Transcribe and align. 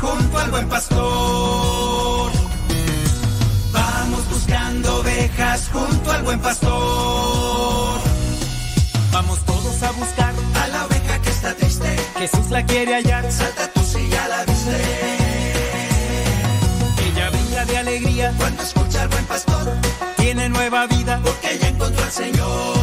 junto 0.00 0.38
al 0.38 0.50
buen 0.50 0.68
pastor. 0.68 2.32
Vamos 3.72 4.28
buscando 4.30 5.00
ovejas 5.00 5.68
junto 5.72 6.12
al 6.12 6.22
buen 6.22 6.40
pastor. 6.40 8.00
Vamos 9.12 9.38
todos 9.44 9.82
a 9.82 9.90
buscar 9.92 10.34
a 10.62 10.68
la 10.68 10.86
oveja 10.86 11.22
que 11.22 11.30
está 11.30 11.54
triste. 11.54 11.96
Jesús 12.18 12.50
la 12.50 12.64
quiere 12.64 12.94
hallar. 12.94 13.30
Salta 13.30 13.68
tú 13.72 13.80
si 13.84 14.08
ya 14.08 14.28
la 14.28 14.44
viste. 14.44 14.82
Ella 17.06 17.30
brinda 17.30 17.64
de 17.64 17.78
alegría 17.78 18.34
cuando 18.38 18.62
escucha 18.62 19.02
al 19.02 19.08
buen 19.08 19.24
pastor. 19.26 19.72
Tiene 20.16 20.48
nueva 20.48 20.86
vida 20.86 21.20
porque 21.22 21.54
ella 21.54 21.68
encontró 21.68 22.04
al 22.04 22.12
Señor. 22.12 22.74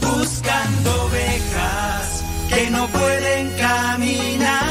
Buscando 0.00 1.04
ovejas 1.04 2.24
que 2.48 2.70
no 2.70 2.86
pueden 2.88 3.50
caminar. 3.56 4.63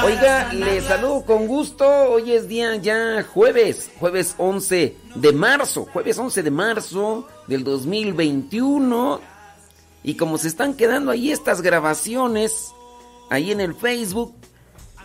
Oiga, 0.00 0.52
le 0.54 0.80
saludo 0.80 1.24
con 1.26 1.46
gusto. 1.46 1.86
Hoy 1.86 2.32
es 2.32 2.48
día 2.48 2.76
ya 2.76 3.22
jueves, 3.22 3.90
jueves 4.00 4.34
11 4.38 4.96
de 5.16 5.32
marzo, 5.32 5.86
jueves 5.92 6.18
11 6.18 6.42
de 6.42 6.50
marzo 6.50 7.28
del 7.46 7.62
2021. 7.62 9.20
Y 10.02 10.14
como 10.14 10.38
se 10.38 10.48
están 10.48 10.74
quedando 10.74 11.10
ahí 11.10 11.30
estas 11.30 11.60
grabaciones, 11.60 12.72
ahí 13.28 13.52
en 13.52 13.60
el 13.60 13.74
Facebook, 13.74 14.34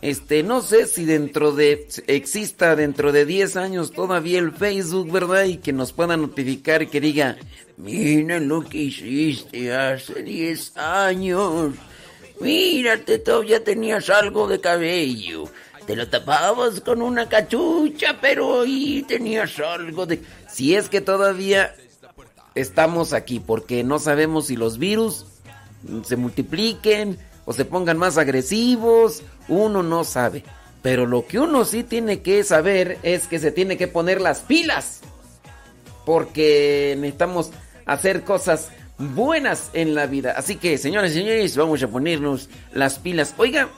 este, 0.02 0.42
no 0.42 0.62
sé 0.62 0.86
si 0.86 1.04
dentro 1.04 1.52
de, 1.52 1.88
exista 2.08 2.76
dentro 2.76 3.12
de 3.12 3.26
10 3.26 3.58
años 3.58 3.92
todavía 3.92 4.40
el 4.40 4.54
Facebook, 4.54 5.12
¿verdad? 5.12 5.44
Y 5.46 5.58
que 5.58 5.74
nos 5.74 5.92
pueda 5.92 6.16
notificar 6.16 6.82
y 6.82 6.88
que 6.88 7.02
diga, 7.02 7.38
mira 7.76 8.40
lo 8.40 8.64
que 8.64 8.78
hiciste 8.78 9.74
hace 9.76 10.24
10 10.24 10.78
años. 10.78 11.74
Mírate, 12.40 13.20
todavía 13.20 13.64
tenías 13.64 14.10
algo 14.10 14.48
de 14.48 14.60
cabello. 14.60 15.46
Te 15.86 15.96
lo 15.96 16.08
tapabas 16.08 16.82
con 16.82 17.02
una 17.02 17.30
cachucha, 17.30 18.18
pero 18.20 18.62
ahí 18.62 19.04
tenías 19.08 19.58
algo 19.60 20.06
de... 20.06 20.22
Si 20.50 20.76
es 20.76 20.90
que 20.90 21.02
todavía 21.02 21.74
estamos 22.56 23.14
aquí, 23.14 23.40
porque 23.40 23.84
no 23.84 24.00
sabemos 24.00 24.48
si 24.48 24.56
los 24.56 24.78
virus 24.78 25.26
se 26.04 26.16
multipliquen 26.16 27.18
o 27.46 27.54
se 27.54 27.66
pongan 27.66 27.98
más 27.98 28.18
agresivos, 28.18 29.24
uno 29.48 29.82
no 29.82 30.04
sabe. 30.04 30.44
Pero 30.82 31.06
lo 31.06 31.26
que 31.26 31.40
uno 31.40 31.66
sí 31.66 31.84
tiene 31.84 32.22
que 32.22 32.44
saber 32.44 32.98
es 33.04 33.28
que 33.28 33.40
se 33.40 33.52
tiene 33.52 33.78
que 33.78 33.88
poner 33.88 34.22
las 34.22 34.42
pilas, 34.42 35.00
porque 36.06 36.96
necesitamos 36.98 37.52
hacer 37.86 38.24
cosas 38.24 38.70
buenas 38.98 39.70
en 39.74 39.96
la 39.96 40.08
vida. 40.08 40.34
Así 40.38 40.56
que, 40.56 40.78
señores 40.78 41.12
y 41.12 41.20
señores, 41.20 41.56
vamos 41.58 41.82
a 41.84 41.88
ponernos 41.88 42.50
las 42.74 43.00
pilas. 43.00 43.34
Oiga, 43.38 43.70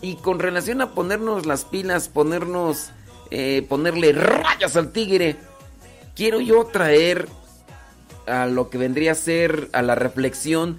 y 0.00 0.16
con 0.16 0.38
relación 0.38 0.80
a 0.80 0.90
ponernos 0.92 1.46
las 1.46 1.64
pilas, 1.64 2.08
ponernos, 2.08 2.90
eh, 3.30 3.64
ponerle 3.68 4.12
rayas 4.12 4.76
al 4.76 4.92
tigre, 4.92 5.36
quiero 6.14 6.40
yo 6.40 6.64
traer 6.66 7.28
a 8.26 8.46
lo 8.46 8.70
que 8.70 8.78
vendría 8.78 9.12
a 9.12 9.16
ser 9.16 9.68
a 9.72 9.82
la 9.82 9.94
reflexión 9.94 10.78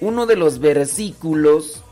uno 0.00 0.26
de 0.26 0.36
los 0.36 0.58
versículos 0.58 1.82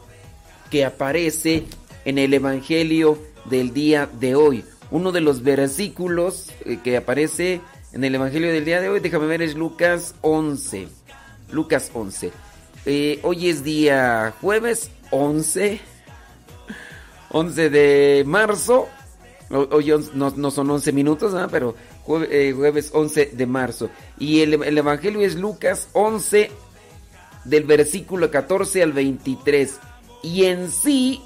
que 0.71 0.85
aparece 0.85 1.65
en 2.05 2.19
el 2.19 2.35
Evangelio 2.35 3.19
del 3.47 3.73
día 3.73 4.09
de 4.21 4.35
hoy. 4.35 4.65
Uno 4.91 5.11
de 5.13 5.21
los 5.21 5.43
versículos 5.43 6.53
eh, 6.65 6.79
que 6.83 6.97
aparece 6.97 7.61
en 7.93 8.05
el 8.05 8.15
Evangelio 8.15 8.53
del 8.53 8.65
día 8.65 8.81
de 8.81 8.89
hoy, 8.89 9.01
déjame 9.01 9.27
ver, 9.27 9.43
es 9.43 9.55
Lucas 9.55 10.15
11. 10.21 10.89
Lucas 11.51 11.91
11. 11.93 12.33
Eh, 12.87 13.21
hoy 13.23 13.49
es 13.49 13.65
día 13.65 14.35
jueves 14.41 14.91
11. 15.11 15.81
11 17.31 17.71
de 17.71 18.25
marzo. 18.27 18.89
Hoy 19.51 19.93
no, 20.15 20.51
son 20.51 20.71
11 20.71 20.93
minutos, 20.93 21.35
pero 21.51 21.77
eh, 22.31 22.53
jueves 22.57 22.91
11 22.93 23.27
de 23.27 23.47
marzo. 23.47 23.91
Y 24.19 24.41
el, 24.41 24.55
el 24.63 24.79
Evangelio 24.79 25.21
es 25.21 25.37
Lucas 25.37 25.89
11 25.93 26.51
del 27.45 27.65
versículo 27.65 28.31
14 28.31 28.83
al 28.83 28.93
23. 28.93 29.79
Y 30.23 30.45
en 30.47 30.71
sí, 30.71 31.23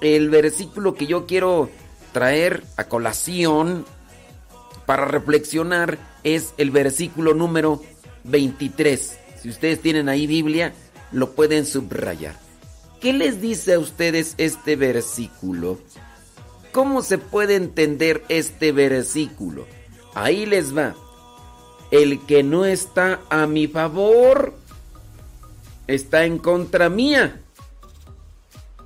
el 0.00 0.30
versículo 0.30 0.94
que 0.94 1.06
yo 1.06 1.26
quiero 1.26 1.68
traer 2.12 2.64
a 2.76 2.84
colación 2.84 3.84
para 4.86 5.04
reflexionar 5.04 5.98
es 6.24 6.54
el 6.56 6.70
versículo 6.70 7.34
número 7.34 7.82
23. 8.24 9.17
Si 9.42 9.48
ustedes 9.48 9.80
tienen 9.80 10.08
ahí 10.08 10.26
Biblia, 10.26 10.72
lo 11.12 11.32
pueden 11.32 11.64
subrayar. 11.64 12.38
¿Qué 13.00 13.12
les 13.12 13.40
dice 13.40 13.74
a 13.74 13.78
ustedes 13.78 14.34
este 14.38 14.74
versículo? 14.76 15.78
¿Cómo 16.72 17.02
se 17.02 17.18
puede 17.18 17.54
entender 17.54 18.24
este 18.28 18.72
versículo? 18.72 19.66
Ahí 20.14 20.46
les 20.46 20.76
va. 20.76 20.94
El 21.90 22.24
que 22.26 22.42
no 22.42 22.64
está 22.64 23.20
a 23.30 23.46
mi 23.46 23.68
favor 23.68 24.54
está 25.86 26.24
en 26.24 26.38
contra 26.38 26.88
mía. 26.88 27.40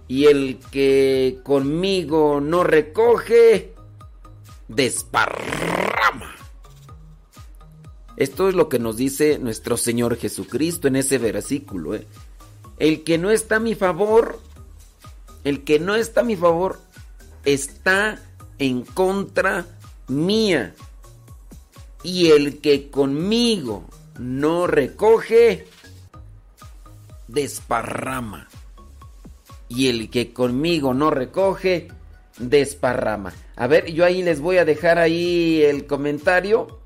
Y 0.09 0.27
el 0.27 0.61
que 0.71 1.39
conmigo 1.43 2.41
no 2.41 2.65
recoge, 2.65 3.73
desparrama. 4.69 5.92
Esto 8.17 8.49
es 8.49 8.55
lo 8.55 8.69
que 8.69 8.79
nos 8.79 8.97
dice 8.97 9.39
nuestro 9.39 9.77
Señor 9.77 10.17
Jesucristo 10.17 10.89
en 10.89 10.97
ese 10.97 11.19
versículo. 11.19 11.95
¿eh? 11.95 12.07
El 12.79 13.05
que 13.05 13.19
no 13.19 13.31
está 13.31 13.57
a 13.57 13.61
mi 13.61 13.75
favor, 13.75 14.39
el 15.45 15.65
que 15.65 15.79
no 15.79 15.95
está 15.95 16.21
a 16.21 16.25
mi 16.25 16.37
favor, 16.37 16.81
está 17.45 18.21
en 18.59 18.83
contra 18.83 19.67
mía. 20.09 20.75
Y 22.03 22.31
el 22.31 22.61
que 22.61 22.91
conmigo 22.91 23.85
no 24.19 24.67
recoge, 24.67 25.67
desparrama. 27.29 28.49
Y 29.69 29.89
el 29.89 30.11
que 30.11 30.35
conmigo 30.35 30.93
no 30.93 31.11
recoge, 31.11 31.89
desparrama. 32.39 33.33
A 33.57 33.67
ver, 33.67 33.91
yo 33.91 34.05
ahí 34.05 34.23
les 34.23 34.41
voy 34.41 34.59
a 34.59 34.67
dejar 34.67 34.99
ahí 34.99 35.63
el 35.63 35.87
comentario 35.87 36.82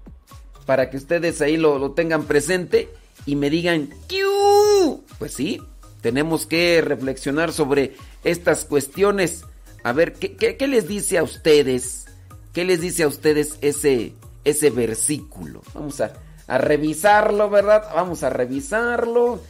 para 0.67 0.91
que 0.91 0.97
ustedes 0.99 1.41
ahí 1.41 1.57
lo, 1.57 1.79
lo 1.79 1.93
tengan 1.93 2.25
presente 2.25 2.89
y 3.25 3.37
me 3.37 3.49
digan, 3.51 3.89
"¿Kiu?". 4.09 5.03
Pues 5.19 5.33
sí, 5.33 5.63
tenemos 6.03 6.47
que 6.47 6.83
reflexionar 6.83 7.53
sobre 7.53 7.95
estas 8.25 8.65
cuestiones. 8.65 9.45
A 9.85 9.93
ver, 9.93 10.13
¿qué, 10.15 10.35
qué- 10.37 10.57
qué 10.57 10.67
les 10.67 10.87
dice 10.89 11.17
a 11.19 11.23
ustedes? 11.23 12.07
¿Qué 12.53 12.65
les 12.65 12.81
dice 12.81 13.05
a 13.05 13.09
ustedes 13.09 13.57
ese, 13.61 14.13
ese 14.45 14.71
versículo? 14.71 15.63
Vamos 15.75 16.01
a, 16.01 16.13
a 16.47 16.59
revisarlo, 16.59 17.49
¿verdad? 17.51 17.85
Vamos 17.95 18.23
a 18.23 18.31
revisarlo. 18.31 19.41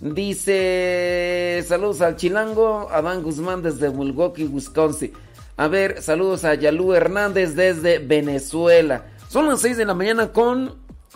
Dice, 0.00 1.64
saludos 1.68 2.00
al 2.00 2.16
chilango, 2.16 2.88
Adán 2.90 3.22
Guzmán 3.22 3.62
desde 3.62 3.90
Milwaukee, 3.90 4.44
Wisconsin. 4.44 5.12
A 5.56 5.68
ver, 5.68 6.02
saludos 6.02 6.44
a 6.44 6.54
Yalú 6.54 6.92
Hernández 6.94 7.54
desde 7.54 7.98
Venezuela. 7.98 9.06
Son 9.32 9.48
las 9.48 9.62
6 9.62 9.78
de 9.78 9.86
la 9.86 9.94
mañana 9.94 10.30
con 10.30 10.74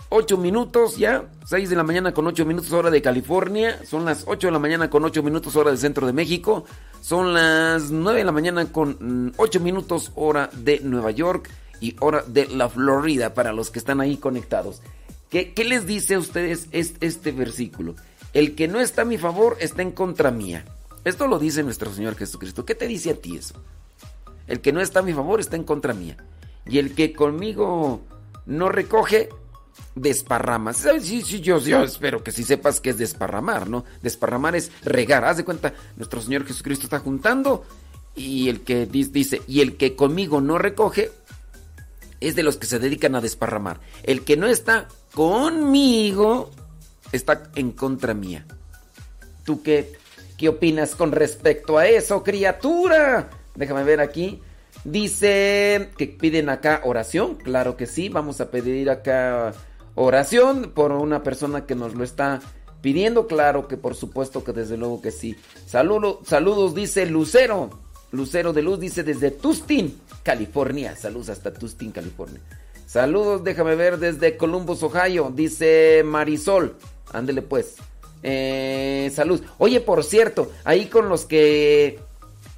8 0.09 0.39
minutos 0.39 0.97
ya. 0.97 1.29
6 1.45 1.69
de 1.69 1.77
la 1.77 1.83
mañana 1.83 2.15
con 2.15 2.27
8 2.27 2.47
minutos 2.47 2.73
hora 2.73 2.91
de 2.91 3.03
California. 3.03 3.79
Son 3.85 4.07
las 4.07 4.25
8 4.27 4.47
de 4.47 4.53
la 4.53 4.59
mañana 4.59 4.89
con 4.89 5.05
8 5.05 5.23
minutos 5.23 5.55
hora 5.55 5.69
del 5.69 5.79
centro 5.79 6.07
de 6.07 6.15
México. 6.15 6.65
Son 7.03 7.35
las 7.35 7.91
9 7.91 8.21
de 8.21 8.25
la 8.25 8.33
mañana 8.33 8.73
con 8.73 8.97
mm, 9.27 9.33
8 9.37 9.61
minutos 9.61 10.13
hora 10.15 10.49
de 10.55 10.81
Nueva 10.81 11.11
York 11.11 11.51
y 11.79 11.95
hora 12.01 12.25
de 12.27 12.47
la 12.47 12.71
Florida 12.71 13.35
para 13.35 13.53
los 13.53 13.71
que 13.71 13.79
están 13.79 14.01
ahí 14.01 14.17
conectados. 14.17 14.81
¿Qué, 15.29 15.53
les 15.67 15.87
dice 15.87 16.15
a 16.15 16.19
ustedes 16.19 16.69
este 16.73 17.33
versículo? 17.33 17.97
El 18.33 18.55
que 18.55 18.67
no 18.67 18.81
está 18.81 19.03
a 19.03 19.05
mi 19.05 19.19
favor 19.19 19.59
está 19.61 19.83
en 19.83 19.93
contra 19.93 20.31
mía. 20.31 20.65
Esto 21.05 21.27
lo 21.27 21.39
dice 21.39 21.63
nuestro 21.63 21.93
Señor 21.93 22.17
Jesucristo. 22.17 22.65
¿Qué 22.65 22.75
te 22.75 22.89
dice 22.89 23.11
a 23.11 23.17
ti 23.17 23.37
eso? 23.37 23.57
El 24.47 24.63
que 24.63 24.73
no 24.73 24.81
está 24.81 25.01
a 25.01 25.03
mi 25.03 25.13
favor 25.13 25.39
está 25.39 25.57
en 25.57 25.65
contra 25.65 25.93
mía. 25.93 26.17
Y 26.69 26.79
el 26.79 26.95
que 26.95 27.13
conmigo 27.13 28.01
no 28.47 28.69
recoge, 28.69 29.29
desparrama. 29.95 30.73
Sí, 30.73 31.23
sí, 31.23 31.41
yo, 31.41 31.59
yo 31.61 31.83
espero 31.83 32.23
que 32.23 32.33
sí 32.33 32.43
sepas 32.45 32.81
que 32.81 32.91
es 32.91 32.99
desparramar, 32.99 33.69
¿no? 33.69 33.85
Desparramar 34.03 34.57
es 34.57 34.71
regar. 34.85 35.25
Haz 35.25 35.37
de 35.39 35.45
cuenta, 35.45 35.75
nuestro 35.97 36.21
Señor 36.21 36.45
Jesucristo 36.47 36.87
está 36.87 36.99
juntando 36.99 37.65
y 38.15 38.49
el 38.49 38.63
que 38.63 38.87
di- 38.87 39.05
dice, 39.05 39.43
y 39.47 39.61
el 39.61 39.77
que 39.77 39.95
conmigo 39.95 40.41
no 40.41 40.59
recoge, 40.59 41.13
es 42.21 42.35
de 42.35 42.43
los 42.43 42.57
que 42.57 42.67
se 42.67 42.79
dedican 42.79 43.15
a 43.15 43.21
desparramar. 43.21 43.81
El 44.03 44.23
que 44.25 44.37
no 44.37 44.47
está 44.47 44.89
conmigo, 45.15 46.51
está 47.13 47.51
en 47.55 47.73
contra 47.73 48.15
mía. 48.15 48.47
¿Tú 49.45 49.63
qué, 49.63 49.93
qué 50.37 50.49
opinas 50.49 50.95
con 50.95 51.13
respecto 51.13 51.79
a 51.79 51.87
eso, 51.87 52.23
criatura? 52.23 53.31
Déjame 53.55 53.85
ver 53.85 54.01
aquí. 54.01 54.41
Dice 54.87 55.90
que 55.99 56.07
piden 56.07 56.49
acá 56.49 56.81
oración. 56.85 57.35
Claro 57.35 57.76
que 57.76 57.87
sí, 57.87 58.09
vamos 58.09 58.40
a 58.40 58.52
pedir 58.52 58.88
acá 58.88 59.52
oración 59.97 60.71
por 60.73 60.93
una 60.93 61.25
persona 61.25 61.66
que 61.66 61.75
nos 61.75 61.95
lo 61.95 62.05
está 62.05 62.40
pidiendo 62.83 63.26
claro 63.26 63.66
que 63.66 63.76
por 63.76 63.97
supuesto 63.97 64.45
que 64.45 64.52
desde 64.52 64.76
luego 64.76 65.02
que 65.02 65.11
sí. 65.11 65.35
Saludo, 65.66 66.21
saludos, 66.25 66.73
dice 66.73 67.05
Lucero. 67.07 67.71
Lucero 68.12 68.52
de 68.52 68.62
Luz 68.62 68.78
dice 68.78 69.02
desde 69.02 69.33
Tustin, 69.33 70.00
California. 70.23 70.95
Saludos 70.95 71.31
hasta 71.31 71.52
Tustin, 71.52 71.90
California. 71.90 72.40
Saludos, 72.87 73.43
déjame 73.43 73.75
ver 73.75 73.99
desde 73.99 74.37
Columbus, 74.37 74.85
Ohio. 74.85 75.33
Dice 75.35 76.02
Marisol. 76.05 76.76
Ándele 77.12 77.43
pues. 77.43 77.75
Eh, 78.23 79.11
salud. 79.12 79.43
Oye, 79.59 79.81
por 79.81 80.05
cierto, 80.05 80.52
ahí 80.62 80.87
con 80.87 81.09
los 81.09 81.25
que 81.25 81.99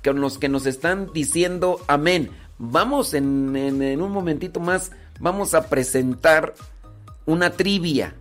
con 0.05 0.21
los 0.21 0.39
que 0.39 0.49
nos 0.49 0.67
están 0.67 1.13
diciendo 1.13 1.81
amén. 1.87 2.31
Vamos 2.59 3.15
en, 3.15 3.55
en 3.57 4.03
un 4.03 4.11
momentito 4.11 4.59
más, 4.61 4.91
vamos 5.21 5.55
a 5.55 5.69
presentar 5.69 6.55
una 7.25 7.51
trivia. 7.51 8.15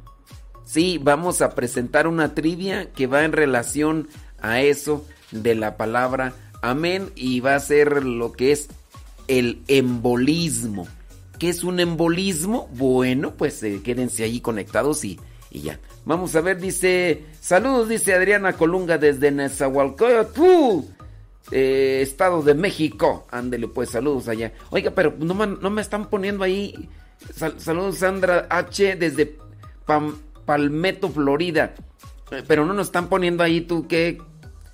Sí, 0.65 0.99
vamos 1.01 1.41
a 1.41 1.55
presentar 1.55 2.07
una 2.07 2.35
trivia 2.35 2.91
que 2.91 3.07
va 3.07 3.23
en 3.23 3.31
relación 3.31 4.09
a 4.39 4.61
eso 4.61 5.05
de 5.31 5.55
la 5.55 5.77
palabra 5.77 6.33
amén 6.61 7.11
y 7.15 7.39
va 7.39 7.55
a 7.55 7.59
ser 7.59 8.03
lo 8.03 8.33
que 8.33 8.51
es 8.51 8.69
el 9.27 9.61
embolismo. 9.67 10.87
¿Qué 11.39 11.49
es 11.49 11.63
un 11.63 11.79
embolismo? 11.79 12.67
Bueno, 12.73 13.35
pues 13.35 13.61
eh, 13.63 13.81
quédense 13.83 14.23
ahí 14.23 14.41
conectados 14.41 15.03
y, 15.05 15.19
y, 15.51 15.61
ya. 15.61 15.79
Vamos 16.05 16.35
a 16.35 16.41
ver, 16.41 16.59
dice, 16.59 17.25
saludos, 17.41 17.89
dice 17.89 18.13
Adriana 18.13 18.53
Colunga 18.53 18.97
desde 18.97 19.29
Nezahualcóyotl, 19.31 20.85
eh, 21.51 21.99
Estado 22.01 22.41
de 22.41 22.53
México. 22.53 23.27
Ándele, 23.31 23.67
pues, 23.67 23.89
saludos 23.89 24.27
allá. 24.27 24.53
Oiga, 24.69 24.91
pero 24.91 25.15
no, 25.17 25.33
no 25.45 25.69
me 25.69 25.81
están 25.81 26.09
poniendo 26.09 26.43
ahí. 26.43 26.89
saludos, 27.57 27.97
Sandra 27.97 28.47
H. 28.49 28.95
desde 28.95 29.37
Palmetto, 30.45 31.09
Florida. 31.09 31.73
Pero 32.47 32.65
no 32.65 32.73
nos 32.73 32.87
están 32.87 33.07
poniendo 33.07 33.43
ahí 33.43 33.61
tú 33.61 33.87
qué. 33.87 34.19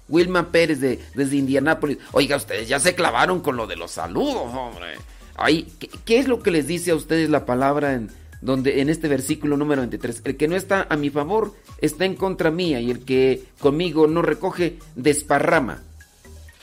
Wilma 0.09 0.51
Pérez 0.51 0.79
de, 0.79 0.99
desde 1.15 1.37
Indianápolis. 1.37 1.97
Oiga, 2.11 2.35
ustedes 2.35 2.67
ya 2.67 2.79
se 2.79 2.93
clavaron 2.93 3.39
con 3.39 3.55
lo 3.55 3.67
de 3.67 3.75
los 3.75 3.91
saludos, 3.91 4.53
hombre. 4.53 4.95
Ahí, 5.35 5.67
¿qué, 6.05 6.19
es 6.19 6.27
lo 6.27 6.41
que 6.41 6.51
les 6.51 6.67
dice 6.67 6.91
a 6.91 6.95
ustedes 6.95 7.29
la 7.29 7.45
palabra 7.45 7.93
en, 7.93 8.11
donde, 8.41 8.81
en 8.81 8.89
este 8.89 9.07
versículo 9.07 9.57
número 9.57 9.81
23? 9.81 10.21
El 10.25 10.37
que 10.37 10.47
no 10.47 10.55
está 10.55 10.85
a 10.89 10.97
mi 10.97 11.09
favor 11.09 11.55
está 11.79 12.05
en 12.05 12.15
contra 12.15 12.51
mía 12.51 12.79
y 12.79 12.91
el 12.91 13.03
que 13.05 13.43
conmigo 13.59 14.07
no 14.07 14.21
recoge 14.21 14.77
desparrama. 14.95 15.81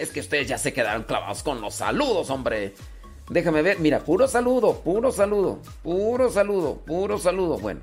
Es 0.00 0.10
que 0.10 0.20
ustedes 0.20 0.48
ya 0.48 0.56
se 0.56 0.72
quedaron 0.72 1.02
clavados 1.02 1.42
con 1.42 1.60
los 1.60 1.74
saludos, 1.74 2.30
hombre. 2.30 2.74
Déjame 3.28 3.60
ver, 3.60 3.78
mira, 3.80 4.00
puro 4.00 4.26
saludo, 4.26 4.80
puro 4.80 5.12
saludo, 5.12 5.60
puro 5.82 6.30
saludo, 6.30 6.76
puro 6.86 7.18
saludo. 7.18 7.58
Bueno, 7.58 7.82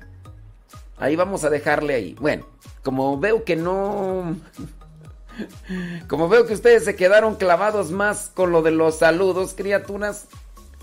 ahí 0.96 1.14
vamos 1.14 1.44
a 1.44 1.50
dejarle 1.50 1.94
ahí. 1.94 2.16
Bueno, 2.20 2.44
como 2.82 3.18
veo 3.18 3.44
que 3.44 3.54
no... 3.54 4.36
Como 6.08 6.28
veo 6.28 6.46
que 6.46 6.54
ustedes 6.54 6.84
se 6.84 6.96
quedaron 6.96 7.36
clavados 7.36 7.92
más 7.92 8.32
con 8.34 8.50
lo 8.50 8.60
de 8.62 8.72
los 8.72 8.98
saludos, 8.98 9.54
criaturas. 9.56 10.26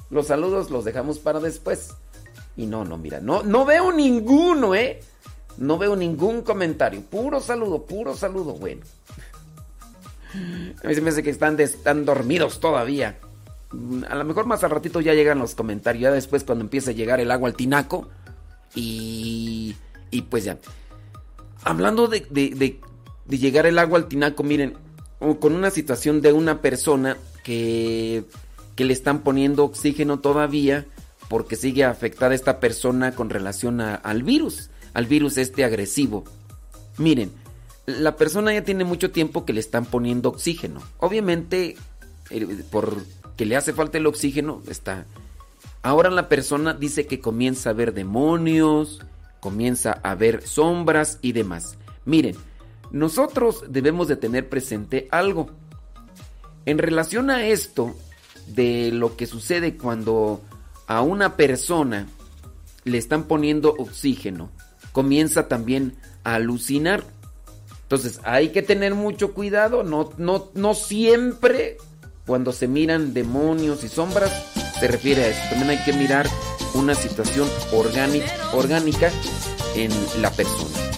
Los 0.10 0.27
saludos 0.27 0.72
los 0.72 0.86
dejamos 0.86 1.20
para 1.20 1.42
después. 1.42 1.94
Y 2.56 2.65
no, 2.65 2.86
no, 2.86 2.98
mira, 2.98 3.20
no, 3.20 3.44
no 3.44 3.65
veo 3.65 3.92
ninguno, 3.92 4.74
¿eh? 4.74 5.01
No 5.58 5.77
veo 5.77 5.98
ningún 5.98 6.42
comentario. 6.42 7.01
Puro 7.01 7.42
saludo, 7.42 7.86
puro 7.86 8.15
saludo. 8.15 8.54
Bueno. 8.54 8.84
A 10.84 10.88
mí 10.88 10.96
se 10.96 11.01
me 11.01 11.10
hace 11.10 11.24
que 11.24 11.30
están, 11.30 11.60
están 11.60 12.06
dormidos 12.06 12.60
todavía. 12.60 13.18
A 14.10 14.15
lo 14.15 14.24
mejor 14.24 14.46
más 14.46 14.63
al 14.63 14.72
ratito 14.72 15.01
ya 15.01 15.13
llegan 15.13 15.39
los 15.39 15.56
comentarios. 15.56 16.04
Ya 16.04 16.12
después 16.12 16.44
cuando 16.44 16.63
empiece 16.63 16.92
a 16.92 16.94
llegar 16.94 17.20
el 17.20 17.32
agua 17.32 17.50
al 17.50 17.56
tinaco. 17.56 18.10
Y, 18.74 19.75
y 20.12 20.22
pues 20.24 20.44
ya. 20.44 20.58
Hablando 21.63 22.08
de, 22.08 22.25
de, 22.30 22.80
de 23.25 23.38
llegar 23.38 23.65
el 23.65 23.80
agua 23.80 23.98
al 23.98 24.08
tinaco, 24.08 24.44
miren, 24.44 24.77
con 25.39 25.56
una 25.56 25.72
situación 25.72 26.22
de 26.22 26.34
una 26.34 26.62
persona 26.62 27.18
que 27.44 28.25
que 28.75 28.86
le 28.86 28.94
están 28.94 29.20
poniendo 29.20 29.63
oxígeno 29.63 30.20
todavía 30.20 30.86
porque 31.30 31.56
sigue 31.56 31.84
afectada 31.84 32.36
esta 32.36 32.60
persona 32.60 33.15
con 33.15 33.30
relación 33.30 33.82
al 33.82 34.24
virus, 34.24 34.70
al 34.94 35.08
virus 35.08 35.38
este 35.38 35.63
agresivo. 35.63 36.24
Miren, 36.98 37.32
la 37.86 38.15
persona 38.15 38.54
ya 38.54 38.63
tiene 38.63 38.84
mucho 38.84 39.12
tiempo 39.12 39.46
que 39.46 39.54
le 39.54 39.60
están 39.60 39.86
poniendo 39.86 40.30
oxígeno. 40.30 40.82
Obviamente, 41.00 41.77
eh, 42.30 42.63
porque 42.72 43.46
le 43.46 43.56
hace 43.56 43.74
falta 43.74 43.98
el 43.98 44.08
oxígeno, 44.08 44.62
está. 44.68 45.06
Ahora 45.84 46.10
la 46.10 46.30
persona 46.30 46.74
dice 46.74 47.06
que 47.06 47.20
comienza 47.20 47.70
a 47.70 47.74
ver 47.74 47.94
demonios, 47.94 49.01
comienza 49.39 49.92
a 49.92 50.15
ver 50.15 50.42
sombras 50.48 51.20
y 51.22 51.34
demás. 51.34 51.77
Miren, 52.06 52.36
nosotros 52.92 53.65
debemos 53.70 54.08
de 54.08 54.15
tener 54.15 54.50
presente 54.50 55.08
algo. 55.12 55.51
En 56.65 56.80
relación 56.80 57.30
a 57.30 57.46
esto, 57.46 57.96
de 58.48 58.92
lo 58.92 59.15
que 59.15 59.27
sucede 59.27 59.77
cuando 59.77 60.42
a 60.88 61.01
una 61.01 61.36
persona 61.36 62.08
le 62.84 62.98
están 62.98 63.24
poniendo 63.25 63.75
oxígeno, 63.77 64.50
comienza 64.92 65.48
también 65.48 65.96
a 66.24 66.36
alucinar. 66.36 67.04
Entonces 67.86 68.20
hay 68.24 68.50
que 68.50 68.63
tener 68.63 68.96
mucho 68.96 69.34
cuidado, 69.34 69.84
no, 69.84 70.10
no, 70.18 70.50
no 70.56 70.74
siempre 70.74 71.77
cuando 72.25 72.51
se 72.51 72.68
miran 72.68 73.13
demonios 73.13 73.84
y 73.84 73.89
sombras 73.89 74.32
se 74.80 74.88
refiere 74.88 75.24
a 75.24 75.27
eso. 75.27 75.39
También 75.51 75.70
hay 75.70 75.86
que 75.86 75.94
mirar 75.94 76.27
una 76.74 76.96
situación 76.96 77.48
orgánica, 77.72 78.34
orgánica 78.54 79.12
en 79.75 79.92
la 80.20 80.32
persona. 80.32 80.94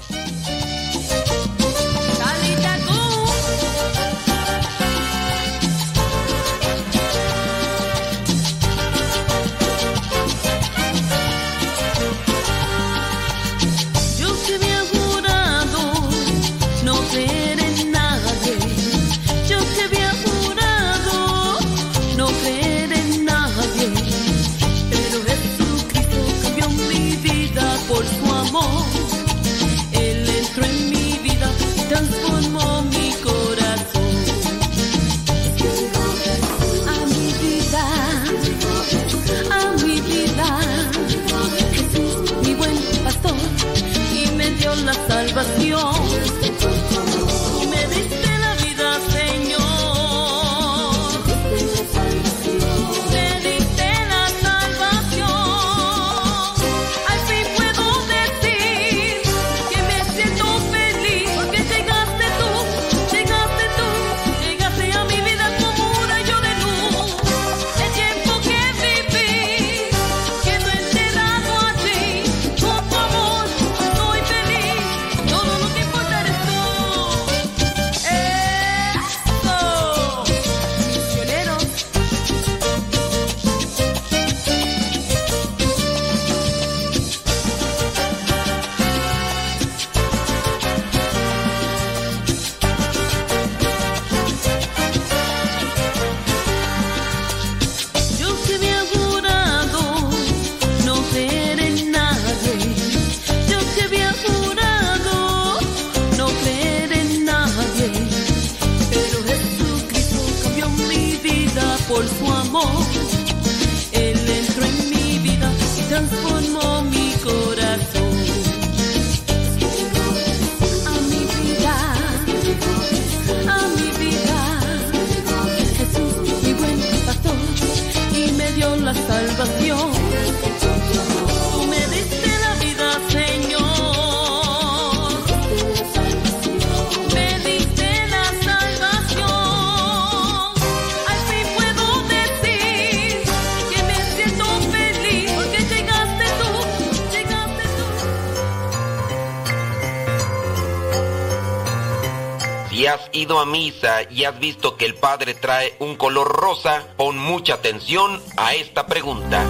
A 153.36 153.46
misa 153.46 154.04
y 154.10 154.24
has 154.24 154.40
visto 154.40 154.78
que 154.78 154.86
el 154.86 154.96
Padre 154.96 155.34
trae 155.34 155.76
un 155.80 155.96
color 155.96 156.28
rosa, 156.28 156.88
pon 156.96 157.18
mucha 157.18 157.56
atención 157.56 158.22
a 158.38 158.54
esta 158.56 158.88
pregunta. 158.88 159.46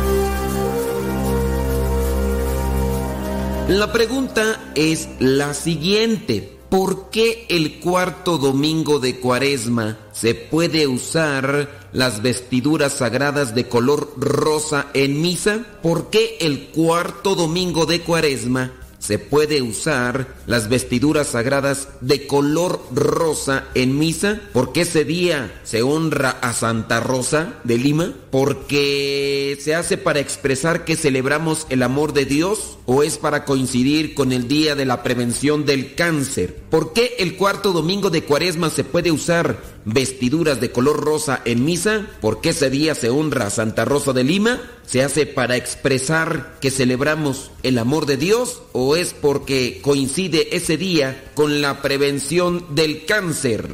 La 3.67 3.91
pregunta 3.91 4.72
es 4.75 5.10
la 5.19 5.53
siguiente. 5.53 6.57
¿Por 6.69 7.10
qué 7.10 7.46
el 7.50 7.79
cuarto 7.79 8.38
domingo 8.38 9.00
de 9.00 9.19
Cuaresma 9.19 9.98
se 10.12 10.36
puede 10.36 10.88
usar 10.88 11.89
las 11.93 12.22
vestiduras 12.22 12.93
sagradas 12.93 13.55
de 13.55 13.67
color 13.67 14.13
rosa 14.17 14.88
en 14.93 15.22
misa? 15.22 15.65
¿Por 15.81 16.10
qué 16.10 16.38
el 16.41 16.67
cuarto 16.69 17.36
domingo 17.36 17.86
de 17.86 18.01
Cuaresma 18.01 18.72
se 19.07 19.19
puede 19.19 19.61
usar 19.61 20.35
las 20.47 20.67
vestiduras 20.67 21.27
sagradas 21.27 21.87
de 22.01 22.27
color 22.27 22.81
rosa 22.93 23.63
en 23.73 23.97
misa, 23.97 24.41
porque 24.51 24.81
ese 24.81 25.05
día 25.05 25.61
se 25.63 25.81
honra 25.81 26.31
a 26.41 26.51
Santa 26.51 26.99
Rosa 26.99 27.53
de 27.63 27.77
Lima, 27.77 28.13
porque 28.31 29.57
se 29.61 29.75
hace 29.75 29.95
para 29.95 30.19
expresar 30.19 30.83
que 30.83 30.97
celebramos 30.97 31.67
el 31.69 31.83
amor 31.83 32.11
de 32.11 32.25
Dios 32.25 32.79
o 32.85 33.01
es 33.01 33.17
para 33.17 33.45
coincidir 33.45 34.13
con 34.13 34.33
el 34.33 34.49
día 34.49 34.75
de 34.75 34.83
la 34.83 35.03
prevención 35.03 35.65
del 35.65 35.95
cáncer. 35.95 36.57
¿Por 36.69 36.91
qué 36.91 37.15
el 37.19 37.37
cuarto 37.37 37.71
domingo 37.71 38.10
de 38.10 38.25
Cuaresma 38.25 38.69
se 38.69 38.84
puede 38.84 39.13
usar 39.13 39.76
vestiduras 39.88 40.62
de 40.62 40.71
color 40.71 41.04
rosa 41.04 41.41
en 41.45 41.65
misa? 41.65 42.06
Porque 42.21 42.50
ese 42.50 42.69
día 42.69 42.93
se 42.93 43.10
honra 43.10 43.47
a 43.47 43.50
Santa 43.50 43.86
Rosa 43.86 44.13
de 44.13 44.23
Lima 44.23 44.60
se 44.88 45.04
hace 45.04 45.26
para 45.26 45.58
expresar 45.58 46.58
que 46.62 46.71
celebramos 46.71 47.52
el 47.62 47.78
amor 47.78 48.06
de 48.06 48.15
Dios 48.15 48.62
o 48.71 48.95
es 48.95 49.13
porque 49.13 49.82
coincide 49.82 50.56
ese 50.56 50.78
día 50.78 51.30
con 51.36 51.62
la 51.62 51.82
prevención 51.82 52.65
del 52.73 53.06
cáncer? 53.06 53.67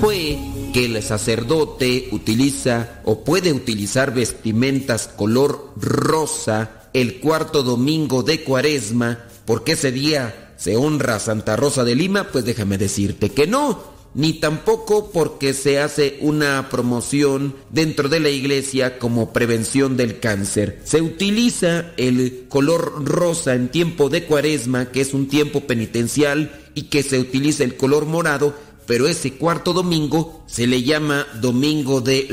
Fue 0.00 0.38
que 0.72 0.84
el 0.84 1.02
sacerdote 1.02 2.08
utiliza 2.12 3.00
o 3.04 3.24
puede 3.24 3.52
utilizar 3.52 4.14
vestimentas 4.14 5.08
color 5.08 5.72
rosa 5.76 6.77
el 6.92 7.20
cuarto 7.20 7.62
domingo 7.62 8.22
de 8.22 8.42
cuaresma 8.42 9.18
porque 9.44 9.72
ese 9.72 9.92
día 9.92 10.52
se 10.58 10.76
honra 10.76 11.18
Santa 11.18 11.56
Rosa 11.56 11.84
de 11.84 11.94
Lima, 11.94 12.24
pues 12.24 12.44
déjame 12.44 12.76
decirte 12.76 13.30
que 13.30 13.46
no, 13.46 13.82
ni 14.14 14.34
tampoco 14.34 15.10
porque 15.10 15.54
se 15.54 15.80
hace 15.80 16.18
una 16.20 16.68
promoción 16.70 17.54
dentro 17.70 18.08
de 18.08 18.20
la 18.20 18.30
iglesia 18.30 18.98
como 18.98 19.32
prevención 19.32 19.96
del 19.96 20.18
cáncer. 20.18 20.80
Se 20.84 21.00
utiliza 21.00 21.92
el 21.96 22.46
color 22.48 23.04
rosa 23.06 23.54
en 23.54 23.68
tiempo 23.68 24.08
de 24.08 24.24
cuaresma, 24.24 24.90
que 24.90 25.00
es 25.00 25.14
un 25.14 25.28
tiempo 25.28 25.60
penitencial, 25.60 26.50
y 26.74 26.82
que 26.82 27.02
se 27.02 27.18
utiliza 27.18 27.64
el 27.64 27.76
color 27.76 28.06
morado, 28.06 28.54
pero 28.86 29.06
ese 29.08 29.34
cuarto 29.34 29.72
domingo 29.72 30.44
se 30.46 30.66
le 30.66 30.82
llama 30.82 31.26
Domingo 31.40 32.00
de 32.00 32.26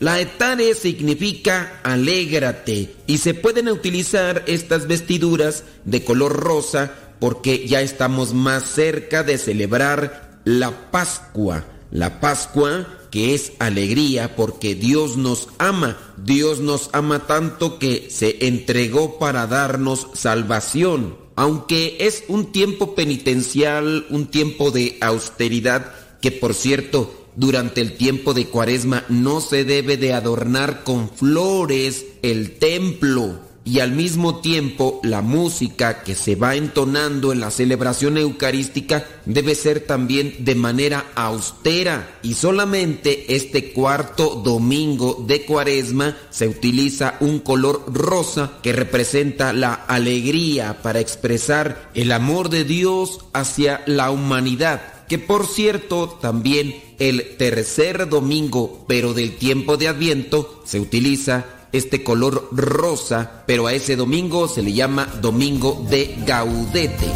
la 0.00 0.20
etare 0.20 0.74
significa 0.74 1.80
alégrate 1.82 2.94
y 3.06 3.18
se 3.18 3.34
pueden 3.34 3.68
utilizar 3.68 4.42
estas 4.46 4.86
vestiduras 4.86 5.64
de 5.84 6.02
color 6.02 6.32
rosa 6.32 6.94
porque 7.20 7.66
ya 7.66 7.82
estamos 7.82 8.32
más 8.32 8.64
cerca 8.64 9.22
de 9.22 9.36
celebrar 9.36 10.40
la 10.44 10.90
Pascua. 10.90 11.64
La 11.90 12.20
Pascua 12.20 12.86
que 13.10 13.34
es 13.34 13.52
alegría 13.58 14.34
porque 14.36 14.74
Dios 14.74 15.16
nos 15.16 15.48
ama. 15.58 15.98
Dios 16.16 16.60
nos 16.60 16.90
ama 16.92 17.26
tanto 17.26 17.78
que 17.78 18.08
se 18.10 18.46
entregó 18.46 19.18
para 19.18 19.46
darnos 19.46 20.08
salvación. 20.14 21.16
Aunque 21.36 21.98
es 22.00 22.24
un 22.28 22.50
tiempo 22.52 22.94
penitencial, 22.94 24.06
un 24.10 24.26
tiempo 24.26 24.70
de 24.70 24.96
austeridad, 25.00 25.92
que 26.20 26.32
por 26.32 26.54
cierto 26.54 27.17
durante 27.38 27.80
el 27.80 27.92
tiempo 27.92 28.34
de 28.34 28.46
cuaresma 28.46 29.04
no 29.08 29.40
se 29.40 29.64
debe 29.64 29.96
de 29.96 30.12
adornar 30.12 30.82
con 30.82 31.08
flores 31.08 32.04
el 32.22 32.58
templo 32.58 33.46
y 33.64 33.78
al 33.78 33.92
mismo 33.92 34.40
tiempo 34.40 34.98
la 35.04 35.22
música 35.22 36.02
que 36.02 36.16
se 36.16 36.34
va 36.34 36.56
entonando 36.56 37.32
en 37.32 37.38
la 37.38 37.52
celebración 37.52 38.18
eucarística 38.18 39.06
debe 39.24 39.54
ser 39.54 39.80
también 39.80 40.34
de 40.40 40.56
manera 40.56 41.04
austera 41.14 42.18
y 42.24 42.34
solamente 42.34 43.36
este 43.36 43.72
cuarto 43.72 44.42
domingo 44.44 45.24
de 45.28 45.44
cuaresma 45.44 46.16
se 46.30 46.48
utiliza 46.48 47.18
un 47.20 47.38
color 47.38 47.84
rosa 47.86 48.54
que 48.64 48.72
representa 48.72 49.52
la 49.52 49.74
alegría 49.74 50.82
para 50.82 50.98
expresar 50.98 51.90
el 51.94 52.10
amor 52.10 52.48
de 52.48 52.64
Dios 52.64 53.20
hacia 53.32 53.82
la 53.86 54.10
humanidad 54.10 55.06
que 55.08 55.18
por 55.18 55.46
cierto 55.46 56.18
también 56.20 56.87
el 56.98 57.36
tercer 57.36 58.08
domingo, 58.08 58.84
pero 58.88 59.14
del 59.14 59.36
tiempo 59.36 59.76
de 59.76 59.88
Adviento, 59.88 60.62
se 60.64 60.80
utiliza 60.80 61.46
este 61.72 62.02
color 62.02 62.48
rosa, 62.52 63.44
pero 63.46 63.66
a 63.66 63.72
ese 63.72 63.96
domingo 63.96 64.48
se 64.48 64.62
le 64.62 64.72
llama 64.72 65.06
Domingo 65.20 65.86
de 65.88 66.16
Gaudete. 66.26 67.06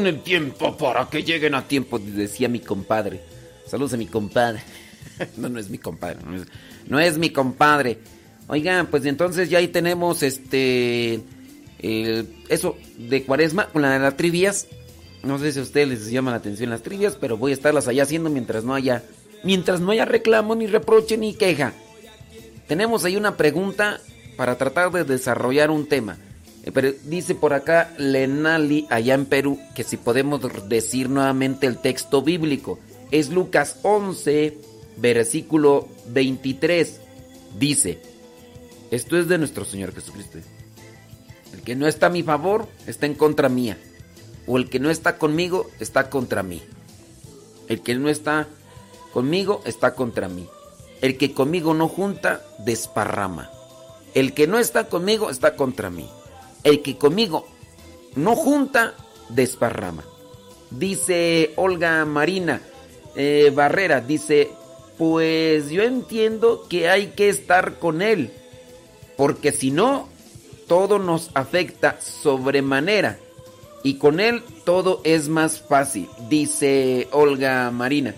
Con 0.00 0.06
el 0.06 0.22
tiempo 0.22 0.78
para 0.78 1.10
que 1.10 1.22
lleguen 1.22 1.54
a 1.54 1.68
tiempo, 1.68 1.98
decía 1.98 2.48
mi 2.48 2.60
compadre. 2.60 3.20
Saludos 3.66 3.92
a 3.92 3.96
mi 3.98 4.06
compadre. 4.06 4.62
no, 5.36 5.50
no 5.50 5.60
es 5.60 5.68
mi 5.68 5.76
compadre. 5.76 6.16
No 6.88 6.98
es, 6.98 7.18
mi 7.18 7.28
compadre. 7.28 7.98
Oigan, 8.48 8.86
pues 8.86 9.04
entonces 9.04 9.50
ya 9.50 9.58
ahí 9.58 9.68
tenemos 9.68 10.22
este. 10.22 11.20
eso 11.78 12.78
de 12.96 13.24
cuaresma 13.24 13.66
con 13.66 13.82
la 13.82 13.92
de 13.92 13.98
las 13.98 14.16
trivias. 14.16 14.68
No 15.22 15.38
sé 15.38 15.52
si 15.52 15.58
a 15.58 15.62
ustedes 15.62 15.88
les 15.88 16.10
llama 16.10 16.30
la 16.30 16.38
atención 16.38 16.70
las 16.70 16.82
trivias, 16.82 17.18
pero 17.20 17.36
voy 17.36 17.50
a 17.50 17.54
estarlas 17.54 17.86
allá 17.86 18.04
haciendo 18.04 18.30
mientras 18.30 18.64
no 18.64 18.74
haya. 18.74 19.02
Mientras 19.44 19.82
no 19.82 19.90
haya 19.90 20.06
reclamo, 20.06 20.54
ni 20.54 20.66
reproche, 20.66 21.18
ni 21.18 21.34
queja. 21.34 21.74
Tenemos 22.68 23.04
ahí 23.04 23.16
una 23.16 23.36
pregunta 23.36 24.00
para 24.38 24.56
tratar 24.56 24.90
de 24.92 25.04
desarrollar 25.04 25.70
un 25.70 25.86
tema. 25.86 26.16
Eh, 26.64 26.72
pero 26.72 26.92
dice 27.04 27.34
por 27.34 27.52
acá 27.52 27.94
Lenali, 27.98 28.86
allá 28.90 29.14
en 29.14 29.26
Perú, 29.26 29.58
que 29.74 29.84
si 29.84 29.96
podemos 29.96 30.40
decir 30.68 31.08
nuevamente 31.08 31.66
el 31.66 31.78
texto 31.78 32.22
bíblico. 32.22 32.78
Es 33.10 33.30
Lucas 33.30 33.76
11, 33.82 34.56
versículo 34.96 35.88
23. 36.08 37.00
Dice, 37.58 38.00
esto 38.90 39.18
es 39.18 39.28
de 39.28 39.38
nuestro 39.38 39.64
Señor 39.64 39.94
Jesucristo. 39.94 40.38
El 41.52 41.62
que 41.62 41.74
no 41.74 41.86
está 41.86 42.06
a 42.06 42.10
mi 42.10 42.22
favor 42.22 42.68
está 42.86 43.06
en 43.06 43.14
contra 43.14 43.48
mía. 43.48 43.76
O 44.46 44.56
el 44.56 44.68
que 44.68 44.80
no 44.80 44.90
está 44.90 45.18
conmigo 45.18 45.68
está 45.80 46.10
contra 46.10 46.42
mí. 46.42 46.62
El 47.68 47.80
que 47.82 47.94
no 47.94 48.08
está 48.08 48.48
conmigo 49.12 49.62
está 49.64 49.94
contra 49.94 50.28
mí. 50.28 50.48
El 51.00 51.16
que 51.16 51.32
conmigo 51.32 51.74
no 51.74 51.88
junta, 51.88 52.42
desparrama. 52.58 53.50
El 54.14 54.34
que 54.34 54.46
no 54.46 54.58
está 54.58 54.88
conmigo 54.88 55.30
está 55.30 55.56
contra 55.56 55.90
mí. 55.90 56.08
El 56.64 56.82
que 56.82 56.96
conmigo 56.96 57.46
no 58.14 58.36
junta, 58.36 58.94
desparrama. 59.28 60.04
Dice 60.70 61.52
Olga 61.56 62.04
Marina 62.04 62.60
eh, 63.16 63.52
Barrera, 63.54 64.00
dice, 64.00 64.50
pues 64.98 65.70
yo 65.70 65.82
entiendo 65.82 66.66
que 66.68 66.88
hay 66.88 67.08
que 67.08 67.28
estar 67.28 67.78
con 67.78 68.02
él, 68.02 68.30
porque 69.16 69.52
si 69.52 69.70
no, 69.70 70.08
todo 70.68 70.98
nos 70.98 71.30
afecta 71.34 72.00
sobremanera 72.00 73.18
y 73.82 73.94
con 73.94 74.20
él 74.20 74.42
todo 74.64 75.00
es 75.04 75.28
más 75.28 75.60
fácil, 75.60 76.08
dice 76.28 77.08
Olga 77.12 77.70
Marina. 77.70 78.14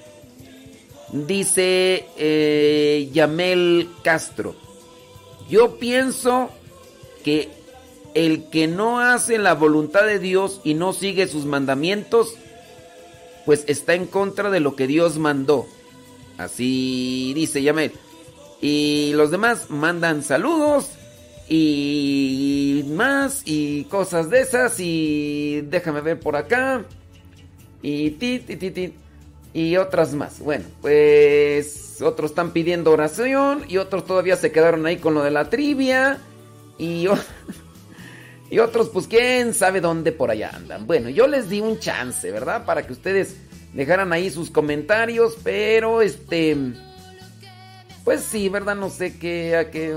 Dice 1.13 2.07
eh, 2.17 3.11
Yamel 3.13 3.89
Castro, 4.03 4.55
yo 5.49 5.79
pienso 5.79 6.51
que 7.23 7.62
el 8.15 8.45
que 8.45 8.67
no 8.67 9.01
hace 9.01 9.39
la 9.39 9.55
voluntad 9.55 10.07
de 10.07 10.19
Dios 10.19 10.61
y 10.65 10.75
no 10.75 10.93
sigue 10.93 11.27
sus 11.29 11.45
mandamientos, 11.45 12.35
pues 13.45 13.65
está 13.67 13.95
en 13.95 14.07
contra 14.07 14.51
de 14.51 14.61
lo 14.61 14.77
que 14.77 14.87
Dios 14.87 15.19
mandó. 15.19 15.67
Así 16.39 17.33
dice 17.35 17.63
Yamel. 17.63 17.93
Y 18.61 19.13
los 19.15 19.31
demás 19.31 19.71
mandan 19.71 20.23
saludos 20.23 20.91
y 21.49 22.85
más 22.89 23.43
y 23.45 23.85
cosas 23.85 24.31
de 24.31 24.41
esas 24.41 24.79
y 24.79 25.63
déjame 25.63 26.01
ver 26.01 26.21
por 26.21 26.37
acá 26.37 26.85
y 27.83 28.11
ti, 28.13 28.39
ti, 28.39 28.57
ti, 28.57 28.71
ti, 28.71 28.95
y 29.53 29.77
otras 29.77 30.15
más. 30.15 30.39
Bueno, 30.39 30.65
pues 30.81 32.01
otros 32.01 32.31
están 32.31 32.53
pidiendo 32.53 32.93
oración 32.93 33.65
y 33.69 33.79
otros 33.79 34.07
todavía 34.07 34.37
se 34.37 34.53
quedaron 34.53 34.87
ahí 34.87 34.97
con 34.97 35.15
lo 35.15 35.23
de 35.23 35.33
la 35.33 35.51
trivia 35.51 36.19
y, 36.79 37.07
y 38.53 38.59
otros 38.59 38.91
pues 38.91 39.07
quién 39.07 39.55
sabe 39.55 39.81
dónde 39.81 40.13
por 40.13 40.31
allá 40.31 40.51
andan. 40.53 40.87
Bueno, 40.87 41.09
yo 41.09 41.27
les 41.27 41.49
di 41.49 41.63
un 41.63 41.79
chance, 41.79 42.31
¿verdad? 42.31 42.67
Para 42.67 42.87
que 42.87 42.93
ustedes 42.93 43.35
dejaran 43.73 44.13
ahí 44.13 44.29
sus 44.29 44.51
comentarios, 44.51 45.39
pero 45.43 46.03
este 46.03 46.55
pues 48.05 48.21
sí, 48.21 48.51
¿verdad? 48.51 48.77
No 48.77 48.91
sé 48.91 49.19
qué 49.19 49.57
a 49.57 49.71
qué 49.71 49.97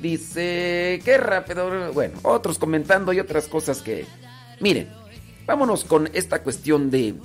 Dice, 0.00 1.02
qué 1.04 1.18
rápido. 1.18 1.92
Bueno, 1.92 2.18
otros 2.22 2.58
comentando 2.58 3.12
y 3.12 3.20
otras 3.20 3.46
cosas 3.46 3.82
que... 3.82 4.06
Miren, 4.60 4.88
vámonos 5.46 5.84
con 5.84 6.08
esta 6.14 6.42
cuestión 6.42 6.90
de, 6.90 7.16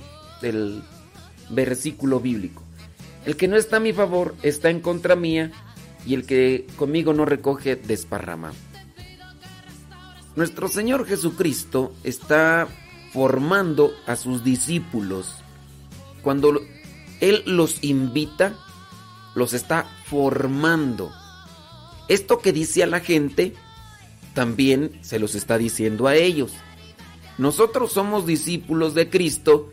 del 0.42 0.82
versículo 1.48 2.20
bíblico. 2.20 2.62
El 3.24 3.36
que 3.36 3.48
no 3.48 3.56
está 3.56 3.78
a 3.78 3.80
mi 3.80 3.94
favor 3.94 4.34
está 4.42 4.68
en 4.68 4.80
contra 4.80 5.16
mía 5.16 5.52
y 6.06 6.12
el 6.12 6.26
que 6.26 6.66
conmigo 6.76 7.14
no 7.14 7.24
recoge 7.24 7.76
desparrama. 7.76 8.52
Nuestro 10.36 10.68
Señor 10.68 11.06
Jesucristo 11.06 11.94
está 12.02 12.66
formando 13.12 13.92
a 14.06 14.16
sus 14.16 14.42
discípulos. 14.42 15.36
Cuando 16.22 16.60
Él 17.20 17.42
los 17.46 17.84
invita, 17.84 18.56
los 19.36 19.52
está 19.52 19.86
formando. 20.06 21.12
Esto 22.08 22.38
que 22.38 22.52
dice 22.52 22.82
a 22.82 22.86
la 22.88 22.98
gente, 23.00 23.54
también 24.34 24.98
se 25.02 25.20
los 25.20 25.36
está 25.36 25.56
diciendo 25.56 26.08
a 26.08 26.16
ellos. 26.16 26.52
Nosotros 27.38 27.92
somos 27.92 28.26
discípulos 28.26 28.94
de 28.94 29.08
Cristo 29.08 29.72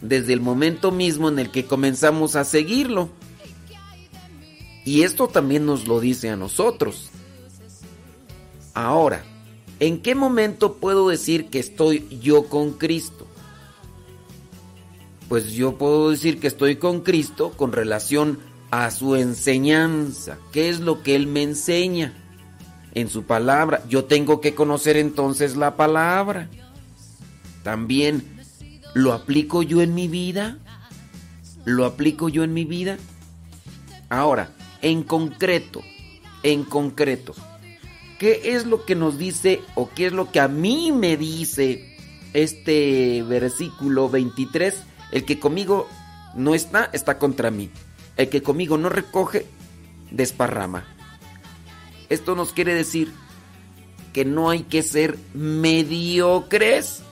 desde 0.00 0.32
el 0.32 0.40
momento 0.40 0.90
mismo 0.90 1.28
en 1.28 1.38
el 1.38 1.50
que 1.50 1.66
comenzamos 1.66 2.34
a 2.34 2.44
seguirlo. 2.44 3.10
Y 4.84 5.02
esto 5.02 5.28
también 5.28 5.66
nos 5.66 5.86
lo 5.86 6.00
dice 6.00 6.30
a 6.30 6.36
nosotros. 6.36 7.10
Ahora, 8.74 9.24
¿en 9.80 10.00
qué 10.00 10.14
momento 10.14 10.74
puedo 10.74 11.08
decir 11.08 11.50
que 11.50 11.58
estoy 11.58 12.06
yo 12.22 12.44
con 12.44 12.72
Cristo? 12.72 13.26
Pues 15.28 15.52
yo 15.52 15.78
puedo 15.78 16.10
decir 16.10 16.40
que 16.40 16.46
estoy 16.46 16.76
con 16.76 17.00
Cristo 17.00 17.52
con 17.56 17.72
relación 17.72 18.38
a 18.70 18.90
su 18.90 19.16
enseñanza. 19.16 20.38
¿Qué 20.52 20.68
es 20.68 20.80
lo 20.80 21.02
que 21.02 21.16
Él 21.16 21.26
me 21.26 21.42
enseña? 21.42 22.14
En 22.94 23.08
su 23.08 23.24
palabra. 23.24 23.82
Yo 23.88 24.04
tengo 24.04 24.40
que 24.40 24.54
conocer 24.54 24.96
entonces 24.96 25.56
la 25.56 25.76
palabra. 25.76 26.48
También, 27.62 28.40
¿lo 28.94 29.12
aplico 29.12 29.62
yo 29.62 29.82
en 29.82 29.94
mi 29.94 30.08
vida? 30.08 30.58
¿Lo 31.64 31.84
aplico 31.84 32.28
yo 32.28 32.42
en 32.42 32.52
mi 32.52 32.64
vida? 32.64 32.96
Ahora, 34.08 34.50
en 34.82 35.04
concreto, 35.04 35.82
en 36.42 36.64
concreto, 36.64 37.34
¿qué 38.20 38.54
es 38.54 38.66
lo 38.66 38.84
que 38.84 38.94
nos 38.94 39.16
dice 39.16 39.62
o 39.74 39.88
qué 39.88 40.08
es 40.08 40.12
lo 40.12 40.30
que 40.30 40.40
a 40.40 40.46
mí 40.46 40.92
me 40.92 41.16
dice 41.16 41.96
este 42.34 43.22
versículo 43.22 44.10
23? 44.10 44.82
El 45.10 45.24
que 45.24 45.40
conmigo 45.40 45.88
no 46.34 46.54
está, 46.54 46.90
está 46.92 47.18
contra 47.18 47.50
mí. 47.50 47.70
El 48.18 48.28
que 48.28 48.42
conmigo 48.42 48.76
no 48.76 48.90
recoge, 48.90 49.46
desparrama. 50.10 50.86
Esto 52.10 52.36
nos 52.36 52.52
quiere 52.52 52.74
decir 52.74 53.10
que 54.12 54.26
no 54.26 54.50
hay 54.50 54.64
que 54.64 54.82
ser 54.82 55.16
mediocres 55.32 57.02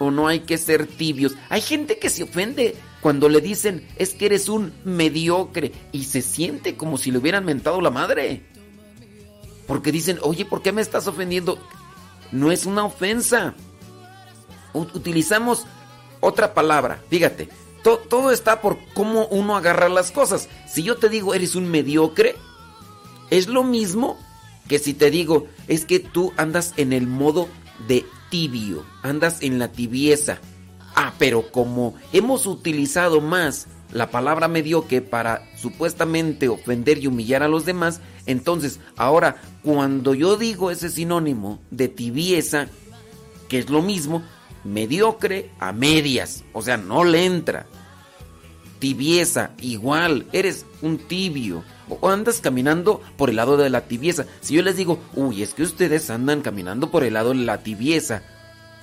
o 0.00 0.10
no 0.10 0.26
hay 0.26 0.40
que 0.40 0.58
ser 0.58 0.88
tibios. 0.88 1.36
Hay 1.50 1.60
gente 1.60 2.00
que 2.00 2.10
se 2.10 2.24
ofende 2.24 2.74
cuando 3.00 3.28
le 3.28 3.40
dicen 3.40 3.86
es 3.96 4.14
que 4.14 4.26
eres 4.26 4.48
un 4.48 4.72
mediocre 4.84 5.70
y 5.92 6.02
se 6.02 6.20
siente 6.20 6.74
como 6.74 6.98
si 6.98 7.12
le 7.12 7.18
hubieran 7.18 7.44
mentado 7.44 7.80
la 7.80 7.90
madre. 7.90 8.55
Porque 9.66 9.92
dicen, 9.92 10.18
oye, 10.22 10.44
¿por 10.44 10.62
qué 10.62 10.72
me 10.72 10.82
estás 10.82 11.06
ofendiendo? 11.06 11.58
No 12.32 12.52
es 12.52 12.66
una 12.66 12.84
ofensa. 12.84 13.54
Utilizamos 14.72 15.66
otra 16.20 16.54
palabra. 16.54 17.02
Fíjate, 17.08 17.48
todo 17.82 18.30
está 18.30 18.60
por 18.60 18.78
cómo 18.94 19.26
uno 19.26 19.56
agarra 19.56 19.88
las 19.88 20.10
cosas. 20.10 20.48
Si 20.68 20.82
yo 20.82 20.96
te 20.96 21.08
digo 21.08 21.34
eres 21.34 21.54
un 21.54 21.68
mediocre, 21.68 22.34
es 23.30 23.48
lo 23.48 23.64
mismo 23.64 24.18
que 24.68 24.78
si 24.78 24.94
te 24.94 25.10
digo 25.10 25.46
es 25.68 25.84
que 25.84 26.00
tú 26.00 26.32
andas 26.36 26.74
en 26.76 26.92
el 26.92 27.06
modo 27.06 27.48
de 27.86 28.04
tibio, 28.30 28.84
andas 29.02 29.42
en 29.42 29.58
la 29.58 29.70
tibieza. 29.70 30.38
Ah, 30.94 31.12
pero 31.18 31.50
como 31.50 31.94
hemos 32.12 32.46
utilizado 32.46 33.20
más 33.20 33.68
la 33.92 34.10
palabra 34.10 34.48
mediocre 34.48 35.00
para 35.00 35.46
supuestamente 35.66 36.48
ofender 36.48 36.98
y 36.98 37.08
humillar 37.08 37.42
a 37.42 37.48
los 37.48 37.64
demás, 37.64 38.00
entonces 38.26 38.78
ahora 38.96 39.42
cuando 39.62 40.14
yo 40.14 40.36
digo 40.36 40.70
ese 40.70 40.90
sinónimo 40.90 41.60
de 41.70 41.88
tibieza, 41.88 42.68
que 43.48 43.58
es 43.58 43.68
lo 43.68 43.82
mismo, 43.82 44.22
mediocre 44.62 45.50
a 45.58 45.72
medias, 45.72 46.44
o 46.52 46.62
sea, 46.62 46.76
no 46.76 47.04
le 47.04 47.24
entra 47.24 47.66
tibieza, 48.78 49.50
igual, 49.60 50.26
eres 50.32 50.66
un 50.82 50.98
tibio. 50.98 51.64
O 51.88 52.08
andas 52.08 52.40
caminando 52.40 53.00
por 53.16 53.30
el 53.30 53.36
lado 53.36 53.56
de 53.56 53.70
la 53.70 53.82
tibieza. 53.82 54.26
Si 54.40 54.54
yo 54.54 54.62
les 54.62 54.76
digo, 54.76 54.98
uy, 55.14 55.42
es 55.42 55.54
que 55.54 55.62
ustedes 55.62 56.10
andan 56.10 56.42
caminando 56.42 56.90
por 56.90 57.04
el 57.04 57.14
lado 57.14 57.30
de 57.30 57.36
la 57.36 57.62
tibieza. 57.62 58.22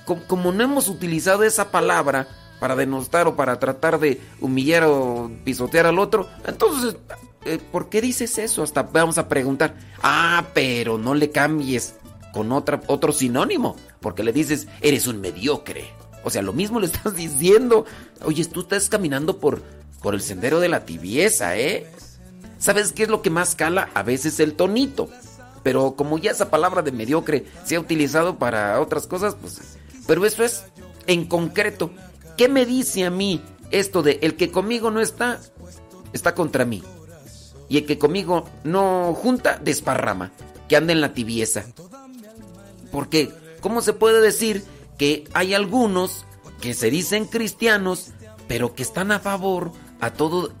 Como, 0.04 0.52
no 0.52 0.64
hemos 0.64 0.88
utilizado 0.88 1.44
esa 1.44 1.70
palabra 1.70 2.28
para 2.60 2.76
denostar 2.76 3.26
o 3.26 3.36
para 3.36 3.58
tratar 3.58 3.98
de 3.98 4.20
humillar 4.40 4.84
o 4.84 5.30
pisotear 5.44 5.86
al 5.86 5.98
otro, 5.98 6.28
entonces, 6.46 6.96
eh, 7.44 7.58
¿por 7.72 7.88
qué 7.88 8.00
dices 8.00 8.38
eso? 8.38 8.62
Hasta 8.62 8.82
vamos 8.82 9.18
a 9.18 9.28
preguntar, 9.28 9.74
ah, 10.02 10.46
pero 10.54 10.98
no 10.98 11.14
le 11.14 11.30
cambies 11.30 11.96
con 12.32 12.52
otra, 12.52 12.80
otro 12.86 13.12
sinónimo, 13.12 13.76
porque 14.00 14.24
le 14.24 14.32
dices, 14.32 14.66
eres 14.80 15.06
un 15.06 15.20
mediocre. 15.20 15.84
O 16.24 16.30
sea, 16.30 16.42
lo 16.42 16.52
mismo 16.52 16.80
le 16.80 16.86
estás 16.92 17.14
diciendo. 17.14 17.84
Oye, 18.24 18.44
tú 18.46 18.62
estás 18.62 18.88
caminando 18.88 19.38
por 19.38 19.62
por 20.04 20.14
el 20.14 20.20
sendero 20.20 20.60
de 20.60 20.68
la 20.68 20.84
tibieza, 20.84 21.56
¿eh? 21.56 21.86
¿Sabes 22.58 22.92
qué 22.92 23.04
es 23.04 23.08
lo 23.08 23.22
que 23.22 23.30
más 23.30 23.54
cala? 23.54 23.88
A 23.94 24.02
veces 24.02 24.38
el 24.38 24.52
tonito. 24.52 25.08
Pero 25.62 25.96
como 25.96 26.18
ya 26.18 26.32
esa 26.32 26.50
palabra 26.50 26.82
de 26.82 26.92
mediocre 26.92 27.46
se 27.64 27.76
ha 27.76 27.80
utilizado 27.80 28.38
para 28.38 28.78
otras 28.82 29.06
cosas, 29.06 29.34
pues... 29.34 29.78
Pero 30.06 30.26
eso 30.26 30.44
es 30.44 30.64
en 31.06 31.24
concreto. 31.24 31.90
¿Qué 32.36 32.48
me 32.48 32.66
dice 32.66 33.04
a 33.04 33.10
mí 33.10 33.42
esto 33.70 34.02
de 34.02 34.18
el 34.22 34.36
que 34.36 34.50
conmigo 34.50 34.90
no 34.90 35.00
está, 35.00 35.40
está 36.12 36.34
contra 36.34 36.64
mí? 36.64 36.82
y 37.68 37.78
el 37.78 37.86
que 37.86 37.98
conmigo 37.98 38.44
no 38.62 39.14
junta, 39.14 39.58
desparrama, 39.62 40.32
que 40.68 40.76
anda 40.76 40.92
en 40.92 41.00
la 41.00 41.14
tibieza. 41.14 41.64
Porque, 42.92 43.30
¿cómo 43.60 43.80
se 43.80 43.92
puede 43.92 44.20
decir 44.20 44.64
que 44.98 45.24
hay 45.34 45.54
algunos 45.54 46.24
que 46.60 46.74
se 46.74 46.90
dicen 46.90 47.24
cristianos, 47.24 48.12
pero 48.48 48.74
que 48.74 48.82
están 48.82 49.10
a 49.12 49.18
favor 49.18 49.72
a 50.00 50.10
todo, 50.10 50.52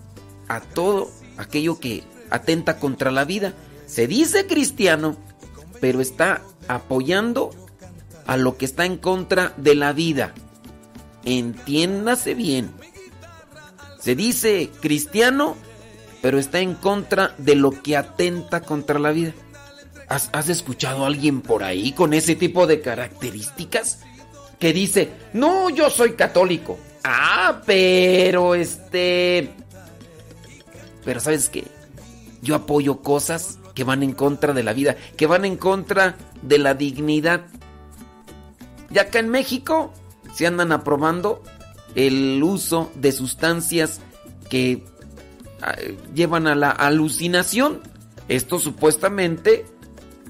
a 0.48 0.60
todo 0.60 1.10
aquello 1.36 1.78
que 1.78 2.04
atenta 2.30 2.78
contra 2.78 3.10
la 3.10 3.24
vida? 3.24 3.54
Se 3.86 4.06
dice 4.06 4.46
cristiano, 4.46 5.16
pero 5.80 6.00
está 6.00 6.42
apoyando 6.66 7.50
a 8.26 8.36
lo 8.36 8.56
que 8.56 8.64
está 8.64 8.86
en 8.86 8.96
contra 8.96 9.52
de 9.56 9.74
la 9.74 9.92
vida. 9.92 10.34
Entiéndase 11.24 12.34
bien. 12.34 12.70
Se 13.98 14.14
dice 14.14 14.70
cristiano, 14.80 15.56
pero 16.20 16.38
está 16.38 16.60
en 16.60 16.74
contra 16.74 17.34
de 17.38 17.54
lo 17.54 17.70
que 17.70 17.96
atenta 17.96 18.60
contra 18.60 18.98
la 18.98 19.10
vida. 19.10 19.32
¿Has, 20.08 20.48
escuchado 20.48 21.04
a 21.04 21.06
alguien 21.06 21.40
por 21.40 21.64
ahí 21.64 21.92
con 21.92 22.12
ese 22.12 22.36
tipo 22.36 22.66
de 22.66 22.80
características? 22.80 24.00
Que 24.58 24.72
dice, 24.72 25.10
no, 25.32 25.70
yo 25.70 25.90
soy 25.90 26.12
católico. 26.12 26.78
Ah, 27.02 27.62
pero 27.64 28.54
este... 28.54 29.50
Pero 31.04 31.20
sabes 31.20 31.48
qué? 31.48 31.64
Yo 32.42 32.54
apoyo 32.54 33.00
cosas 33.00 33.58
que 33.74 33.84
van 33.84 34.02
en 34.02 34.12
contra 34.12 34.52
de 34.52 34.62
la 34.62 34.72
vida, 34.72 34.96
que 35.16 35.26
van 35.26 35.44
en 35.44 35.56
contra 35.56 36.16
de 36.42 36.58
la 36.58 36.74
dignidad. 36.74 37.46
Y 38.90 38.98
acá 38.98 39.18
en 39.18 39.30
México 39.30 39.92
se 40.34 40.46
andan 40.46 40.72
aprobando 40.72 41.42
el 41.94 42.42
uso 42.42 42.90
de 42.94 43.12
sustancias 43.12 44.00
que 44.48 44.84
ah, 45.62 45.76
llevan 46.14 46.46
a 46.46 46.54
la 46.54 46.70
alucinación. 46.70 47.80
Esto 48.28 48.58
supuestamente 48.58 49.66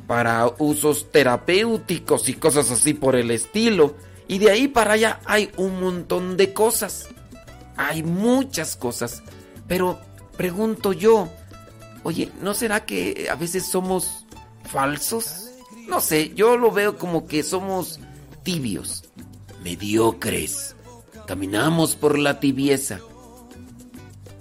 para 0.07 0.47
usos 0.59 1.11
terapéuticos 1.11 2.29
y 2.29 2.35
cosas 2.35 2.71
así 2.71 2.95
por 2.95 3.17
el 3.17 3.31
estilo. 3.31 3.95
Y 4.29 4.39
de 4.39 4.51
ahí 4.51 4.69
para 4.69 4.95
allá 4.95 5.21
hay 5.25 5.51
un 5.57 5.81
montón 5.81 6.37
de 6.37 6.53
cosas. 6.53 7.09
Hay 7.77 8.03
muchas 8.03 8.77
cosas. 8.77 9.23
Pero 9.67 9.99
pregunto 10.37 10.93
yo, 10.93 11.29
oye, 12.03 12.31
¿no 12.41 12.55
será 12.55 12.85
que 12.85 13.29
a 13.31 13.37
veces 13.37 13.67
somos 13.67 14.27
falsos? 14.71 15.51
No 15.89 16.01
sé, 16.01 16.33
yo 16.35 16.57
lo 16.57 16.71
veo 16.71 16.99
como 16.99 17.27
que 17.27 17.43
somos 17.43 18.01
tibios, 18.43 19.05
mediocres. 19.65 20.77
Caminamos 21.27 21.97
por 21.97 22.19
la 22.19 22.39
tibieza. 22.39 23.01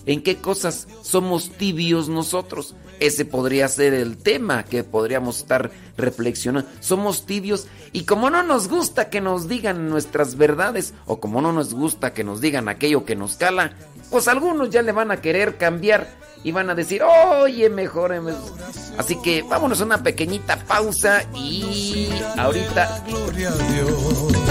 ¿En 0.05 0.21
qué 0.21 0.35
cosas 0.35 0.87
somos 1.01 1.49
tibios 1.51 2.09
nosotros? 2.09 2.75
Ese 2.99 3.25
podría 3.25 3.67
ser 3.69 3.93
el 3.93 4.17
tema 4.17 4.63
que 4.63 4.83
podríamos 4.83 5.39
estar 5.39 5.71
reflexionando. 5.97 6.69
Somos 6.81 7.25
tibios 7.25 7.67
y 7.93 8.03
como 8.03 8.29
no 8.29 8.43
nos 8.43 8.67
gusta 8.67 9.09
que 9.09 9.21
nos 9.21 9.47
digan 9.47 9.89
nuestras 9.89 10.35
verdades 10.35 10.93
o 11.05 11.19
como 11.19 11.41
no 11.41 11.53
nos 11.53 11.73
gusta 11.73 12.13
que 12.13 12.23
nos 12.23 12.41
digan 12.41 12.67
aquello 12.67 13.05
que 13.05 13.15
nos 13.15 13.35
cala, 13.35 13.73
pues 14.11 14.27
algunos 14.27 14.69
ya 14.69 14.81
le 14.81 14.91
van 14.91 15.11
a 15.11 15.21
querer 15.21 15.57
cambiar 15.57 16.07
y 16.43 16.51
van 16.51 16.69
a 16.69 16.75
decir, 16.75 17.01
oye, 17.03 17.69
mejor. 17.69 18.13
Así 18.97 19.19
que 19.21 19.41
vámonos 19.43 19.79
a 19.81 19.85
una 19.85 20.03
pequeñita 20.03 20.57
pausa 20.57 21.23
y 21.33 22.09
ahorita... 22.37 23.03
Gloria 23.07 23.49
a 23.49 23.55
Dios. 23.55 24.42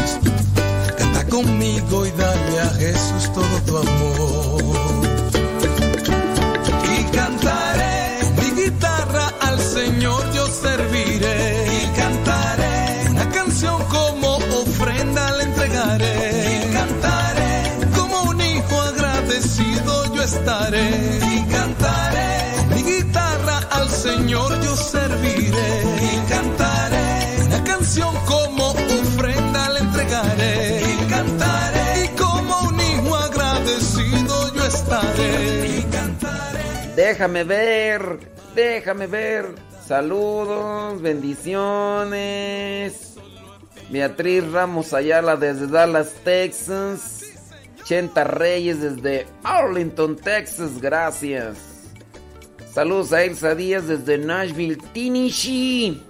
Conmigo 1.33 2.07
y 2.07 2.11
dale 2.11 2.61
a 2.61 2.69
Jesús 2.75 3.33
todo 3.33 3.57
tu 3.67 3.79
amor. 3.79 4.63
Y 6.95 7.17
cantaré 7.17 8.19
mi 8.39 8.63
guitarra 8.63 9.33
al 9.41 9.59
Señor 9.59 10.23
yo 10.33 10.47
serviré. 10.47 11.67
Y 11.81 11.97
cantaré 11.97 13.11
una 13.11 13.29
canción 13.31 13.83
como 13.85 14.37
ofrenda 14.63 15.33
le 15.39 15.45
entregaré. 15.45 16.69
Y 16.69 16.73
cantaré 16.75 17.53
como 17.97 18.23
un 18.31 18.41
hijo 18.41 18.81
agradecido 18.83 20.15
yo 20.15 20.23
estaré. 20.23 21.23
Señor 24.03 24.61
yo 24.63 24.75
serviré 24.75 25.83
y 26.03 26.29
cantaré 26.29 27.45
una 27.47 27.63
canción 27.63 28.13
como 28.27 28.42
Déjame 36.97 37.45
ver, 37.45 38.19
déjame 38.55 39.07
ver. 39.07 39.55
Saludos, 39.87 41.01
bendiciones. 41.01 43.15
Beatriz 43.89 44.51
Ramos 44.53 44.93
Ayala 44.93 45.37
desde 45.37 45.69
Dallas, 45.69 46.13
Texas. 46.23 47.21
Chenta 47.85 48.25
Reyes 48.25 48.81
desde 48.81 49.27
Arlington, 49.43 50.17
Texas. 50.17 50.81
Gracias. 50.81 51.57
Saludos 52.73 53.13
a 53.13 53.25
Elsa 53.25 53.55
Díaz 53.55 53.89
desde 53.89 54.19
Nashville, 54.19 54.79
Tennessee. 54.95 56.01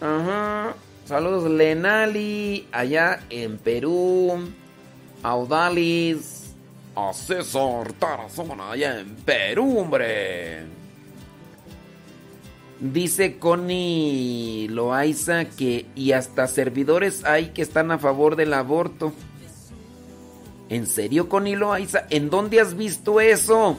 Ajá. 0.00 0.74
Saludos 1.04 1.50
Lenali, 1.50 2.66
allá 2.72 3.20
en 3.30 3.58
Perú. 3.58 4.48
Audalis. 5.22 6.41
A 6.94 7.12
Tarazona, 7.98 8.70
allá 8.70 9.00
en 9.00 9.14
Perú, 9.16 9.78
hombre. 9.78 10.64
Dice 12.80 13.38
Connie 13.38 14.68
Loaiza 14.68 15.44
que 15.44 15.86
y 15.94 16.12
hasta 16.12 16.46
servidores 16.48 17.24
hay 17.24 17.50
que 17.50 17.62
están 17.62 17.92
a 17.92 17.98
favor 17.98 18.36
del 18.36 18.52
aborto. 18.52 19.12
¿En 20.68 20.86
serio, 20.86 21.28
Connie 21.28 21.56
Loaiza? 21.56 22.06
¿En 22.10 22.28
dónde 22.28 22.60
has 22.60 22.76
visto 22.76 23.20
eso? 23.20 23.78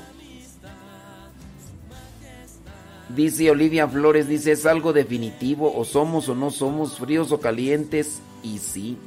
Dice 3.09 3.51
Olivia 3.51 3.87
Flores, 3.87 4.27
dice, 4.27 4.53
es 4.53 4.65
algo 4.65 4.91
definitivo, 4.91 5.71
o 5.75 5.85
somos 5.85 6.29
o 6.29 6.35
no 6.35 6.49
somos, 6.49 6.97
fríos 6.97 7.31
o 7.31 7.39
calientes, 7.39 8.21
y 8.41 8.57
sí. 8.57 8.97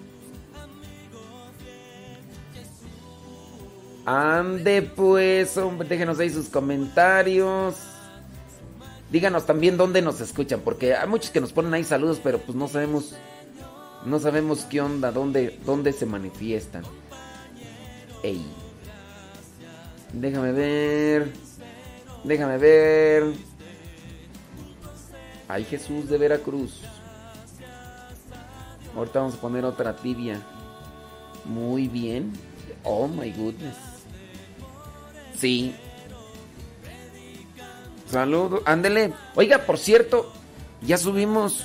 Ande 4.07 4.83
pues, 4.83 5.57
hombre, 5.57 5.89
déjenos 5.89 6.21
ahí 6.21 6.31
sus 6.31 6.49
comentarios. 6.49 7.75
Díganos 9.11 9.47
también 9.47 9.77
dónde 9.77 10.01
nos 10.01 10.21
escuchan, 10.21 10.61
porque 10.61 10.95
hay 10.95 11.09
muchos 11.09 11.31
que 11.31 11.41
nos 11.41 11.53
ponen 11.53 11.75
ahí 11.75 11.83
saludos, 11.83 12.21
pero 12.23 12.39
pues 12.39 12.57
no 12.57 12.69
sabemos, 12.69 13.17
no 14.05 14.21
sabemos 14.21 14.65
qué 14.71 14.81
onda, 14.81 15.11
dónde, 15.11 15.59
dónde 15.67 15.93
se 15.93 16.07
manifiestan. 16.07 16.85
Ey. 18.23 18.47
Déjame 20.13 20.53
ver. 20.53 21.33
Déjame 22.23 22.59
ver. 22.59 23.33
Ay 25.49 25.65
Jesús 25.65 26.09
de 26.09 26.19
Veracruz. 26.19 26.81
Ahorita 28.97 29.19
vamos 29.19 29.35
a 29.35 29.41
poner 29.41 29.65
otra 29.65 29.97
tibia. 29.97 30.41
Muy 31.45 31.89
bien. 31.89 32.33
Oh 32.85 33.09
my 33.09 33.31
goodness. 33.33 33.96
Sí. 35.39 35.75
Saludos. 38.11 38.63
Ándele. 38.65 39.13
Oiga, 39.35 39.59
por 39.67 39.79
cierto, 39.79 40.33
ya 40.83 40.99
subimos 40.99 41.65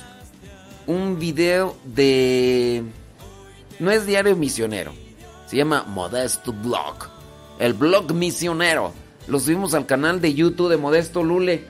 un 0.86 1.18
video 1.18 1.76
de... 1.84 2.82
No 3.78 3.90
es 3.90 4.06
Diario 4.06 4.36
Misionero. 4.36 4.92
Se 5.46 5.56
llama 5.56 5.84
Modesto 5.84 6.52
Blog. 6.52 7.10
El 7.58 7.74
blog 7.74 8.12
misionero. 8.12 8.92
Lo 9.26 9.38
subimos 9.38 9.74
al 9.74 9.86
canal 9.86 10.20
de 10.20 10.34
YouTube 10.34 10.70
de 10.70 10.76
Modesto 10.76 11.22
Lule. 11.22 11.64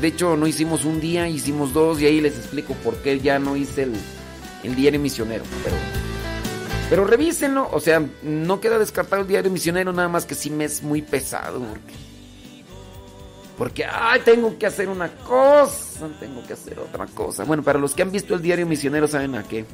De 0.00 0.08
hecho, 0.08 0.36
no 0.36 0.46
hicimos 0.46 0.84
un 0.84 1.00
día, 1.00 1.28
hicimos 1.28 1.72
dos 1.72 2.00
y 2.00 2.06
ahí 2.06 2.20
les 2.20 2.36
explico 2.36 2.74
por 2.84 2.96
qué 2.96 3.18
ya 3.18 3.38
no 3.38 3.56
hice 3.56 3.84
el, 4.62 4.76
diario 4.76 5.00
misionero. 5.00 5.44
Pero, 5.64 5.76
pero 6.88 7.04
revísenlo, 7.04 7.68
o 7.72 7.80
sea, 7.80 8.02
no 8.22 8.60
queda 8.60 8.78
descartado 8.78 9.22
el 9.22 9.28
diario 9.28 9.50
misionero, 9.50 9.92
nada 9.92 10.08
más 10.08 10.24
que 10.24 10.34
sí 10.34 10.50
me 10.50 10.64
es 10.64 10.82
muy 10.82 11.02
pesado. 11.02 11.60
Porque, 11.60 11.94
porque, 13.58 13.84
ay, 13.84 14.20
tengo 14.24 14.56
que 14.58 14.66
hacer 14.66 14.88
una 14.88 15.08
cosa, 15.08 16.08
tengo 16.20 16.46
que 16.46 16.52
hacer 16.52 16.78
otra 16.78 17.06
cosa. 17.06 17.44
Bueno, 17.44 17.62
para 17.62 17.78
los 17.78 17.94
que 17.94 18.02
han 18.02 18.12
visto 18.12 18.34
el 18.34 18.42
diario 18.42 18.66
misionero, 18.66 19.08
¿saben 19.08 19.34
a 19.34 19.42
qué? 19.42 19.64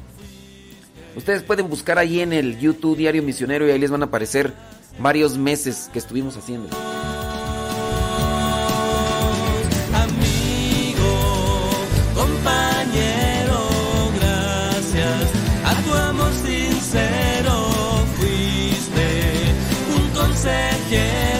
Ustedes 1.15 1.43
pueden 1.43 1.69
buscar 1.69 1.99
ahí 1.99 2.21
en 2.21 2.33
el 2.33 2.59
YouTube 2.59 2.97
Diario 2.97 3.21
Misionero 3.21 3.67
y 3.67 3.71
ahí 3.71 3.79
les 3.79 3.91
van 3.91 4.01
a 4.01 4.05
aparecer 4.05 4.53
varios 4.99 5.37
meses 5.37 5.89
que 5.93 5.99
estuvimos 5.99 6.37
haciendo. 6.37 6.69
Quiero, 20.93 21.32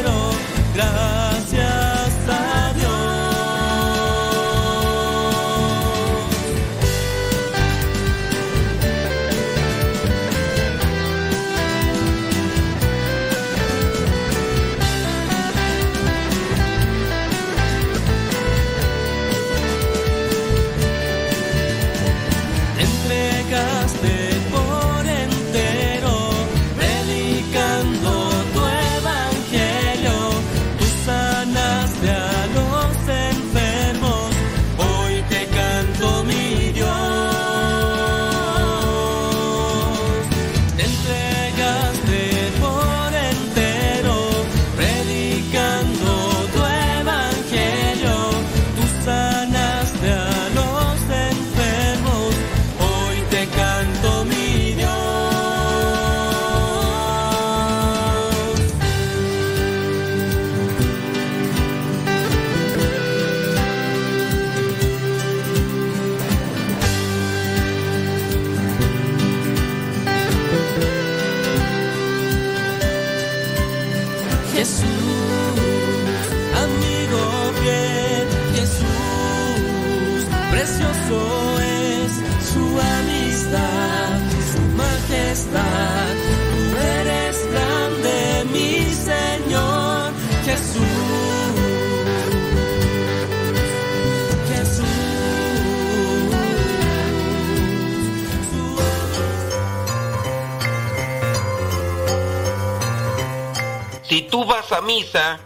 tú 104.34 104.46
vas 104.46 104.72
a 104.72 104.82
misa, 104.82 105.39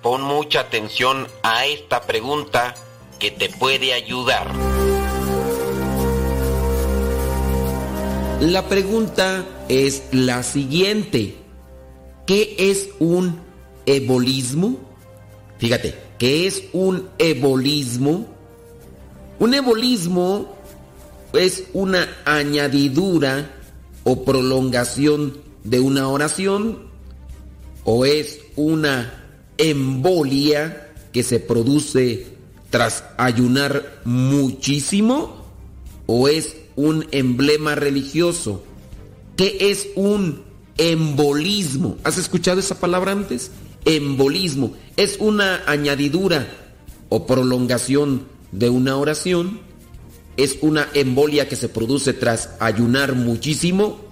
pon 0.00 0.22
mucha 0.22 0.60
atención 0.60 1.26
a 1.42 1.66
esta 1.66 2.00
pregunta 2.06 2.74
que 3.18 3.30
te 3.30 3.50
puede 3.50 3.92
ayudar. 3.92 4.50
La 8.40 8.66
pregunta 8.66 9.44
es 9.68 10.04
la 10.12 10.42
siguiente. 10.42 11.36
¿Qué 12.26 12.56
es 12.56 12.88
un 12.98 13.42
ebolismo? 13.84 14.78
Fíjate, 15.58 15.94
¿qué 16.18 16.46
es 16.46 16.62
un 16.72 17.10
ebolismo? 17.18 18.26
Un 19.38 19.52
ebolismo 19.52 20.56
es 21.34 21.64
una 21.74 22.08
añadidura 22.24 23.50
o 24.04 24.24
prolongación 24.24 25.36
de 25.62 25.80
una 25.80 26.08
oración 26.08 26.89
o 27.92 28.04
es 28.04 28.38
una 28.54 29.12
embolia 29.58 30.92
que 31.10 31.24
se 31.24 31.40
produce 31.40 32.28
tras 32.70 33.02
ayunar 33.16 34.00
muchísimo 34.04 35.44
o 36.06 36.28
es 36.28 36.54
un 36.76 37.08
emblema 37.10 37.74
religioso. 37.74 38.62
¿Qué 39.36 39.56
es 39.72 39.88
un 39.96 40.44
embolismo? 40.78 41.96
¿Has 42.04 42.16
escuchado 42.16 42.60
esa 42.60 42.78
palabra 42.78 43.10
antes? 43.10 43.50
Embolismo 43.84 44.74
es 44.96 45.16
una 45.18 45.64
añadidura 45.66 46.46
o 47.08 47.26
prolongación 47.26 48.22
de 48.52 48.70
una 48.70 48.98
oración. 48.98 49.58
Es 50.36 50.58
una 50.60 50.86
embolia 50.94 51.48
que 51.48 51.56
se 51.56 51.68
produce 51.68 52.12
tras 52.12 52.50
ayunar 52.60 53.16
muchísimo 53.16 54.09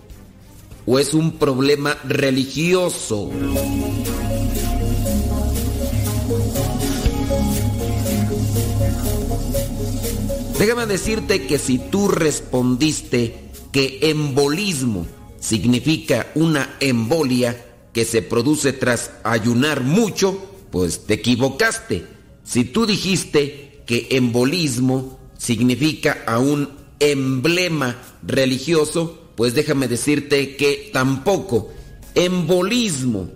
o 0.90 0.98
es 0.98 1.12
un 1.12 1.32
problema 1.32 1.98
religioso? 2.04 3.30
Déjame 10.58 10.86
decirte 10.86 11.46
que 11.46 11.58
si 11.58 11.78
tú 11.78 12.08
respondiste 12.08 13.50
que 13.70 13.98
embolismo 14.00 15.06
significa 15.38 16.28
una 16.34 16.76
embolia 16.80 17.66
que 17.92 18.06
se 18.06 18.22
produce 18.22 18.72
tras 18.72 19.10
ayunar 19.24 19.82
mucho, 19.82 20.42
pues 20.70 21.04
te 21.04 21.14
equivocaste. 21.14 22.06
Si 22.44 22.64
tú 22.64 22.86
dijiste 22.86 23.82
que 23.86 24.08
embolismo 24.12 25.18
significa 25.36 26.24
a 26.26 26.38
un 26.38 26.70
emblema 26.98 27.98
religioso, 28.26 29.17
pues 29.38 29.54
déjame 29.54 29.86
decirte 29.86 30.56
que 30.56 30.90
tampoco. 30.92 31.70
Embolismo 32.16 33.30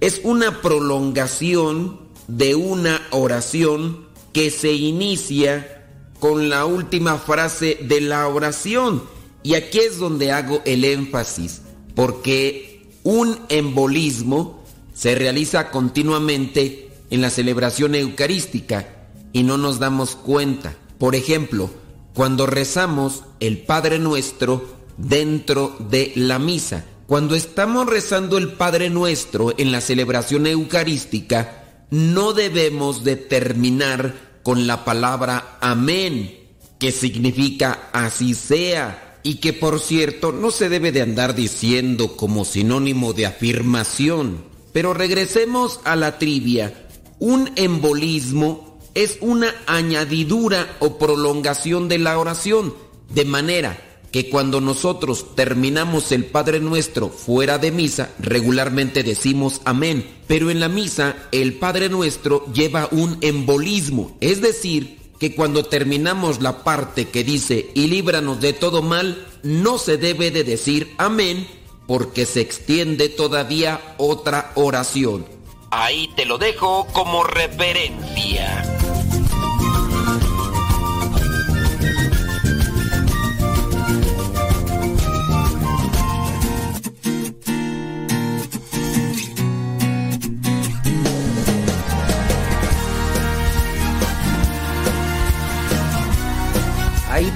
es 0.00 0.20
una 0.22 0.62
prolongación 0.62 2.02
de 2.28 2.54
una 2.54 3.02
oración 3.10 4.06
que 4.32 4.50
se 4.50 4.72
inicia 4.72 5.88
con 6.20 6.50
la 6.50 6.66
última 6.66 7.18
frase 7.18 7.78
de 7.82 8.00
la 8.00 8.28
oración. 8.28 9.02
Y 9.42 9.54
aquí 9.54 9.80
es 9.80 9.98
donde 9.98 10.30
hago 10.30 10.62
el 10.66 10.84
énfasis, 10.84 11.62
porque 11.96 12.86
un 13.02 13.36
embolismo 13.48 14.62
se 14.94 15.16
realiza 15.16 15.72
continuamente 15.72 16.92
en 17.10 17.22
la 17.22 17.30
celebración 17.30 17.96
eucarística 17.96 19.08
y 19.32 19.42
no 19.42 19.58
nos 19.58 19.80
damos 19.80 20.14
cuenta. 20.14 20.76
Por 20.98 21.16
ejemplo, 21.16 21.70
cuando 22.14 22.46
rezamos 22.46 23.24
el 23.40 23.58
Padre 23.58 23.98
Nuestro, 23.98 24.78
dentro 24.96 25.76
de 25.78 26.12
la 26.16 26.38
misa. 26.38 26.84
Cuando 27.10 27.34
estamos 27.34 27.86
rezando 27.86 28.38
el 28.38 28.52
Padre 28.52 28.88
Nuestro 28.88 29.52
en 29.58 29.72
la 29.72 29.80
celebración 29.80 30.46
eucarística, 30.46 31.84
no 31.90 32.32
debemos 32.32 33.02
de 33.02 33.16
terminar 33.16 34.38
con 34.44 34.68
la 34.68 34.84
palabra 34.84 35.58
amén, 35.60 36.38
que 36.78 36.92
significa 36.92 37.90
así 37.92 38.34
sea, 38.34 39.18
y 39.24 39.34
que 39.38 39.52
por 39.52 39.80
cierto 39.80 40.30
no 40.30 40.52
se 40.52 40.68
debe 40.68 40.92
de 40.92 41.02
andar 41.02 41.34
diciendo 41.34 42.16
como 42.16 42.44
sinónimo 42.44 43.12
de 43.12 43.26
afirmación. 43.26 44.44
Pero 44.72 44.94
regresemos 44.94 45.80
a 45.82 45.96
la 45.96 46.16
trivia. 46.16 46.86
Un 47.18 47.50
embolismo 47.56 48.78
es 48.94 49.18
una 49.20 49.52
añadidura 49.66 50.76
o 50.78 50.96
prolongación 50.96 51.88
de 51.88 51.98
la 51.98 52.20
oración, 52.20 52.72
de 53.12 53.24
manera 53.24 53.89
que 54.12 54.28
cuando 54.28 54.60
nosotros 54.60 55.34
terminamos 55.34 56.12
el 56.12 56.24
Padre 56.24 56.60
Nuestro 56.60 57.08
fuera 57.08 57.58
de 57.58 57.70
misa, 57.70 58.10
regularmente 58.18 59.02
decimos 59.02 59.60
amén, 59.64 60.06
pero 60.26 60.50
en 60.50 60.60
la 60.60 60.68
misa 60.68 61.16
el 61.32 61.54
Padre 61.54 61.88
Nuestro 61.88 62.44
lleva 62.52 62.88
un 62.90 63.18
embolismo, 63.20 64.16
es 64.20 64.40
decir, 64.40 64.98
que 65.20 65.34
cuando 65.34 65.66
terminamos 65.66 66.40
la 66.40 66.64
parte 66.64 67.08
que 67.08 67.22
dice 67.22 67.70
y 67.74 67.88
líbranos 67.88 68.40
de 68.40 68.54
todo 68.54 68.80
mal, 68.80 69.26
no 69.42 69.76
se 69.76 69.98
debe 69.98 70.30
de 70.30 70.44
decir 70.44 70.94
amén 70.96 71.46
porque 71.86 72.24
se 72.24 72.40
extiende 72.40 73.10
todavía 73.10 73.94
otra 73.98 74.52
oración. 74.54 75.26
Ahí 75.70 76.08
te 76.16 76.24
lo 76.24 76.38
dejo 76.38 76.86
como 76.92 77.22
referencia. 77.22 78.89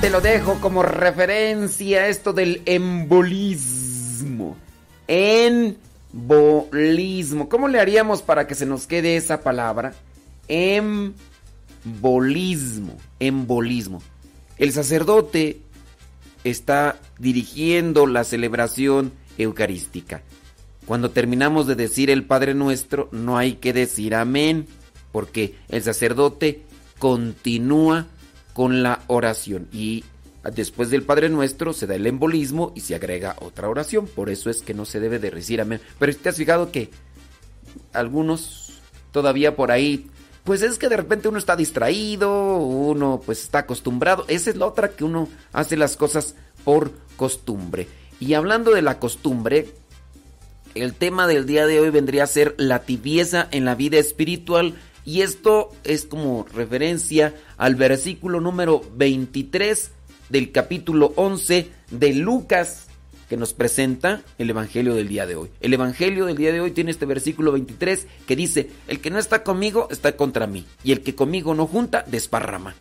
Te 0.05 0.11
lo 0.11 0.21
dejo 0.21 0.61
como 0.61 0.83
referencia 0.83 2.09
esto 2.09 2.35
del 2.35 2.61
embolismo. 2.67 4.55
Embolismo. 5.09 5.79
¿Cómo 7.49 7.69
le 7.69 7.81
haríamos 7.81 8.21
para 8.21 8.47
que 8.47 8.55
se 8.55 8.67
nos 8.67 8.87
quede 8.87 9.17
esa 9.17 9.41
palabra? 9.41 9.95
Embolismo. 10.47 11.09
Embolismo. 13.19 14.03
El 14.59 14.75
sacerdote 14.75 15.63
está 16.45 17.01
dirigiendo 17.19 18.07
la 18.07 18.25
celebración 18.25 19.11
eucarística. 19.39 20.21
Cuando 20.85 21.13
terminamos 21.13 21.67
de 21.67 21.77
decir 21.77 22.11
el 22.11 22.25
Padre 22.25 22.53
Nuestro, 22.53 23.09
no 23.11 23.39
hay 23.39 23.55
que 23.55 23.73
decir 23.73 24.15
amén, 24.15 24.67
porque 25.13 25.55
el 25.71 25.83
sacerdote 25.83 26.61
continúa 26.99 28.07
con 28.55 28.83
la 28.83 29.03
oración. 29.09 29.69
Y 29.71 30.05
después 30.55 30.89
del 30.89 31.03
Padre 31.03 31.29
Nuestro 31.29 31.75
se 31.75 31.87
da 31.87 31.97
el 31.97 32.07
embolismo 32.07 32.73
y 32.75 32.81
se 32.81 32.95
agrega 32.95 33.37
otra 33.41 33.69
oración. 33.69 34.07
Por 34.07 34.31
eso 34.31 34.49
es 34.49 34.63
que 34.63 34.73
no 34.73 34.87
se 34.87 35.01
debe 35.01 35.19
de 35.19 35.31
decir 35.31 35.61
amén. 35.61 35.83
Pero 35.99 36.17
te 36.17 36.31
has 36.31 36.37
fijado 36.37 36.73
que 36.73 36.89
algunos 37.93 38.81
todavía 39.13 39.57
por 39.57 39.71
ahí, 39.71 40.07
pues 40.45 40.63
es 40.63 40.79
que 40.79 40.89
de 40.89 40.97
repente 40.97 41.29
uno 41.29 41.39
está 41.39 41.57
distraído, 41.57 42.57
uno 42.57 43.21
pues 43.25 43.43
está 43.43 43.61
acostumbrado. 43.61 44.25
Esa 44.29 44.51
es 44.51 44.57
la 44.57 44.67
otra 44.67 44.89
que 44.89 45.05
uno 45.05 45.29
hace 45.53 45.77
las 45.77 45.97
cosas 45.97 46.35
por 46.65 46.93
costumbre. 47.17 47.89
Y 48.21 48.35
hablando 48.35 48.71
de 48.71 48.83
la 48.83 48.99
costumbre, 48.99 49.69
el 50.75 50.95
tema 50.95 51.27
del 51.27 51.47
día 51.47 51.67
de 51.67 51.81
hoy 51.81 51.91
vendría 51.91 52.25
a 52.25 52.29
ser 52.29 52.55
la 52.57 52.81
tibieza 52.81 53.49
en 53.51 53.65
la 53.65 53.75
vida 53.75 53.99
espiritual 53.99 54.75
y 55.05 55.23
esto 55.23 55.71
es 55.85 56.07
como 56.07 56.47
referencia 56.55 57.35
al 57.57 57.75
versículo 57.75 58.41
número 58.41 58.83
23 58.97 59.91
del 60.29 60.53
capítulo 60.53 61.13
11 61.17 61.69
de 61.91 62.15
Lucas 62.15 62.87
que 63.29 63.37
nos 63.37 63.53
presenta 63.53 64.23
el 64.39 64.51
Evangelio 64.51 64.95
del 64.95 65.09
día 65.09 65.27
de 65.27 65.37
hoy. 65.37 65.51
El 65.61 65.73
Evangelio 65.75 66.27
del 66.27 66.37
día 66.37 66.53
de 66.53 66.61
hoy 66.61 66.71
tiene 66.71 66.91
este 66.91 67.07
versículo 67.07 67.53
23 67.53 68.07
que 68.27 68.37
dice, 68.37 68.71
el 68.87 69.01
que 69.01 69.11
no 69.11 69.19
está 69.19 69.43
conmigo 69.43 69.89
está 69.91 70.17
contra 70.17 70.47
mí, 70.47 70.67
y 70.83 70.93
el 70.93 71.01
que 71.01 71.15
conmigo 71.15 71.55
no 71.55 71.67
junta, 71.67 72.05
desparrama. 72.07 72.75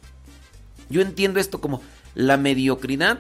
Yo 0.90 1.02
entiendo 1.02 1.40
esto 1.40 1.62
como 1.62 1.82
la 2.14 2.38
mediocridad, 2.38 3.20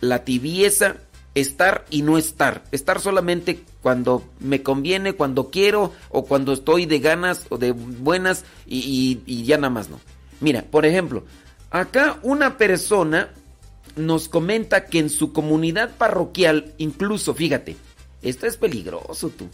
la 0.00 0.24
tibieza 0.24 0.96
estar 1.34 1.84
y 1.90 2.02
no 2.02 2.18
estar. 2.18 2.64
Estar 2.72 3.00
solamente 3.00 3.60
cuando 3.82 4.24
me 4.40 4.62
conviene, 4.62 5.14
cuando 5.14 5.50
quiero 5.50 5.92
o 6.10 6.24
cuando 6.24 6.52
estoy 6.52 6.86
de 6.86 6.98
ganas 6.98 7.46
o 7.48 7.58
de 7.58 7.72
buenas 7.72 8.44
y, 8.66 9.44
ya 9.44 9.56
nada 9.56 9.70
más 9.70 9.88
no. 9.88 10.00
Mira, 10.40 10.62
por 10.62 10.86
ejemplo, 10.86 11.24
acá 11.70 12.18
una 12.22 12.56
persona 12.56 13.30
nos 13.96 14.28
comenta 14.28 14.86
que 14.86 14.98
en 14.98 15.10
su 15.10 15.32
comunidad 15.32 15.96
parroquial, 15.96 16.74
incluso, 16.78 17.34
fíjate, 17.34 17.76
esto 18.22 18.46
es 18.46 18.56
peligroso 18.56 19.30
tú. 19.30 19.48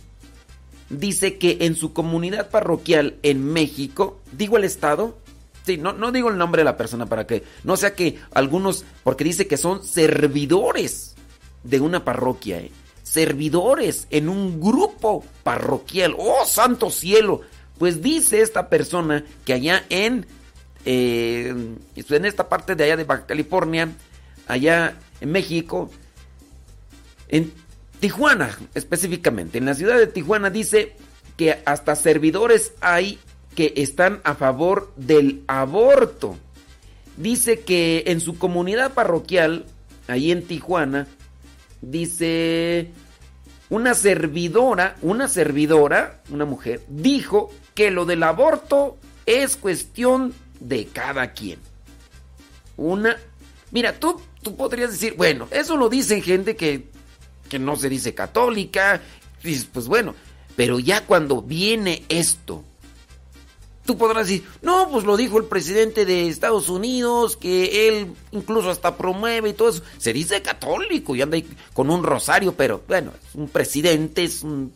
Dice 0.91 1.39
que 1.39 1.59
en 1.61 1.77
su 1.77 1.93
comunidad 1.93 2.51
parroquial 2.51 3.16
en 3.22 3.45
México, 3.45 4.20
digo 4.33 4.59
el 4.59 4.64
estado, 4.64 5.16
sí, 5.64 5.79
no, 5.79 5.95
no 5.95 6.12
digo 6.12 6.29
el 6.29 6.37
nombre 6.37 6.61
de 6.61 6.64
la 6.64 6.77
persona 6.77 7.07
para 7.07 7.27
que 7.27 7.43
no 7.64 7.79
sea 7.79 7.95
que 7.95 8.18
algunos, 8.33 8.85
porque 9.03 9.25
dice 9.25 9.47
que 9.47 9.57
son 9.57 9.83
servidores 9.83 11.14
de 11.65 11.81
una 11.81 12.05
parroquia, 12.05 12.61
¿eh? 12.61 12.71
servidores 13.03 14.07
en 14.11 14.29
un 14.29 14.61
grupo 14.61 15.25
parroquial. 15.43 16.15
¡Oh, 16.19 16.45
santo 16.47 16.91
cielo! 16.91 17.43
Pues 17.79 18.03
dice 18.03 18.41
esta 18.41 18.69
persona 18.69 19.25
que 19.45 19.53
allá 19.53 19.85
en, 19.89 20.27
eh, 20.85 21.55
en 21.97 22.25
esta 22.25 22.49
parte 22.49 22.75
de 22.75 22.85
allá 22.85 22.97
de 22.97 23.07
California, 23.27 23.89
allá 24.47 24.97
en 25.21 25.33
México, 25.33 25.91
en 27.29 27.53
Tijuana 28.01 28.57
específicamente, 28.75 29.59
en 29.59 29.67
la 29.67 29.75
ciudad 29.75 29.99
de 29.99 30.07
Tijuana 30.07 30.51
dice 30.51 30.97
que 31.37 31.62
hasta 31.65 31.97
servidores 31.97 32.73
hay 32.81 33.19
que 33.55 33.73
están 33.77 34.21
a 34.25 34.35
favor 34.35 34.93
del 34.97 35.43
aborto. 35.47 36.37
Dice 37.17 37.61
que 37.61 38.05
en 38.07 38.21
su 38.21 38.39
comunidad 38.39 38.93
parroquial, 38.93 39.67
ahí 40.09 40.33
en 40.33 40.43
Tijuana, 40.43 41.07
dice 41.91 42.91
una 43.70 43.95
servidora, 43.95 44.97
una 45.03 45.28
servidora, 45.28 46.20
una 46.30 46.45
mujer, 46.45 46.82
dijo 46.89 47.51
que 47.74 47.91
lo 47.91 48.05
del 48.05 48.22
aborto 48.22 48.97
es 49.26 49.57
cuestión 49.57 50.35
de 50.61 50.87
cada 50.87 51.32
quien. 51.32 51.59
Una, 52.76 53.16
mira, 53.70 53.99
tú 53.99 54.20
tú 54.45 54.55
podrías 54.55 54.93
decir, 54.93 55.14
bueno, 55.16 55.49
eso 55.51 55.76
lo 55.76 55.89
dicen 55.89 56.22
gente 56.22 56.55
que, 56.55 56.85
que 57.49 57.59
no 57.59 57.74
se 57.74 57.89
dice 57.89 58.14
católica, 58.14 59.01
pues 59.72 59.89
bueno, 59.89 60.14
pero 60.55 60.78
ya 60.78 61.05
cuando 61.05 61.43
viene 61.43 62.05
esto, 62.09 62.62
tú 63.85 63.99
podrás 63.99 64.26
decir, 64.26 64.47
no, 64.62 64.89
pues 64.91 65.05
lo 65.05 65.16
dijo 65.16 65.39
el 65.39 65.45
presidente 65.45 66.05
de 66.05 66.28
Estados 66.28 66.68
Unidos, 66.68 67.37
que 67.37 67.89
él 67.89 68.12
incluso 68.32 68.70
hasta 68.70 68.97
promueve 68.97 69.51
y 69.51 69.53
todo 69.53 69.68
eso. 69.68 69.82
Se 69.99 70.12
dice 70.12 70.43
católico 70.43 71.14
y 71.14 71.22
anda 71.22 71.37
ahí 71.37 71.47
con 71.72 71.91
un 71.91 72.03
rosario, 72.03 72.55
pero 72.55 72.82
bueno, 72.89 73.12
es 73.28 73.35
un 73.35 73.49
presidente, 73.49 74.24
es 74.24 74.43
un... 74.43 74.72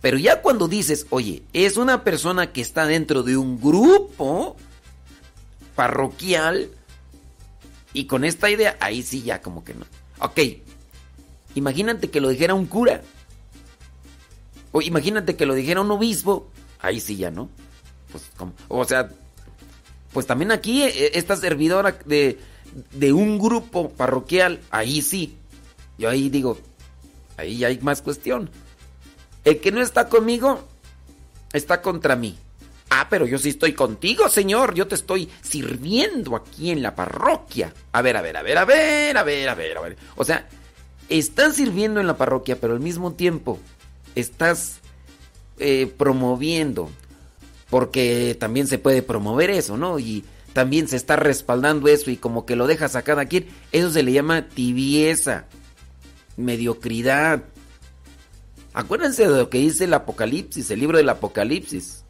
Pero 0.00 0.18
ya 0.18 0.42
cuando 0.42 0.68
dices, 0.68 1.06
oye, 1.10 1.42
es 1.52 1.76
una 1.76 2.04
persona 2.04 2.52
que 2.52 2.60
está 2.60 2.86
dentro 2.86 3.22
de 3.22 3.36
un 3.36 3.60
grupo 3.60 4.56
parroquial, 5.74 6.70
y 7.96 8.04
con 8.04 8.24
esta 8.24 8.50
idea, 8.50 8.76
ahí 8.80 9.02
sí 9.02 9.22
ya 9.22 9.40
como 9.40 9.64
que 9.64 9.72
no. 9.72 9.86
Ok, 10.20 10.38
imagínate 11.54 12.10
que 12.10 12.20
lo 12.20 12.28
dijera 12.28 12.52
un 12.52 12.66
cura. 12.66 13.00
O 14.70 14.82
imagínate 14.82 15.34
que 15.34 15.46
lo 15.46 15.54
dijera 15.54 15.80
un 15.80 15.90
obispo. 15.90 16.50
Ahí 16.78 17.00
sí 17.00 17.16
ya 17.16 17.30
no. 17.30 17.48
Pues, 18.36 18.50
o 18.68 18.84
sea, 18.84 19.10
pues 20.12 20.26
también 20.26 20.52
aquí 20.52 20.82
eh, 20.82 21.12
esta 21.14 21.36
servidora 21.36 21.98
de, 22.04 22.38
de 22.92 23.12
un 23.12 23.38
grupo 23.38 23.90
parroquial, 23.90 24.60
ahí 24.70 25.02
sí. 25.02 25.36
Yo 25.98 26.10
ahí 26.10 26.28
digo, 26.28 26.58
ahí 27.36 27.64
hay 27.64 27.78
más 27.80 28.02
cuestión. 28.02 28.50
El 29.44 29.60
que 29.60 29.72
no 29.72 29.80
está 29.80 30.08
conmigo, 30.08 30.66
está 31.52 31.80
contra 31.80 32.16
mí. 32.16 32.36
Ah, 32.90 33.08
pero 33.10 33.26
yo 33.26 33.38
sí 33.38 33.48
estoy 33.50 33.72
contigo, 33.72 34.28
Señor. 34.28 34.74
Yo 34.74 34.86
te 34.86 34.94
estoy 34.94 35.28
sirviendo 35.42 36.36
aquí 36.36 36.70
en 36.70 36.82
la 36.82 36.94
parroquia. 36.94 37.72
A 37.92 38.02
ver, 38.02 38.16
a 38.16 38.22
ver, 38.22 38.36
a 38.36 38.42
ver, 38.42 38.58
a 38.58 38.64
ver, 38.64 39.16
a 39.16 39.22
ver, 39.24 39.48
a 39.48 39.54
ver, 39.54 39.76
a 39.76 39.80
ver. 39.80 39.96
O 40.14 40.24
sea, 40.24 40.48
estás 41.08 41.56
sirviendo 41.56 42.00
en 42.00 42.06
la 42.06 42.16
parroquia, 42.16 42.58
pero 42.60 42.74
al 42.74 42.80
mismo 42.80 43.12
tiempo 43.12 43.58
estás 44.14 44.78
eh, 45.58 45.92
promoviendo. 45.96 46.90
Porque 47.70 48.36
también 48.38 48.66
se 48.66 48.78
puede 48.78 49.02
promover 49.02 49.50
eso, 49.50 49.76
¿no? 49.76 49.98
Y 49.98 50.24
también 50.52 50.88
se 50.88 50.96
está 50.96 51.16
respaldando 51.16 51.88
eso 51.88 52.10
y 52.10 52.16
como 52.16 52.46
que 52.46 52.56
lo 52.56 52.66
dejas 52.66 52.96
a 52.96 53.02
cada 53.02 53.26
quien. 53.26 53.46
Eso 53.72 53.90
se 53.90 54.02
le 54.02 54.12
llama 54.12 54.48
tibieza, 54.48 55.46
mediocridad. 56.36 57.42
Acuérdense 58.72 59.28
de 59.28 59.36
lo 59.36 59.50
que 59.50 59.58
dice 59.58 59.84
el 59.84 59.94
Apocalipsis, 59.94 60.70
el 60.70 60.80
libro 60.80 60.98
del 60.98 61.08
Apocalipsis 61.08 62.04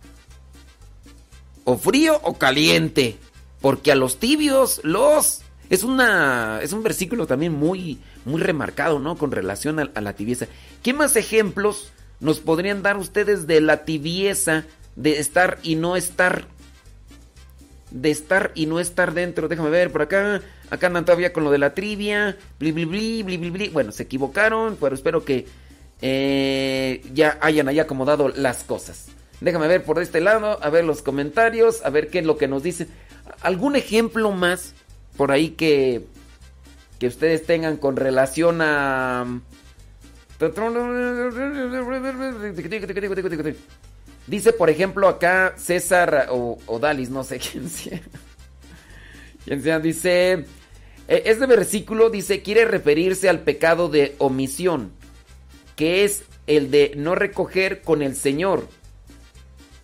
o 1.66 1.76
frío 1.76 2.20
o 2.22 2.34
caliente, 2.34 3.18
porque 3.60 3.90
a 3.92 3.96
los 3.96 4.18
tibios 4.18 4.80
los 4.84 5.42
es 5.68 5.82
una 5.82 6.60
es 6.62 6.72
un 6.72 6.84
versículo 6.84 7.26
también 7.26 7.52
muy 7.52 7.98
muy 8.24 8.40
remarcado, 8.40 9.00
¿no? 9.00 9.18
Con 9.18 9.32
relación 9.32 9.80
a, 9.80 10.00
la 10.00 10.12
tibieza. 10.14 10.46
¿Qué 10.82 10.94
más 10.94 11.16
ejemplos 11.16 11.90
nos 12.20 12.38
podrían 12.38 12.82
dar 12.82 12.96
ustedes 12.96 13.46
de 13.48 13.60
la 13.60 13.84
tibieza 13.84 14.64
de 14.96 15.18
estar 15.18 15.58
y 15.62 15.76
no 15.76 15.96
estar? 15.96 16.46
De 17.90 18.10
estar 18.10 18.50
y 18.54 18.66
no 18.66 18.80
estar 18.80 19.14
dentro. 19.14 19.48
Déjame 19.48 19.70
ver 19.70 19.92
por 19.92 20.02
acá. 20.02 20.42
Acá 20.70 20.88
andan 20.88 21.04
todavía 21.04 21.32
con 21.32 21.44
lo 21.44 21.50
de 21.50 21.58
la 21.58 21.74
trivia. 21.74 22.36
Bli, 22.58 22.72
bli, 22.72 22.84
bli, 22.84 23.22
bli, 23.22 23.50
bli, 23.50 23.68
Bueno, 23.68 23.92
se 23.92 24.02
equivocaron, 24.02 24.76
pero 24.80 24.94
espero 24.94 25.24
que 25.24 25.46
eh, 26.02 27.02
ya 27.14 27.38
hayan 27.40 27.68
ahí 27.68 27.78
acomodado 27.78 28.28
las 28.28 28.64
cosas. 28.64 29.06
Déjame 29.40 29.68
ver 29.68 29.84
por 29.84 30.00
este 30.00 30.20
lado, 30.20 30.58
a 30.62 30.70
ver 30.70 30.84
los 30.84 31.02
comentarios, 31.02 31.84
a 31.84 31.90
ver 31.90 32.08
qué 32.08 32.20
es 32.20 32.24
lo 32.24 32.38
que 32.38 32.48
nos 32.48 32.62
dicen. 32.62 32.88
¿Algún 33.42 33.76
ejemplo 33.76 34.32
más 34.32 34.74
por 35.16 35.30
ahí 35.30 35.50
que, 35.50 36.06
que 36.98 37.06
ustedes 37.06 37.44
tengan 37.44 37.76
con 37.76 37.96
relación 37.96 38.60
a... 38.62 39.40
Dice, 44.26 44.52
por 44.52 44.70
ejemplo, 44.70 45.08
acá 45.08 45.54
César 45.56 46.28
o, 46.30 46.78
Dalis, 46.80 47.10
no 47.10 47.24
sé 47.24 47.38
quién 47.52 47.68
sea. 47.68 48.00
Quién 49.44 49.62
sea, 49.62 49.78
dice... 49.78 50.44
Este 51.08 51.46
versículo 51.46 52.10
dice, 52.10 52.42
quiere 52.42 52.64
referirse 52.64 53.28
al 53.28 53.40
pecado 53.40 53.88
de 53.88 54.16
omisión, 54.18 54.90
que 55.76 56.02
es 56.02 56.24
el 56.48 56.72
de 56.72 56.94
no 56.96 57.14
recoger 57.14 57.82
con 57.82 58.02
el 58.02 58.16
Señor 58.16 58.66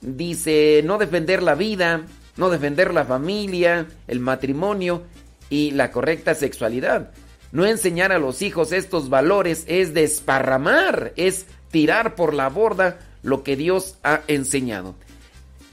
dice 0.03 0.82
no 0.84 0.99
defender 0.99 1.43
la 1.43 1.55
vida, 1.55 2.03
no 2.36 2.51
defender 2.51 2.93
la 2.93 3.05
familia, 3.05 3.86
el 4.07 4.20
matrimonio 4.20 5.03
y 5.49 5.70
la 5.70 5.90
correcta 5.90 6.34
sexualidad. 6.34 7.12
No 7.53 7.64
enseñar 7.64 8.12
a 8.12 8.18
los 8.18 8.43
hijos 8.43 8.72
estos 8.72 9.09
valores 9.09 9.64
es 9.68 9.95
desparramar, 9.95 11.12
es 11.16 11.47
tirar 11.70 12.14
por 12.14 12.34
la 12.34 12.49
borda 12.49 12.99
lo 13.22 13.42
que 13.42 13.56
Dios 13.56 13.96
ha 14.02 14.22
enseñado. 14.28 14.94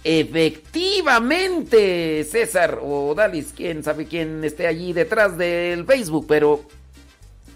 Efectivamente, 0.03 2.23
César 2.23 2.79
o 2.81 3.13
Dalis, 3.15 3.53
quién 3.55 3.83
sabe 3.83 4.05
quién 4.05 4.43
esté 4.43 4.67
allí 4.67 4.93
detrás 4.93 5.37
del 5.37 5.85
Facebook, 5.85 6.25
pero 6.27 6.63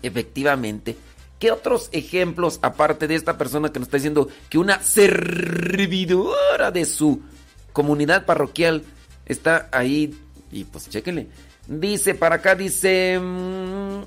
efectivamente 0.01 0.95
¿Qué 1.43 1.51
otros 1.51 1.89
ejemplos, 1.91 2.59
aparte 2.61 3.05
de 3.05 3.15
esta 3.15 3.37
persona 3.37 3.67
que 3.67 3.77
nos 3.77 3.87
está 3.87 3.97
diciendo 3.97 4.29
que 4.49 4.57
una 4.57 4.81
servidora 4.81 6.71
de 6.71 6.85
su 6.85 7.21
comunidad 7.73 8.25
parroquial 8.25 8.83
está 9.25 9.67
ahí? 9.73 10.17
Y 10.53 10.63
pues 10.63 10.87
chéquenle. 10.87 11.27
Dice, 11.67 12.15
para 12.15 12.35
acá 12.35 12.55
dice... 12.55 13.19
Mm, 13.19 14.03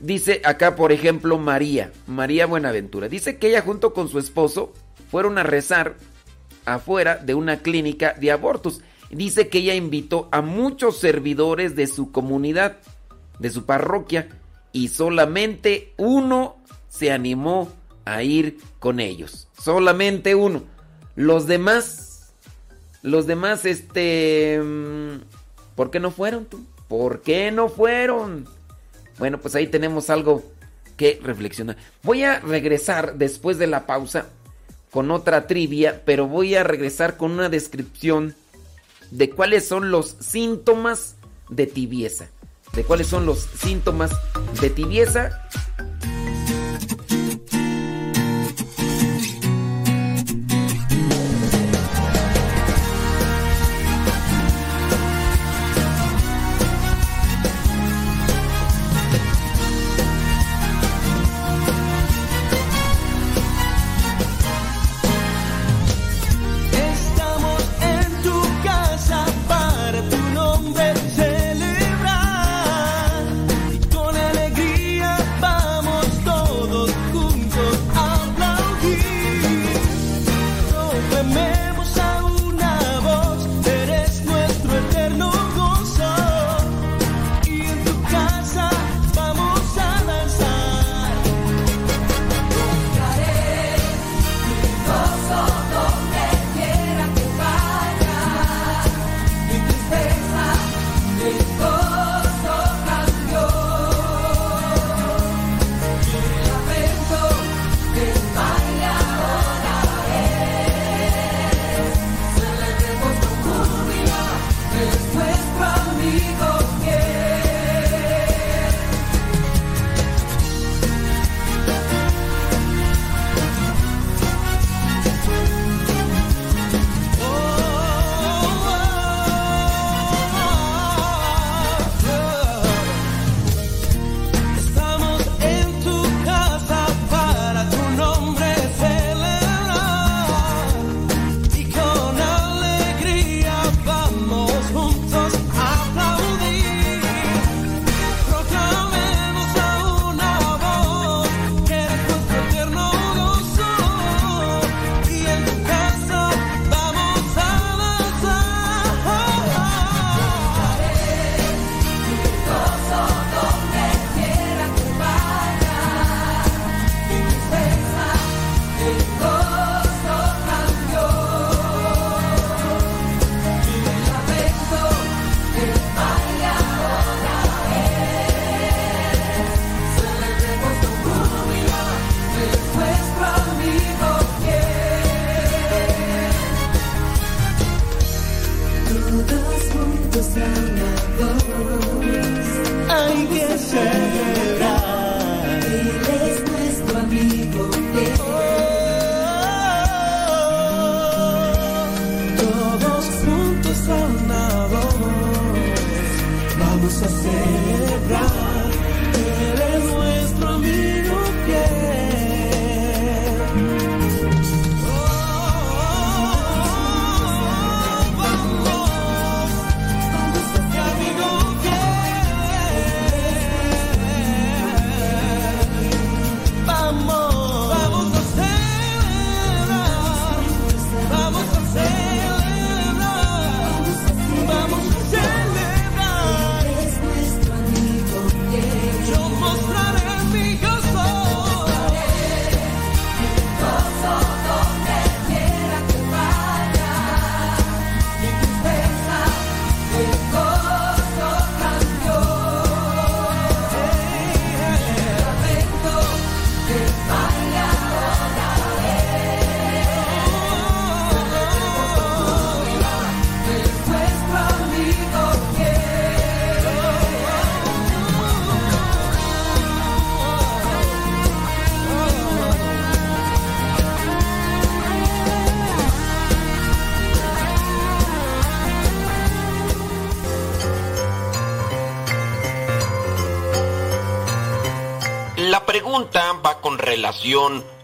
dice 0.00 0.40
acá, 0.44 0.76
por 0.76 0.92
ejemplo, 0.92 1.38
María, 1.38 1.92
María 2.06 2.46
Buenaventura. 2.46 3.08
Dice 3.08 3.38
que 3.38 3.48
ella 3.48 3.62
junto 3.62 3.92
con 3.92 4.08
su 4.08 4.18
esposo 4.18 4.72
fueron 5.10 5.38
a 5.38 5.42
rezar 5.42 5.96
afuera 6.64 7.16
de 7.16 7.34
una 7.34 7.58
clínica 7.58 8.14
de 8.14 8.30
abortos. 8.30 8.82
Dice 9.10 9.48
que 9.48 9.58
ella 9.58 9.74
invitó 9.74 10.28
a 10.32 10.42
muchos 10.42 10.98
servidores 10.98 11.76
de 11.76 11.86
su 11.86 12.12
comunidad 12.12 12.76
de 13.38 13.50
su 13.50 13.64
parroquia 13.64 14.28
y 14.72 14.88
solamente 14.88 15.94
uno 15.96 16.56
se 16.88 17.10
animó 17.10 17.70
a 18.04 18.22
ir 18.22 18.58
con 18.78 19.00
ellos. 19.00 19.48
Solamente 19.60 20.34
uno. 20.34 20.62
Los 21.14 21.46
demás, 21.46 22.32
los 23.02 23.26
demás, 23.26 23.64
este... 23.64 24.60
Mm, 24.62 25.20
¿Por 25.74 25.90
qué 25.90 26.00
no 26.00 26.10
fueron? 26.10 26.46
¿Por 26.88 27.22
qué 27.22 27.50
no 27.52 27.68
fueron? 27.68 28.48
Bueno, 29.18 29.38
pues 29.38 29.54
ahí 29.54 29.66
tenemos 29.66 30.10
algo 30.10 30.44
que 30.96 31.20
reflexionar. 31.22 31.76
Voy 32.02 32.24
a 32.24 32.40
regresar 32.40 33.14
después 33.14 33.58
de 33.58 33.66
la 33.66 33.86
pausa 33.86 34.26
con 34.90 35.10
otra 35.10 35.46
trivia, 35.46 36.02
pero 36.04 36.26
voy 36.26 36.54
a 36.54 36.64
regresar 36.64 37.16
con 37.16 37.32
una 37.32 37.48
descripción 37.48 38.34
de 39.10 39.30
cuáles 39.30 39.66
son 39.66 39.90
los 39.90 40.16
síntomas 40.20 41.16
de 41.48 41.66
tibieza. 41.66 42.28
de 42.74 42.84
cuáles 42.84 43.06
son 43.06 43.24
los 43.24 43.48
síntomas 43.58 44.10
de 44.60 44.68
tibieza 44.68 45.48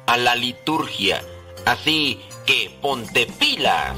a 0.07 0.17
la 0.17 0.35
liturgia. 0.37 1.23
Así 1.67 2.19
que 2.47 2.71
ponte 2.81 3.27
pilas. 3.39 3.95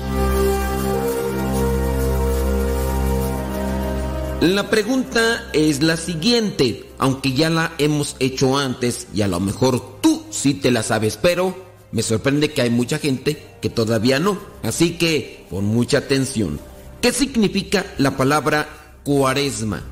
La 4.41 4.69
pregunta 4.69 5.49
es 5.53 5.83
la 5.83 5.97
siguiente, 5.97 6.91
aunque 6.99 7.33
ya 7.33 7.49
la 7.49 7.73
hemos 7.79 8.17
hecho 8.19 8.59
antes 8.59 9.07
y 9.15 9.23
a 9.23 9.29
lo 9.29 9.39
mejor 9.39 10.01
tú 10.01 10.25
sí 10.31 10.55
te 10.55 10.71
la 10.73 10.83
sabes, 10.83 11.17
pero 11.17 11.55
me 11.93 12.03
sorprende 12.03 12.53
que 12.53 12.63
hay 12.63 12.71
mucha 12.71 12.99
gente 12.99 13.41
que 13.61 13.71
todavía 13.71 14.19
no. 14.19 14.39
Así 14.65 14.99
que 14.99 15.47
pon 15.49 15.65
mucha 15.65 15.99
atención. 15.99 16.59
¿Qué 17.01 17.13
significa 17.13 17.87
la 17.99 18.17
palabra 18.17 18.99
cuaresma? 19.05 19.85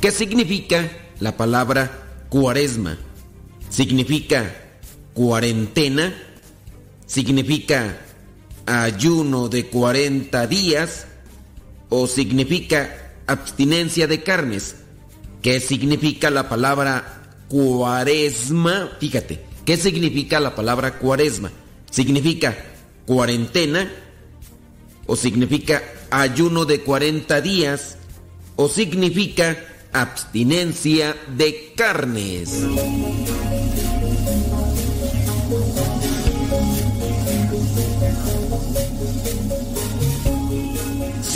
¿Qué 0.00 0.10
significa 0.10 0.90
la 1.20 1.36
palabra 1.36 2.26
cuaresma? 2.30 2.98
significa 3.70 4.54
cuarentena, 5.18 6.14
significa 7.04 7.98
ayuno 8.66 9.48
de 9.48 9.66
40 9.66 10.46
días 10.46 11.08
o 11.88 12.06
significa 12.06 13.14
abstinencia 13.26 14.06
de 14.06 14.22
carnes. 14.22 14.76
¿Qué 15.42 15.58
significa 15.58 16.30
la 16.30 16.48
palabra 16.48 17.32
cuaresma? 17.48 18.92
Fíjate, 19.00 19.44
¿qué 19.64 19.76
significa 19.76 20.38
la 20.38 20.54
palabra 20.54 21.00
cuaresma? 21.00 21.50
¿Significa 21.90 22.56
cuarentena? 23.04 23.90
¿O 25.06 25.16
significa 25.16 25.82
ayuno 26.12 26.64
de 26.64 26.82
40 26.82 27.40
días? 27.40 27.96
¿O 28.54 28.68
significa 28.68 29.58
abstinencia 29.92 31.16
de 31.36 31.72
carnes. 31.74 32.50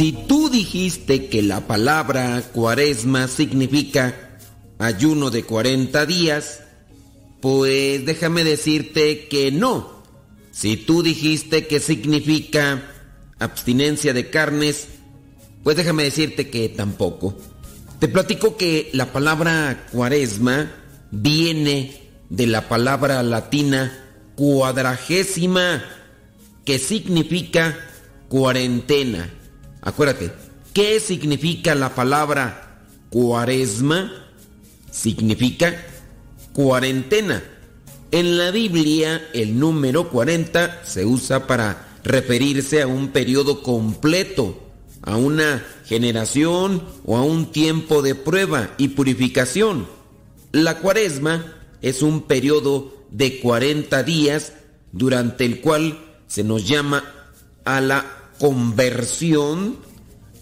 Si 0.02 0.10
tú 0.10 0.48
dijiste 0.50 1.28
que 1.28 1.42
la 1.42 1.68
palabra 1.68 2.42
cuaresma 2.52 3.28
significa 3.28 4.36
ayuno 4.80 5.30
de 5.30 5.44
40 5.44 6.06
días, 6.06 6.58
pues 7.40 8.04
déjame 8.04 8.42
decirte 8.42 9.28
que 9.28 9.52
no. 9.52 10.02
Si 10.50 10.76
tú 10.76 11.04
dijiste 11.04 11.68
que 11.68 11.78
significa 11.78 12.82
abstinencia 13.38 14.12
de 14.12 14.28
carnes, 14.28 14.88
pues 15.62 15.76
déjame 15.76 16.02
decirte 16.02 16.50
que 16.50 16.68
tampoco. 16.68 17.38
Te 18.00 18.08
platico 18.08 18.56
que 18.56 18.90
la 18.94 19.12
palabra 19.12 19.86
cuaresma 19.92 20.68
viene 21.12 22.10
de 22.28 22.48
la 22.48 22.68
palabra 22.68 23.22
latina 23.22 23.96
cuadragésima, 24.34 25.84
que 26.64 26.80
significa 26.80 27.78
cuarentena. 28.28 29.30
Acuérdate, 29.82 30.30
¿qué 30.72 31.00
significa 31.00 31.74
la 31.74 31.94
palabra 31.94 32.84
cuaresma? 33.10 34.12
Significa 34.90 35.74
cuarentena. 36.52 37.42
En 38.12 38.38
la 38.38 38.52
Biblia 38.52 39.28
el 39.32 39.58
número 39.58 40.08
40 40.08 40.84
se 40.84 41.04
usa 41.04 41.48
para 41.48 41.98
referirse 42.04 42.80
a 42.80 42.86
un 42.86 43.08
periodo 43.08 43.62
completo, 43.62 44.70
a 45.02 45.16
una 45.16 45.64
generación 45.86 46.84
o 47.04 47.16
a 47.16 47.22
un 47.22 47.50
tiempo 47.50 48.02
de 48.02 48.14
prueba 48.14 48.74
y 48.78 48.88
purificación. 48.88 49.88
La 50.52 50.78
cuaresma 50.78 51.56
es 51.80 52.02
un 52.02 52.22
periodo 52.22 52.94
de 53.10 53.40
40 53.40 54.02
días 54.04 54.52
durante 54.92 55.44
el 55.44 55.60
cual 55.60 55.98
se 56.28 56.44
nos 56.44 56.68
llama 56.68 57.02
a 57.64 57.80
la 57.80 58.21
conversión, 58.42 59.76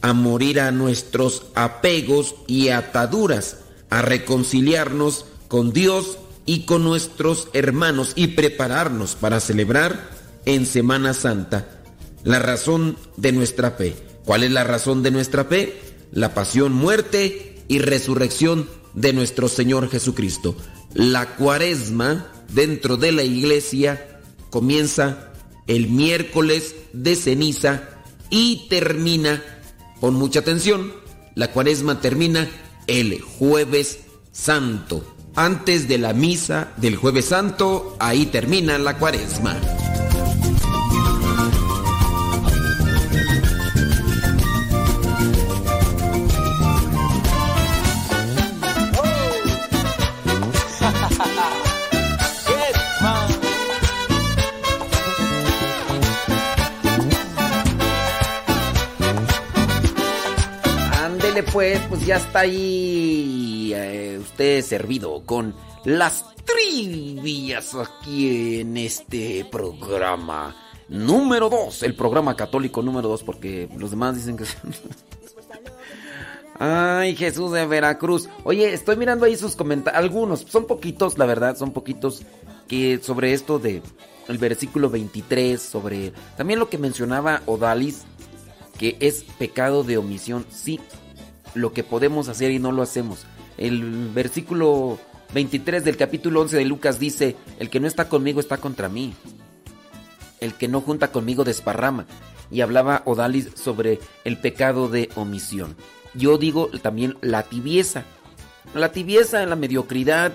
a 0.01 0.15
morir 0.15 0.59
a 0.59 0.73
nuestros 0.73 1.43
apegos 1.55 2.35
y 2.47 2.71
ataduras, 2.71 3.59
a 3.91 4.01
reconciliarnos 4.01 5.27
con 5.49 5.75
Dios 5.75 6.17
y 6.47 6.65
con 6.65 6.83
nuestros 6.83 7.49
hermanos 7.53 8.15
y 8.17 8.29
prepararnos 8.29 9.17
para 9.17 9.39
celebrar 9.39 10.09
en 10.47 10.65
Semana 10.65 11.13
Santa 11.13 11.83
la 12.25 12.39
razón 12.39 12.97
de 13.19 13.33
nuestra 13.33 13.73
fe. 13.73 13.95
¿Cuál 14.25 14.45
es 14.45 14.51
la 14.51 14.65
razón 14.65 15.03
de 15.03 15.11
nuestra 15.11 15.45
fe? 15.45 15.79
La 16.11 16.33
pasión, 16.33 16.73
muerte 16.73 17.63
y 17.69 17.81
resurrección 17.81 18.67
de 18.95 19.13
nuestro 19.13 19.47
Señor 19.47 19.91
Jesucristo. 19.91 20.57
La 20.95 21.37
cuaresma 21.37 22.33
dentro 22.51 22.97
de 22.97 23.13
la 23.13 23.25
iglesia 23.25 24.23
comienza 24.49 25.30
el 25.71 25.89
miércoles 25.89 26.75
de 26.93 27.15
ceniza 27.15 27.85
y 28.29 28.67
termina, 28.69 29.41
con 30.01 30.15
mucha 30.15 30.41
atención, 30.41 30.93
la 31.37 31.53
cuaresma 31.53 32.01
termina 32.01 32.49
el 32.89 33.21
jueves 33.21 34.01
santo. 34.33 35.15
Antes 35.37 35.87
de 35.87 35.99
la 35.99 36.13
misa 36.13 36.73
del 36.77 36.97
jueves 36.97 37.27
santo, 37.27 37.97
ahí 38.01 38.27
termina 38.27 38.79
la 38.79 38.99
cuaresma. 38.99 39.90
Pues, 61.89 62.07
ya 62.07 62.17
está 62.17 62.41
ahí 62.41 63.73
eh, 63.75 64.19
usted 64.21 64.63
servido 64.63 65.23
con 65.25 65.55
las 65.85 66.25
trivias 66.45 67.75
aquí 67.75 68.61
en 68.61 68.77
este 68.77 69.47
programa 69.51 70.57
número 70.89 71.49
2, 71.49 71.83
el 71.85 71.95
programa 71.95 72.37
católico 72.37 72.83
número 72.83 73.09
2, 73.09 73.23
porque 73.23 73.69
los 73.77 73.91
demás 73.91 74.17
dicen 74.17 74.37
que... 74.37 74.45
Ay, 76.63 77.17
Jesús 77.17 77.53
de 77.53 77.65
Veracruz. 77.65 78.29
Oye, 78.45 78.75
estoy 78.75 78.97
mirando 78.97 79.25
ahí 79.25 79.35
sus 79.35 79.57
comentarios, 79.57 79.99
algunos, 79.99 80.41
son 80.41 80.67
poquitos, 80.67 81.17
la 81.17 81.25
verdad, 81.25 81.57
son 81.57 81.73
poquitos 81.73 82.23
que 82.69 83.01
sobre 83.03 83.33
esto 83.33 83.59
de 83.59 83.83
el 84.29 84.39
versículo 84.39 84.91
23, 84.91 85.61
sobre 85.61 86.13
también 86.37 86.59
lo 86.59 86.69
que 86.69 86.77
mencionaba 86.77 87.43
Odalis, 87.47 88.03
que 88.79 88.97
es 89.01 89.25
pecado 89.39 89.85
de 89.85 89.99
omisión. 89.99 90.45
Sí, 90.51 90.79
lo 91.55 91.73
que 91.73 91.85
podemos 91.85 92.29
hacer 92.29 92.51
y 92.51 92.59
no 92.59 92.73
lo 92.73 92.83
hacemos. 92.83 93.27
El 93.59 94.11
versículo 94.15 94.99
23 95.35 95.85
del 95.85 95.97
capítulo 95.97 96.41
11 96.43 96.57
de 96.57 96.65
Lucas 96.65 96.99
dice, 96.99 97.37
el 97.59 97.71
que 97.71 97.81
no 97.81 97.87
está 97.87 98.09
conmigo 98.09 98.41
está 98.41 98.59
contra 98.59 98.89
mí. 98.89 99.15
El 100.41 100.55
que 100.55 100.69
no 100.69 100.81
junta 100.81 101.13
conmigo 101.13 101.45
desparrama. 101.45 102.07
Y 102.51 102.63
hablaba 102.63 103.03
Odalis 103.05 103.51
sobre 103.55 104.01
el 104.25 104.39
pecado 104.39 104.89
de 104.89 105.11
omisión. 105.15 105.77
Yo 106.15 106.39
digo 106.39 106.69
también 106.83 107.17
la 107.21 107.45
tibieza. 107.45 108.05
La 108.75 108.93
tibieza, 108.93 109.45
la 109.47 109.57
mediocridad, 109.57 110.33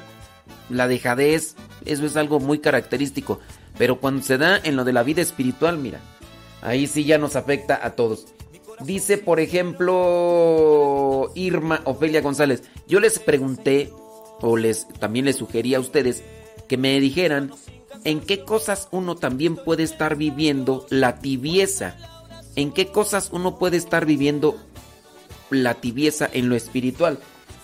la 0.69 0.87
dejadez, 0.87 1.55
eso 1.85 2.05
es 2.05 2.15
algo 2.15 2.39
muy 2.39 2.59
característico. 2.59 3.39
Pero 3.77 3.99
cuando 3.99 4.23
se 4.23 4.37
da 4.37 4.57
en 4.63 4.75
lo 4.75 4.83
de 4.83 4.93
la 4.93 5.03
vida 5.03 5.21
espiritual, 5.21 5.77
mira, 5.77 5.99
ahí 6.61 6.87
sí 6.87 7.03
ya 7.03 7.17
nos 7.17 7.35
afecta 7.35 7.79
a 7.83 7.91
todos. 7.91 8.27
Dice, 8.81 9.17
por 9.17 9.39
ejemplo, 9.39 11.31
Irma 11.35 11.81
Ofelia 11.85 12.21
González. 12.21 12.63
Yo 12.87 12.99
les 12.99 13.19
pregunté, 13.19 13.91
o 14.41 14.57
les 14.57 14.87
también 14.99 15.25
les 15.25 15.37
sugerí 15.37 15.75
a 15.75 15.79
ustedes, 15.79 16.23
que 16.67 16.77
me 16.77 16.99
dijeran 16.99 17.51
en 18.03 18.19
qué 18.19 18.43
cosas 18.43 18.87
uno 18.91 19.15
también 19.15 19.55
puede 19.55 19.83
estar 19.83 20.15
viviendo 20.15 20.85
la 20.89 21.19
tibieza. 21.19 21.95
En 22.55 22.71
qué 22.71 22.87
cosas 22.87 23.29
uno 23.31 23.57
puede 23.57 23.77
estar 23.77 24.05
viviendo 24.05 24.57
la 25.49 25.75
tibieza 25.75 26.29
en 26.31 26.49
lo 26.49 26.55
espiritual. 26.55 27.19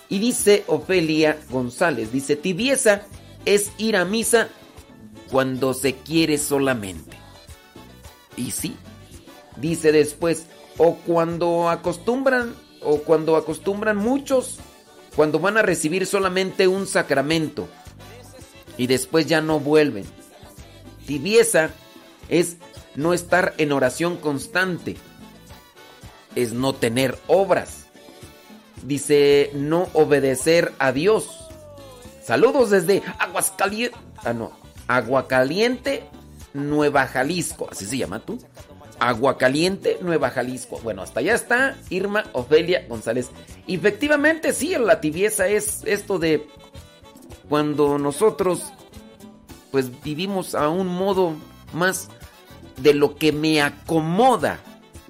Y 0.08 0.18
dice 0.18 0.64
Ofelia 0.66 1.38
González, 1.50 2.12
dice, 2.12 2.36
tibieza 2.36 3.02
es 3.44 3.72
ir 3.78 3.96
a 3.96 4.04
misa 4.04 4.48
cuando 5.30 5.74
se 5.74 5.94
quiere 5.94 6.38
solamente. 6.38 7.16
Y 8.36 8.50
sí, 8.50 8.74
dice 9.56 9.92
después, 9.92 10.46
o 10.78 10.96
cuando 10.96 11.68
acostumbran 11.68 12.54
o 12.82 12.98
cuando 12.98 13.36
acostumbran 13.36 13.96
muchos 13.96 14.58
cuando 15.14 15.38
van 15.38 15.56
a 15.58 15.62
recibir 15.62 16.06
solamente 16.06 16.68
un 16.68 16.86
sacramento 16.86 17.68
y 18.76 18.86
después 18.86 19.26
ya 19.26 19.40
no 19.40 19.60
vuelven. 19.60 20.04
Tibieza 21.06 21.70
es 22.28 22.56
no 22.94 23.12
estar 23.12 23.54
en 23.58 23.72
oración 23.72 24.16
constante, 24.16 24.96
es 26.34 26.52
no 26.52 26.74
tener 26.74 27.18
obras. 27.26 27.86
Dice 28.82 29.50
no 29.54 29.88
obedecer 29.92 30.72
a 30.78 30.92
Dios. 30.92 31.28
Saludos 32.24 32.70
desde 32.70 33.02
Aguascaliente. 33.18 33.96
Ah, 34.24 34.32
no. 34.32 34.52
Aguacaliente, 34.88 36.04
Nueva 36.54 37.06
Jalisco. 37.06 37.68
Así 37.70 37.84
se 37.84 37.98
llama 37.98 38.20
tú. 38.20 38.38
Aguacaliente, 39.08 39.98
Nueva 40.00 40.30
Jalisco. 40.30 40.78
Bueno, 40.82 41.02
hasta 41.02 41.20
allá 41.20 41.34
está 41.34 41.76
Irma 41.90 42.24
Ofelia 42.32 42.86
González. 42.88 43.30
Efectivamente, 43.66 44.52
sí, 44.52 44.74
la 44.78 45.00
tibieza 45.00 45.48
es 45.48 45.82
esto 45.84 46.18
de 46.18 46.46
cuando 47.48 47.98
nosotros 47.98 48.72
pues 49.70 50.02
vivimos 50.02 50.54
a 50.54 50.68
un 50.68 50.86
modo 50.86 51.34
más 51.72 52.08
de 52.76 52.94
lo 52.94 53.16
que 53.16 53.32
me 53.32 53.62
acomoda. 53.62 54.60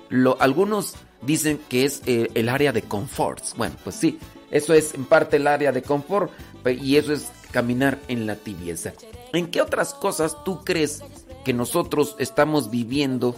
Lo, 0.09 0.41
algunos 0.41 0.95
dicen 1.21 1.61
que 1.69 1.85
es 1.85 2.03
eh, 2.07 2.31
el 2.35 2.49
área 2.49 2.73
de 2.73 2.83
confort. 2.83 3.45
Bueno, 3.57 3.77
pues 3.85 3.97
sí, 3.97 4.19
eso 4.51 4.73
es 4.75 4.95
en 4.95 5.05
parte 5.05 5.37
el 5.37 5.47
área 5.47 5.73
de 5.73 5.83
confort 5.83 6.31
y 6.65 6.97
eso 6.97 7.13
es 7.13 7.31
caminar 7.51 7.99
en 8.09 8.27
la 8.27 8.37
tibieza. 8.37 8.93
¿En 9.33 9.51
qué 9.51 9.61
otras 9.61 9.95
cosas 9.95 10.37
tú 10.45 10.65
crees 10.65 11.03
que 11.45 11.53
nosotros 11.53 12.17
estamos 12.19 12.71
viviendo 12.71 13.35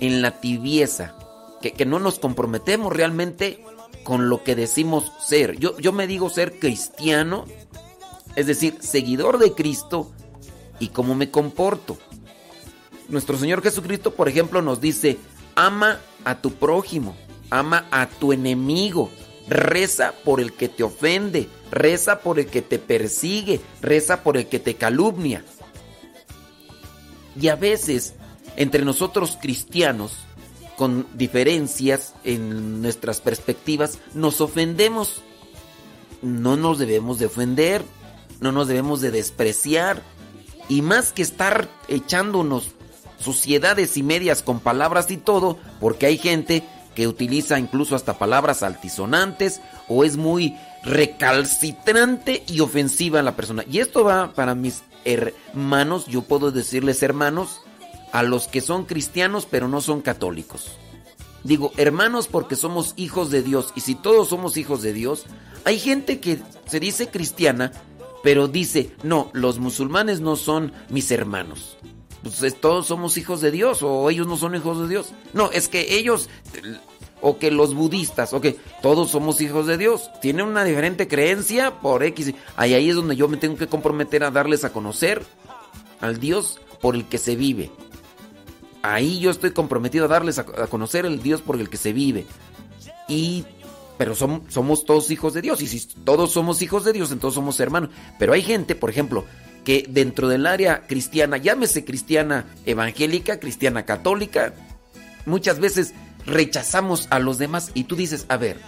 en 0.00 0.22
la 0.22 0.40
tibieza, 0.40 1.14
que, 1.60 1.84
no 1.84 1.98
nos 1.98 2.18
comprometemos 2.18 2.92
realmente 2.92 3.62
con 4.02 4.28
lo 4.28 4.42
que 4.42 4.54
decimos 4.54 5.12
ser. 5.24 5.58
Yo, 5.58 5.78
yo 5.78 5.92
me 5.92 6.06
digo 6.06 6.30
ser 6.30 6.58
cristiano, 6.58 7.44
es 8.34 8.46
decir, 8.46 8.78
seguidor 8.80 9.38
de 9.38 9.52
Cristo 9.52 10.10
y 10.78 10.88
cómo 10.88 11.14
me 11.14 11.30
comporto. 11.30 11.98
Nuestro 13.08 13.36
Señor 13.36 13.62
Jesucristo, 13.62 14.14
por 14.14 14.28
ejemplo, 14.28 14.62
nos 14.62 14.80
dice, 14.80 15.18
ama 15.54 16.00
a 16.24 16.40
tu 16.40 16.52
prójimo, 16.52 17.16
ama 17.50 17.86
a 17.90 18.06
tu 18.06 18.32
enemigo. 18.32 19.10
reza 19.48 20.14
por 20.24 20.40
el 20.40 20.52
que 20.52 20.68
te 20.68 20.84
ofende, 20.84 21.48
reza 21.72 22.20
por 22.20 22.38
el 22.38 22.46
que 22.46 22.62
te 22.62 22.78
persigue, 22.78 23.60
reza 23.80 24.22
por 24.22 24.36
el 24.36 24.46
que 24.46 24.60
te 24.60 24.76
calumnia. 24.76 25.44
Y 27.40 27.48
a 27.48 27.56
veces, 27.56 28.14
entre 28.60 28.84
nosotros 28.84 29.38
cristianos, 29.40 30.12
con 30.76 31.06
diferencias 31.14 32.12
en 32.24 32.82
nuestras 32.82 33.22
perspectivas, 33.22 33.98
nos 34.12 34.42
ofendemos. 34.42 35.22
No 36.20 36.58
nos 36.58 36.78
debemos 36.78 37.18
de 37.18 37.24
ofender, 37.24 37.82
no 38.40 38.52
nos 38.52 38.68
debemos 38.68 39.00
de 39.00 39.12
despreciar. 39.12 40.02
Y 40.68 40.82
más 40.82 41.14
que 41.14 41.22
estar 41.22 41.70
echándonos 41.88 42.72
suciedades 43.18 43.96
y 43.96 44.02
medias 44.02 44.42
con 44.42 44.60
palabras 44.60 45.10
y 45.10 45.16
todo, 45.16 45.56
porque 45.80 46.04
hay 46.04 46.18
gente 46.18 46.62
que 46.94 47.08
utiliza 47.08 47.58
incluso 47.58 47.96
hasta 47.96 48.18
palabras 48.18 48.62
altisonantes 48.62 49.62
o 49.88 50.04
es 50.04 50.18
muy 50.18 50.54
recalcitrante 50.84 52.44
y 52.46 52.60
ofensiva 52.60 53.20
a 53.20 53.22
la 53.22 53.36
persona. 53.36 53.64
Y 53.70 53.78
esto 53.78 54.04
va 54.04 54.34
para 54.34 54.54
mis 54.54 54.82
hermanos, 55.06 56.04
yo 56.08 56.20
puedo 56.20 56.50
decirles 56.50 57.02
hermanos, 57.02 57.62
a 58.12 58.22
los 58.22 58.48
que 58.48 58.60
son 58.60 58.84
cristianos 58.84 59.46
pero 59.50 59.68
no 59.68 59.80
son 59.80 60.00
católicos. 60.00 60.78
Digo 61.44 61.72
hermanos 61.76 62.28
porque 62.28 62.56
somos 62.56 62.92
hijos 62.96 63.30
de 63.30 63.42
Dios 63.42 63.72
y 63.74 63.80
si 63.80 63.94
todos 63.94 64.28
somos 64.28 64.56
hijos 64.56 64.82
de 64.82 64.92
Dios, 64.92 65.24
hay 65.64 65.78
gente 65.78 66.20
que 66.20 66.38
se 66.66 66.80
dice 66.80 67.08
cristiana 67.08 67.72
pero 68.22 68.48
dice, 68.48 68.94
no, 69.02 69.30
los 69.32 69.58
musulmanes 69.58 70.20
no 70.20 70.36
son 70.36 70.72
mis 70.90 71.10
hermanos. 71.10 71.78
Pues 72.22 72.54
todos 72.60 72.86
somos 72.86 73.16
hijos 73.16 73.40
de 73.40 73.50
Dios 73.50 73.82
o 73.82 74.10
ellos 74.10 74.26
no 74.26 74.36
son 74.36 74.54
hijos 74.54 74.80
de 74.80 74.88
Dios. 74.88 75.12
No, 75.32 75.50
es 75.52 75.68
que 75.68 75.96
ellos 75.96 76.28
o 77.22 77.38
que 77.38 77.50
los 77.50 77.74
budistas, 77.74 78.32
o 78.32 78.40
que 78.40 78.58
todos 78.82 79.10
somos 79.10 79.40
hijos 79.40 79.66
de 79.66 79.78
Dios. 79.78 80.10
Tienen 80.20 80.46
una 80.46 80.64
diferente 80.64 81.08
creencia 81.08 81.80
por 81.80 82.02
X. 82.02 82.34
Ahí, 82.56 82.74
ahí 82.74 82.90
es 82.90 82.96
donde 82.96 83.16
yo 83.16 83.28
me 83.28 83.36
tengo 83.36 83.56
que 83.56 83.66
comprometer 83.66 84.24
a 84.24 84.30
darles 84.30 84.64
a 84.64 84.72
conocer 84.72 85.24
al 86.00 86.18
Dios 86.18 86.60
por 86.80 86.94
el 86.94 87.06
que 87.06 87.18
se 87.18 87.36
vive. 87.36 87.70
Ahí 88.82 89.20
yo 89.20 89.30
estoy 89.30 89.50
comprometido 89.50 90.06
a 90.06 90.08
darles 90.08 90.38
a, 90.38 90.44
conocer 90.44 91.04
el 91.04 91.22
Dios 91.22 91.42
por 91.42 91.60
el 91.60 91.68
que 91.68 91.76
se 91.76 91.92
vive. 91.92 92.26
Y 93.08 93.44
pero 93.98 94.14
somos 94.14 94.86
todos 94.86 95.10
hijos 95.10 95.34
de 95.34 95.42
Dios. 95.42 95.60
Y 95.60 95.66
si 95.66 95.86
todos 96.04 96.32
somos 96.32 96.62
hijos 96.62 96.84
de 96.84 96.94
Dios, 96.94 97.12
entonces 97.12 97.34
somos 97.34 97.60
hermanos. 97.60 97.90
Pero 98.18 98.32
hay 98.32 98.40
gente, 98.40 98.74
por 98.74 98.88
ejemplo, 98.88 99.26
que 99.64 99.84
dentro 99.88 100.28
del 100.28 100.46
área 100.46 100.86
cristiana, 100.86 101.36
llámese 101.36 101.84
cristiana 101.84 102.46
evangélica, 102.64 103.38
cristiana 103.38 103.84
católica, 103.84 104.54
muchas 105.26 105.60
veces 105.60 105.92
rechazamos 106.24 107.08
a 107.10 107.18
los 107.18 107.38
demás 107.38 107.72
y 107.74 107.84
tú 107.84 107.96
dices, 107.96 108.24
a 108.28 108.36
ver, 108.36 108.58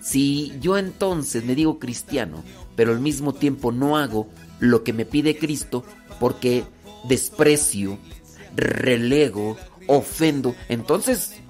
si 0.00 0.52
yo 0.60 0.78
entonces 0.78 1.44
me 1.44 1.54
digo 1.54 1.78
cristiano, 1.78 2.42
pero 2.76 2.92
al 2.92 3.00
mismo 3.00 3.34
tiempo 3.34 3.72
no 3.72 3.98
hago 3.98 4.28
lo 4.58 4.84
que 4.84 4.92
me 4.92 5.04
pide 5.04 5.36
Cristo 5.36 5.84
porque 6.18 6.64
desprecio, 7.04 7.98
relego, 8.56 9.56
ofendo, 9.86 10.54
entonces 10.68 11.40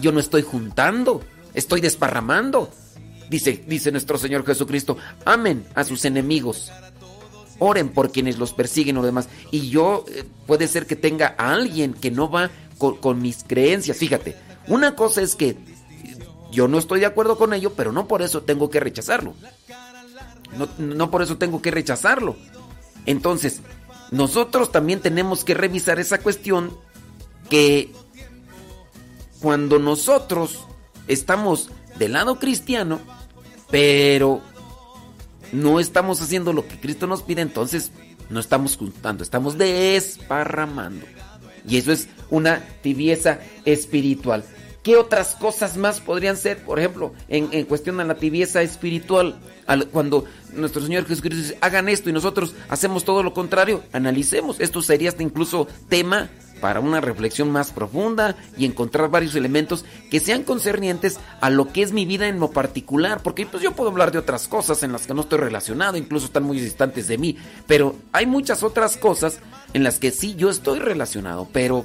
yo 0.00 0.12
no 0.12 0.20
estoy 0.20 0.42
juntando, 0.42 1.22
estoy 1.54 1.80
desparramando. 1.80 2.70
Dice, 3.28 3.64
dice 3.66 3.90
nuestro 3.90 4.18
Señor 4.18 4.44
Jesucristo, 4.44 4.98
amen 5.24 5.64
a 5.74 5.84
sus 5.84 6.04
enemigos, 6.04 6.70
oren 7.58 7.88
por 7.88 8.12
quienes 8.12 8.38
los 8.38 8.52
persiguen 8.52 8.96
o 8.98 9.02
demás. 9.02 9.28
Y 9.50 9.70
yo 9.70 10.04
eh, 10.08 10.24
puede 10.46 10.68
ser 10.68 10.86
que 10.86 10.96
tenga 10.96 11.34
a 11.38 11.54
alguien 11.54 11.94
que 11.94 12.10
no 12.10 12.30
va 12.30 12.50
con, 12.78 13.22
mis 13.22 13.44
creencias. 13.44 13.96
Fíjate, 13.96 14.36
una 14.66 14.96
cosa 14.96 15.22
es 15.22 15.36
que 15.36 15.56
yo 16.50 16.68
no 16.68 16.78
estoy 16.78 17.00
de 17.00 17.06
acuerdo 17.06 17.38
con 17.38 17.54
ello, 17.54 17.72
pero 17.74 17.92
no 17.92 18.08
por 18.08 18.22
eso 18.22 18.42
tengo 18.42 18.68
que 18.70 18.80
rechazarlo. 18.80 19.34
No, 20.58 20.68
no, 20.78 21.10
por 21.10 21.22
eso 21.22 21.38
tengo 21.38 21.62
que 21.62 21.70
rechazarlo. 21.70 22.36
Entonces, 23.06 23.62
nosotros 24.12 24.70
también 24.70 25.00
tenemos 25.00 25.42
que 25.42 25.54
revisar 25.54 25.98
esa 25.98 26.18
cuestión 26.18 26.70
que 27.48 27.92
cuando 29.40 29.78
nosotros 29.78 30.60
estamos 31.08 31.70
del 31.98 32.12
lado 32.12 32.38
cristiano, 32.38 33.00
pero 33.70 34.42
no 35.50 35.80
estamos 35.80 36.20
haciendo 36.20 36.52
lo 36.52 36.68
que 36.68 36.78
Cristo 36.78 37.06
nos 37.06 37.22
pide, 37.22 37.40
entonces 37.40 37.90
no 38.28 38.38
estamos 38.38 38.76
juntando, 38.76 39.24
estamos 39.24 39.56
desparramando. 39.56 41.06
Y 41.66 41.78
eso 41.78 41.90
es 41.90 42.08
una 42.28 42.60
tibieza 42.82 43.40
espiritual. 43.64 44.44
¿Qué 44.82 44.96
otras 44.96 45.36
cosas 45.36 45.76
más 45.76 46.00
podrían 46.00 46.36
ser? 46.36 46.64
Por 46.64 46.78
ejemplo, 46.78 47.12
en, 47.28 47.64
cuestión 47.66 47.98
de 47.98 48.04
la 48.04 48.16
tibieza 48.16 48.62
espiritual, 48.62 49.38
cuando 49.92 50.24
nuestro 50.54 50.82
Señor 50.82 51.06
Jesucristo 51.06 51.38
dice, 51.38 51.58
hagan 51.60 51.88
esto 51.88 52.10
y 52.10 52.12
nosotros 52.12 52.54
hacemos 52.68 53.04
todo 53.04 53.22
lo 53.22 53.32
contrario, 53.32 53.84
analicemos. 53.92 54.58
Esto 54.58 54.82
sería 54.82 55.14
incluso 55.20 55.68
tema 55.88 56.30
para 56.60 56.80
una 56.80 57.00
reflexión 57.00 57.50
más 57.50 57.72
profunda 57.72 58.36
y 58.56 58.64
encontrar 58.64 59.10
varios 59.10 59.34
elementos 59.34 59.84
que 60.10 60.20
sean 60.20 60.44
concernientes 60.44 61.18
a 61.40 61.50
lo 61.50 61.72
que 61.72 61.82
es 61.82 61.92
mi 61.92 62.06
vida 62.06 62.28
en 62.28 62.38
lo 62.38 62.50
particular, 62.50 63.20
porque 63.22 63.46
pues 63.46 63.64
yo 63.64 63.72
puedo 63.72 63.90
hablar 63.90 64.12
de 64.12 64.18
otras 64.18 64.46
cosas 64.46 64.84
en 64.84 64.92
las 64.92 65.06
que 65.06 65.12
no 65.12 65.22
estoy 65.22 65.40
relacionado, 65.40 65.96
incluso 65.96 66.26
están 66.26 66.44
muy 66.44 66.60
distantes 66.60 67.08
de 67.08 67.18
mí, 67.18 67.36
pero 67.66 67.96
hay 68.12 68.26
muchas 68.26 68.62
otras 68.62 68.96
cosas 68.96 69.40
en 69.74 69.82
las 69.82 69.98
que 69.98 70.12
sí 70.12 70.36
yo 70.36 70.50
estoy 70.50 70.78
relacionado, 70.78 71.48
pero 71.52 71.84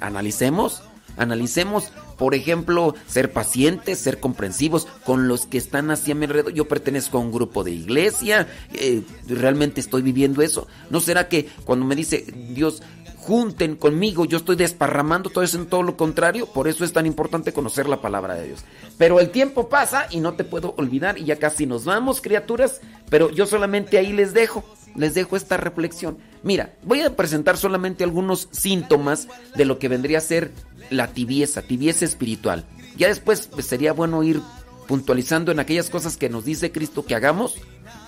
analicemos, 0.00 0.82
analicemos, 1.16 1.92
por 2.16 2.34
ejemplo, 2.34 2.94
ser 3.06 3.32
pacientes, 3.32 3.98
ser 3.98 4.20
comprensivos 4.20 4.86
con 5.04 5.28
los 5.28 5.46
que 5.46 5.58
están 5.58 5.90
hacia 5.90 6.14
mi 6.14 6.26
alrededor. 6.26 6.52
Yo 6.52 6.68
pertenezco 6.68 7.18
a 7.18 7.20
un 7.20 7.32
grupo 7.32 7.64
de 7.64 7.72
iglesia, 7.72 8.48
eh, 8.74 9.02
realmente 9.26 9.80
estoy 9.80 10.02
viviendo 10.02 10.42
eso. 10.42 10.66
¿No 10.90 11.00
será 11.00 11.28
que 11.28 11.48
cuando 11.64 11.84
me 11.84 11.96
dice 11.96 12.24
Dios, 12.50 12.82
junten 13.22 13.76
conmigo, 13.76 14.24
yo 14.24 14.38
estoy 14.38 14.56
desparramando 14.56 15.30
todo 15.30 15.44
eso 15.44 15.56
en 15.56 15.66
todo 15.66 15.84
lo 15.84 15.96
contrario, 15.96 16.46
por 16.46 16.66
eso 16.66 16.84
es 16.84 16.92
tan 16.92 17.06
importante 17.06 17.52
conocer 17.52 17.88
la 17.88 18.00
palabra 18.00 18.34
de 18.34 18.48
Dios. 18.48 18.64
Pero 18.98 19.20
el 19.20 19.30
tiempo 19.30 19.68
pasa 19.68 20.06
y 20.10 20.18
no 20.18 20.34
te 20.34 20.42
puedo 20.42 20.74
olvidar 20.76 21.18
y 21.18 21.24
ya 21.24 21.36
casi 21.36 21.64
nos 21.64 21.84
vamos, 21.84 22.20
criaturas, 22.20 22.80
pero 23.08 23.30
yo 23.30 23.46
solamente 23.46 23.96
ahí 23.96 24.12
les 24.12 24.34
dejo, 24.34 24.64
les 24.96 25.14
dejo 25.14 25.36
esta 25.36 25.56
reflexión. 25.56 26.18
Mira, 26.42 26.74
voy 26.82 27.02
a 27.02 27.14
presentar 27.14 27.56
solamente 27.56 28.02
algunos 28.02 28.48
síntomas 28.50 29.28
de 29.54 29.66
lo 29.66 29.78
que 29.78 29.88
vendría 29.88 30.18
a 30.18 30.22
ser 30.22 30.50
la 30.90 31.08
tibieza, 31.08 31.62
tibieza 31.62 32.04
espiritual. 32.04 32.64
Ya 32.96 33.08
después 33.08 33.48
pues, 33.50 33.66
sería 33.66 33.92
bueno 33.92 34.22
ir 34.22 34.40
puntualizando 34.86 35.52
en 35.52 35.60
aquellas 35.60 35.90
cosas 35.90 36.16
que 36.16 36.28
nos 36.28 36.44
dice 36.44 36.72
Cristo 36.72 37.04
que 37.04 37.14
hagamos 37.14 37.56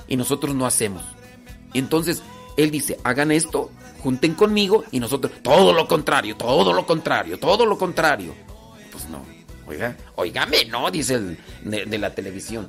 y 0.07 0.17
nosotros 0.17 0.55
no 0.55 0.67
hacemos. 0.67 1.03
Entonces, 1.73 2.23
Él 2.57 2.71
dice, 2.71 2.99
hagan 3.05 3.31
esto 3.31 3.71
junten 4.05 4.35
conmigo 4.35 4.85
y 4.91 5.01
nosotros, 5.01 5.33
todo 5.43 5.73
lo 5.73 5.89
contrario, 5.89 6.37
todo 6.37 6.75
lo 6.75 6.85
contrario, 6.85 7.39
todo 7.39 7.65
lo 7.65 7.79
contrario. 7.79 8.35
Pues 8.93 9.09
no, 9.09 9.25
oiga, 9.67 9.97
oígame, 10.17 10.67
no, 10.67 10.91
dice 10.91 11.15
el 11.15 11.39
de, 11.65 11.99
la 11.99 12.15
televisión. 12.15 12.69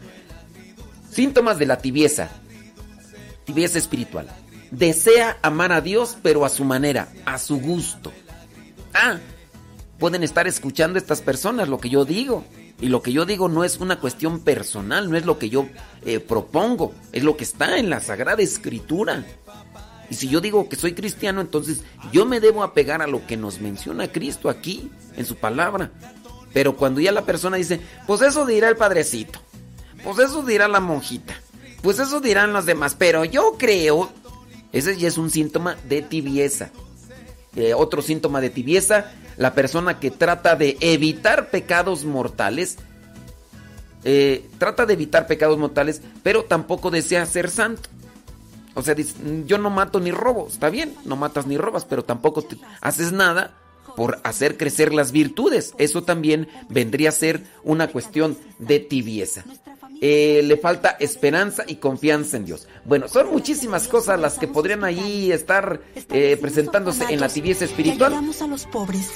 Síntomas 1.11 1.59
de 1.59 1.65
la 1.65 1.79
tibieza, 1.79 2.29
tibieza 3.43 3.77
espiritual. 3.77 4.29
Desea 4.71 5.37
amar 5.41 5.73
a 5.73 5.81
Dios, 5.81 6.17
pero 6.23 6.45
a 6.45 6.49
su 6.49 6.63
manera, 6.63 7.09
a 7.25 7.37
su 7.37 7.59
gusto. 7.59 8.13
Ah, 8.93 9.19
pueden 9.99 10.23
estar 10.23 10.47
escuchando 10.47 10.97
estas 10.97 11.21
personas 11.21 11.69
lo 11.69 11.79
que 11.79 11.89
yo 11.89 12.05
digo. 12.05 12.43
Y 12.81 12.87
lo 12.89 13.01
que 13.01 13.13
yo 13.13 13.25
digo 13.25 13.47
no 13.47 13.63
es 13.63 13.77
una 13.77 13.99
cuestión 13.99 14.41
personal, 14.41 15.09
no 15.09 15.15
es 15.15 15.25
lo 15.25 15.39
que 15.39 15.49
yo 15.49 15.67
eh, 16.05 16.19
propongo, 16.19 16.93
es 17.13 17.23
lo 17.23 17.37
que 17.37 17.45
está 17.45 17.77
en 17.77 17.89
la 17.89 18.01
Sagrada 18.01 18.41
Escritura. 18.41 19.23
Y 20.09 20.15
si 20.15 20.27
yo 20.27 20.41
digo 20.41 20.67
que 20.67 20.75
soy 20.75 20.93
cristiano, 20.93 21.39
entonces 21.41 21.83
yo 22.11 22.25
me 22.25 22.39
debo 22.39 22.63
apegar 22.63 23.01
a 23.01 23.07
lo 23.07 23.25
que 23.25 23.37
nos 23.37 23.61
menciona 23.61 24.11
Cristo 24.11 24.49
aquí, 24.49 24.91
en 25.15 25.25
su 25.25 25.35
palabra. 25.35 25.91
Pero 26.53 26.75
cuando 26.75 26.99
ya 26.99 27.11
la 27.11 27.25
persona 27.25 27.57
dice, 27.57 27.79
pues 28.07 28.21
eso 28.21 28.45
dirá 28.45 28.69
el 28.69 28.77
padrecito, 28.77 29.39
pues 30.03 30.19
eso 30.19 30.43
dirá 30.43 30.67
la 30.67 30.79
monjita, 30.79 31.33
pues 31.81 31.99
eso 31.99 32.19
dirán 32.21 32.53
los 32.53 32.65
demás, 32.65 32.95
pero 32.97 33.25
yo 33.25 33.55
creo, 33.57 34.09
ese 34.71 34.97
ya 34.97 35.07
es 35.07 35.17
un 35.17 35.29
síntoma 35.29 35.75
de 35.87 36.01
tibieza. 36.01 36.71
Eh, 37.55 37.73
otro 37.73 38.01
síntoma 38.01 38.41
de 38.41 38.49
tibieza, 38.49 39.13
la 39.37 39.53
persona 39.53 39.99
que 39.99 40.11
trata 40.11 40.55
de 40.55 40.77
evitar 40.79 41.49
pecados 41.49 42.05
mortales, 42.05 42.77
eh, 44.03 44.47
trata 44.57 44.85
de 44.85 44.93
evitar 44.93 45.27
pecados 45.27 45.57
mortales, 45.57 46.01
pero 46.23 46.43
tampoco 46.43 46.91
desea 46.91 47.25
ser 47.25 47.49
santo. 47.49 47.89
O 48.75 48.81
sea, 48.81 48.95
yo 49.45 49.57
no 49.57 49.69
mato 49.69 49.99
ni 49.99 50.11
robo, 50.11 50.47
está 50.49 50.69
bien, 50.69 50.93
no 51.05 51.15
matas 51.15 51.47
ni 51.47 51.57
robas, 51.57 51.85
pero 51.85 52.03
tampoco 52.03 52.45
haces 52.81 53.13
nada 53.13 53.53
por 53.95 54.19
hacer 54.23 54.57
crecer 54.57 54.93
las 54.93 55.11
virtudes. 55.11 55.73
Eso 55.77 56.03
también 56.03 56.49
vendría 56.69 57.09
a 57.09 57.13
ser 57.13 57.43
una 57.63 57.87
cuestión 57.87 58.37
de 58.59 58.79
tibieza. 58.79 59.45
Eh, 60.01 60.41
le 60.43 60.57
falta 60.57 60.97
esperanza 60.99 61.63
y 61.67 61.75
confianza 61.75 62.37
en 62.37 62.45
Dios. 62.45 62.67
Bueno, 62.83 63.07
son 63.07 63.31
muchísimas 63.31 63.87
cosas 63.87 64.19
las 64.19 64.37
que 64.37 64.47
podrían 64.47 64.83
ahí 64.83 65.31
estar 65.31 65.81
eh, 66.11 66.37
presentándose 66.39 67.05
en 67.09 67.19
la 67.19 67.29
tibieza 67.29 67.65
espiritual. 67.65 68.13
A 68.13 68.47
los 68.47 68.65
pobres. 68.65 69.11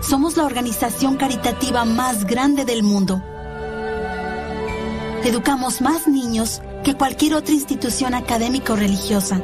Somos 0.00 0.36
la 0.36 0.44
organización 0.44 1.16
caritativa 1.16 1.84
más 1.84 2.24
grande 2.24 2.64
del 2.64 2.82
mundo 2.82 3.22
Educamos 5.24 5.80
más 5.80 6.08
niños 6.08 6.60
que 6.82 6.94
cualquier 6.94 7.34
otra 7.34 7.54
institución 7.54 8.12
académica 8.12 8.72
o 8.72 8.76
religiosa. 8.76 9.40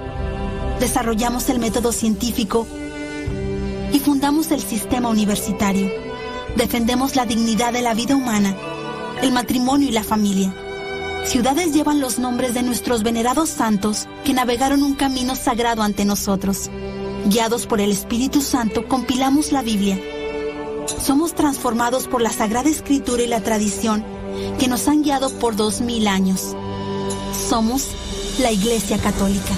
Desarrollamos 0.81 1.49
el 1.51 1.61
método 1.61 1.93
científico 1.93 2.67
y 3.93 4.01
fundamos 4.01 4.51
el 4.51 4.61
sistema 4.61 5.09
universitario. 5.09 5.89
Defendemos 6.57 7.15
la 7.15 7.27
dignidad 7.27 7.73
de 7.73 7.83
la 7.83 7.95
vida 7.95 8.17
humana, 8.17 8.57
el 9.23 9.33
matrimonio 9.33 9.89
y 9.89 9.93
la 9.93 10.05
familia. 10.05 10.55
Ciudades 11.25 11.73
llevan 11.75 12.01
los 12.01 12.19
nombres 12.19 12.55
de 12.55 12.63
nuestros 12.63 13.03
venerados 13.03 13.49
santos 13.49 14.07
que 14.25 14.33
navegaron 14.33 14.83
un 14.83 14.95
camino 14.95 15.37
sagrado 15.37 15.83
ante 15.83 16.05
nosotros. 16.05 16.71
Guiados 17.27 17.67
por 17.67 17.81
el 17.81 17.91
Espíritu 17.91 18.41
Santo, 18.41 18.87
compilamos 18.87 19.53
la 19.53 19.63
Biblia. 19.63 20.01
Somos 21.03 21.35
transformados 21.35 22.09
por 22.09 22.23
la 22.23 22.31
Sagrada 22.31 22.71
Escritura 22.71 23.23
y 23.23 23.27
la 23.27 23.43
tradición 23.43 24.05
que 24.59 24.69
nos 24.69 24.89
han 24.89 25.03
guiado 25.03 25.31
por 25.39 25.57
dos 25.57 25.81
mil 25.81 26.07
años. 26.07 26.57
Somos 27.49 27.89
la 28.41 28.53
Iglesia 28.53 28.99
Católica. 28.99 29.53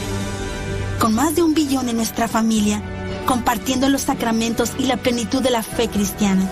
Con 0.98 1.14
más 1.14 1.36
de 1.36 1.42
un 1.42 1.54
billón 1.54 1.88
en 1.88 1.96
nuestra 1.96 2.28
familia, 2.28 2.82
compartiendo 3.26 3.88
los 3.88 4.02
sacramentos 4.02 4.72
y 4.78 4.84
la 4.84 4.96
plenitud 4.96 5.42
de 5.42 5.50
la 5.50 5.62
fe 5.62 5.88
cristiana. 5.88 6.50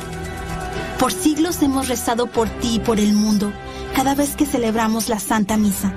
Por 0.99 1.13
siglos 1.13 1.63
hemos 1.63 1.89
rezado 1.89 2.27
por 2.27 2.49
ti 2.49 2.77
y 2.77 2.79
por 2.81 2.99
el 2.99 3.13
mundo 3.13 3.53
cada 3.95 4.15
vez 4.15 4.35
que 4.35 4.47
celebramos 4.47 5.09
la 5.09 5.21
Santa 5.21 5.57
Misa. 5.57 5.93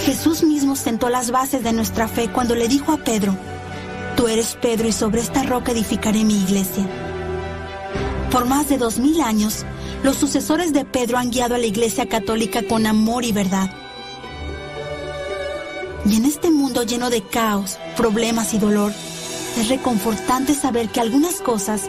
Jesús 0.00 0.42
mismo 0.42 0.74
sentó 0.74 1.08
las 1.08 1.30
bases 1.30 1.62
de 1.62 1.72
nuestra 1.72 2.08
fe 2.08 2.28
cuando 2.28 2.54
le 2.56 2.66
dijo 2.66 2.92
a 2.92 2.98
Pedro, 2.98 3.36
Tú 4.16 4.28
eres 4.28 4.56
Pedro 4.60 4.88
y 4.88 4.92
sobre 4.92 5.20
esta 5.20 5.42
roca 5.42 5.72
edificaré 5.72 6.24
mi 6.24 6.40
iglesia. 6.40 6.84
Por 8.30 8.46
más 8.46 8.68
de 8.68 8.78
dos 8.78 8.98
mil 8.98 9.20
años, 9.20 9.64
los 10.02 10.16
sucesores 10.16 10.72
de 10.72 10.84
Pedro 10.84 11.18
han 11.18 11.30
guiado 11.30 11.54
a 11.54 11.58
la 11.58 11.66
Iglesia 11.66 12.08
Católica 12.08 12.62
con 12.68 12.86
amor 12.86 13.24
y 13.24 13.32
verdad. 13.32 13.70
Y 16.04 16.16
en 16.16 16.24
este 16.24 16.50
mundo 16.50 16.82
lleno 16.82 17.10
de 17.10 17.22
caos, 17.22 17.78
problemas 17.96 18.54
y 18.54 18.58
dolor, 18.58 18.92
es 19.56 19.68
reconfortante 19.68 20.54
saber 20.54 20.88
que 20.90 21.00
algunas 21.00 21.36
cosas 21.36 21.88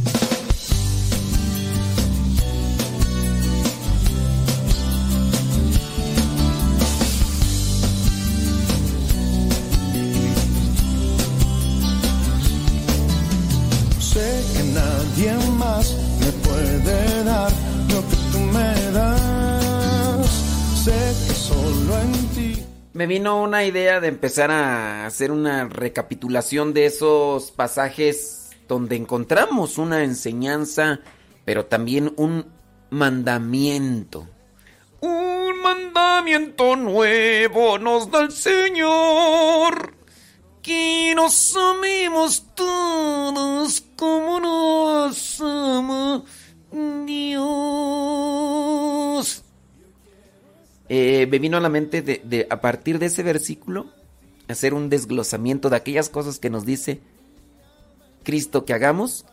Me 23.01 23.07
vino 23.07 23.41
una 23.41 23.65
idea 23.65 23.99
de 23.99 24.09
empezar 24.09 24.51
a 24.51 25.07
hacer 25.07 25.31
una 25.31 25.67
recapitulación 25.67 26.71
de 26.71 26.85
esos 26.85 27.49
pasajes 27.49 28.51
donde 28.67 28.95
encontramos 28.95 29.79
una 29.79 30.03
enseñanza, 30.03 30.99
pero 31.43 31.65
también 31.65 32.13
un 32.15 32.45
mandamiento. 32.91 34.27
Un 34.99 35.63
mandamiento 35.63 36.75
nuevo 36.75 37.79
nos 37.79 38.11
da 38.11 38.21
el 38.21 38.31
Señor, 38.31 39.95
que 40.61 41.13
nos 41.15 41.57
amemos 41.57 42.45
todos 42.53 43.83
como 43.95 44.39
nos 44.39 45.41
ama 45.41 46.23
Dios. 47.07 47.41
Eh, 50.93 51.25
me 51.31 51.39
vino 51.39 51.55
a 51.55 51.61
la 51.61 51.69
mente 51.69 52.01
de, 52.01 52.47
a 52.49 52.59
partir 52.59 52.99
de 52.99 53.05
ese 53.05 53.23
versículo 53.23 53.87
hacer 54.49 54.73
un 54.73 54.89
desglosamiento 54.89 55.69
de 55.69 55.77
aquellas 55.77 56.09
cosas 56.09 56.37
que 56.37 56.49
nos 56.49 56.65
dice 56.65 56.99
Cristo 58.23 58.65
que 58.65 58.73
hagamos 58.73 59.23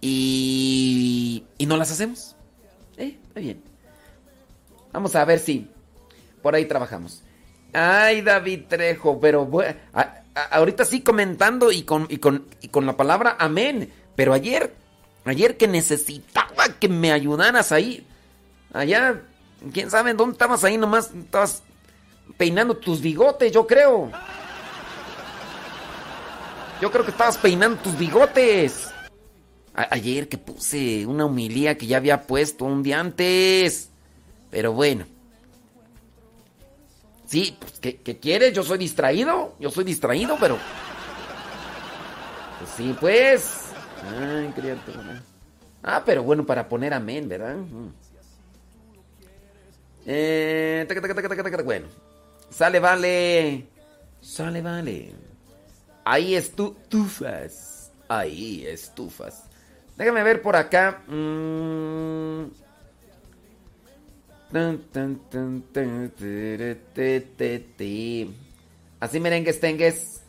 y, 0.00 1.44
y 1.58 1.66
no 1.66 1.76
las 1.76 1.90
hacemos. 1.90 2.34
Eh, 2.96 3.18
está 3.26 3.40
bien. 3.40 3.60
Vamos 4.90 5.14
a 5.16 5.26
ver 5.26 5.38
si 5.38 5.68
por 6.40 6.54
ahí 6.54 6.64
trabajamos. 6.64 7.22
Ay, 7.74 8.22
David 8.22 8.60
Trejo, 8.68 9.20
pero 9.20 9.50
ahorita 10.50 10.86
sí 10.86 11.02
comentando 11.02 11.70
y 11.70 11.82
con, 11.82 12.06
y, 12.08 12.16
con, 12.16 12.46
y 12.62 12.68
con 12.68 12.86
la 12.86 12.96
palabra 12.96 13.36
amén. 13.38 13.92
Pero 14.16 14.32
ayer, 14.32 14.74
ayer 15.26 15.58
que 15.58 15.68
necesitaba 15.68 16.68
que 16.80 16.88
me 16.88 17.12
ayudaras 17.12 17.70
ahí, 17.70 18.06
allá 18.72 19.24
¿Quién 19.72 19.90
sabe 19.90 20.14
dónde 20.14 20.32
estabas 20.32 20.64
ahí 20.64 20.76
nomás? 20.78 21.12
Estabas 21.14 21.62
peinando 22.36 22.76
tus 22.76 23.00
bigotes, 23.00 23.52
yo 23.52 23.66
creo. 23.66 24.10
Yo 26.80 26.90
creo 26.90 27.04
que 27.04 27.10
estabas 27.10 27.36
peinando 27.38 27.76
tus 27.82 27.98
bigotes. 27.98 28.90
Ayer 29.74 30.28
que 30.28 30.38
puse 30.38 31.06
una 31.06 31.24
humilía 31.24 31.76
que 31.76 31.86
ya 31.86 31.96
había 31.98 32.22
puesto 32.26 32.64
un 32.64 32.82
día 32.82 33.00
antes. 33.00 33.90
Pero 34.50 34.72
bueno. 34.72 35.06
Sí, 37.26 37.56
pues, 37.60 37.78
¿qué, 37.80 37.96
¿qué, 37.96 38.18
quieres? 38.18 38.54
Yo 38.54 38.62
soy 38.62 38.78
distraído. 38.78 39.54
Yo 39.58 39.70
soy 39.70 39.84
distraído, 39.84 40.36
pero... 40.40 40.56
Pues 42.58 42.70
sí, 42.76 42.96
pues. 42.98 43.64
Ay, 44.18 44.52
criatura. 44.54 45.22
Ah, 45.82 46.02
pero 46.04 46.22
bueno, 46.22 46.44
para 46.44 46.68
poner 46.68 46.92
amén, 46.94 47.28
¿verdad? 47.28 47.56
Eh, 50.10 50.86
bueno, 51.64 51.86
sale, 52.48 52.80
vale. 52.80 53.66
Sale, 54.22 54.62
vale. 54.62 55.12
Ahí 56.02 56.34
estufas. 56.34 57.92
Ahí 58.08 58.66
estufas. 58.66 59.44
Déjame 59.98 60.22
ver 60.22 60.40
por 60.40 60.56
acá. 60.56 61.02
Así 69.00 69.20
merengues 69.20 69.60
tengues. 69.60 70.22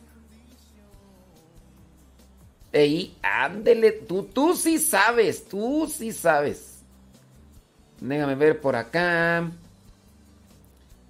Ey, 2.70 3.16
ándele, 3.22 3.92
tú, 3.92 4.24
tú 4.24 4.54
sí 4.54 4.78
sabes, 4.78 5.48
tú 5.48 5.90
sí 5.90 6.12
sabes. 6.12 6.82
Déjame 7.98 8.34
ver 8.34 8.60
por 8.60 8.76
acá. 8.76 9.50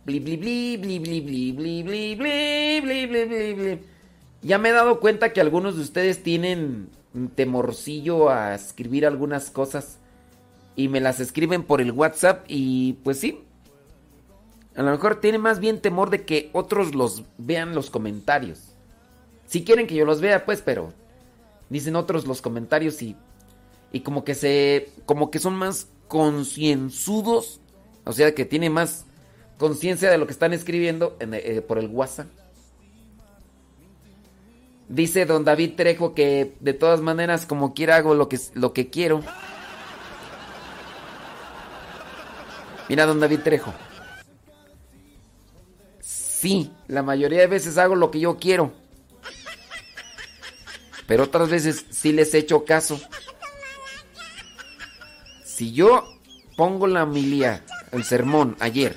Bli, 0.05 0.21
bli, 0.21 0.37
bli, 0.37 0.77
bli, 0.77 0.99
bli, 0.99 1.21
bli, 1.21 1.53
bli, 1.53 1.83
bli, 1.83 2.17
bli, 2.17 2.81
bli, 3.07 3.07
bli, 3.07 3.55
bli. 3.55 3.81
Ya 4.43 4.59
me 4.59 4.71
he 4.71 4.73
dado 4.73 5.01
cuenta 5.01 5.33
que 5.33 5.41
algunos 5.41 5.77
de 5.77 5.83
ustedes 5.83 6.23
tienen 6.23 6.89
temorcillo 7.35 8.31
a 8.31 8.55
escribir 8.55 9.07
algunas 9.07 9.51
cosas 9.51 9.99
y 10.77 10.89
me 10.89 11.01
las 11.01 11.21
escriben 11.21 11.63
por 11.63 11.81
el 11.81 11.93
WhatsApp 11.93 12.45
y 12.49 12.95
pues 13.05 13.19
sí. 13.19 13.45
A 14.75 14.83
lo 14.83 14.91
mejor 14.93 15.21
tienen 15.21 15.41
más 15.41 15.61
bien 15.61 15.81
temor 15.81 16.11
de 16.11 16.25
que 16.25 16.49
otros 16.53 16.95
los 16.95 17.25
vean 17.37 17.75
los 17.75 17.91
comentarios. 17.91 18.75
Si 19.47 19.65
quieren 19.65 19.87
que 19.87 19.97
yo 19.97 20.07
los 20.07 20.21
vea, 20.21 20.47
pues, 20.47 20.63
pero 20.63 20.93
dicen 21.69 21.97
otros 21.97 22.27
los 22.27 22.41
comentarios 22.41 23.03
y 23.03 23.17
y 23.93 24.01
como 24.01 24.25
que 24.25 24.35
se 24.35 24.89
como 25.07 25.31
que 25.31 25.39
son 25.39 25.55
más 25.57 25.89
concienzudos, 26.09 27.61
o 28.05 28.13
sea, 28.13 28.35
que 28.35 28.45
tienen 28.45 28.73
más 28.73 29.07
conciencia 29.61 30.11
de 30.11 30.17
lo 30.17 30.27
que 30.27 30.33
están 30.33 30.55
escribiendo 30.55 31.17
en, 31.21 31.35
eh, 31.35 31.61
por 31.61 31.79
el 31.79 31.89
WhatsApp. 31.89 32.27
Dice 34.89 35.27
don 35.27 35.45
David 35.45 35.75
Trejo 35.77 36.15
que 36.15 36.57
de 36.59 36.73
todas 36.73 37.01
maneras 37.01 37.47
como 37.47 37.75
quiera 37.75 37.97
hago 37.97 38.15
lo 38.15 38.29
que, 38.29 38.41
lo 38.55 38.73
que 38.73 38.89
quiero. 38.89 39.23
Mira 42.89 43.07
don 43.07 43.21
David 43.21 43.41
Trejo. 43.45 43.73
Sí, 46.01 46.73
la 46.89 47.03
mayoría 47.03 47.41
de 47.41 47.47
veces 47.47 47.77
hago 47.77 47.95
lo 47.95 48.11
que 48.11 48.19
yo 48.19 48.39
quiero. 48.39 48.73
Pero 51.07 51.25
otras 51.25 51.51
veces 51.51 51.85
sí 51.91 52.13
les 52.13 52.33
echo 52.33 52.65
caso. 52.65 52.99
Si 55.45 55.73
yo 55.73 56.09
pongo 56.57 56.87
la 56.87 57.05
homilía, 57.05 57.63
el 57.93 58.05
sermón 58.05 58.57
ayer, 58.59 58.97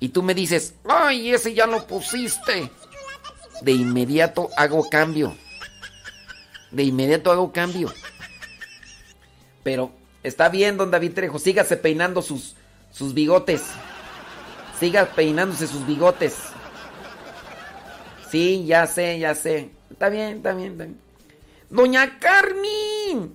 y 0.00 0.10
tú 0.10 0.22
me 0.22 0.34
dices, 0.34 0.74
ay, 0.88 1.32
ese 1.32 1.54
ya 1.54 1.66
lo 1.66 1.86
pusiste. 1.86 2.70
de 3.62 3.72
inmediato 3.72 4.50
hago 4.56 4.88
cambio. 4.88 5.36
De 6.70 6.84
inmediato 6.84 7.32
hago 7.32 7.52
cambio. 7.52 7.92
Pero 9.64 9.90
está 10.22 10.48
bien, 10.48 10.76
don 10.76 10.90
David 10.90 11.14
Trejo, 11.14 11.38
sígase 11.38 11.76
peinando 11.76 12.22
sus, 12.22 12.54
sus 12.92 13.14
bigotes. 13.14 13.62
Siga 14.78 15.06
peinándose 15.06 15.66
sus 15.66 15.84
bigotes. 15.86 16.36
Sí, 18.30 18.64
ya 18.66 18.86
sé, 18.86 19.18
ya 19.18 19.34
sé. 19.34 19.70
Está 19.90 20.08
bien, 20.08 20.36
está 20.36 20.52
bien, 20.52 20.72
está 20.72 20.84
bien. 20.84 21.00
Doña 21.70 22.18
Carmen. 22.20 23.34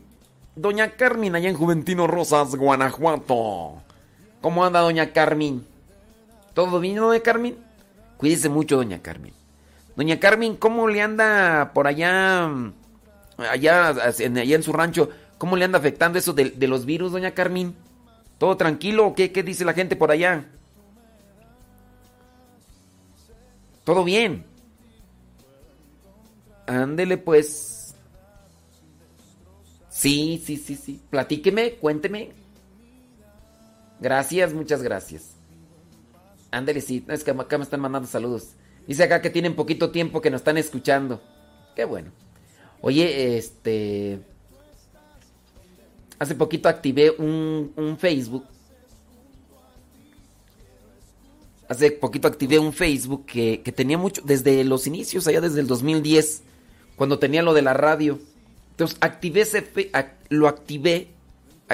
Doña 0.56 0.92
Carmen, 0.92 1.36
allá 1.36 1.50
en 1.50 1.58
Juventino 1.58 2.08
Rosas, 2.08 2.56
Guanajuato. 2.56 3.82
¿Cómo 4.40 4.64
anda, 4.64 4.80
doña 4.82 5.12
Carmen? 5.12 5.66
¿Todo 6.54 6.80
bien, 6.80 6.98
doña 6.98 7.20
Carmen? 7.22 7.58
Cuídese 8.18 8.50
mucho, 8.50 8.78
doña 8.78 9.02
Carmen. 9.02 9.34
Doña 9.96 10.20
Carmen, 10.20 10.56
¿cómo 10.56 10.88
le 10.88 11.02
anda 11.02 11.72
por 11.74 11.88
allá, 11.88 12.50
allá, 13.38 13.88
allá 13.90 14.56
en 14.56 14.64
su 14.64 14.74
rancho? 14.74 15.10
¿Cómo 15.38 15.58
le 15.58 15.66
anda 15.66 15.78
afectando 15.78 16.18
eso 16.18 16.34
de, 16.34 16.68
los 16.68 16.86
virus, 16.86 17.12
doña 17.12 17.32
Carmen? 17.32 17.76
¿Todo 18.38 18.58
tranquilo 18.58 19.08
o 19.08 19.16
qué, 19.16 19.32
qué 19.32 19.44
dice 19.44 19.66
la 19.66 19.74
gente 19.74 19.96
por 19.96 20.12
allá? 20.12 20.46
¿Todo 23.84 24.04
bien? 24.04 24.46
Ándele 26.66 27.18
pues. 27.18 27.96
Sí, 29.90 30.42
sí, 30.46 30.58
sí, 30.58 30.76
sí. 30.76 31.02
Platíqueme, 31.10 31.74
cuénteme. 31.76 32.32
Gracias, 34.00 34.54
muchas 34.54 34.82
gracias. 34.82 35.33
Ándele, 36.54 36.82
sí. 36.82 37.04
Es 37.08 37.24
que 37.24 37.32
acá 37.32 37.58
me 37.58 37.64
están 37.64 37.82
mandando 37.82 38.08
saludos. 38.08 38.50
Dice 38.88 39.04
acá 39.04 39.22
que 39.22 39.32
tienen 39.32 39.56
poquito 39.56 39.90
tiempo 39.90 40.22
que 40.22 40.30
nos 40.30 40.42
están 40.42 40.58
escuchando. 40.58 41.22
Qué 41.76 41.84
bueno. 41.84 42.12
Oye, 42.82 43.38
este... 43.38 44.20
Hace 46.20 46.36
poquito 46.36 46.70
activé 46.70 47.10
un, 47.10 47.74
un 47.76 47.98
Facebook. 47.98 48.46
Hace 51.68 51.92
poquito 51.92 52.28
activé 52.28 52.60
un 52.60 52.72
Facebook 52.72 53.26
que, 53.26 53.62
que 53.62 53.72
tenía 53.72 53.98
mucho, 53.98 54.22
desde 54.24 54.64
los 54.64 54.86
inicios, 54.86 55.28
allá 55.28 55.42
desde 55.42 55.60
el 55.60 55.68
2010 55.68 56.44
cuando 56.96 57.18
tenía 57.18 57.42
lo 57.42 57.56
de 57.56 57.64
la 57.64 57.74
radio. 57.74 58.20
Entonces 58.72 58.98
activé 59.02 59.42
ese, 59.42 59.66
lo 60.30 60.48
activé, 60.48 61.08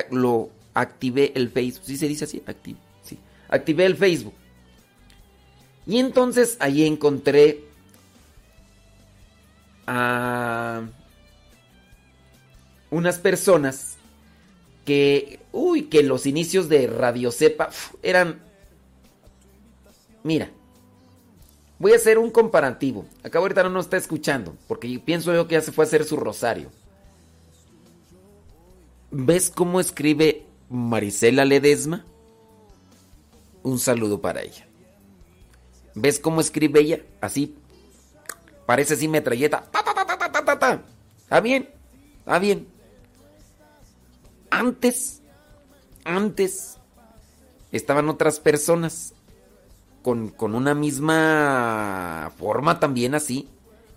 lo 0.09 0.49
activé 0.73 1.33
el 1.35 1.49
Facebook. 1.49 1.85
¿Sí 1.85 1.97
se 1.97 2.07
dice 2.07 2.23
así? 2.23 2.41
Activé, 2.45 2.79
sí. 3.03 3.17
Activé 3.49 3.85
el 3.85 3.97
Facebook. 3.97 4.33
Y 5.89 5.97
entonces 5.97 6.55
ahí 6.59 6.85
encontré 6.85 7.63
a 9.87 10.83
unas 12.91 13.17
personas 13.17 13.97
que, 14.85 15.39
uy, 15.51 15.85
que 15.85 16.03
los 16.03 16.27
inicios 16.27 16.69
de 16.69 16.85
Radio 16.85 17.31
Cepa 17.31 17.71
eran, 18.03 18.39
mira, 20.23 20.51
Voy 21.79 21.93
a 21.93 21.95
hacer 21.95 22.17
un 22.17 22.29
comparativo. 22.29 23.05
Acá 23.23 23.39
ahorita 23.39 23.63
no 23.63 23.69
nos 23.69 23.85
está 23.85 23.95
escuchando, 23.95 24.53
porque 24.67 24.99
pienso 24.99 25.33
yo 25.33 25.47
que 25.47 25.53
ya 25.53 25.61
se 25.61 25.71
fue 25.71 25.85
a 25.85 25.87
hacer 25.87 26.03
su 26.03 26.17
rosario. 26.17 26.69
¿Ves 29.11 29.49
cómo 29.49 29.79
escribe 29.79 30.45
Marisela 30.69 31.45
Ledesma? 31.45 32.05
Un 33.63 33.79
saludo 33.79 34.19
para 34.19 34.41
ella. 34.41 34.68
¿Ves 36.01 36.19
cómo 36.19 36.39
escribe 36.39 36.79
ella? 36.79 37.01
Así. 37.19 37.55
Parece 38.65 38.93
así 38.93 39.07
metralleta. 39.07 39.63
Ta, 39.69 39.83
ta, 39.83 40.59
ta, 40.59 40.83
¿Está 41.17 41.41
bien? 41.41 41.69
¿Está 42.19 42.39
bien? 42.39 42.67
Antes, 44.49 45.21
antes, 46.05 46.77
estaban 47.71 48.07
otras 48.07 48.39
personas 48.39 49.13
con, 50.01 50.33
una 50.39 50.73
misma 50.73 52.31
forma 52.37 52.79
también 52.79 53.13
así, 53.13 53.49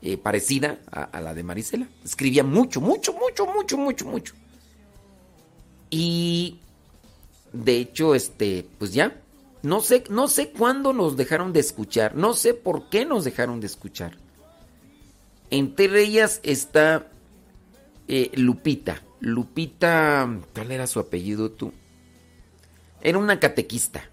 eh, 0.02 0.16
parecida 0.18 0.78
a, 0.90 1.20
la 1.20 1.34
de 1.34 1.44
Marisela. 1.44 1.86
Escribía 2.04 2.42
mucho, 2.42 2.80
mucho, 2.80 3.12
mucho, 3.12 3.46
mucho, 3.46 3.78
mucho, 3.78 4.06
mucho. 4.06 4.34
Y 5.88 6.58
de 7.52 7.76
hecho, 7.76 8.16
este, 8.16 8.66
pues 8.78 8.92
ya, 8.92 9.21
no 9.62 9.80
sé, 9.80 10.04
no 10.08 10.28
sé 10.28 10.50
cuándo 10.50 10.92
nos 10.92 11.16
dejaron 11.16 11.52
de 11.52 11.60
escuchar, 11.60 12.14
no 12.14 12.34
sé 12.34 12.54
por 12.54 12.88
qué 12.88 13.04
nos 13.04 13.24
dejaron 13.24 13.60
de 13.60 13.66
escuchar. 13.66 14.18
Entre 15.50 16.02
ellas 16.02 16.40
está 16.42 17.08
eh, 18.08 18.30
Lupita. 18.34 19.02
Lupita, 19.20 20.28
¿cuál 20.54 20.72
era 20.72 20.86
su 20.86 20.98
apellido 20.98 21.50
tú? 21.50 21.72
Era 23.00 23.18
una 23.18 23.38
catequista 23.38 24.12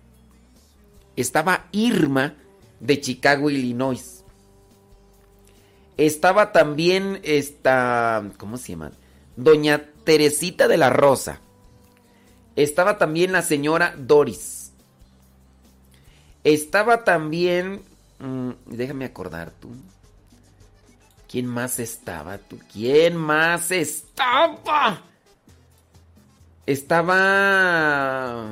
estaba 1.22 1.68
Irma 1.72 2.36
de 2.80 3.02
Chicago, 3.02 3.50
Illinois. 3.50 4.24
Estaba 5.98 6.54
también 6.54 7.20
esta, 7.24 8.24
¿cómo 8.38 8.58
se 8.58 8.70
llama? 8.70 8.92
Doña 9.36 9.90
Teresita 10.06 10.68
de 10.68 10.78
la 10.78 10.90
Rosa. 10.90 11.42
Estaba 12.56 12.98
también 12.98 13.34
la 13.34 13.42
señora 13.42 13.96
Doris. 13.98 14.59
Estaba 16.44 17.04
también, 17.04 17.82
mm, 18.20 18.52
déjame 18.66 19.06
acordar 19.06 19.52
tú. 19.52 19.70
¿Quién 21.30 21.46
más 21.46 21.80
estaba 21.80 22.38
tú? 22.38 22.60
¿Quién 22.72 23.16
más 23.16 23.72
estaba? 23.72 25.04
Estaba 26.66 28.48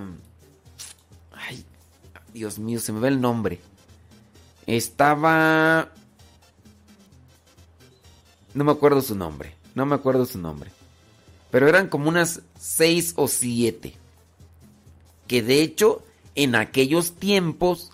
Dios 2.37 2.59
mío, 2.59 2.79
se 2.79 2.93
me 2.93 2.99
ve 2.99 3.07
el 3.07 3.19
nombre. 3.19 3.59
Estaba... 4.67 5.91
No 8.53 8.63
me 8.63 8.71
acuerdo 8.71 9.01
su 9.01 9.15
nombre. 9.15 9.55
No 9.73 9.87
me 9.87 9.95
acuerdo 9.95 10.23
su 10.25 10.37
nombre. 10.37 10.69
Pero 11.49 11.67
eran 11.67 11.87
como 11.87 12.09
unas 12.09 12.41
seis 12.59 13.13
o 13.15 13.27
siete. 13.27 13.95
Que 15.25 15.41
de 15.41 15.61
hecho, 15.61 16.03
en 16.37 16.53
aquellos 16.53 17.15
tiempos 17.15 17.91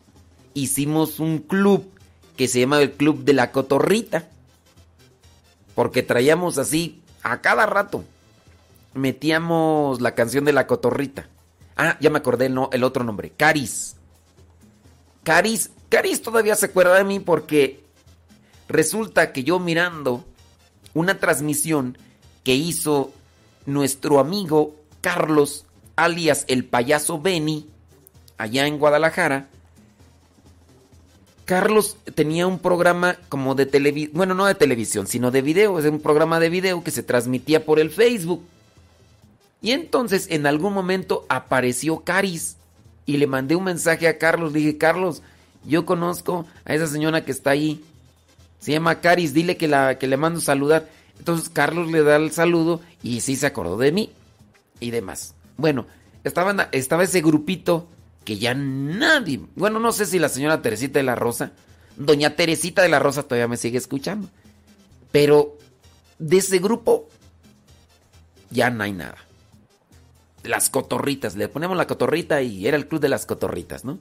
hicimos 0.54 1.20
un 1.20 1.39
club 1.39 1.89
que 2.36 2.48
se 2.50 2.60
llama 2.60 2.82
el 2.82 2.91
Club 2.91 3.24
de 3.24 3.34
la 3.34 3.52
Cotorrita. 3.52 4.30
Porque 5.74 6.04
traíamos 6.04 6.58
así 6.58 7.02
a 7.24 7.41
cada 7.41 7.66
rato. 7.66 8.04
Metíamos 8.94 10.02
la 10.02 10.14
canción 10.14 10.44
de 10.44 10.52
la 10.52 10.68
Cotorrita. 10.68 11.30
Ah, 11.78 11.98
ya 12.02 12.10
me 12.10 12.20
acordé 12.20 12.48
el, 12.48 12.60
el 12.74 12.84
otro 12.84 13.06
nombre. 13.06 13.32
Caris. 13.32 13.96
Caris, 15.24 15.72
Caris 15.88 16.22
todavía 16.22 16.56
se 16.56 16.66
acuerda 16.66 16.96
de 16.96 17.06
mí 17.06 17.22
porque 17.22 17.86
resulta 18.68 19.32
que 19.32 19.46
yo 19.46 19.58
mirando 19.58 20.26
una 20.94 21.18
transmisión 21.18 21.98
que 22.44 22.56
hizo 22.56 23.14
nuestro 23.66 24.20
amigo 24.20 24.76
Carlos, 25.00 25.66
alias 25.96 26.44
el 26.50 26.66
payaso 26.66 27.22
Benny, 27.22 27.70
allá 28.38 28.68
en 28.68 28.78
Guadalajara, 28.78 29.48
Carlos 31.46 31.98
tenía 32.16 32.48
un 32.48 32.60
programa 32.60 33.18
como 33.30 33.56
de 33.56 33.66
televisión, 33.66 34.12
bueno, 34.16 34.34
no 34.34 34.46
de 34.46 34.56
televisión, 34.56 35.08
sino 35.08 35.30
de 35.30 35.42
video, 35.42 35.78
es 35.78 35.86
un 35.86 36.00
programa 36.00 36.40
de 36.40 36.50
video 36.50 36.84
que 36.84 36.92
se 36.92 37.04
transmitía 37.04 37.66
por 37.66 37.80
el 37.80 37.90
Facebook. 37.90 38.44
Y 39.62 39.72
entonces 39.72 40.28
en 40.30 40.46
algún 40.46 40.74
momento 40.74 41.26
apareció 41.30 42.00
Caris 42.00 42.58
y 43.06 43.18
le 43.18 43.28
mandé 43.28 43.56
un 43.56 43.64
mensaje 43.66 44.08
a 44.08 44.18
Carlos. 44.18 44.54
Dije, 44.54 44.78
Carlos, 44.78 45.22
yo 45.66 45.86
conozco 45.86 46.46
a 46.66 46.74
esa 46.74 46.88
señora 46.88 47.26
que 47.26 47.32
está 47.32 47.52
ahí. 47.52 47.84
Se 48.60 48.72
llama 48.72 49.02
Caris, 49.02 49.34
dile 49.34 49.58
que, 49.58 49.68
la, 49.68 49.98
que 49.98 50.08
le 50.08 50.18
mando 50.18 50.40
saludar. 50.40 50.90
Entonces 51.18 51.50
Carlos 51.50 51.92
le 51.92 52.04
da 52.04 52.16
el 52.16 52.32
saludo 52.32 52.82
y 53.02 53.22
sí 53.22 53.36
se 53.36 53.46
acordó 53.46 53.78
de 53.78 53.92
mí 53.92 54.12
y 54.80 54.92
demás. 54.92 55.36
Bueno, 55.58 55.86
estaba, 56.24 56.70
estaba 56.72 57.04
ese 57.04 57.22
grupito 57.22 57.88
que 58.24 58.38
ya 58.38 58.53
nadie, 58.53 59.41
bueno, 59.55 59.80
no 59.80 59.91
sé 59.91 60.05
si 60.05 60.19
la 60.19 60.30
señora 60.30 60.61
Teresita 60.61 60.99
de 60.99 61.03
la 61.03 61.15
Rosa, 61.15 61.51
doña 61.97 62.36
Teresita 62.36 62.82
de 62.82 62.89
la 62.89 62.99
Rosa 62.99 63.24
todavía 63.24 63.47
me 63.47 63.57
sigue 63.57 63.78
escuchando, 63.78 64.30
pero 65.11 65.57
de 66.19 66.38
ese 66.38 66.59
grupo 66.59 67.07
ya 68.49 68.69
no 68.69 68.84
hay 68.84 68.93
nada 68.93 69.17
las 70.43 70.69
cotorritas. 70.69 71.36
Le 71.36 71.47
ponemos 71.47 71.78
la 71.78 71.88
cotorrita 71.88 72.41
y 72.41 72.67
era 72.67 72.78
el 72.78 72.88
club 72.88 73.01
de 73.01 73.09
las 73.09 73.26
cotorritas, 73.26 73.84
¿no? 73.86 73.99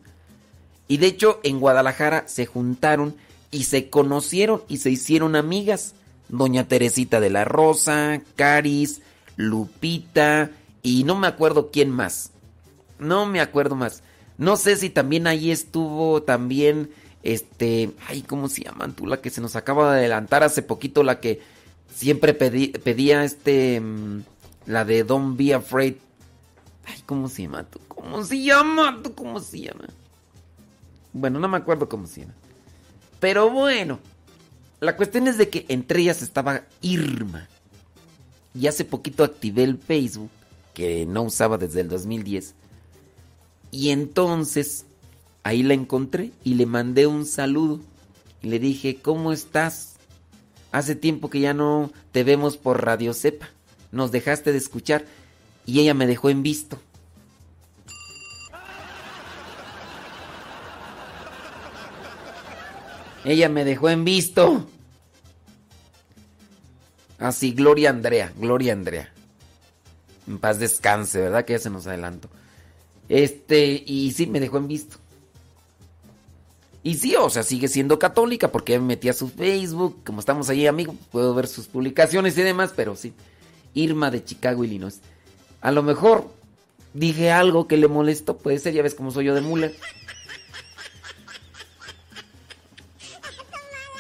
Y 0.88 0.98
de 0.98 1.06
hecho 1.06 1.40
en 1.42 1.60
Guadalajara 1.60 2.24
se 2.26 2.46
juntaron 2.46 3.16
y 3.50 3.64
se 3.64 3.88
conocieron 3.88 4.62
y 4.68 4.78
se 4.78 4.90
hicieron 4.90 5.36
amigas. 5.36 5.94
Doña 6.28 6.66
Teresita 6.66 7.20
de 7.20 7.30
la 7.30 7.44
Rosa, 7.44 8.22
Caris, 8.36 9.02
Lupita 9.36 10.50
y 10.82 11.04
no 11.04 11.16
me 11.16 11.26
acuerdo 11.26 11.70
quién 11.70 11.90
más. 11.90 12.30
No 12.98 13.26
me 13.26 13.40
acuerdo 13.40 13.76
más. 13.76 14.02
No 14.38 14.56
sé 14.56 14.76
si 14.76 14.90
también 14.90 15.26
ahí 15.26 15.50
estuvo 15.50 16.22
también 16.22 16.90
Este, 17.22 17.92
ay, 18.08 18.22
¿cómo 18.22 18.48
se 18.48 18.64
llaman 18.64 18.94
tú? 18.94 19.06
La 19.06 19.20
que 19.20 19.30
se 19.30 19.40
nos 19.40 19.54
acaba 19.54 19.92
de 19.92 20.00
adelantar 20.00 20.42
hace 20.42 20.62
poquito, 20.62 21.04
la 21.04 21.20
que 21.20 21.40
siempre 21.94 22.34
pedía 22.34 23.22
este, 23.22 23.80
mm, 23.80 24.22
la 24.66 24.84
de 24.84 25.04
Don't 25.04 25.36
Be 25.36 25.54
Afraid. 25.54 25.94
Ay, 26.84 27.00
¿cómo 27.06 27.28
se 27.28 27.42
llama 27.42 27.62
tú? 27.64 27.78
¿Cómo 27.86 28.24
se 28.24 28.42
llama 28.42 28.98
tú? 29.02 29.14
¿Cómo 29.14 29.38
se 29.38 29.60
llama? 29.60 29.88
Bueno, 31.12 31.38
no 31.38 31.46
me 31.46 31.58
acuerdo 31.58 31.88
cómo 31.88 32.06
se 32.08 32.22
llama. 32.22 32.34
Pero 33.20 33.50
bueno, 33.50 34.00
la 34.80 34.96
cuestión 34.96 35.28
es 35.28 35.38
de 35.38 35.48
que 35.48 35.64
entre 35.68 36.00
ellas 36.00 36.22
estaba 36.22 36.62
Irma. 36.80 37.48
Y 38.52 38.66
hace 38.66 38.84
poquito 38.84 39.22
activé 39.22 39.62
el 39.62 39.78
Facebook, 39.78 40.30
que 40.74 41.06
no 41.06 41.22
usaba 41.22 41.56
desde 41.56 41.82
el 41.82 41.88
2010. 41.88 42.54
Y 43.72 43.88
entonces 43.88 44.84
ahí 45.42 45.62
la 45.62 45.74
encontré 45.74 46.30
y 46.44 46.54
le 46.54 46.66
mandé 46.66 47.08
un 47.08 47.24
saludo. 47.26 47.80
Y 48.42 48.48
le 48.48 48.58
dije, 48.58 49.00
¿cómo 49.00 49.32
estás? 49.32 49.94
Hace 50.70 50.94
tiempo 50.94 51.30
que 51.30 51.40
ya 51.40 51.54
no 51.54 51.90
te 52.12 52.22
vemos 52.22 52.58
por 52.58 52.84
Radio 52.84 53.14
Cepa. 53.14 53.48
Nos 53.90 54.12
dejaste 54.12 54.52
de 54.52 54.58
escuchar 54.58 55.06
y 55.64 55.80
ella 55.80 55.94
me 55.94 56.06
dejó 56.06 56.28
en 56.28 56.42
visto. 56.42 56.78
Ella 63.24 63.48
me 63.48 63.64
dejó 63.64 63.88
en 63.88 64.04
visto. 64.04 64.66
Así, 67.18 67.52
Gloria 67.52 67.88
Andrea, 67.88 68.32
Gloria 68.36 68.74
Andrea. 68.74 69.10
En 70.26 70.38
paz 70.38 70.58
descanse, 70.58 71.20
¿verdad? 71.20 71.44
Que 71.46 71.54
ya 71.54 71.58
se 71.58 71.70
nos 71.70 71.86
adelantó. 71.86 72.28
Este, 73.12 73.84
y 73.86 74.10
sí, 74.12 74.26
me 74.26 74.40
dejó 74.40 74.56
en 74.56 74.68
visto. 74.68 74.96
Y 76.82 76.94
sí, 76.94 77.14
o 77.14 77.28
sea, 77.28 77.42
sigue 77.42 77.68
siendo 77.68 77.98
católica 77.98 78.50
porque 78.50 78.78
me 78.78 78.86
metí 78.86 79.10
a 79.10 79.12
su 79.12 79.28
Facebook. 79.28 80.02
Como 80.02 80.20
estamos 80.20 80.48
allí, 80.48 80.66
amigos, 80.66 80.96
puedo 81.10 81.34
ver 81.34 81.46
sus 81.46 81.66
publicaciones 81.66 82.38
y 82.38 82.42
demás, 82.42 82.72
pero 82.74 82.96
sí. 82.96 83.12
Irma 83.74 84.10
de 84.10 84.24
Chicago, 84.24 84.64
Illinois. 84.64 84.98
A 85.60 85.72
lo 85.72 85.82
mejor 85.82 86.26
dije 86.94 87.30
algo 87.30 87.68
que 87.68 87.76
le 87.76 87.86
molestó, 87.86 88.38
puede 88.38 88.58
ser, 88.58 88.72
ya 88.72 88.82
ves 88.82 88.94
cómo 88.94 89.10
soy 89.10 89.26
yo 89.26 89.34
de 89.34 89.42
mula. 89.42 89.70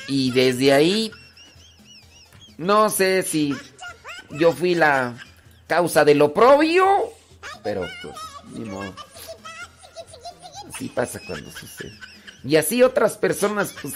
Y 0.08 0.30
desde 0.30 0.72
ahí, 0.72 1.12
no 2.56 2.88
sé 2.88 3.22
si 3.22 3.54
yo 4.30 4.52
fui 4.52 4.74
la 4.74 5.22
causa 5.66 6.06
del 6.06 6.22
oprobio, 6.22 6.86
pero 7.62 7.86
pues, 8.02 8.31
ni. 8.54 8.70
Así 10.72 10.88
pasa 10.88 11.20
cuando 11.26 11.50
sucede. 11.50 11.92
Y 12.44 12.56
así 12.56 12.82
otras 12.82 13.16
personas, 13.16 13.74
pues, 13.80 13.94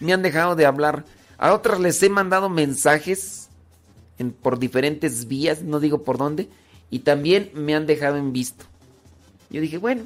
me 0.00 0.12
han 0.12 0.22
dejado 0.22 0.54
de 0.54 0.66
hablar. 0.66 1.04
A 1.38 1.52
otras 1.52 1.80
les 1.80 2.02
he 2.02 2.08
mandado 2.08 2.48
mensajes 2.48 3.48
en, 4.18 4.32
por 4.32 4.58
diferentes 4.58 5.26
vías, 5.26 5.62
no 5.62 5.80
digo 5.80 6.02
por 6.02 6.18
dónde, 6.18 6.48
y 6.90 7.00
también 7.00 7.50
me 7.54 7.74
han 7.74 7.86
dejado 7.86 8.16
en 8.16 8.32
visto. 8.32 8.64
Yo 9.50 9.60
dije, 9.60 9.78
bueno. 9.78 10.02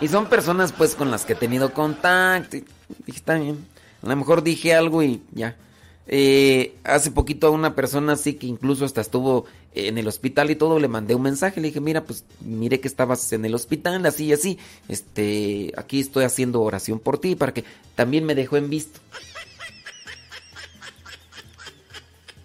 Y 0.00 0.08
son 0.08 0.26
personas 0.26 0.72
pues 0.72 0.94
con 0.94 1.10
las 1.10 1.24
que 1.24 1.34
he 1.34 1.36
tenido 1.36 1.72
contacto. 1.72 2.56
Y 2.56 2.64
dije, 3.06 3.18
está 3.18 3.34
bien. 3.34 3.64
A 4.02 4.08
lo 4.08 4.16
mejor 4.16 4.42
dije 4.42 4.74
algo 4.74 5.02
y 5.02 5.22
ya. 5.32 5.56
Eh, 6.08 6.74
hace 6.82 7.12
poquito 7.12 7.46
a 7.46 7.50
una 7.50 7.76
persona 7.76 8.14
así 8.14 8.34
que 8.34 8.48
incluso 8.48 8.84
hasta 8.84 9.00
estuvo 9.00 9.46
en 9.74 9.98
el 9.98 10.08
hospital 10.08 10.50
y 10.50 10.56
todo, 10.56 10.78
le 10.78 10.88
mandé 10.88 11.14
un 11.14 11.22
mensaje, 11.22 11.60
le 11.60 11.68
dije, 11.68 11.80
mira, 11.80 12.04
pues 12.04 12.24
mire 12.40 12.80
que 12.80 12.88
estabas 12.88 13.32
en 13.32 13.44
el 13.44 13.54
hospital, 13.54 14.04
así 14.04 14.26
y 14.26 14.32
así, 14.32 14.58
este, 14.88 15.72
aquí 15.76 16.00
estoy 16.00 16.24
haciendo 16.24 16.60
oración 16.60 16.98
por 16.98 17.18
ti, 17.18 17.36
para 17.36 17.54
que 17.54 17.64
también 17.94 18.24
me 18.24 18.34
dejó 18.34 18.56
en 18.56 18.68
visto. 18.68 19.00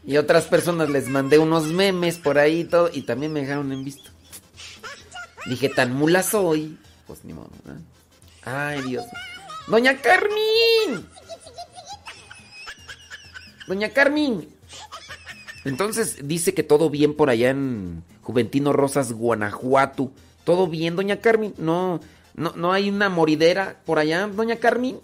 Y 0.06 0.16
otras 0.16 0.46
personas 0.46 0.90
les 0.90 1.10
mandé 1.10 1.38
unos 1.38 1.66
memes 1.66 2.18
por 2.18 2.38
ahí 2.38 2.62
y 2.62 2.66
todo, 2.66 2.90
y 2.94 3.02
también 3.02 3.34
me 3.34 3.42
dejaron 3.42 3.74
en 3.74 3.84
visto. 3.84 4.10
Dije, 5.48 5.68
tan 5.68 5.94
mula 5.94 6.24
soy, 6.24 6.78
pues 7.08 7.26
ni 7.26 7.34
modo, 7.34 7.50
Ay, 8.44 8.82
Dios. 8.84 9.06
Doña 9.68 9.98
Carmen. 10.02 11.06
Doña 13.68 13.90
Carmen. 13.90 14.48
Entonces 15.66 16.20
dice 16.24 16.54
que 16.54 16.64
todo 16.64 16.90
bien 16.90 17.14
por 17.14 17.30
allá 17.30 17.50
en 17.50 18.04
Juventino 18.22 18.72
Rosas, 18.74 19.12
Guanajuato. 19.12 20.12
Todo 20.46 20.68
bien, 20.68 20.96
doña 20.96 21.20
Carmen. 21.20 21.54
No, 21.58 22.00
no, 22.36 22.54
no 22.56 22.72
hay 22.72 22.90
una 22.90 23.10
moridera 23.10 23.82
por 23.86 24.00
allá, 24.00 24.28
doña 24.28 24.56
Carmen. 24.56 25.00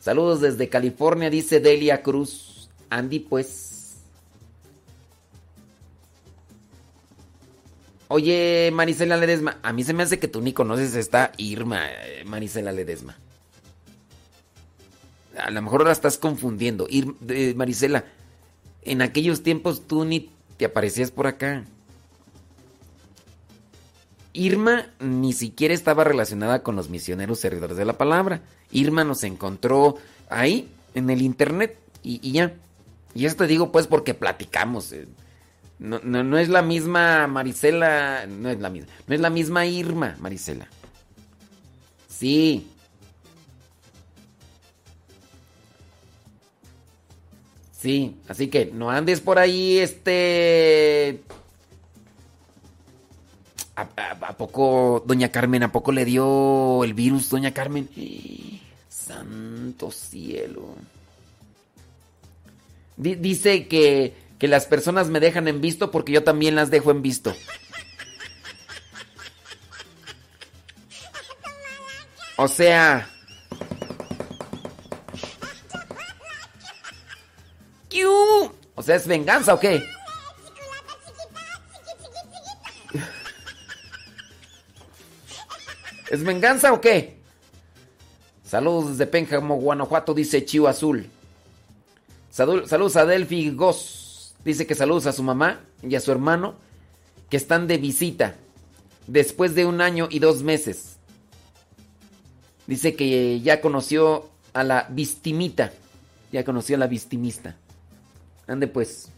Saludos 0.00 0.40
desde 0.40 0.68
California, 0.68 1.30
dice 1.30 1.58
Delia 1.60 2.02
Cruz. 2.02 2.68
Andy, 2.90 3.18
pues. 3.18 3.96
Oye, 8.08 8.70
Marisela 8.72 9.16
Ledesma, 9.16 9.58
a 9.62 9.72
mí 9.72 9.82
se 9.82 9.92
me 9.92 10.04
hace 10.04 10.20
que 10.20 10.28
tú 10.28 10.40
ni 10.40 10.52
conoces 10.52 10.94
esta 10.94 11.32
Irma, 11.36 11.90
eh, 11.90 12.22
Marisela 12.24 12.70
Ledesma. 12.70 13.16
A 15.38 15.50
lo 15.50 15.62
mejor 15.62 15.84
la 15.84 15.92
estás 15.92 16.18
confundiendo. 16.18 16.86
Ir, 16.88 17.14
eh, 17.28 17.54
Marisela, 17.56 18.04
en 18.82 19.02
aquellos 19.02 19.42
tiempos 19.42 19.86
tú 19.86 20.04
ni 20.04 20.30
te 20.56 20.66
aparecías 20.66 21.10
por 21.10 21.26
acá. 21.26 21.64
Irma 24.32 24.86
ni 24.98 25.32
siquiera 25.32 25.74
estaba 25.74 26.04
relacionada 26.04 26.62
con 26.62 26.76
los 26.76 26.90
misioneros 26.90 27.38
servidores 27.38 27.76
de 27.76 27.84
la 27.84 27.96
palabra. 27.96 28.42
Irma 28.72 29.04
nos 29.04 29.22
encontró 29.22 29.96
ahí, 30.28 30.68
en 30.94 31.08
el 31.10 31.22
internet, 31.22 31.78
y, 32.02 32.32
ya. 32.32 32.54
Y 33.14 33.26
esto 33.26 33.44
te 33.44 33.48
digo 33.48 33.70
pues 33.70 33.86
porque 33.86 34.12
platicamos. 34.12 34.92
Eh. 34.92 35.06
No, 35.78 36.00
no, 36.00 36.38
es 36.38 36.48
la 36.48 36.62
misma 36.62 37.26
Marisela, 37.26 38.26
no 38.26 38.50
es 38.50 38.60
la 38.60 38.70
misma, 38.70 38.92
no 39.06 39.14
es 39.14 39.20
la 39.20 39.30
misma 39.30 39.66
Irma, 39.66 40.16
Marisela. 40.20 40.66
Sí, 42.08 42.66
Sí, 47.84 48.16
así 48.28 48.48
que 48.48 48.70
no 48.72 48.90
andes 48.90 49.20
por 49.20 49.38
ahí, 49.38 49.76
este... 49.76 51.20
¿A, 53.76 54.32
poco, 54.38 55.04
doña 55.04 55.28
Carmen, 55.28 55.64
a 55.64 55.70
poco 55.70 55.92
le 55.92 56.06
dio 56.06 56.82
el 56.82 56.94
virus, 56.94 57.28
doña 57.28 57.52
Carmen? 57.52 57.86
santo 58.88 59.90
cielo. 59.90 60.76
dice 62.96 63.68
que, 63.68 64.14
que 64.38 64.48
las 64.48 64.64
personas 64.64 65.08
me 65.08 65.20
dejan 65.20 65.46
en 65.46 65.60
visto 65.60 65.90
porque 65.90 66.12
yo 66.12 66.24
también 66.24 66.54
las 66.54 66.70
dejo 66.70 66.90
en 66.90 67.02
visto. 67.02 67.36
O 72.38 72.48
sea, 72.48 73.13
O 78.74 78.82
sea, 78.82 78.96
¿es 78.96 79.06
venganza 79.06 79.54
o 79.54 79.60
qué? 79.60 79.82
¿Es 86.10 86.22
venganza 86.22 86.72
o 86.72 86.80
qué? 86.80 87.18
Saludos 88.44 88.90
desde 88.90 89.06
Pénjamo, 89.06 89.56
Guanajuato, 89.56 90.14
dice 90.14 90.44
Chivo 90.44 90.68
Azul. 90.68 91.08
saludos 92.30 92.96
a 92.96 93.06
Delphi 93.06 93.50
Goss. 93.50 94.34
Dice 94.44 94.66
que 94.66 94.74
saludos 94.74 95.06
a 95.06 95.12
su 95.12 95.22
mamá 95.22 95.60
y 95.82 95.94
a 95.94 96.00
su 96.00 96.12
hermano 96.12 96.54
que 97.30 97.36
están 97.36 97.66
de 97.66 97.78
visita 97.78 98.36
después 99.06 99.54
de 99.54 99.64
un 99.64 99.80
año 99.80 100.08
y 100.10 100.18
dos 100.18 100.42
meses. 100.42 100.96
Dice 102.66 102.94
que 102.94 103.40
ya 103.40 103.60
conoció 103.60 104.28
a 104.52 104.62
la 104.64 104.86
vistimita. 104.90 105.72
Ya 106.32 106.44
conoció 106.44 106.76
a 106.76 106.80
la 106.80 106.86
vistimista. 106.86 107.56
Ande 108.46 108.66
pues. 108.66 109.08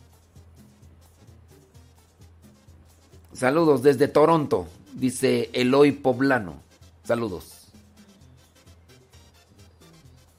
Saludos 3.32 3.82
desde 3.82 4.08
Toronto, 4.08 4.66
dice 4.94 5.50
Eloy 5.52 5.92
Poblano. 5.92 6.62
Saludos. 7.04 7.68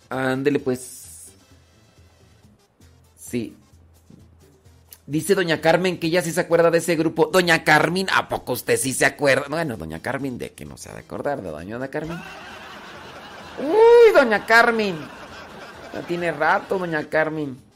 Ándele 0.10 0.60
pues. 0.60 1.28
Sí. 3.16 3.56
Dice 5.06 5.36
doña 5.36 5.62
Carmen 5.62 6.00
que 6.00 6.10
ya 6.10 6.22
sí 6.22 6.32
se 6.32 6.42
acuerda 6.42 6.72
de 6.72 6.80
ese 6.80 6.96
grupo. 6.96 7.28
Doña 7.28 7.64
Carmen, 7.64 8.08
¿a 8.14 8.28
poco 8.28 8.54
usted 8.54 8.78
sí 8.78 8.94
se 8.94 9.06
acuerda? 9.06 9.48
Bueno, 9.48 9.78
doña 9.78 10.02
Carmen, 10.02 10.38
¿de 10.38 10.54
que 10.54 10.66
no 10.66 10.78
se 10.78 10.90
ha 10.90 10.94
de 10.94 11.00
acordar 11.00 11.42
de 11.42 11.50
doña 11.50 11.88
Carmen? 11.88 12.18
Uy, 13.60 14.14
doña 14.14 14.46
Carmen. 14.46 14.98
Ya 15.94 16.02
tiene 16.02 16.32
rato, 16.32 16.78
doña 16.78 17.08
Carmen. 17.08 17.67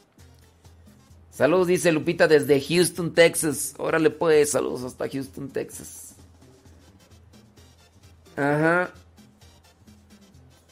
Saludos, 1.32 1.66
dice 1.66 1.90
Lupita 1.92 2.28
desde 2.28 2.60
Houston, 2.60 3.14
Texas. 3.14 3.74
Órale 3.78 4.10
pues, 4.10 4.50
saludos 4.50 4.82
hasta 4.82 5.08
Houston, 5.08 5.48
Texas. 5.48 6.14
Ajá. 8.36 8.92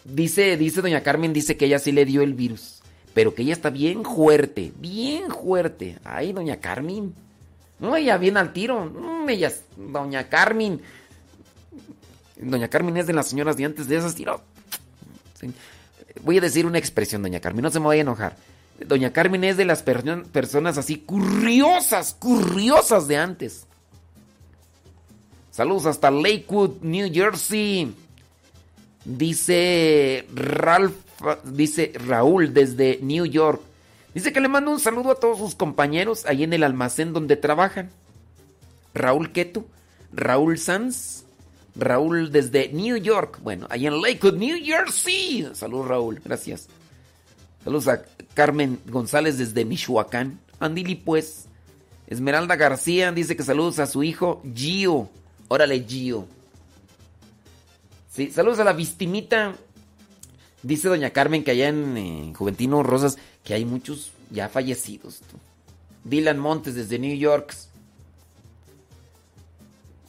Dice, 0.04 0.58
dice 0.58 0.82
doña 0.82 1.02
Carmen, 1.02 1.32
dice 1.32 1.56
que 1.56 1.64
ella 1.64 1.78
sí 1.78 1.92
le 1.92 2.04
dio 2.04 2.20
el 2.20 2.34
virus. 2.34 2.82
Pero 3.14 3.34
que 3.34 3.42
ella 3.42 3.54
está 3.54 3.70
bien 3.70 4.04
fuerte, 4.04 4.72
bien 4.78 5.30
fuerte. 5.30 5.98
Ay, 6.04 6.34
doña 6.34 6.58
Carmen. 6.58 7.14
No, 7.78 7.96
ella 7.96 8.18
viene 8.18 8.40
al 8.40 8.52
tiro. 8.52 8.84
No, 8.84 9.26
doña 9.76 10.28
Carmen. 10.28 10.82
Doña 12.36 12.68
Carmen 12.68 12.98
es 12.98 13.06
de 13.06 13.14
las 13.14 13.28
señoras 13.28 13.56
de 13.56 13.64
antes 13.64 13.88
de 13.88 13.96
esas 13.96 14.14
tiros. 14.14 14.42
Voy 16.22 16.36
a 16.36 16.42
decir 16.42 16.66
una 16.66 16.78
expresión, 16.78 17.22
doña 17.22 17.40
Carmen, 17.40 17.62
no 17.62 17.70
se 17.70 17.80
me 17.80 17.86
vaya 17.86 18.00
a 18.00 18.02
enojar. 18.02 18.36
Doña 18.86 19.12
Carmen 19.12 19.44
es 19.44 19.56
de 19.56 19.64
las 19.64 19.82
personas 19.82 20.78
así 20.78 20.96
curiosas, 20.96 22.14
curiosas 22.18 23.08
de 23.08 23.16
antes. 23.16 23.66
Saludos 25.50 25.86
hasta 25.86 26.10
Lakewood, 26.10 26.80
New 26.82 27.12
Jersey. 27.12 27.94
Dice 29.04 30.26
Ralph, 30.34 30.94
dice 31.44 31.92
Raúl 31.94 32.54
desde 32.54 32.98
New 33.02 33.26
York. 33.26 33.60
Dice 34.14 34.32
que 34.32 34.40
le 34.40 34.48
manda 34.48 34.70
un 34.70 34.80
saludo 34.80 35.12
a 35.12 35.16
todos 35.16 35.38
sus 35.38 35.54
compañeros 35.54 36.26
ahí 36.26 36.44
en 36.44 36.52
el 36.52 36.62
almacén 36.62 37.12
donde 37.12 37.36
trabajan. 37.36 37.90
Raúl 38.94 39.32
Keto, 39.32 39.64
Raúl 40.12 40.58
Sanz, 40.58 41.24
Raúl 41.76 42.32
desde 42.32 42.72
New 42.72 42.96
York. 42.96 43.38
Bueno, 43.42 43.66
ahí 43.70 43.86
en 43.86 44.00
Lakewood, 44.00 44.36
New 44.36 44.58
Jersey. 44.64 45.48
Saludos 45.54 45.88
Raúl, 45.88 46.20
gracias. 46.24 46.68
Saludos 47.64 47.88
a 47.88 48.02
Carmen 48.34 48.80
González 48.86 49.38
desde 49.38 49.64
Michoacán. 49.64 50.40
Andili 50.58 50.94
pues. 50.94 51.46
Esmeralda 52.06 52.56
García 52.56 53.12
dice 53.12 53.36
que 53.36 53.42
saludos 53.42 53.78
a 53.78 53.86
su 53.86 54.02
hijo 54.02 54.42
Gio. 54.54 55.08
Órale, 55.48 55.84
Gio. 55.84 56.26
Sí, 58.10 58.30
saludos 58.30 58.58
a 58.58 58.64
la 58.64 58.72
Vistimita. 58.72 59.54
Dice 60.62 60.88
doña 60.88 61.10
Carmen 61.10 61.44
que 61.44 61.52
allá 61.52 61.68
en, 61.68 62.34
Juventino 62.34 62.82
Rosas 62.82 63.16
que 63.44 63.54
hay 63.54 63.64
muchos 63.64 64.12
ya 64.30 64.48
fallecidos. 64.48 65.20
Dylan 66.04 66.38
Montes 66.38 66.74
desde 66.74 66.98
New 66.98 67.16
York. 67.16 67.54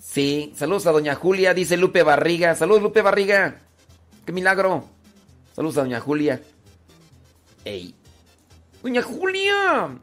Sí, 0.01 0.51
saludos 0.55 0.87
a 0.87 0.91
doña 0.91 1.15
Julia, 1.15 1.53
dice 1.53 1.77
Lupe 1.77 2.03
Barriga. 2.03 2.55
Saludos 2.55 2.81
Lupe 2.81 3.01
Barriga. 3.01 3.59
Qué 4.25 4.31
milagro. 4.31 4.85
Saludos 5.55 5.77
a 5.77 5.81
doña 5.81 5.99
Julia. 5.99 6.41
Ey. 7.65 7.93
Doña 8.81 9.01
Julia. 9.01 9.97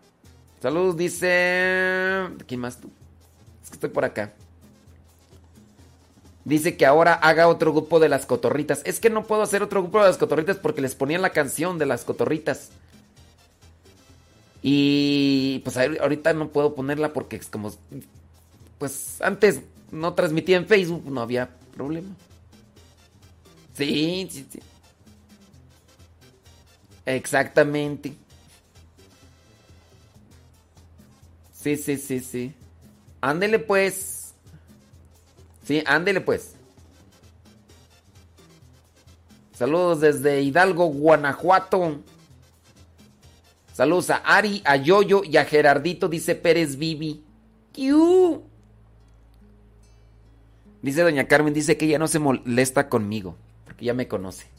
Saludos, 0.60 0.96
dice... 0.96 2.28
¿Quién 2.46 2.60
más 2.60 2.80
tú? 2.80 2.90
Es 3.62 3.70
que 3.70 3.74
estoy 3.74 3.90
por 3.90 4.04
acá. 4.04 4.32
Dice 6.44 6.76
que 6.76 6.86
ahora 6.86 7.14
haga 7.14 7.48
otro 7.48 7.72
grupo 7.72 8.00
de 8.00 8.08
las 8.08 8.24
cotorritas. 8.24 8.82
Es 8.84 9.00
que 9.00 9.10
no 9.10 9.24
puedo 9.24 9.42
hacer 9.42 9.62
otro 9.62 9.82
grupo 9.82 10.00
de 10.00 10.06
las 10.06 10.16
cotorritas 10.16 10.56
porque 10.56 10.80
les 10.80 10.94
ponían 10.94 11.22
la 11.22 11.30
canción 11.30 11.78
de 11.78 11.86
las 11.86 12.04
cotorritas. 12.04 12.70
Y 14.62 15.60
pues 15.64 15.76
ahorita 15.76 16.32
no 16.32 16.48
puedo 16.48 16.74
ponerla 16.74 17.12
porque 17.12 17.36
es 17.36 17.46
como... 17.48 17.72
Pues 18.78 19.20
antes 19.20 19.60
no 19.90 20.14
transmitía 20.14 20.56
en 20.56 20.66
Facebook, 20.66 21.04
no 21.10 21.20
había 21.20 21.50
problema. 21.74 22.14
Sí, 23.74 24.28
sí, 24.30 24.46
sí. 24.50 24.60
Exactamente. 27.08 28.12
Sí, 31.54 31.76
sí, 31.76 31.96
sí, 31.96 32.20
sí. 32.20 32.52
Ándele 33.22 33.58
pues. 33.58 34.34
Sí, 35.64 35.82
ándele 35.86 36.20
pues. 36.20 36.52
Saludos 39.54 40.02
desde 40.02 40.42
Hidalgo, 40.42 40.84
Guanajuato. 40.88 42.00
Saludos 43.72 44.10
a 44.10 44.16
Ari, 44.16 44.60
a 44.66 44.76
Yoyo 44.76 45.22
y 45.24 45.38
a 45.38 45.46
Gerardito, 45.46 46.10
dice 46.10 46.34
Pérez 46.34 46.76
Vivi. 46.76 47.24
Dice 50.82 51.02
doña 51.02 51.26
Carmen, 51.26 51.54
dice 51.54 51.78
que 51.78 51.86
ella 51.86 51.98
no 51.98 52.06
se 52.06 52.18
molesta 52.18 52.90
conmigo, 52.90 53.34
porque 53.64 53.86
ya 53.86 53.94
me 53.94 54.08
conoce. 54.08 54.57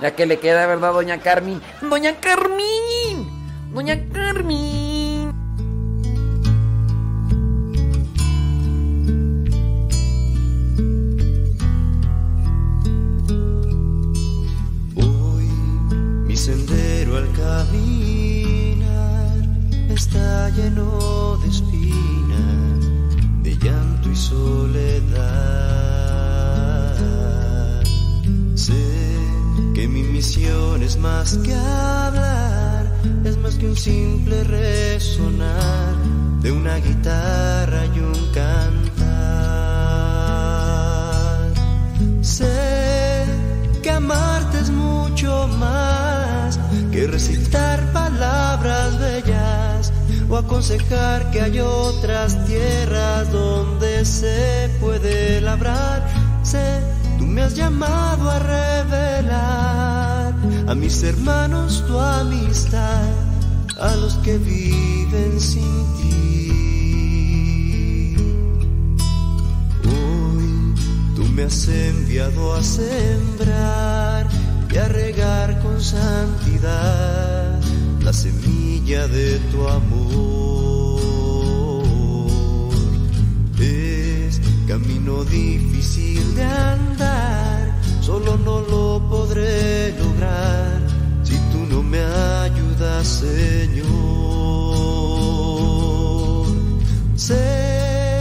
Ya 0.00 0.14
que 0.14 0.26
le 0.26 0.38
queda, 0.38 0.66
¿verdad, 0.66 0.92
doña 0.92 1.18
Carmen? 1.18 1.60
¡Doña 1.80 2.16
Carmen! 2.20 3.26
¡Doña 3.72 3.98
Carmen! 4.12 4.95
Es 30.38 30.96
más 30.98 31.38
que 31.38 31.54
hablar, 31.54 32.86
es 33.24 33.38
más 33.38 33.54
que 33.56 33.66
un 33.66 33.76
simple 33.76 34.44
resonar 34.44 35.94
de 36.42 36.52
una 36.52 36.76
guitarra 36.76 37.86
y 37.86 37.98
un 37.98 38.32
cantar. 38.32 39.06
Sé 42.20 43.24
que 43.82 43.90
amarte 43.90 44.60
es 44.60 44.70
mucho 44.70 45.48
más 45.58 46.60
que 46.92 47.06
recitar 47.06 47.92
palabras 47.92 48.98
bellas 49.00 49.92
o 50.28 50.36
aconsejar 50.36 51.30
que 51.30 51.40
hay 51.40 51.60
otras 51.60 52.44
tierras 52.44 53.32
donde 53.32 54.04
se 54.04 54.70
puede 54.80 55.40
labrar. 55.40 56.06
Sé 56.42 56.80
Tú 57.18 57.24
me 57.24 57.42
has 57.42 57.54
llamado 57.54 58.30
a 58.30 58.38
revelar 58.38 59.55
a 60.68 60.74
mis 60.74 61.02
hermanos 61.02 61.84
tu 61.86 61.98
amistad, 61.98 63.08
a 63.80 63.94
los 63.96 64.14
que 64.24 64.38
viven 64.38 65.40
sin 65.40 65.84
ti. 65.96 66.46
Hoy 69.84 70.74
tú 71.14 71.24
me 71.34 71.44
has 71.44 71.68
enviado 71.68 72.54
a 72.54 72.62
sembrar 72.62 74.26
y 74.72 74.76
a 74.78 74.88
regar 74.88 75.62
con 75.62 75.80
santidad 75.80 77.60
la 78.02 78.12
semilla 78.12 79.06
de 79.08 79.38
tu 79.50 79.68
amor. 79.68 81.00
Es 83.60 84.40
camino 84.66 85.24
difícil 85.24 86.34
de 86.34 86.44
andar, 86.44 87.35
solo 88.06 88.36
no 88.36 88.60
lo 88.60 89.02
podré 89.10 89.90
lograr 89.98 90.80
si 91.24 91.36
tú 91.50 91.58
no 91.68 91.82
me 91.82 92.00
ayudas, 92.00 93.04
Señor. 93.04 93.86
Sé 97.16 98.20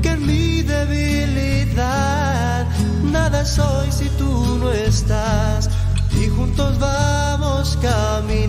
que 0.00 0.10
en 0.10 0.24
mi 0.24 0.62
debilidad 0.62 2.68
nada 3.02 3.44
soy 3.44 3.90
si 3.90 4.08
tú 4.10 4.58
no 4.60 4.70
estás 4.70 5.70
y 6.12 6.28
juntos 6.28 6.78
vamos 6.78 7.76
caminando. 7.82 8.46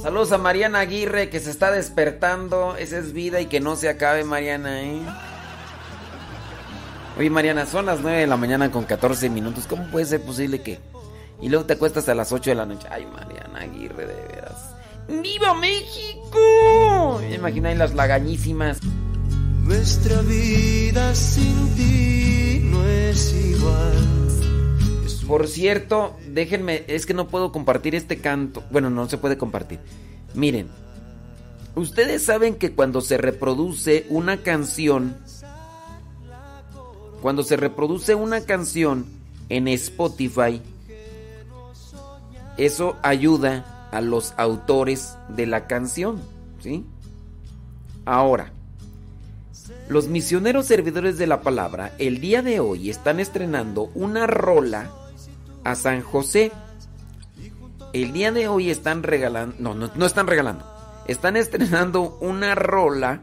Saludos 0.00 0.30
a 0.30 0.38
Mariana 0.38 0.78
Aguirre 0.78 1.30
que 1.30 1.40
se 1.40 1.50
está 1.50 1.72
despertando. 1.72 2.76
Esa 2.76 2.98
es 2.98 3.12
vida 3.12 3.40
y 3.40 3.46
que 3.46 3.58
no 3.58 3.74
se 3.74 3.88
acabe, 3.88 4.22
Mariana, 4.22 4.82
¿eh? 4.82 5.02
Oye, 7.18 7.30
Mariana, 7.30 7.66
son 7.66 7.86
las 7.86 8.00
9 8.00 8.20
de 8.20 8.26
la 8.28 8.36
mañana 8.36 8.70
con 8.70 8.84
14 8.84 9.28
minutos. 9.28 9.66
¿Cómo 9.66 9.90
puede 9.90 10.06
ser 10.06 10.22
posible 10.22 10.62
que.? 10.62 10.78
Y 11.42 11.48
luego 11.48 11.66
te 11.66 11.72
acuestas 11.72 12.08
a 12.08 12.14
las 12.14 12.30
8 12.30 12.50
de 12.50 12.54
la 12.54 12.64
noche. 12.64 12.86
Ay, 12.90 13.06
Mariana 13.06 13.58
Aguirre, 13.58 14.06
de 14.06 14.14
veras. 14.14 14.74
¡Viva 15.08 15.54
México! 15.54 17.18
Ahí 17.20 17.74
las 17.74 17.94
lagañísimas. 17.94 18.78
Nuestra 19.64 20.20
vida 20.22 21.14
sin 21.14 21.74
ti 21.74 22.60
no 22.64 22.84
es 22.86 23.34
igual. 23.34 24.18
Por 25.26 25.48
cierto, 25.48 26.16
déjenme, 26.28 26.84
es 26.86 27.04
que 27.04 27.14
no 27.14 27.26
puedo 27.28 27.50
compartir 27.50 27.94
este 27.94 28.20
canto. 28.20 28.62
Bueno, 28.70 28.90
no 28.90 29.08
se 29.08 29.18
puede 29.18 29.36
compartir. 29.36 29.80
Miren, 30.34 30.68
ustedes 31.74 32.22
saben 32.22 32.54
que 32.54 32.72
cuando 32.72 33.00
se 33.00 33.18
reproduce 33.18 34.06
una 34.08 34.38
canción, 34.38 35.16
cuando 37.22 37.42
se 37.42 37.56
reproduce 37.56 38.14
una 38.14 38.42
canción 38.42 39.06
en 39.48 39.68
Spotify, 39.68 40.60
eso 42.56 42.96
ayuda 43.02 43.88
a 43.92 44.00
los 44.00 44.34
autores 44.36 45.16
de 45.28 45.46
la 45.46 45.66
canción, 45.66 46.20
¿sí? 46.60 46.84
Ahora, 48.04 48.52
Los 49.88 50.08
misioneros 50.08 50.66
servidores 50.66 51.18
de 51.18 51.26
la 51.26 51.40
palabra 51.42 51.92
el 51.98 52.20
día 52.20 52.42
de 52.42 52.60
hoy 52.60 52.90
están 52.90 53.20
estrenando 53.20 53.90
una 53.94 54.26
rola 54.26 54.90
a 55.64 55.74
San 55.74 56.02
José. 56.02 56.52
El 57.92 58.12
día 58.12 58.32
de 58.32 58.48
hoy 58.48 58.70
están 58.70 59.02
regalando, 59.02 59.56
no, 59.58 59.74
no, 59.74 59.90
no 59.94 60.06
están 60.06 60.26
regalando, 60.26 60.64
están 61.06 61.36
estrenando 61.36 62.18
una 62.20 62.54
rola 62.54 63.22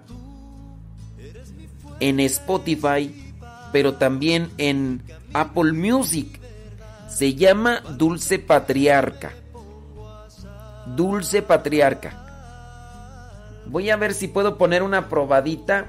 en 1.99 2.19
Spotify, 2.19 3.24
pero 3.75 3.95
también 3.95 4.51
en 4.57 5.01
Apple 5.33 5.73
Music. 5.73 6.39
Se 7.09 7.35
llama 7.35 7.81
Dulce 7.97 8.39
Patriarca. 8.39 9.33
Dulce 10.95 11.41
Patriarca. 11.41 12.13
Voy 13.65 13.89
a 13.89 13.97
ver 13.97 14.13
si 14.13 14.29
puedo 14.29 14.57
poner 14.57 14.81
una 14.81 15.09
probadita. 15.09 15.87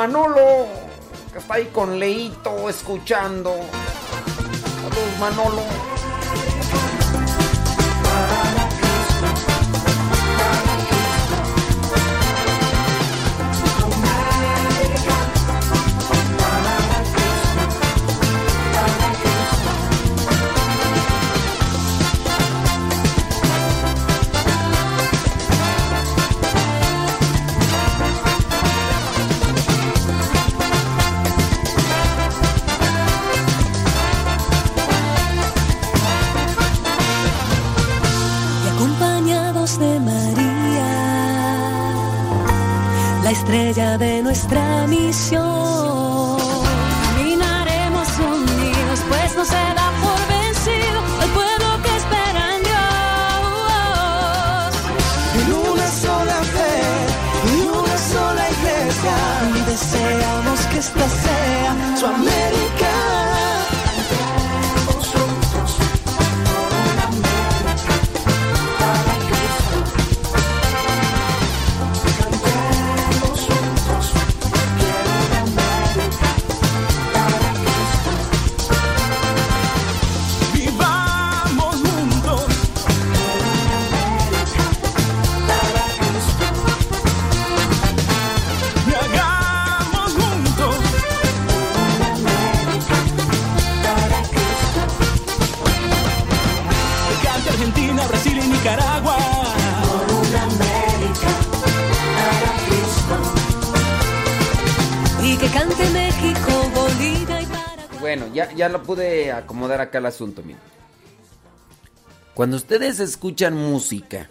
Manolo, 0.00 0.66
que 1.30 1.40
está 1.40 1.56
ahí 1.56 1.66
con 1.66 1.98
Leito 1.98 2.70
escuchando. 2.70 3.54
Saludos 4.80 5.18
Manolo. 5.20 5.79
Nuestra 45.10 45.69
ya, 108.60 108.68
lo 108.68 108.82
pude 108.82 109.32
acomodar 109.32 109.80
acá 109.80 109.98
el 109.98 110.06
asunto. 110.06 110.42
Cuando 112.34 112.56
ustedes 112.56 113.00
escuchan 113.00 113.54
música 113.54 114.28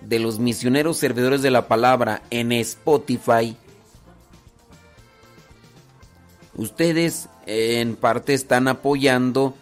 de 0.00 0.18
los 0.18 0.38
misioneros 0.38 0.96
servidores 0.96 1.42
de 1.42 1.50
la 1.50 1.68
palabra 1.68 2.22
en 2.30 2.50
Spotify, 2.52 3.54
ustedes 6.54 7.28
en 7.44 7.94
parte 7.94 8.32
están 8.32 8.68
apoyando 8.68 9.54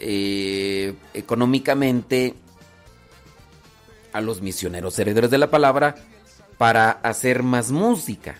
eh, 0.00 0.96
económicamente 1.14 2.34
a 4.12 4.20
los 4.20 4.42
misioneros 4.42 4.98
herederos 4.98 5.30
de 5.30 5.38
la 5.38 5.48
palabra 5.48 5.94
para 6.58 6.90
hacer 6.90 7.44
más 7.44 7.70
música. 7.70 8.34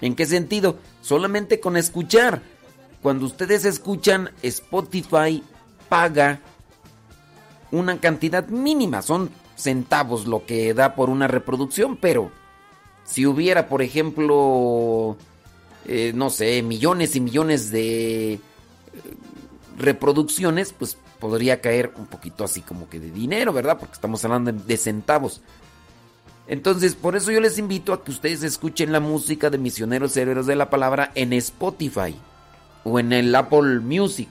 ¿En 0.00 0.14
qué 0.14 0.24
sentido? 0.24 0.78
Solamente 1.06 1.60
con 1.60 1.76
escuchar. 1.76 2.42
Cuando 3.00 3.26
ustedes 3.26 3.64
escuchan, 3.64 4.30
Spotify 4.42 5.40
paga 5.88 6.40
una 7.70 8.00
cantidad 8.00 8.48
mínima, 8.48 9.02
son 9.02 9.30
centavos 9.54 10.26
lo 10.26 10.44
que 10.46 10.74
da 10.74 10.96
por 10.96 11.08
una 11.08 11.28
reproducción, 11.28 11.96
pero 11.96 12.32
si 13.04 13.24
hubiera, 13.24 13.68
por 13.68 13.82
ejemplo, 13.82 15.16
eh, 15.84 16.10
no 16.12 16.28
sé, 16.28 16.60
millones 16.64 17.14
y 17.14 17.20
millones 17.20 17.70
de 17.70 18.32
eh, 18.32 18.40
reproducciones, 19.78 20.72
pues 20.72 20.98
podría 21.20 21.60
caer 21.60 21.92
un 21.96 22.06
poquito 22.06 22.42
así 22.42 22.62
como 22.62 22.88
que 22.88 22.98
de 22.98 23.12
dinero, 23.12 23.52
¿verdad? 23.52 23.78
Porque 23.78 23.94
estamos 23.94 24.24
hablando 24.24 24.50
de 24.50 24.76
centavos. 24.76 25.40
Entonces, 26.48 26.94
por 26.94 27.16
eso 27.16 27.32
yo 27.32 27.40
les 27.40 27.58
invito 27.58 27.92
a 27.92 28.04
que 28.04 28.12
ustedes 28.12 28.42
escuchen 28.42 28.92
la 28.92 29.00
música 29.00 29.50
de 29.50 29.58
Misioneros 29.58 30.16
Herederos 30.16 30.46
de 30.46 30.54
la 30.54 30.70
Palabra 30.70 31.10
en 31.14 31.32
Spotify 31.32 32.14
o 32.84 33.00
en 33.00 33.12
el 33.12 33.34
Apple 33.34 33.80
Music. 33.80 34.28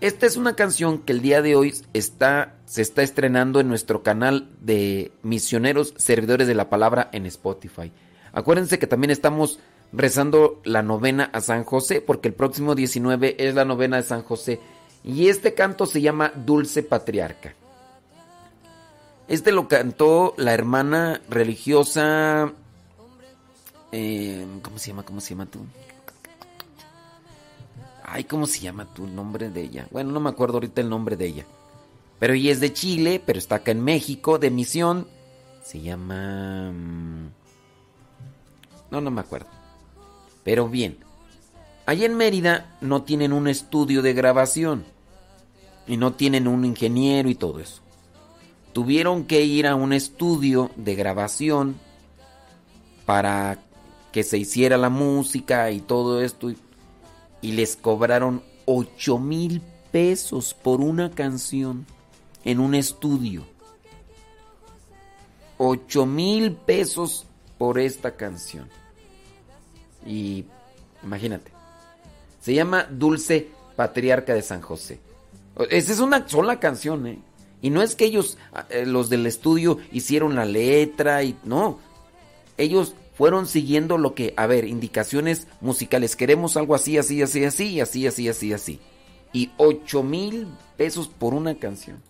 Esta 0.00 0.26
es 0.26 0.36
una 0.36 0.56
canción 0.56 0.98
que 0.98 1.12
el 1.12 1.20
día 1.20 1.42
de 1.42 1.54
hoy 1.54 1.74
está, 1.92 2.54
se 2.64 2.82
está 2.82 3.02
estrenando 3.02 3.60
en 3.60 3.68
nuestro 3.68 4.02
canal 4.02 4.48
de 4.60 5.12
Misioneros 5.22 5.94
Servidores 5.96 6.48
de 6.48 6.54
la 6.54 6.70
Palabra 6.70 7.10
en 7.12 7.26
Spotify. 7.26 7.92
Acuérdense 8.32 8.78
que 8.78 8.86
también 8.86 9.10
estamos 9.10 9.60
rezando 9.92 10.60
la 10.64 10.82
novena 10.82 11.30
a 11.32 11.40
San 11.40 11.64
José, 11.64 12.00
porque 12.00 12.28
el 12.28 12.34
próximo 12.34 12.74
19 12.74 13.36
es 13.38 13.54
la 13.54 13.66
novena 13.66 13.98
de 13.98 14.02
San 14.02 14.22
José. 14.22 14.58
Y 15.04 15.28
este 15.28 15.54
canto 15.54 15.84
se 15.86 16.00
llama 16.00 16.32
Dulce 16.34 16.82
Patriarca. 16.82 17.54
Este 19.32 19.50
lo 19.50 19.66
cantó 19.66 20.34
la 20.36 20.52
hermana 20.52 21.22
religiosa. 21.30 22.52
Eh, 23.90 24.46
¿Cómo 24.60 24.76
se 24.78 24.88
llama? 24.88 25.04
¿Cómo 25.04 25.22
se 25.22 25.30
llama 25.30 25.46
tú? 25.46 25.60
Ay, 28.04 28.24
¿cómo 28.24 28.44
se 28.44 28.60
llama 28.60 28.86
el 28.98 29.16
nombre 29.16 29.48
de 29.48 29.62
ella? 29.62 29.88
Bueno, 29.90 30.12
no 30.12 30.20
me 30.20 30.28
acuerdo 30.28 30.56
ahorita 30.56 30.82
el 30.82 30.90
nombre 30.90 31.16
de 31.16 31.28
ella. 31.28 31.46
Pero 32.18 32.34
ella 32.34 32.52
es 32.52 32.60
de 32.60 32.74
Chile, 32.74 33.22
pero 33.24 33.38
está 33.38 33.54
acá 33.54 33.70
en 33.70 33.82
México, 33.82 34.38
de 34.38 34.50
misión. 34.50 35.08
Se 35.64 35.80
llama... 35.80 36.70
Mm, 36.70 37.28
no, 38.90 39.00
no 39.00 39.10
me 39.10 39.22
acuerdo. 39.22 39.48
Pero 40.44 40.68
bien, 40.68 40.98
allá 41.86 42.04
en 42.04 42.18
Mérida 42.18 42.76
no 42.82 43.04
tienen 43.04 43.32
un 43.32 43.48
estudio 43.48 44.02
de 44.02 44.12
grabación. 44.12 44.84
Y 45.86 45.96
no 45.96 46.12
tienen 46.12 46.46
un 46.48 46.66
ingeniero 46.66 47.30
y 47.30 47.34
todo 47.34 47.60
eso. 47.60 47.81
Tuvieron 48.72 49.24
que 49.24 49.42
ir 49.42 49.66
a 49.66 49.74
un 49.74 49.92
estudio 49.92 50.70
de 50.76 50.94
grabación 50.94 51.76
para 53.04 53.58
que 54.12 54.22
se 54.22 54.38
hiciera 54.38 54.76
la 54.76 54.88
música 54.88 55.70
y 55.70 55.80
todo 55.80 56.22
esto 56.22 56.50
y 57.40 57.52
les 57.52 57.76
cobraron 57.76 58.42
8 58.66 59.18
mil 59.18 59.60
pesos 59.90 60.54
por 60.54 60.80
una 60.80 61.10
canción 61.10 61.86
en 62.44 62.60
un 62.60 62.74
estudio. 62.74 63.44
8 65.58 66.06
mil 66.06 66.52
pesos 66.52 67.26
por 67.58 67.78
esta 67.78 68.16
canción. 68.16 68.68
Y 70.06 70.44
imagínate. 71.02 71.52
Se 72.40 72.54
llama 72.54 72.84
Dulce 72.90 73.50
Patriarca 73.76 74.34
de 74.34 74.42
San 74.42 74.60
José. 74.60 74.98
Esa 75.70 75.92
es 75.92 76.00
una 76.00 76.28
sola 76.28 76.58
canción, 76.58 77.06
¿eh? 77.06 77.18
Y 77.62 77.70
no 77.70 77.80
es 77.80 77.94
que 77.94 78.04
ellos, 78.04 78.36
eh, 78.70 78.84
los 78.84 79.08
del 79.08 79.24
estudio, 79.24 79.78
hicieron 79.92 80.34
la 80.34 80.44
letra 80.44 81.22
y 81.22 81.36
no. 81.44 81.78
Ellos 82.58 82.94
fueron 83.16 83.46
siguiendo 83.46 83.98
lo 83.98 84.14
que, 84.14 84.34
a 84.36 84.46
ver, 84.46 84.64
indicaciones 84.64 85.46
musicales. 85.60 86.16
Queremos 86.16 86.56
algo 86.56 86.74
así, 86.74 86.98
así, 86.98 87.22
así, 87.22 87.44
así, 87.44 87.80
así, 87.80 88.06
así, 88.06 88.28
así, 88.28 88.52
así. 88.52 88.80
Y 89.32 89.52
8 89.58 90.02
mil 90.02 90.48
pesos 90.76 91.08
por 91.08 91.34
una 91.34 91.54
canción. 91.54 92.02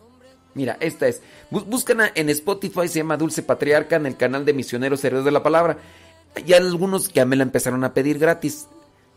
Mira, 0.55 0.77
esta 0.81 1.07
es. 1.07 1.23
Buscan 1.51 2.01
en 2.15 2.29
Spotify, 2.31 2.89
se 2.89 3.01
llama 3.01 3.19
Dulce 3.19 3.43
Patriarca, 3.43 3.97
en 3.97 4.07
el 4.07 4.17
canal 4.17 4.45
de 4.45 4.55
Misioneros 4.55 5.05
Héroes 5.05 5.25
de 5.25 5.31
la 5.31 5.43
Palabra. 5.43 5.79
Ya 6.47 6.57
algunos 6.57 7.13
ya 7.13 7.27
me 7.27 7.37
la 7.37 7.43
empezaron 7.43 7.85
a 7.85 7.93
pedir 7.93 8.19
gratis. 8.19 8.67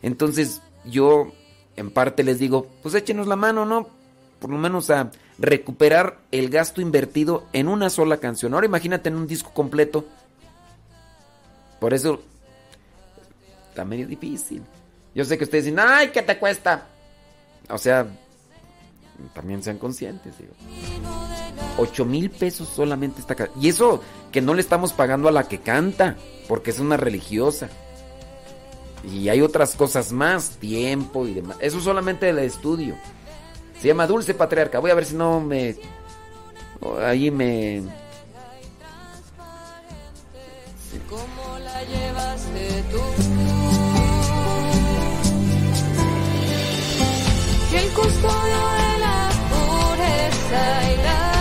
Entonces 0.02 0.60
yo, 0.84 1.32
en 1.76 1.90
parte 1.90 2.24
les 2.24 2.38
digo, 2.38 2.66
pues 2.82 2.94
échenos 2.94 3.26
la 3.26 3.36
mano, 3.36 3.64
¿no? 3.64 3.88
Por 4.38 4.50
lo 4.50 4.58
menos 4.58 4.90
a 4.90 5.10
recuperar 5.38 6.18
el 6.32 6.50
gasto 6.50 6.80
invertido 6.80 7.46
en 7.52 7.68
una 7.68 7.90
sola 7.90 8.18
canción. 8.18 8.54
Ahora 8.54 8.66
imagínate 8.66 9.08
en 9.08 9.16
un 9.16 9.26
disco 9.26 9.52
completo 9.52 10.06
por 11.78 11.94
eso 11.94 12.20
está 13.68 13.84
medio 13.84 14.06
difícil. 14.06 14.62
Yo 15.14 15.24
sé 15.24 15.38
que 15.38 15.44
ustedes 15.44 15.66
dicen, 15.66 15.80
ay, 15.80 16.08
¿qué 16.08 16.22
te 16.22 16.38
cuesta? 16.38 16.86
O 17.68 17.78
sea, 17.78 18.06
también 19.34 19.62
sean 19.62 19.78
conscientes, 19.78 20.38
digo. 20.38 20.52
8 21.78 22.04
mil 22.04 22.30
pesos 22.30 22.68
solamente 22.68 23.20
esta 23.20 23.36
Y 23.60 23.68
eso 23.68 24.02
que 24.32 24.40
no 24.40 24.54
le 24.54 24.60
estamos 24.60 24.92
pagando 24.92 25.28
a 25.28 25.32
la 25.32 25.48
que 25.48 25.60
canta, 25.60 26.16
porque 26.48 26.70
es 26.70 26.78
una 26.78 26.96
religiosa. 26.96 27.68
Y 29.04 29.28
hay 29.28 29.40
otras 29.40 29.76
cosas 29.76 30.12
más, 30.12 30.56
tiempo 30.56 31.26
y 31.26 31.34
demás. 31.34 31.56
Eso 31.60 31.80
solamente 31.80 32.28
el 32.28 32.38
estudio. 32.38 32.96
Se 33.80 33.88
llama 33.88 34.06
Dulce 34.06 34.34
Patriarca. 34.34 34.78
Voy 34.78 34.90
a 34.90 34.94
ver 34.94 35.04
si 35.04 35.14
no 35.14 35.40
me... 35.40 35.76
Ahí 37.02 37.30
me 37.30 37.82
¿Cómo 41.08 41.58
la 41.58 41.84
llevaste 41.84 42.84
tú? 42.90 43.00
El 47.76 47.88
custodio 47.90 48.60
de 48.80 48.98
la 48.98 49.30
pureza 49.50 50.92
y 50.92 50.96
la 51.02 51.36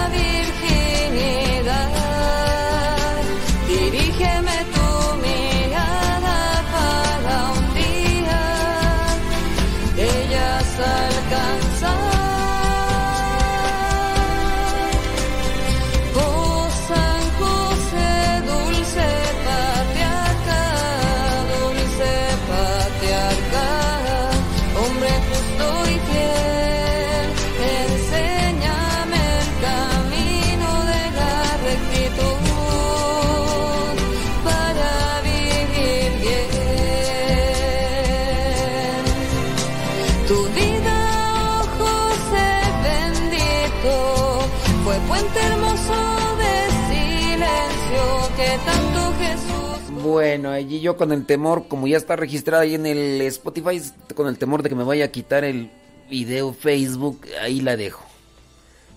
Bueno, 50.06 50.52
allí 50.52 50.82
yo 50.82 50.98
con 50.98 51.12
el 51.12 51.26
temor, 51.26 51.68
como 51.68 51.88
ya 51.88 51.98
está 51.98 52.16
registrado 52.16 52.62
ahí 52.62 52.76
en 52.76 52.86
el 52.86 53.22
Spotify, 53.22 53.82
con 54.14 54.28
el 54.28 54.38
temor 54.38 54.62
de 54.62 54.70
que 54.70 54.76
me 54.76 54.84
vaya 54.84 55.06
a 55.06 55.08
quitar 55.08 55.44
el 55.44 55.72
video 56.10 56.54
Facebook, 56.54 57.22
ahí 57.42 57.60
la 57.60 57.76
dejo. 57.76 58.06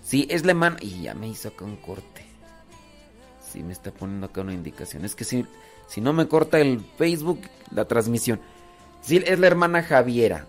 Sí, 0.05 0.27
es 0.31 0.45
la 0.45 0.53
hermana. 0.53 0.77
Y 0.81 1.03
ya 1.03 1.15
me 1.15 1.28
hizo 1.28 1.49
acá 1.49 1.65
un 1.65 1.77
corte. 1.77 2.24
Sí, 3.40 3.62
me 3.62 3.73
está 3.73 3.90
poniendo 3.90 4.27
acá 4.27 4.43
una 4.43 4.53
indicación. 4.53 5.05
Es 5.05 5.15
que 5.15 5.24
si, 5.24 5.47
si 5.86 6.01
no 6.01 6.12
me 6.12 6.28
corta 6.28 6.61
el 6.61 6.85
Facebook, 6.99 7.40
la 7.70 7.86
transmisión. 7.86 8.40
Sí, 9.01 9.23
es 9.27 9.39
la 9.39 9.47
hermana 9.47 9.82
Javiera. 9.82 10.47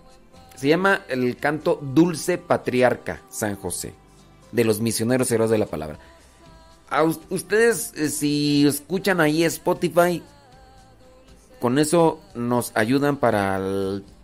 Se 0.55 0.67
llama 0.67 1.03
el 1.07 1.37
canto 1.37 1.79
Dulce 1.81 2.37
Patriarca 2.37 3.21
San 3.29 3.55
José. 3.55 3.93
De 4.51 4.63
los 4.63 4.81
misioneros 4.81 5.31
héroes 5.31 5.49
de 5.51 5.57
la 5.57 5.65
palabra. 5.65 5.99
A 6.89 7.03
ustedes, 7.03 7.93
eh, 7.95 8.09
si 8.09 8.65
escuchan 8.65 9.21
ahí 9.21 9.43
Spotify, 9.43 10.23
con 11.59 11.77
eso 11.77 12.19
nos 12.33 12.71
ayudan 12.75 13.17
para 13.17 13.59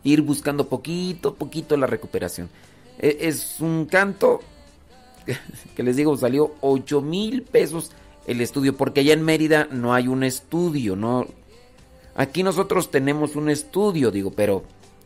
ir 0.04 0.22
buscando 0.22 0.68
poquito, 0.68 1.36
poquito 1.36 1.78
la 1.78 1.86
recuperación. 1.86 2.50
E, 2.98 3.18
es 3.22 3.58
un 3.60 3.86
canto 3.86 4.40
que 5.76 5.84
les 5.84 5.96
digo, 5.96 6.18
salió 6.18 6.56
8 6.62 7.02
mil 7.02 7.44
pesos 7.44 7.92
el 8.26 8.42
estudio, 8.42 8.76
porque 8.76 9.02
allá 9.02 9.14
en 9.14 9.24
Mérida 9.24 9.68
no 9.70 9.94
hay 9.94 10.08
un 10.08 10.24
estudio, 10.24 10.96
¿no? 10.96 11.28
Aquí 12.16 12.44
nosotros 12.44 12.90
tenemos 12.90 13.36
un 13.36 13.50
estudio, 13.50 14.10
digo, 14.10 14.32
pero 14.32 14.64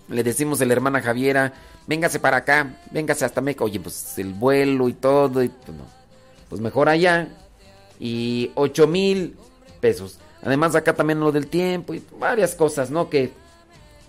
le 0.09 0.23
decimos 0.23 0.61
a 0.61 0.65
la 0.65 0.73
hermana 0.73 1.01
Javiera, 1.01 1.53
véngase 1.87 2.19
para 2.19 2.37
acá, 2.37 2.75
véngase 2.91 3.25
hasta 3.25 3.41
México. 3.41 3.65
Oye, 3.65 3.79
pues 3.79 4.17
el 4.17 4.33
vuelo 4.33 4.89
y 4.89 4.93
todo, 4.93 5.43
y 5.43 5.49
pues, 5.49 5.77
no. 5.77 5.85
pues 6.49 6.61
mejor 6.61 6.89
allá. 6.89 7.27
Y 7.99 8.51
8 8.55 8.87
mil 8.87 9.35
pesos. 9.79 10.19
Además 10.41 10.75
acá 10.75 10.93
también 10.93 11.19
lo 11.19 11.31
del 11.31 11.47
tiempo 11.47 11.93
y 11.93 12.03
varias 12.17 12.55
cosas, 12.55 12.89
¿no? 12.89 13.09
Que, 13.09 13.31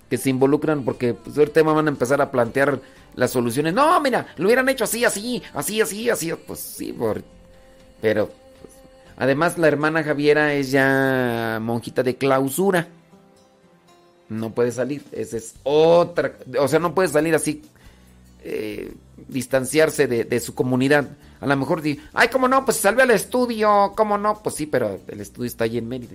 que 0.08 0.16
se 0.16 0.30
involucran 0.30 0.84
porque 0.84 1.14
pues 1.14 1.36
ahorita 1.36 1.62
van 1.62 1.86
a 1.86 1.90
empezar 1.90 2.20
a 2.20 2.30
plantear 2.30 2.80
las 3.14 3.32
soluciones. 3.32 3.74
No, 3.74 4.00
mira, 4.00 4.26
lo 4.36 4.46
hubieran 4.46 4.68
hecho 4.68 4.84
así, 4.84 5.04
así, 5.04 5.42
así, 5.54 5.80
así, 5.80 6.08
así. 6.08 6.32
Pues 6.46 6.60
sí, 6.60 6.92
por... 6.92 7.22
pero 8.00 8.26
pues, 8.26 8.72
además 9.16 9.58
la 9.58 9.68
hermana 9.68 10.04
Javiera 10.04 10.54
es 10.54 10.70
ya 10.70 11.58
monjita 11.60 12.02
de 12.02 12.16
clausura. 12.16 12.88
No 14.30 14.54
puede 14.54 14.70
salir, 14.70 15.04
esa 15.10 15.36
es 15.36 15.54
otra, 15.64 16.36
o 16.58 16.68
sea, 16.68 16.78
no 16.78 16.94
puede 16.94 17.08
salir 17.08 17.34
así, 17.34 17.62
eh, 18.44 18.94
distanciarse 19.26 20.06
de, 20.06 20.22
de, 20.22 20.40
su 20.40 20.54
comunidad. 20.54 21.08
A 21.40 21.46
lo 21.46 21.56
mejor 21.56 21.82
di, 21.82 21.98
ay, 22.14 22.28
¿cómo 22.28 22.46
no? 22.46 22.64
Pues 22.64 22.76
salve 22.76 23.02
al 23.02 23.10
estudio, 23.10 23.92
¿cómo 23.96 24.18
no? 24.18 24.40
Pues 24.40 24.54
sí, 24.54 24.66
pero 24.66 25.00
el 25.08 25.20
estudio 25.20 25.48
está 25.48 25.64
allí 25.64 25.78
en 25.78 25.88
Mérida. 25.88 26.14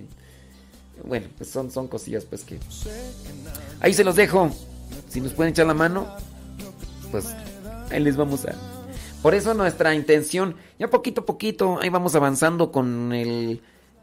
Bueno, 1.04 1.26
pues 1.36 1.50
son, 1.50 1.70
son 1.70 1.88
cosillas 1.88 2.24
pues 2.24 2.42
que... 2.42 2.58
Ahí 3.80 3.92
se 3.92 4.02
los 4.02 4.16
dejo. 4.16 4.50
Si 5.08 5.20
nos 5.20 5.34
pueden 5.34 5.52
echar 5.52 5.66
la 5.66 5.74
mano, 5.74 6.06
pues 7.10 7.26
ahí 7.90 8.00
les 8.00 8.16
vamos 8.16 8.46
a... 8.46 8.54
Por 9.20 9.34
eso 9.34 9.52
nuestra 9.52 9.94
intención, 9.94 10.56
ya 10.78 10.88
poquito 10.88 11.20
a 11.20 11.26
poquito, 11.26 11.78
ahí 11.82 11.90
vamos 11.90 12.14
avanzando 12.14 12.72
con 12.72 13.12
el, 13.12 13.60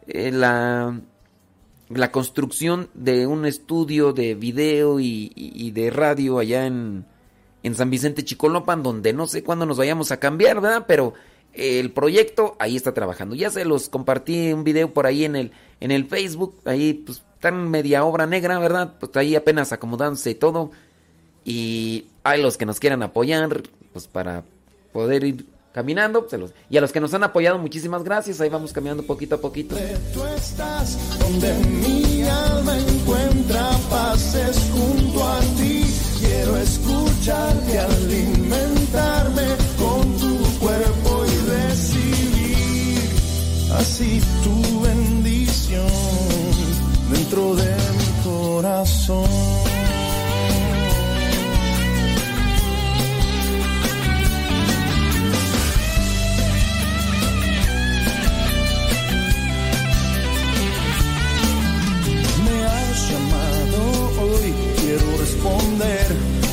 el 0.08 0.40
la 0.40 1.00
la 1.90 2.12
construcción 2.12 2.90
de 2.94 3.28
un 3.28 3.46
estudio 3.46 4.14
de 4.14 4.36
video 4.36 5.00
y, 5.00 5.32
y, 5.36 5.72
de 5.72 5.90
radio 5.90 6.40
allá 6.40 6.66
en, 6.66 7.06
en, 7.62 7.76
San 7.76 7.90
Vicente 7.90 8.24
Chicolopan, 8.24 8.84
donde 8.84 9.14
no 9.14 9.28
sé 9.28 9.44
cuándo 9.44 9.66
nos 9.66 9.78
vayamos 9.78 10.12
a 10.12 10.18
cambiar, 10.18 10.62
¿verdad? 10.62 10.86
Pero 10.88 11.14
el 11.54 11.92
proyecto 11.92 12.56
ahí 12.60 12.76
está 12.76 12.94
trabajando. 12.94 13.36
Ya 13.36 13.50
se 13.50 13.66
los 13.66 13.90
compartí 13.90 14.54
un 14.54 14.64
video 14.64 14.94
por 14.94 15.06
ahí 15.06 15.26
en 15.26 15.36
el, 15.36 15.52
en 15.80 15.92
el 15.92 16.06
Facebook, 16.06 16.56
ahí 16.66 16.94
pues 16.94 17.24
están 17.36 17.70
media 17.70 18.06
obra 18.06 18.26
negra, 18.26 18.58
¿verdad? 18.60 18.96
Pues 19.00 19.16
ahí 19.18 19.36
apenas 19.36 19.72
acomodándose 19.72 20.34
todo. 20.34 20.72
Y 21.46 22.06
hay 22.24 22.42
los 22.42 22.58
que 22.58 22.66
nos 22.66 22.80
quieran 22.80 23.04
apoyar, 23.04 23.64
pues 23.92 24.08
para 24.08 24.44
poder 24.94 25.24
ir 25.26 25.46
caminando. 25.74 26.26
Los, 26.32 26.54
y 26.70 26.78
a 26.78 26.82
los 26.82 26.92
que 26.92 27.02
nos 27.02 27.14
han 27.14 27.24
apoyado, 27.24 27.58
muchísimas 27.58 28.04
gracias. 28.04 28.40
Ahí 28.40 28.50
vamos 28.50 28.72
caminando 28.72 29.04
poquito 29.04 29.36
a 29.36 29.38
poquito. 29.40 29.76
Tú 30.14 30.24
estás 30.26 31.20
donde 31.20 31.54
mi 31.54 32.24
alma 32.24 32.78
encuentra 32.78 33.70
pases 33.90 34.58
junto 34.72 35.28
a 35.28 35.40
ti. 35.58 35.84
Quiero 36.20 36.58
escucharte, 36.58 37.80
alimentarme 37.80 39.48
con 39.78 40.18
tu 40.18 40.60
cuerpo 40.60 41.26
y 41.26 41.50
recibir 41.50 43.00
así 43.78 44.22
tu 44.44 44.82
bendición 44.82 45.88
dentro 47.12 47.56
de 47.56 47.76
mi 47.98 48.24
corazón. 48.24 49.63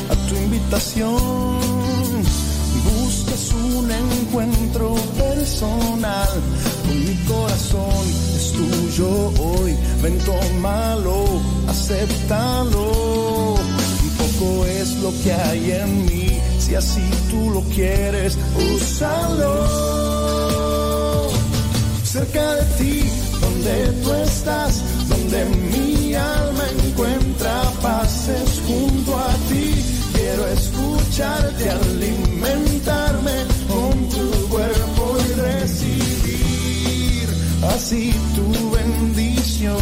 A 0.09 0.15
tu 0.27 0.35
invitación. 0.35 1.61
Buscas 2.83 3.53
un 3.53 3.91
encuentro 3.91 4.95
personal 5.17 6.29
con 6.85 6.99
mi 6.99 7.15
corazón, 7.25 8.05
es 8.35 8.51
tuyo 8.53 9.31
hoy. 9.39 9.75
Ven, 10.01 10.17
tómalo, 10.19 11.25
acéptalo. 11.67 13.55
Un 14.03 14.09
poco 14.17 14.65
es 14.65 14.95
lo 14.97 15.11
que 15.23 15.33
hay 15.33 15.71
en 15.71 16.05
mí, 16.05 16.39
si 16.59 16.75
así 16.75 17.01
tú 17.29 17.51
lo 17.51 17.61
quieres, 17.75 18.37
úsalo. 18.75 19.53
Cerca 22.03 22.55
de 22.55 22.65
ti, 22.77 23.03
donde 23.39 23.91
tú 24.03 24.13
estás, 24.13 24.81
donde 25.07 25.45
mi 26.11 26.17
alma 26.17 26.63
encuentra 26.85 27.61
pases 27.81 28.61
junto 28.67 29.17
a 29.17 29.33
ti. 29.47 29.67
Quiero 30.13 30.45
escucharte, 30.47 31.69
alimentarme 31.69 33.35
con 33.69 34.09
tu 34.09 34.49
cuerpo 34.49 35.17
y 35.25 35.33
recibir 35.39 37.27
así 37.75 38.13
tu 38.35 38.71
bendición. 38.71 39.77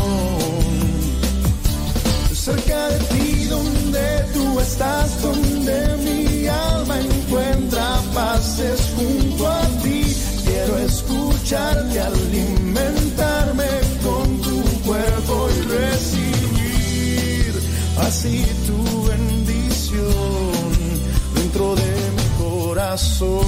Cerca 2.31 2.89
de 2.89 2.99
ti, 3.11 3.45
donde 3.45 4.25
tú 4.33 4.59
estás, 4.59 5.21
donde 5.21 5.97
mi 6.05 6.47
alma 6.47 6.99
encuentra 6.99 8.01
pases 8.13 8.79
junto 8.95 9.47
a 9.47 9.61
ti. 9.83 10.15
Quiero 10.45 10.77
escucharte, 10.77 11.99
alimentarme 11.99 12.98
así 18.09 18.43
tu 18.65 19.07
bendición 19.07 20.03
dentro 21.35 21.75
de 21.75 21.93
mi 22.17 22.27
corazón. 22.43 23.45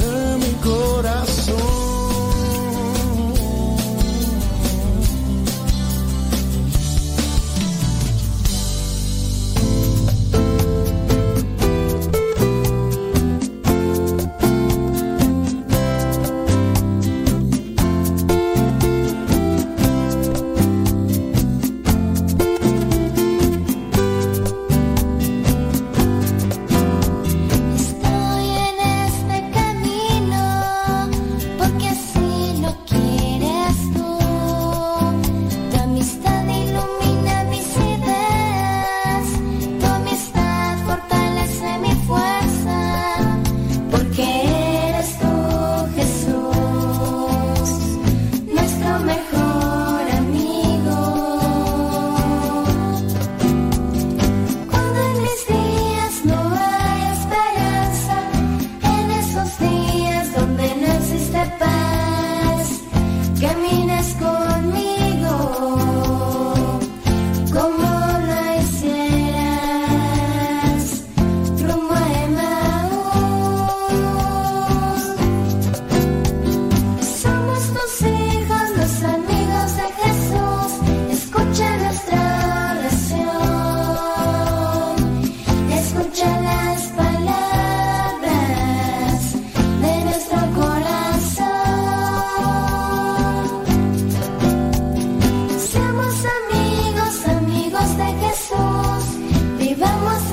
De 0.00 0.38
mi 0.42 0.52
corazón. 0.68 1.81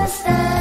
Stand. 0.09 0.58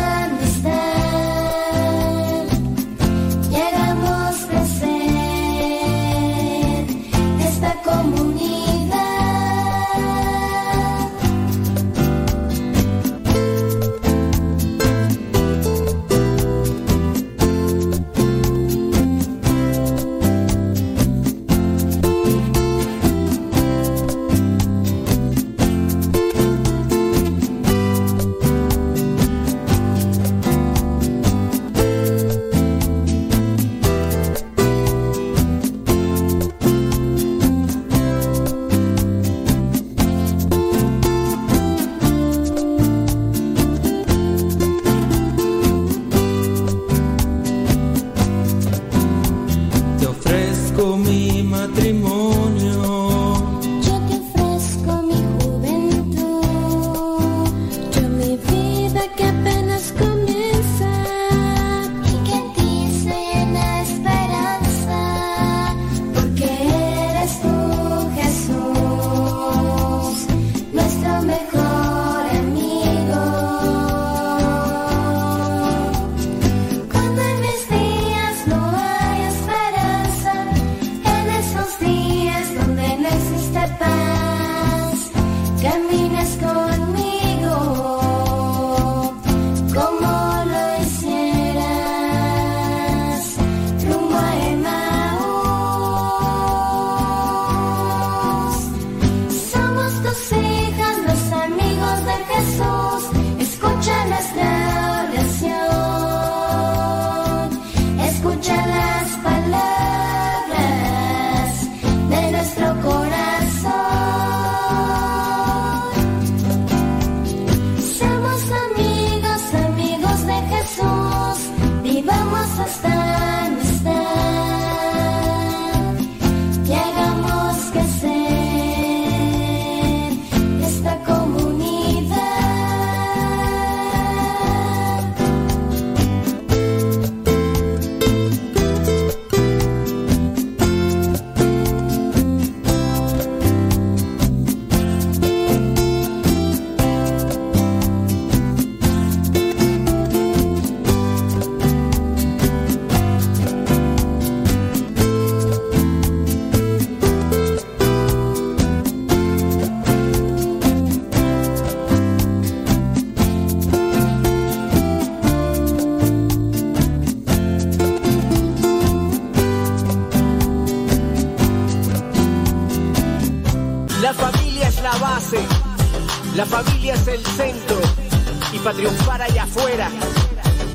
Para 178.69 178.77
triunfar 178.77 179.23
allá 179.23 179.45
afuera 179.45 179.91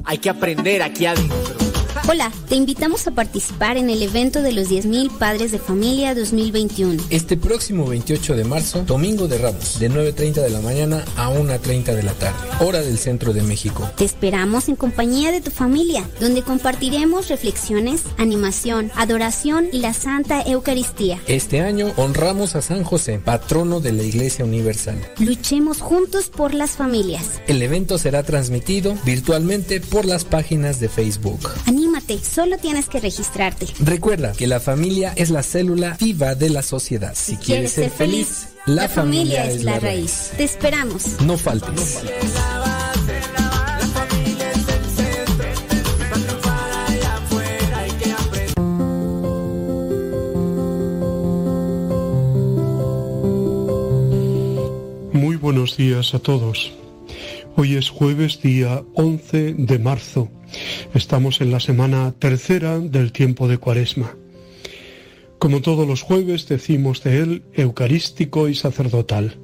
hay 0.06 0.18
que 0.18 0.30
aprender 0.30 0.82
aquí 0.82 1.06
adentro. 1.06 1.38
Hola, 2.10 2.32
te 2.54 2.58
invitamos 2.58 3.08
a 3.08 3.12
participar 3.16 3.78
en 3.78 3.90
el 3.90 4.04
evento 4.04 4.44
de 4.44 4.52
los 4.52 4.70
10.000 4.70 5.18
Padres 5.18 5.52
de 5.52 5.58
Familia 5.58 6.14
2021. 6.14 7.02
Este 7.10 7.36
próximo 7.36 7.88
28 7.88 8.36
de 8.36 8.44
marzo, 8.44 8.84
Domingo 8.86 9.28
de 9.28 9.40
Ramos, 9.40 9.80
de 9.80 9.90
9.30 9.90 10.34
de 10.34 10.52
la 10.52 10.62
mañana 10.62 11.04
a 11.18 11.32
1.30 11.32 11.96
de 11.96 12.04
la 12.04 12.14
tarde, 12.14 12.38
hora 12.60 12.82
del 12.82 13.00
centro 13.00 13.34
de 13.34 13.42
México. 13.42 13.90
Te 13.98 14.06
esperamos 14.06 14.70
en 14.70 14.76
compañía 14.76 15.32
de 15.32 15.42
tu 15.42 15.50
familia, 15.50 16.08
donde 16.20 16.44
compartiremos 16.44 17.28
reflexiones, 17.28 18.04
animación, 18.20 18.92
adoración 18.94 19.70
y 19.72 19.80
la 19.80 19.96
Santa 19.96 20.44
Eucaristía. 20.44 21.20
Este 21.26 21.62
año 21.62 21.92
honramos 21.98 22.56
a 22.56 22.62
San 22.62 22.84
José, 22.84 23.18
patrono 23.18 23.80
de 23.80 23.94
la 23.94 24.04
Iglesia 24.04 24.46
Universal. 24.46 25.04
Luchemos 25.18 25.82
juntos 25.82 26.30
por 26.30 26.54
las 26.54 26.74
familias. 26.74 27.42
El 27.48 27.64
evento 27.64 27.98
será 27.98 28.22
transmitido 28.22 28.96
virtualmente 29.06 29.82
por 29.82 30.06
las 30.06 30.24
páginas 30.24 30.80
de 30.80 30.88
Facebook. 30.88 31.50
Anímate, 31.66 32.14
solo 32.44 32.58
tienes 32.58 32.90
que 32.90 33.00
registrarte. 33.00 33.68
Recuerda 33.80 34.34
que 34.34 34.48
la 34.48 34.60
familia 34.60 35.14
es 35.16 35.30
la 35.30 35.44
célula 35.44 35.96
viva 35.98 36.36
de 36.36 36.50
la 36.50 36.62
sociedad. 36.62 37.14
Si, 37.16 37.38
quieres 37.38 37.72
ser 37.72 37.90
feliz, 37.90 38.50
la, 38.66 38.90
familia, 38.90 39.50
es 39.50 39.64
la 39.64 39.80
raíz. 39.80 40.32
Te 40.36 40.44
esperamos. 40.44 41.22
No 41.22 41.38
faltes. 41.38 42.04
Muy 55.14 55.38
buenos 55.38 55.78
días 55.78 56.14
a 56.14 56.20
todos. 56.20 56.74
Hoy 57.56 57.78
es 57.78 57.90
jueves 57.90 58.42
día 58.42 58.84
11 58.96 59.54
de 59.54 59.80
marzo. 59.80 60.30
Estamos 60.94 61.42
en 61.42 61.50
la 61.50 61.60
semana 61.60 62.14
tercera 62.20 62.80
del 62.80 63.12
tiempo 63.12 63.48
de 63.48 63.58
Cuaresma. 63.58 64.16
Como 65.40 65.64
todos 65.64 65.88
los 65.88 66.04
jueves 66.04 66.48
decimos 66.48 67.02
de 67.02 67.18
él 67.18 67.44
eucarístico 67.54 68.48
y 68.48 68.54
sacerdotal, 68.54 69.40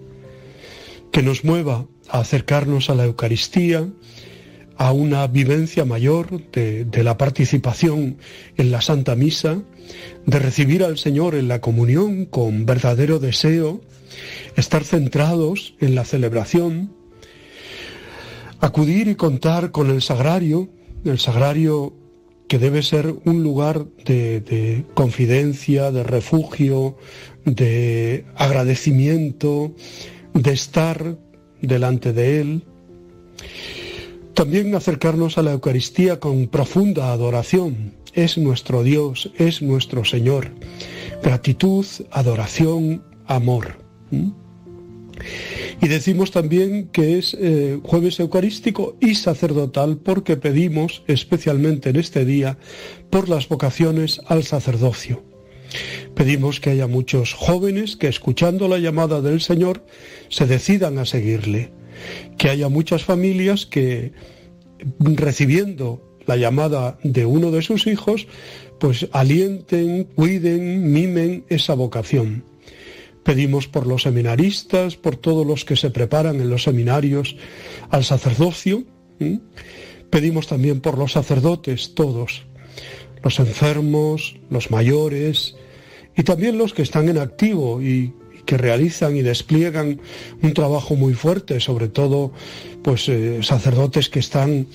que 1.12 1.24
nos 1.24 1.44
mueva 1.44 1.88
a 2.08 2.20
acercarnos 2.20 2.92
a 2.92 2.96
la 2.96 3.06
Eucaristía, 3.06 3.90
a 4.78 4.92
una 4.92 5.26
vivencia 5.26 5.86
mayor 5.86 6.52
de, 6.52 6.86
de 6.86 7.04
la 7.04 7.18
participación 7.18 8.18
en 8.56 8.70
la 8.70 8.82
Santa 8.82 9.16
Misa, 9.16 9.60
de 10.28 10.38
recibir 10.38 10.84
al 10.84 11.00
Señor 11.00 11.34
en 11.34 11.48
la 11.48 11.62
comunión 11.62 12.26
con 12.26 12.68
verdadero 12.68 13.18
deseo, 13.18 13.82
estar 14.56 14.84
centrados 14.84 15.74
en 15.80 15.96
la 15.96 16.06
celebración, 16.06 16.94
acudir 18.60 19.08
y 19.08 19.16
contar 19.16 19.72
con 19.72 19.90
el 19.90 20.04
sagrario, 20.04 20.70
el 21.06 21.20
sagrario 21.20 21.94
que 22.48 22.60
debe 22.60 22.82
ser 22.82 23.16
un 23.26 23.44
lugar 23.44 23.86
de, 24.06 24.42
de, 24.42 24.86
confidencia, 24.96 25.92
de 25.92 26.04
refugio, 26.04 26.98
de 27.46 28.26
agradecimiento, 28.36 29.74
de 30.34 30.52
estar 30.52 31.18
delante 31.62 32.12
de 32.12 32.42
Él. 32.42 32.64
También 34.34 34.74
acercarnos 34.74 35.38
a 35.38 35.44
la 35.44 35.52
Eucaristía 35.52 36.20
con 36.20 36.48
profunda 36.48 37.12
adoración. 37.12 37.94
Es 38.14 38.38
nuestro 38.38 38.84
Dios, 38.84 39.32
es 39.38 39.62
nuestro 39.62 40.06
Señor. 40.06 40.52
Gratitud, 41.22 41.86
adoración, 42.12 43.04
amor. 43.28 43.78
Y 45.82 45.88
decimos 45.88 46.32
también 46.32 46.90
que 46.90 47.18
es 47.18 47.34
eh, 47.40 47.80
jueves 47.84 48.20
eucarístico 48.20 48.98
y 49.00 49.16
sacerdotal 49.16 49.98
porque 49.98 50.38
pedimos 50.38 51.04
especialmente 51.08 51.90
en 51.90 51.96
este 51.96 52.26
día 52.26 52.58
por 53.10 53.30
las 53.30 53.48
vocaciones 53.48 54.22
al 54.28 54.44
sacerdocio. 54.44 55.24
Pedimos 56.16 56.60
que 56.60 56.72
haya 56.72 56.88
muchos 56.88 57.34
jóvenes 57.34 57.96
que 57.96 58.08
escuchando 58.08 58.68
la 58.68 58.80
llamada 58.80 59.22
del 59.22 59.42
Señor 59.42 59.86
se 60.30 60.46
decidan 60.48 60.98
a 60.98 61.06
seguirle. 61.06 61.72
Que 62.38 62.50
haya 62.50 62.70
muchas 62.70 63.04
familias 63.04 63.66
que 63.66 64.14
recibiendo 65.00 66.02
la 66.26 66.38
llamada 66.38 66.98
de 67.04 67.26
uno 67.26 67.52
de 67.52 67.62
sus 67.62 67.88
hijos, 67.88 68.28
pues 68.80 69.08
alienten, 69.12 70.06
cuiden, 70.06 70.92
mimen 70.92 71.44
esa 71.50 71.74
vocación. 71.74 72.44
Pedimos 73.30 73.68
por 73.68 73.86
los 73.86 74.02
seminaristas, 74.02 74.96
por 74.96 75.16
todos 75.16 75.46
los 75.46 75.64
que 75.64 75.76
se 75.76 75.92
preparan 75.92 76.42
en 76.42 76.50
los 76.50 76.64
seminarios 76.64 77.36
al 77.92 78.04
sacerdocio. 78.04 78.86
Pedimos 80.10 80.48
también 80.48 80.82
por 80.82 80.98
los 80.98 81.12
sacerdotes, 81.12 81.94
todos, 81.94 82.48
los 83.24 83.40
enfermos, 83.40 84.36
los 84.50 84.72
mayores 84.72 85.56
y 86.18 86.24
también 86.24 86.58
los 86.58 86.74
que 86.74 86.82
están 86.82 87.08
en 87.08 87.20
activo 87.20 87.84
y, 87.84 88.16
que 88.48 88.58
realizan 88.58 89.16
y 89.16 89.22
despliegan 89.22 90.02
un 90.42 90.54
trabajo 90.56 90.96
muy 90.96 91.14
fuerte, 91.14 91.60
sobre 91.60 91.88
todo 91.88 92.32
pues 92.82 93.08
eh, 93.10 93.44
sacerdotes 93.44 94.10
que 94.10 94.18
están 94.18 94.66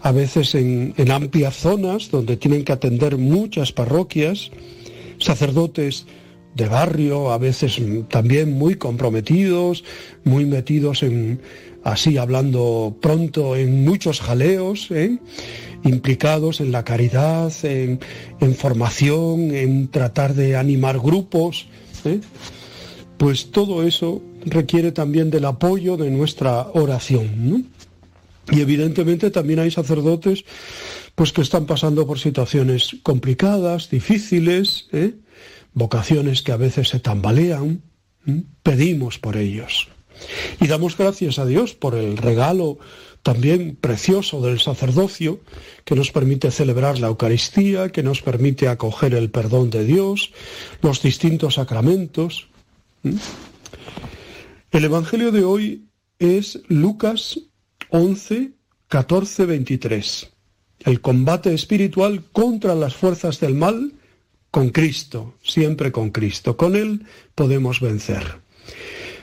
a 0.00 0.12
veces 0.12 0.54
en, 0.54 0.94
en 0.96 1.10
amplias 1.10 1.56
zonas 1.56 2.10
donde 2.10 2.38
tienen 2.38 2.64
que 2.64 2.72
atender 2.72 3.18
muchas 3.18 3.70
parroquias, 3.72 4.50
sacerdotes 5.18 6.06
de 6.54 6.68
barrio, 6.68 7.32
a 7.32 7.38
veces 7.38 7.80
también 8.08 8.52
muy 8.52 8.76
comprometidos, 8.76 9.84
muy 10.24 10.44
metidos 10.44 11.02
en, 11.02 11.40
así 11.84 12.16
hablando 12.18 12.96
pronto, 13.00 13.56
en 13.56 13.84
muchos 13.84 14.20
jaleos, 14.20 14.90
¿eh? 14.90 15.18
implicados 15.84 16.60
en 16.60 16.72
la 16.72 16.84
caridad, 16.84 17.52
en, 17.62 18.00
formación, 18.56 19.54
en 19.54 19.88
tratar 19.88 20.34
de 20.34 20.56
animar 20.56 20.98
grupos. 20.98 21.68
¿eh? 22.04 22.20
Pues 23.16 23.50
todo 23.50 23.82
eso 23.82 24.22
requiere 24.44 24.92
también 24.92 25.30
del 25.30 25.44
apoyo 25.44 25.96
de 25.96 26.10
nuestra 26.10 26.68
oración. 26.74 27.68
Y 28.50 28.60
evidentemente 28.60 29.30
también 29.30 29.60
hay 29.60 29.70
sacerdotes 29.70 30.44
pues 31.14 31.32
que 31.32 31.42
están 31.42 31.66
pasando 31.66 32.06
por 32.06 32.18
situaciones 32.18 32.96
complicadas, 33.02 33.90
difíciles, 33.90 34.86
¿eh? 34.92 35.14
Vocaciones 35.78 36.42
que 36.42 36.52
a 36.52 36.56
veces 36.56 36.88
se 36.88 37.00
tambalean. 37.00 37.82
Pedimos 38.62 39.18
por 39.18 39.36
ellos. 39.36 39.88
Y 40.60 40.66
damos 40.66 40.96
gracias 40.96 41.38
a 41.38 41.46
Dios 41.46 41.74
por 41.74 41.94
el 41.94 42.16
regalo 42.16 42.78
también 43.22 43.76
precioso 43.76 44.40
del 44.40 44.60
sacerdocio, 44.60 45.40
que 45.84 45.94
nos 45.94 46.10
permite 46.12 46.50
celebrar 46.50 46.98
la 46.98 47.08
Eucaristía, 47.08 47.90
que 47.90 48.02
nos 48.02 48.22
permite 48.22 48.68
acoger 48.68 49.14
el 49.14 49.30
perdón 49.30 49.70
de 49.70 49.84
Dios, 49.84 50.32
los 50.82 51.02
distintos 51.02 51.54
sacramentos. 51.54 52.48
El 54.70 54.84
Evangelio 54.84 55.32
de 55.32 55.44
hoy 55.44 55.88
es 56.18 56.60
Lucas 56.68 57.40
11, 57.90 58.52
14, 58.88 59.46
23. 59.46 60.30
El 60.80 61.00
combate 61.00 61.52
espiritual 61.54 62.24
contra 62.32 62.74
las 62.74 62.94
fuerzas 62.94 63.40
del 63.40 63.54
mal 63.54 63.92
con 64.50 64.70
Cristo, 64.70 65.34
siempre 65.42 65.92
con 65.92 66.10
Cristo. 66.10 66.56
Con 66.56 66.76
Él 66.76 67.04
podemos 67.34 67.80
vencer. 67.80 68.40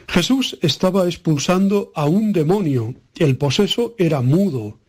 Jesús 0.08 0.58
estaba 0.62 1.06
expulsando 1.06 1.92
a 1.96 2.06
un 2.06 2.32
demonio. 2.32 2.96
El 3.18 3.38
poseso 3.38 3.96
era 3.98 4.22
mudo. 4.22 4.80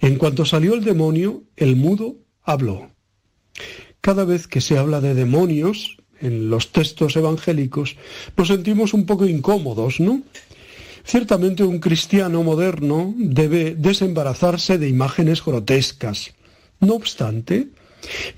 En 0.00 0.16
cuanto 0.16 0.44
salió 0.44 0.74
el 0.74 0.84
demonio, 0.84 1.44
el 1.56 1.76
mudo 1.76 2.16
habló. 2.42 2.90
Cada 4.00 4.24
vez 4.24 4.46
que 4.46 4.60
se 4.60 4.78
habla 4.78 5.00
de 5.00 5.14
demonios 5.14 5.96
en 6.20 6.50
los 6.50 6.72
textos 6.72 7.16
evangélicos, 7.16 7.96
nos 8.36 8.48
sentimos 8.48 8.94
un 8.94 9.06
poco 9.06 9.26
incómodos, 9.26 10.00
¿no? 10.00 10.22
Ciertamente 11.04 11.62
un 11.62 11.78
cristiano 11.78 12.42
moderno 12.42 13.14
debe 13.16 13.76
desembarazarse 13.76 14.76
de 14.78 14.88
imágenes 14.88 15.44
grotescas. 15.44 16.34
No 16.80 16.94
obstante, 16.94 17.68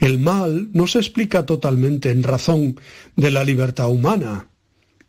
el 0.01 0.19
mal 0.19 0.71
no 0.73 0.87
se 0.87 0.99
explica 0.99 1.47
totalmente 1.47 2.11
en 2.11 2.23
razón 2.23 2.81
de 3.17 3.31
la 3.31 3.45
libertad 3.45 3.89
humana. 3.89 4.49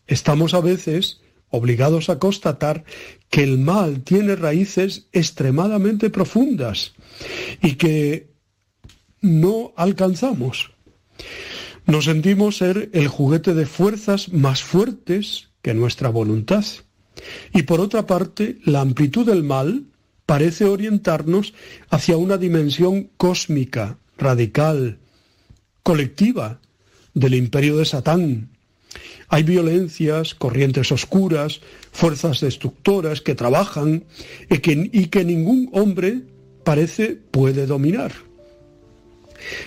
Estamos 0.08 0.54
a 0.54 0.62
veces 0.62 1.22
obligados 1.50 2.10
a 2.10 2.20
constatar 2.20 2.84
que 3.30 3.44
el 3.44 3.58
mal 3.58 4.02
tiene 4.02 4.36
raíces 4.36 5.08
extremadamente 5.12 6.10
profundas 6.10 6.94
y 7.62 7.76
que 7.76 8.30
no 9.22 9.74
alcanzamos. 9.76 10.72
Nos 11.86 12.06
sentimos 12.06 12.58
ser 12.58 12.90
el 12.94 13.08
juguete 13.08 13.54
de 13.54 13.66
fuerzas 13.66 14.32
más 14.32 14.64
fuertes 14.64 15.50
que 15.62 15.74
nuestra 15.74 16.10
voluntad. 16.10 16.64
Y 17.54 17.64
por 17.64 17.82
otra 17.82 18.06
parte, 18.06 18.60
la 18.64 18.82
amplitud 18.82 19.26
del 19.26 19.44
mal 19.44 19.86
parece 20.26 20.66
orientarnos 20.66 21.54
hacia 21.90 22.16
una 22.16 22.38
dimensión 22.38 23.10
cósmica, 23.18 23.98
radical, 24.20 24.98
colectiva, 25.84 26.60
del 27.14 27.34
imperio 27.34 27.78
de 27.78 27.86
Satán, 27.86 28.50
hay 29.30 29.44
violencias, 29.44 30.34
corrientes 30.34 30.92
oscuras, 30.92 31.62
fuerzas 31.92 32.42
destructoras 32.42 33.22
que 33.22 33.36
trabajan 33.36 34.04
y 34.50 34.58
que, 34.58 34.90
y 34.92 35.08
que 35.08 35.24
ningún 35.24 35.70
hombre 35.72 36.22
parece 36.64 37.16
puede 37.30 37.68
dominar. 37.68 38.12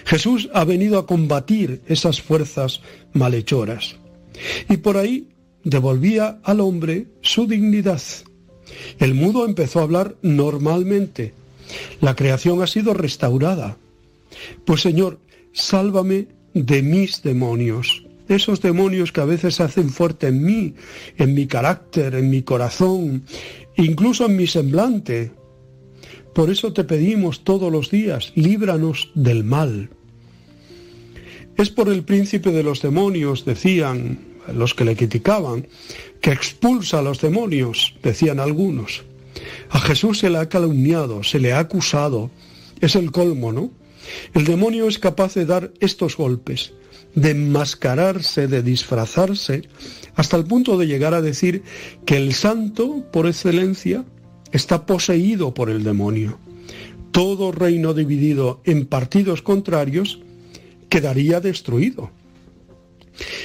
Jesús 0.05 0.51
ha 0.53 0.65
venido 0.65 0.99
a 0.99 1.07
combatir 1.07 1.81
esas 1.87 2.20
fuerzas 2.20 2.81
malhechoras 3.12 3.97
y 4.69 4.77
por 4.79 4.97
ahí 4.97 5.29
devolvía 5.65 6.41
al 6.43 6.61
hombre 6.61 7.07
su 7.23 7.47
dignidad. 7.47 8.03
El 8.99 9.15
mudo 9.15 9.47
empezó 9.47 9.79
a 9.79 9.85
hablar 9.85 10.16
normalmente. 10.23 11.35
La 12.01 12.16
creación 12.16 12.62
ha 12.62 12.66
sido 12.66 12.95
restaurada. 12.95 13.77
Pues 14.64 14.81
Señor, 14.82 15.20
sálvame 15.52 16.28
de 16.55 16.82
mis 16.82 17.23
demonios 17.23 18.05
esos 18.28 18.60
demonios 18.60 19.12
que 19.12 19.20
a 19.20 19.24
veces 19.24 19.56
se 19.56 19.62
hacen 19.62 19.90
fuerte 19.90 20.28
en 20.28 20.43
mí, 20.43 20.74
en 21.19 21.35
mi 21.35 21.47
carácter, 21.47 22.14
en 22.14 22.31
mi 22.31 22.43
corazón, 22.43 23.24
incluso 23.77 24.27
en 24.27 24.36
mi 24.36 24.47
semblante. 24.47 25.32
Por 26.35 26.51
eso 26.51 26.73
te 26.73 26.85
pedimos 26.85 27.44
todos 27.44 27.70
los 27.70 27.90
días, 27.90 28.32
líbranos 28.35 29.10
del 29.14 29.44
mal. 29.44 29.90
Es 31.56 31.69
por 31.69 31.89
el 31.89 32.05
príncipe 32.05 32.51
de 32.51 32.62
los 32.62 32.81
demonios, 32.81 33.44
decían 33.44 34.19
los 34.52 34.74
que 34.74 34.85
le 34.85 34.97
criticaban, 34.97 35.66
que 36.20 36.32
expulsa 36.32 37.01
a 37.01 37.02
los 37.02 37.20
demonios, 37.20 37.97
decían 38.02 38.40
algunos. 38.40 39.05
A 39.70 39.78
Jesús 39.81 40.19
se 40.19 40.31
le 40.31 40.39
ha 40.39 40.48
calumniado, 40.48 41.23
se 41.23 41.39
le 41.39 41.52
ha 41.52 41.59
acusado. 41.59 42.31
Es 42.81 42.97
el 42.97 43.12
colmo, 43.12 43.52
¿no? 43.52 43.70
El 44.35 44.45
demonio 44.45 44.89
es 44.89 44.99
capaz 44.99 45.35
de 45.35 45.47
dar 45.47 45.73
estos 45.81 46.16
golpes 46.16 46.73
de 47.15 47.31
enmascararse, 47.31 48.49
de 48.49 48.62
disfrazarse, 48.62 49.62
hasta 50.15 50.37
el 50.37 50.45
punto 50.45 50.79
de 50.79 50.87
llegar 50.87 51.15
a 51.15 51.23
decir 51.23 51.62
que 52.07 52.16
el 52.16 52.33
santo, 52.35 53.05
por 53.12 53.27
excelencia, 53.27 54.05
está 54.53 54.87
poseído 54.87 55.55
por 55.55 55.70
el 55.70 55.85
demonio. 55.85 56.39
Todo 57.11 57.53
reino 57.53 57.93
dividido 57.93 58.61
en 58.65 58.87
partidos 58.87 59.43
contrarios 59.43 60.20
quedaría 60.89 61.41
destruido. 61.41 62.11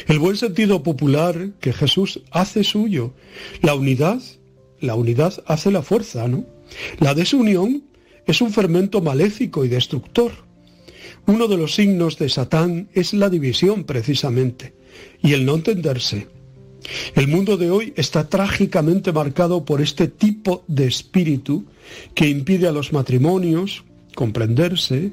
El 0.08 0.20
buen 0.20 0.38
sentido 0.38 0.84
popular 0.84 1.52
que 1.60 1.74
Jesús 1.74 2.22
hace 2.32 2.64
suyo, 2.64 3.14
la 3.62 3.76
unidad, 3.76 4.22
la 4.80 4.96
unidad 4.96 5.44
hace 5.46 5.72
la 5.72 5.82
fuerza, 5.82 6.28
¿no? 6.30 6.46
La 7.00 7.14
desunión 7.14 7.84
es 8.26 8.42
un 8.42 8.52
fermento 8.52 9.02
maléfico 9.02 9.66
y 9.66 9.68
destructor. 9.68 10.47
Uno 11.28 11.50
de 11.50 11.58
los 11.58 11.76
signos 11.76 12.18
de 12.18 12.30
Satán 12.30 12.88
es 12.94 13.14
la 13.14 13.30
división 13.30 13.84
precisamente 13.84 14.74
y 15.22 15.34
el 15.34 15.46
no 15.46 15.56
entenderse. 15.56 16.30
El 17.16 17.28
mundo 17.28 17.58
de 17.58 17.70
hoy 17.70 17.94
está 17.98 18.30
trágicamente 18.30 19.12
marcado 19.12 19.66
por 19.66 19.82
este 19.82 20.08
tipo 20.08 20.64
de 20.70 20.88
espíritu 20.88 21.66
que 22.16 22.30
impide 22.30 22.70
a 22.70 22.72
los 22.72 22.94
matrimonios 22.94 23.84
comprenderse, 24.16 25.12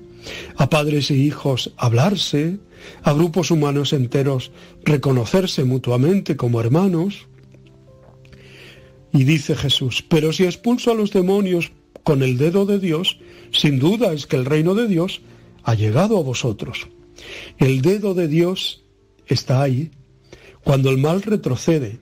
a 0.56 0.70
padres 0.70 1.10
e 1.10 1.16
hijos 1.16 1.72
hablarse, 1.76 2.58
a 3.02 3.12
grupos 3.12 3.50
humanos 3.50 3.92
enteros 3.92 4.52
reconocerse 4.84 5.64
mutuamente 5.64 6.36
como 6.36 6.60
hermanos. 6.60 7.26
Y 9.12 9.24
dice 9.24 9.56
Jesús, 9.56 10.04
pero 10.08 10.32
si 10.32 10.44
expulso 10.44 10.92
a 10.92 10.94
los 10.94 11.10
demonios 11.10 11.72
con 12.04 12.22
el 12.22 12.38
dedo 12.38 12.66
de 12.66 12.78
Dios, 12.78 13.18
sin 13.50 13.80
duda 13.80 14.12
es 14.12 14.28
que 14.28 14.36
el 14.36 14.44
reino 14.44 14.76
de 14.76 14.86
Dios 14.86 15.20
ha 15.64 15.74
llegado 15.74 16.18
a 16.18 16.22
vosotros. 16.22 16.88
El 17.58 17.82
dedo 17.82 18.14
de 18.14 18.28
Dios 18.28 18.84
está 19.26 19.62
ahí 19.62 19.90
cuando 20.62 20.90
el 20.90 20.98
mal 20.98 21.22
retrocede. 21.22 22.00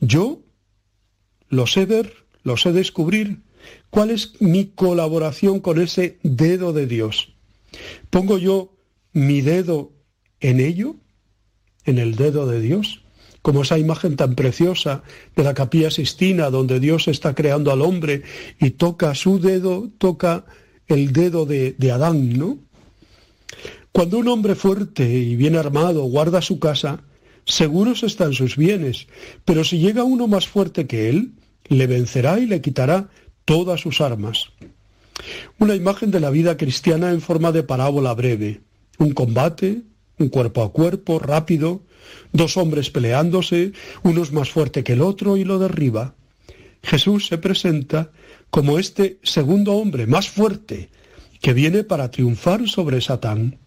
Yo 0.00 0.40
lo 1.48 1.66
sé 1.66 1.86
ver, 1.86 2.12
lo 2.42 2.56
sé 2.56 2.72
descubrir. 2.72 3.42
¿Cuál 3.90 4.10
es 4.10 4.40
mi 4.40 4.66
colaboración 4.66 5.60
con 5.60 5.80
ese 5.80 6.18
dedo 6.22 6.72
de 6.72 6.86
Dios? 6.86 7.34
¿Pongo 8.10 8.38
yo 8.38 8.76
mi 9.12 9.40
dedo 9.40 9.92
en 10.40 10.60
ello? 10.60 10.96
en 11.84 11.98
el 11.98 12.16
dedo 12.16 12.46
de 12.46 12.60
Dios, 12.60 13.02
como 13.42 13.62
esa 13.62 13.78
imagen 13.78 14.16
tan 14.16 14.34
preciosa 14.34 15.02
de 15.36 15.44
la 15.44 15.54
capilla 15.54 15.90
Sistina, 15.90 16.50
donde 16.50 16.80
Dios 16.80 17.08
está 17.08 17.34
creando 17.34 17.72
al 17.72 17.82
hombre 17.82 18.22
y 18.58 18.70
toca 18.70 19.14
su 19.14 19.38
dedo, 19.38 19.90
toca 19.98 20.44
el 20.86 21.12
dedo 21.12 21.46
de, 21.46 21.74
de 21.78 21.92
Adán, 21.92 22.38
¿no? 22.38 22.58
Cuando 23.92 24.18
un 24.18 24.28
hombre 24.28 24.54
fuerte 24.54 25.08
y 25.08 25.36
bien 25.36 25.56
armado 25.56 26.02
guarda 26.04 26.42
su 26.42 26.58
casa, 26.58 27.02
seguros 27.44 28.02
están 28.02 28.32
sus 28.32 28.56
bienes, 28.56 29.06
pero 29.44 29.64
si 29.64 29.78
llega 29.78 30.04
uno 30.04 30.26
más 30.26 30.48
fuerte 30.48 30.86
que 30.86 31.08
él, 31.08 31.32
le 31.68 31.86
vencerá 31.86 32.38
y 32.38 32.46
le 32.46 32.60
quitará 32.60 33.08
todas 33.44 33.80
sus 33.80 34.00
armas. 34.00 34.50
Una 35.58 35.74
imagen 35.74 36.10
de 36.10 36.20
la 36.20 36.30
vida 36.30 36.56
cristiana 36.56 37.10
en 37.10 37.20
forma 37.20 37.52
de 37.52 37.62
parábola 37.62 38.14
breve, 38.14 38.62
un 38.98 39.12
combate, 39.12 39.82
un 40.18 40.28
cuerpo 40.28 40.62
a 40.62 40.72
cuerpo, 40.72 41.18
rápido, 41.18 41.82
dos 42.32 42.56
hombres 42.56 42.90
peleándose, 42.90 43.72
uno 44.02 44.22
es 44.22 44.32
más 44.32 44.50
fuerte 44.50 44.84
que 44.84 44.94
el 44.94 45.02
otro 45.02 45.36
y 45.36 45.44
lo 45.44 45.58
derriba. 45.58 46.14
Jesús 46.82 47.28
se 47.28 47.38
presenta 47.38 48.10
como 48.50 48.78
este 48.78 49.18
segundo 49.22 49.72
hombre 49.74 50.06
más 50.06 50.28
fuerte 50.28 50.90
que 51.44 51.52
viene 51.52 51.84
para 51.84 52.10
triunfar 52.10 52.66
sobre 52.70 53.02
Satán. 53.02 53.58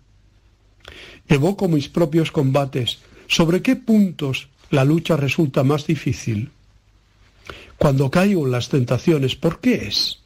Evoco 1.28 1.68
mis 1.68 1.90
propios 1.90 2.32
combates. 2.32 2.98
¿Sobre 3.28 3.62
qué 3.62 3.76
puntos 3.76 4.49
la 4.72 4.84
lucha 4.84 5.16
resulta 5.16 5.64
más 5.64 5.86
difícil? 5.86 6.49
Cuando 7.78 8.10
caigo 8.10 8.48
en 8.48 8.52
las 8.52 8.70
tentaciones, 8.70 9.36
¿por 9.36 9.60
qué 9.60 9.76
es? 9.90 10.24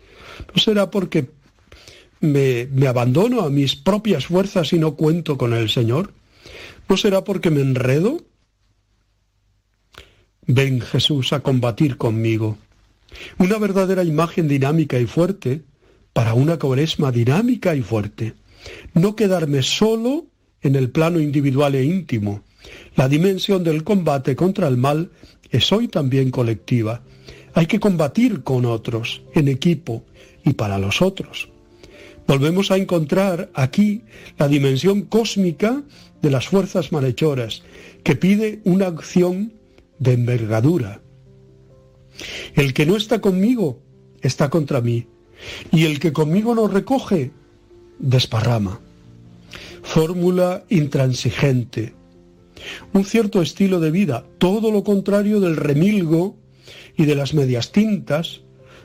¿No 0.56 0.62
será 0.62 0.90
porque 0.90 1.30
me, 2.22 2.70
me 2.72 2.88
abandono 2.88 3.42
a 3.42 3.50
mis 3.50 3.76
propias 3.76 4.28
fuerzas 4.28 4.72
y 4.72 4.80
no 4.80 4.96
cuento 4.96 5.38
con 5.38 5.52
el 5.52 5.70
Señor? 5.70 6.14
¿No 6.88 6.96
será 6.96 7.26
porque 7.26 7.50
me 7.50 7.60
enredo? 7.60 8.24
Ven 10.48 10.80
Jesús 10.80 11.34
a 11.34 11.42
combatir 11.42 11.98
conmigo. 11.98 12.58
Una 13.40 13.58
verdadera 13.58 14.06
imagen 14.06 14.48
dinámica 14.48 14.98
y 15.00 15.06
fuerte 15.06 15.64
para 16.14 16.34
una 16.34 16.58
cuaresma 16.58 17.12
dinámica 17.12 17.76
y 17.76 17.82
fuerte. 17.82 18.34
No 18.94 19.16
quedarme 19.16 19.62
solo 19.62 20.28
en 20.62 20.76
el 20.76 20.90
plano 20.90 21.20
individual 21.20 21.76
e 21.76 21.84
íntimo. 21.84 22.44
La 22.96 23.08
dimensión 23.08 23.64
del 23.64 23.84
combate 23.84 24.36
contra 24.36 24.68
el 24.68 24.78
mal 24.78 25.12
es 25.50 25.72
hoy 25.72 25.88
también 25.88 26.32
colectiva. 26.32 27.02
Hay 27.54 27.66
que 27.66 27.80
combatir 27.80 28.44
con 28.44 28.66
otros, 28.66 29.24
en 29.34 29.48
equipo 29.48 30.06
y 30.46 30.54
para 30.54 30.78
los 30.78 31.02
otros. 31.02 31.50
Volvemos 32.28 32.72
a 32.72 32.78
encontrar 32.78 33.50
aquí 33.54 34.04
la 34.38 34.48
dimensión 34.48 35.02
cósmica 35.02 35.84
de 36.22 36.30
las 36.30 36.48
fuerzas 36.48 36.92
malhechoras, 36.92 37.64
que 38.04 38.16
pide 38.16 38.62
una 38.64 38.88
acción 38.88 39.54
de 40.00 40.14
envergadura. 40.14 41.02
El 42.56 42.74
que 42.74 42.86
no 42.86 42.96
está 42.96 43.22
conmigo 43.22 43.82
está 44.22 44.50
contra 44.50 44.82
mí, 44.82 45.08
y 45.72 45.86
el 45.86 46.00
que 46.00 46.14
conmigo 46.14 46.56
no 46.56 46.68
recoge, 46.68 47.32
desparrama 48.00 48.80
fórmula 49.82 50.64
intransigente, 50.70 51.94
un 52.94 53.06
cierto 53.06 53.42
estilo 53.42 53.80
de 53.80 53.92
vida, 53.92 54.24
todo 54.38 54.72
lo 54.72 54.84
contrario 54.84 55.40
del 55.40 55.58
remilgo 55.58 56.36
y 56.96 57.06
de 57.06 57.16
las 57.16 57.34
medias 57.34 57.72
tintas, 57.72 58.42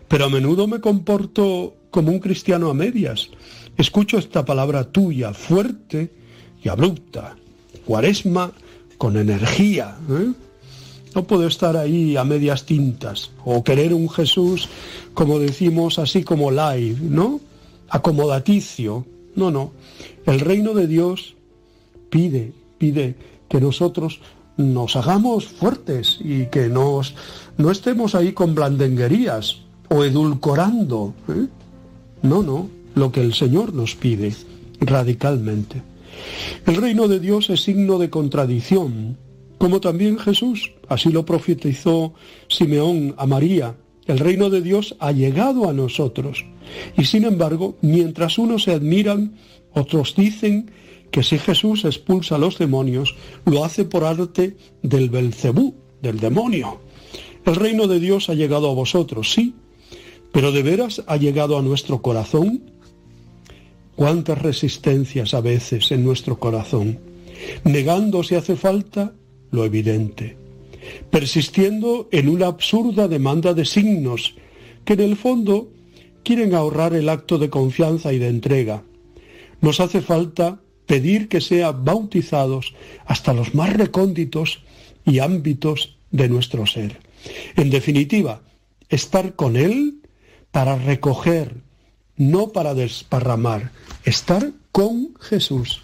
pero 0.09 0.25
a 0.25 0.31
menudo 0.31 0.67
me 0.67 0.81
comporto 0.81 1.77
como 1.91 2.13
un 2.13 2.21
cristiano 2.21 2.71
a 2.71 2.75
medias. 2.75 3.31
Escucho 3.77 4.19
esta 4.19 4.45
palabra 4.45 4.85
tuya, 4.85 5.35
fuerte 5.35 6.11
y 6.63 6.69
abrupta, 6.69 7.37
cuaresma 7.85 8.53
con 8.97 9.17
energía. 9.17 9.97
¿eh? 10.11 10.33
No 11.17 11.25
puedo 11.25 11.47
estar 11.47 11.79
ahí 11.79 12.15
a 12.19 12.25
medias 12.25 12.67
tintas 12.67 13.31
o 13.43 13.65
querer 13.65 13.95
un 13.95 14.11
Jesús, 14.11 14.69
como 15.15 15.39
decimos, 15.39 15.99
así 15.99 16.23
como 16.23 16.51
live, 16.51 16.99
¿no? 17.01 17.41
Acomodaticio. 17.89 19.07
No, 19.35 19.51
no. 19.51 19.73
El 20.27 20.41
reino 20.41 20.75
de 20.75 20.87
Dios 20.87 21.35
pide, 22.11 22.53
pide 22.77 23.15
que 23.49 23.63
nosotros 23.63 24.21
nos 24.59 24.95
hagamos 24.95 25.47
fuertes 25.47 26.19
y 26.21 26.49
que 26.49 26.69
nos, 26.69 27.15
no 27.57 27.71
estemos 27.71 28.15
ahí 28.15 28.35
con 28.35 28.55
blandenguerías 28.55 29.63
o 29.89 30.05
edulcorando. 30.05 31.15
¿eh? 31.31 31.47
No, 32.21 32.43
no, 32.43 32.69
lo 32.95 33.11
que 33.11 33.23
el 33.23 33.33
Señor 33.33 33.73
nos 33.73 33.95
pide 33.95 34.35
radicalmente. 34.81 35.81
El 36.67 36.77
reino 36.77 37.09
de 37.09 37.21
Dios 37.21 37.49
es 37.49 37.63
signo 37.63 37.97
de 37.97 38.11
contradicción, 38.11 39.17
como 39.59 39.81
también 39.81 40.19
Jesús, 40.19 40.73
así 40.89 41.11
lo 41.11 41.25
profetizó 41.25 42.15
Simeón 42.49 43.15
a 43.17 43.27
María. 43.27 43.77
El 44.07 44.19
reino 44.19 44.51
de 44.51 44.63
Dios 44.63 44.97
ha 45.01 45.13
llegado 45.13 45.69
a 45.69 45.73
nosotros. 45.73 46.45
Y 46.97 47.05
sin 47.05 47.25
embargo, 47.25 47.77
mientras 47.81 48.39
unos 48.39 48.65
se 48.65 48.73
admiran 48.73 49.37
otros 49.73 50.15
dicen 50.17 50.71
que 51.11 51.23
si 51.23 51.39
Jesús 51.39 51.85
expulsa 51.85 52.37
a 52.37 52.39
los 52.39 52.59
demonios, 52.59 53.15
lo 53.45 53.65
hace 53.65 53.85
por 53.85 54.05
arte 54.05 54.57
del 54.83 55.11
Belcebú, 55.11 55.75
del 56.03 56.19
demonio. 56.19 56.81
El 57.45 57.57
reino 57.57 57.87
de 57.87 58.01
Dios 58.01 58.29
ha 58.29 58.35
llegado 58.35 58.71
a 58.71 58.75
vosotros, 58.75 59.33
sí, 59.33 59.55
pero 60.33 60.53
¿de 60.53 60.63
veras 60.63 61.03
ha 61.07 61.17
llegado 61.17 61.57
a 61.59 61.63
nuestro 61.63 62.03
corazón? 62.03 62.63
¿Cuántas 63.95 64.43
resistencias 64.43 65.33
a 65.33 65.41
veces 65.41 65.93
en 65.93 66.05
nuestro 66.05 66.39
corazón? 66.39 66.99
Negando 67.65 68.23
si 68.23 68.35
hace 68.35 68.57
falta 68.57 69.15
lo 69.57 69.65
evidente, 69.65 70.37
persistiendo 71.11 72.09
en 72.13 72.29
una 72.29 72.47
absurda 72.47 73.09
demanda 73.09 73.55
de 73.55 73.65
signos 73.65 74.37
que 74.85 74.93
en 74.93 75.01
el 75.01 75.17
fondo 75.17 75.73
quieren 76.23 76.55
ahorrar 76.55 76.93
el 76.95 77.09
acto 77.09 77.39
de 77.39 77.49
confianza 77.49 78.13
y 78.13 78.19
de 78.19 78.29
entrega, 78.29 78.83
nos 79.63 79.81
hace 79.81 80.03
falta 80.03 80.61
pedir 80.85 81.29
que 81.29 81.41
sean 81.41 81.85
bautizados 81.85 82.75
hasta 83.07 83.33
los 83.33 83.55
más 83.55 83.73
recónditos 83.73 84.61
y 85.07 85.21
ámbitos 85.21 85.97
de 86.11 86.29
nuestro 86.29 86.67
ser. 86.67 87.01
En 87.57 87.71
definitiva, 87.71 88.43
estar 88.91 89.35
con 89.35 89.57
Él 89.57 90.03
para 90.53 90.77
recoger, 90.77 91.55
no 92.17 92.53
para 92.53 92.75
desparramar, 92.75 93.73
estar 94.05 94.53
con 94.71 95.15
Jesús. 95.19 95.83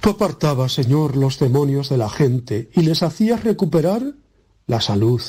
Tú 0.00 0.10
apartabas, 0.10 0.72
Señor, 0.72 1.16
los 1.16 1.38
demonios 1.38 1.90
de 1.90 1.98
la 1.98 2.08
gente 2.08 2.70
y 2.74 2.82
les 2.82 3.02
hacías 3.02 3.44
recuperar 3.44 4.14
la 4.66 4.80
salud. 4.80 5.20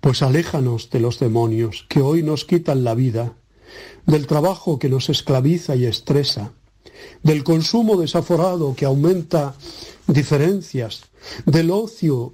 Pues 0.00 0.22
aléjanos 0.22 0.90
de 0.90 1.00
los 1.00 1.20
demonios 1.20 1.86
que 1.88 2.00
hoy 2.00 2.22
nos 2.22 2.44
quitan 2.44 2.82
la 2.82 2.94
vida 2.94 3.34
del 4.06 4.26
trabajo 4.26 4.78
que 4.78 4.88
nos 4.88 5.10
esclaviza 5.10 5.76
y 5.76 5.84
estresa, 5.84 6.52
del 7.22 7.44
consumo 7.44 7.96
desaforado 7.96 8.74
que 8.74 8.86
aumenta 8.86 9.54
diferencias, 10.06 11.02
del 11.44 11.70
ocio 11.70 12.32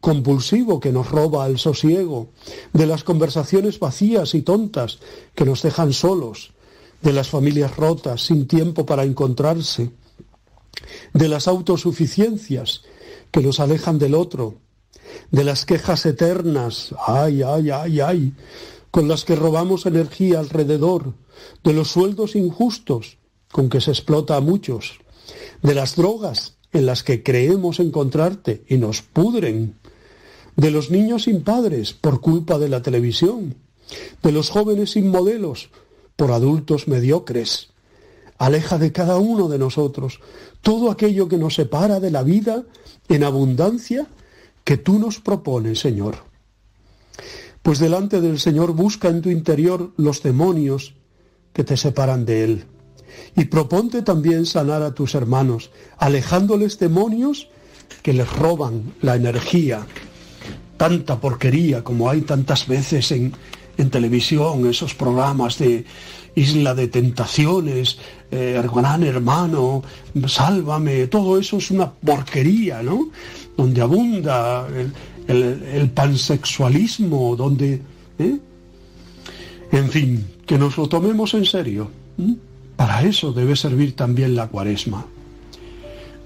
compulsivo 0.00 0.78
que 0.78 0.92
nos 0.92 1.10
roba 1.10 1.46
el 1.46 1.58
sosiego, 1.58 2.28
de 2.72 2.86
las 2.86 3.02
conversaciones 3.02 3.80
vacías 3.80 4.34
y 4.34 4.42
tontas 4.42 4.98
que 5.34 5.44
nos 5.44 5.62
dejan 5.62 5.92
solos, 5.92 6.52
de 7.02 7.12
las 7.12 7.28
familias 7.28 7.76
rotas 7.76 8.26
sin 8.26 8.46
tiempo 8.46 8.86
para 8.86 9.04
encontrarse, 9.04 9.90
de 11.12 11.28
las 11.28 11.48
autosuficiencias 11.48 12.82
que 13.30 13.40
nos 13.40 13.60
alejan 13.60 13.98
del 13.98 14.14
otro, 14.14 14.56
de 15.30 15.44
las 15.44 15.64
quejas 15.64 16.06
eternas, 16.06 16.94
ay, 17.06 17.42
ay, 17.42 17.70
ay, 17.70 18.00
ay, 18.00 18.32
con 18.90 19.08
las 19.08 19.24
que 19.24 19.36
robamos 19.36 19.86
energía 19.86 20.38
alrededor, 20.38 21.14
de 21.64 21.72
los 21.72 21.88
sueldos 21.88 22.36
injustos 22.36 23.18
con 23.50 23.68
que 23.68 23.80
se 23.80 23.90
explota 23.90 24.36
a 24.36 24.40
muchos, 24.40 25.00
de 25.62 25.74
las 25.74 25.96
drogas 25.96 26.56
en 26.72 26.86
las 26.86 27.02
que 27.02 27.22
creemos 27.22 27.80
encontrarte 27.80 28.64
y 28.68 28.76
nos 28.76 29.02
pudren, 29.02 29.76
de 30.56 30.70
los 30.70 30.90
niños 30.90 31.24
sin 31.24 31.42
padres 31.42 31.92
por 31.92 32.20
culpa 32.20 32.58
de 32.58 32.68
la 32.68 32.82
televisión, 32.82 33.54
de 34.22 34.32
los 34.32 34.50
jóvenes 34.50 34.90
sin 34.90 35.08
modelos 35.08 35.70
por 36.16 36.32
adultos 36.32 36.88
mediocres. 36.88 37.68
Aleja 38.38 38.78
de 38.78 38.92
cada 38.92 39.18
uno 39.18 39.48
de 39.48 39.58
nosotros 39.58 40.20
todo 40.62 40.90
aquello 40.90 41.28
que 41.28 41.38
nos 41.38 41.54
separa 41.54 42.00
de 42.00 42.10
la 42.10 42.22
vida 42.22 42.64
en 43.08 43.24
abundancia 43.24 44.06
que 44.64 44.76
tú 44.76 44.98
nos 44.98 45.18
propones, 45.18 45.80
Señor 45.80 46.28
pues 47.68 47.78
delante 47.78 48.22
del 48.22 48.38
Señor 48.38 48.72
busca 48.72 49.08
en 49.08 49.20
tu 49.20 49.28
interior 49.28 49.92
los 49.98 50.22
demonios 50.22 50.94
que 51.52 51.64
te 51.64 51.76
separan 51.76 52.24
de 52.24 52.44
Él. 52.44 52.64
Y 53.36 53.44
proponte 53.44 54.00
también 54.00 54.46
sanar 54.46 54.82
a 54.82 54.94
tus 54.94 55.14
hermanos, 55.14 55.70
alejándoles 55.98 56.78
demonios 56.78 57.48
que 58.02 58.14
les 58.14 58.32
roban 58.32 58.94
la 59.02 59.16
energía. 59.16 59.86
Tanta 60.78 61.20
porquería 61.20 61.84
como 61.84 62.08
hay 62.08 62.22
tantas 62.22 62.66
veces 62.66 63.12
en, 63.12 63.34
en 63.76 63.90
televisión, 63.90 64.66
esos 64.66 64.94
programas 64.94 65.58
de 65.58 65.84
Isla 66.34 66.74
de 66.74 66.88
Tentaciones, 66.88 67.98
eh, 68.30 68.62
Gran 68.74 69.02
Hermano, 69.02 69.82
Sálvame, 70.26 71.06
todo 71.06 71.38
eso 71.38 71.58
es 71.58 71.70
una 71.70 71.90
porquería, 71.90 72.82
¿no? 72.82 73.10
Donde 73.56 73.80
abunda 73.80 74.66
el, 75.26 75.90
pansexualismo, 75.90 77.36
donde... 77.36 77.82
¿eh? 78.18 78.38
En 79.70 79.88
fin, 79.90 80.26
que 80.46 80.58
nos 80.58 80.76
lo 80.78 80.88
tomemos 80.88 81.34
en 81.34 81.44
serio. 81.44 81.90
Para 82.76 83.02
eso 83.02 83.32
debe 83.32 83.56
servir 83.56 83.94
también 83.94 84.34
la 84.34 84.48
cuaresma. 84.48 85.04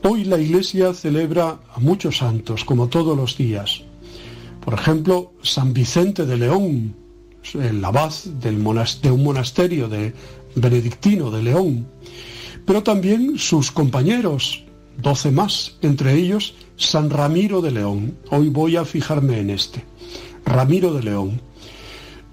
Hoy 0.05 0.25
la 0.25 0.39
Iglesia 0.39 0.93
celebra 0.95 1.61
a 1.75 1.81
muchos 1.81 2.19
santos, 2.19 2.65
como 2.65 2.89
todos 2.89 3.17
los 3.17 3.37
días. 3.37 3.83
Por 4.65 4.75
ejemplo, 4.75 5.33
San 5.43 5.73
Vicente 5.73 6.27
de 6.27 6.37
León, 6.37 6.95
el 7.55 7.85
abad 7.85 8.13
de 8.41 9.11
un 9.11 9.23
monasterio 9.23 9.89
de 9.89 10.15
benedictino 10.55 11.31
de 11.31 11.43
León, 11.43 11.87
pero 12.67 12.83
también 12.83 13.39
sus 13.39 13.71
compañeros, 13.71 14.65
doce 14.99 15.31
más, 15.31 15.77
entre 15.83 16.15
ellos 16.15 16.55
San 16.77 17.11
Ramiro 17.11 17.61
de 17.61 17.71
León. 17.71 18.17
Hoy 18.31 18.49
voy 18.49 18.77
a 18.77 18.85
fijarme 18.85 19.41
en 19.41 19.51
este. 19.51 19.85
Ramiro 20.45 20.93
de 20.93 21.03
León. 21.03 21.41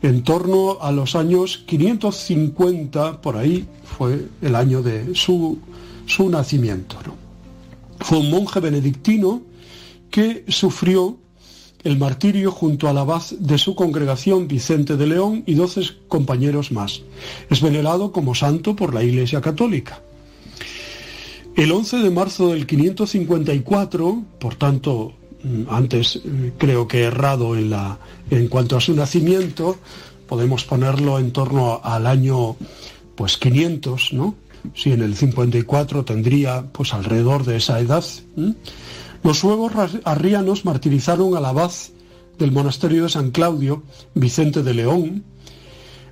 En 0.01 0.23
torno 0.23 0.77
a 0.81 0.91
los 0.91 1.15
años 1.15 1.63
550, 1.67 3.21
por 3.21 3.35
ahí 3.35 3.67
fue 3.83 4.27
el 4.41 4.55
año 4.55 4.81
de 4.81 5.13
su, 5.13 5.59
su 6.05 6.29
nacimiento. 6.29 6.95
Fue 7.99 8.19
un 8.19 8.29
monje 8.29 8.59
benedictino 8.61 9.41
que 10.09 10.45
sufrió 10.47 11.18
el 11.83 11.97
martirio 11.97 12.51
junto 12.51 12.89
al 12.89 12.97
abad 12.97 13.23
de 13.39 13.57
su 13.57 13.75
congregación 13.75 14.47
Vicente 14.47 14.97
de 14.97 15.07
León 15.07 15.43
y 15.45 15.53
doce 15.53 15.81
compañeros 16.07 16.71
más. 16.71 17.01
Es 17.49 17.61
venerado 17.61 18.11
como 18.11 18.35
santo 18.35 18.75
por 18.75 18.93
la 18.93 19.03
Iglesia 19.03 19.41
Católica. 19.41 20.01
El 21.55 21.71
11 21.71 21.97
de 21.97 22.09
marzo 22.09 22.49
del 22.49 22.65
554, 22.65 24.23
por 24.39 24.55
tanto, 24.55 25.13
mm, 25.43 25.63
antes 25.69 26.21
eh, 26.23 26.53
creo 26.57 26.87
que 26.87 27.03
errado 27.03 27.57
en, 27.57 27.69
la, 27.69 27.99
en 28.29 28.47
cuanto 28.47 28.77
a 28.77 28.81
su 28.81 28.93
nacimiento, 28.93 29.77
podemos 30.27 30.63
ponerlo 30.63 31.19
en 31.19 31.31
torno 31.31 31.81
al 31.83 32.07
año 32.07 32.55
pues 33.15 33.37
500, 33.37 34.13
¿no? 34.13 34.35
Si 34.75 34.91
en 34.91 35.01
el 35.01 35.15
54 35.15 36.05
tendría 36.05 36.63
pues 36.71 36.93
alrededor 36.93 37.45
de 37.45 37.57
esa 37.57 37.79
edad. 37.79 38.05
Los 39.23 39.39
suevos 39.39 39.73
arrianos 40.05 40.65
martirizaron 40.65 41.35
al 41.35 41.45
abad 41.45 41.71
del 42.37 42.51
monasterio 42.51 43.03
de 43.03 43.09
San 43.09 43.31
Claudio, 43.31 43.83
Vicente 44.15 44.63
de 44.63 44.73
León. 44.73 45.23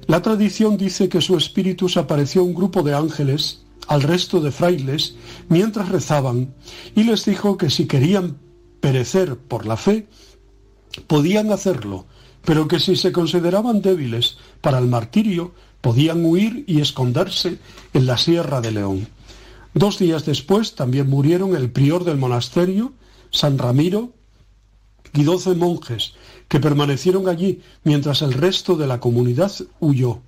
La 0.08 0.22
tradición 0.22 0.78
dice 0.78 1.10
que 1.10 1.22
su 1.22 1.38
espíritu 1.38 1.88
se 1.88 2.00
apareció 2.00 2.42
a 2.42 2.46
un 2.46 2.54
grupo 2.54 2.84
de 2.84 2.94
ángeles 2.94 3.62
al 3.88 4.02
resto 4.02 4.42
de 4.42 4.52
frailes 4.52 5.16
mientras 5.48 5.90
rezaban 5.90 6.54
y 6.96 7.04
les 7.04 7.26
dijo 7.26 7.58
que 7.58 7.70
si 7.70 7.88
querían 7.88 8.38
perecer 8.82 9.38
por 9.38 9.66
la 9.66 9.78
fe, 9.78 10.08
podían 11.08 11.52
hacerlo, 11.52 12.06
pero 12.44 12.68
que 12.68 12.80
si 12.80 12.96
se 12.96 13.12
consideraban 13.12 13.82
débiles 13.82 14.38
para 14.62 14.80
el 14.80 14.88
martirio, 14.88 15.54
podían 15.82 16.26
huir 16.26 16.66
y 16.68 16.82
esconderse 16.82 17.60
en 17.94 18.06
la 18.06 18.18
Sierra 18.18 18.60
de 18.62 18.72
León. 18.72 19.08
Dos 19.78 20.00
días 20.00 20.26
después 20.26 20.74
también 20.74 21.08
murieron 21.08 21.56
el 21.56 21.70
prior 21.70 22.04
del 22.04 22.18
monasterio, 22.18 22.94
San 23.30 23.60
Ramiro, 23.60 24.12
y 25.14 25.24
doce 25.24 25.54
monjes 25.54 26.16
que 26.48 26.60
permanecieron 26.60 27.30
allí 27.30 27.62
mientras 27.84 28.24
el 28.24 28.34
resto 28.34 28.76
de 28.76 28.88
la 28.88 29.00
comunidad 29.00 29.52
huyó. 29.80 30.22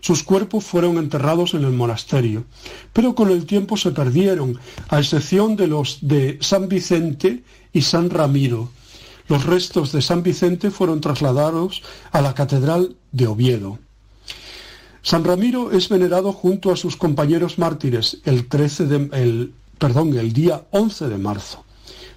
Sus 0.00 0.24
cuerpos 0.24 0.64
fueron 0.64 0.98
enterrados 0.98 1.54
en 1.54 1.62
el 1.62 1.74
monasterio, 1.74 2.44
pero 2.92 3.14
con 3.14 3.30
el 3.30 3.46
tiempo 3.46 3.76
se 3.76 3.92
perdieron, 3.92 4.58
a 4.88 4.98
excepción 4.98 5.54
de 5.54 5.68
los 5.68 5.98
de 6.00 6.38
San 6.40 6.68
Vicente 6.68 7.44
y 7.72 7.82
San 7.82 8.10
Ramiro. 8.10 8.68
Los 9.28 9.46
restos 9.46 9.92
de 9.92 10.02
San 10.02 10.24
Vicente 10.24 10.72
fueron 10.72 11.00
trasladados 11.00 11.82
a 12.10 12.20
la 12.20 12.34
Catedral 12.34 12.96
de 13.12 13.28
Oviedo. 13.28 13.78
San 15.08 15.24
Ramiro 15.24 15.72
es 15.72 15.88
venerado 15.88 16.34
junto 16.34 16.70
a 16.70 16.76
sus 16.76 16.94
compañeros 16.94 17.58
mártires 17.58 18.18
el, 18.26 18.46
13 18.46 18.84
de, 18.84 18.96
el, 19.14 19.54
perdón, 19.78 20.14
el 20.18 20.34
día 20.34 20.66
11 20.70 21.08
de 21.08 21.16
marzo. 21.16 21.64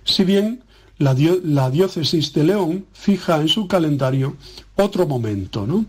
Si 0.04 0.26
bien 0.26 0.62
la, 0.98 1.16
la, 1.46 1.70
diócesis 1.70 2.34
de 2.34 2.44
León 2.44 2.86
fija 2.92 3.40
en 3.40 3.48
su 3.48 3.66
calendario 3.70 4.36
otro 4.76 5.08
momento, 5.08 5.66
¿no? 5.66 5.86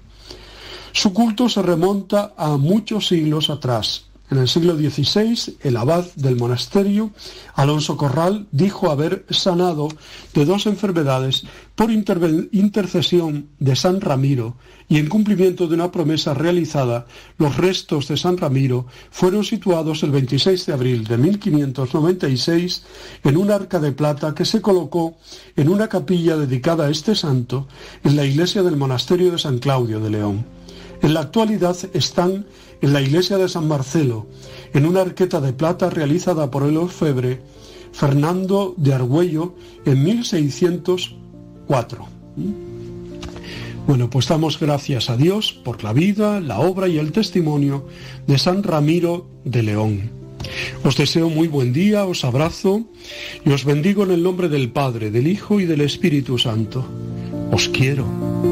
Su 0.93 1.13
culto 1.13 1.49
se 1.49 1.61
remonta 1.61 2.35
a 2.37 2.57
muchos 2.57 3.09
siglos 3.09 3.51
atrás, 3.51 4.05
en 4.33 4.39
el 4.39 4.49
siglo 4.49 4.75
XVI, 4.77 5.57
el 5.61 5.77
abad 5.77 6.07
del 6.17 6.37
monasterio, 6.37 7.11
Alonso 7.55 7.97
Corral, 7.99 8.47
dijo 8.51 8.91
haber 8.91 9.27
sanado 9.29 9.89
de 10.33 10.47
dos 10.47 10.67
enfermedades 10.67 11.45
por 11.75 11.91
intercesión 11.91 13.49
de 13.59 13.77
San 13.77 14.01
Ramiro 14.01 14.57
y 14.89 14.99
en 14.99 15.09
cumplimiento 15.09 15.69
de 15.69 15.75
una 15.75 15.93
promesa 15.93 16.33
realizada, 16.33 17.07
los 17.37 17.57
restos 17.57 18.09
de 18.09 18.17
San 18.17 18.39
Ramiro 18.39 18.87
fueron 19.11 19.45
situados 19.45 20.03
el 20.03 20.11
26 20.11 20.67
de 20.67 20.73
abril 20.73 21.05
de 21.05 21.19
1596 21.19 22.85
en 23.25 23.37
un 23.37 23.51
arca 23.51 23.81
de 23.81 23.93
plata 23.93 24.35
que 24.35 24.47
se 24.47 24.63
colocó 24.63 25.17
en 25.57 25.69
una 25.69 25.89
capilla 25.89 26.37
dedicada 26.37 26.87
a 26.87 26.91
este 26.91 27.15
santo 27.15 27.69
en 28.03 28.17
la 28.17 28.25
iglesia 28.25 28.63
del 28.63 28.77
monasterio 28.77 29.31
de 29.31 29.39
San 29.39 29.59
Claudio 29.59 30.01
de 30.01 30.11
León. 30.11 30.45
En 31.03 31.15
la 31.15 31.21
actualidad 31.21 31.77
están 31.93 32.47
en 32.83 32.93
la 32.93 33.01
iglesia 33.01 33.39
de 33.39 33.49
San 33.49 33.67
Marcelo, 33.67 34.27
en 34.75 34.85
una 34.85 35.01
arqueta 35.01 35.41
de 35.41 35.53
plata 35.53 35.89
realizada 35.89 36.51
por 36.51 36.65
el 36.65 36.77
orfebre 36.77 37.41
Fernando 37.93 38.75
de 38.77 38.93
Argüello 38.93 39.55
en 39.87 40.03
1604. 40.03 42.07
Bueno, 43.87 44.11
pues 44.11 44.29
damos 44.29 44.61
gracias 44.61 45.11
a 45.11 45.17
Dios 45.17 45.53
por 45.53 45.83
la 45.83 45.93
vida, 45.93 46.41
la 46.41 46.61
obra 46.61 46.89
y 46.89 46.99
el 46.99 47.13
testimonio 47.13 47.87
de 48.27 48.39
San 48.39 48.63
Ramiro 48.63 49.29
de 49.45 49.63
León. 49.63 50.11
Os 50.85 50.97
deseo 50.97 51.29
muy 51.29 51.49
buen 51.49 51.73
día, 51.73 52.05
os 52.05 52.25
abrazo 52.25 52.83
y 53.45 53.51
os 53.51 53.65
bendigo 53.65 54.05
en 54.05 54.13
el 54.13 54.23
nombre 54.23 54.49
del 54.49 54.71
Padre, 54.71 55.11
del 55.11 55.29
Hijo 55.29 55.61
y 55.61 55.67
del 55.67 55.81
Espíritu 55.81 56.39
Santo. 56.39 56.85
Os 57.53 57.69
quiero. 57.69 58.52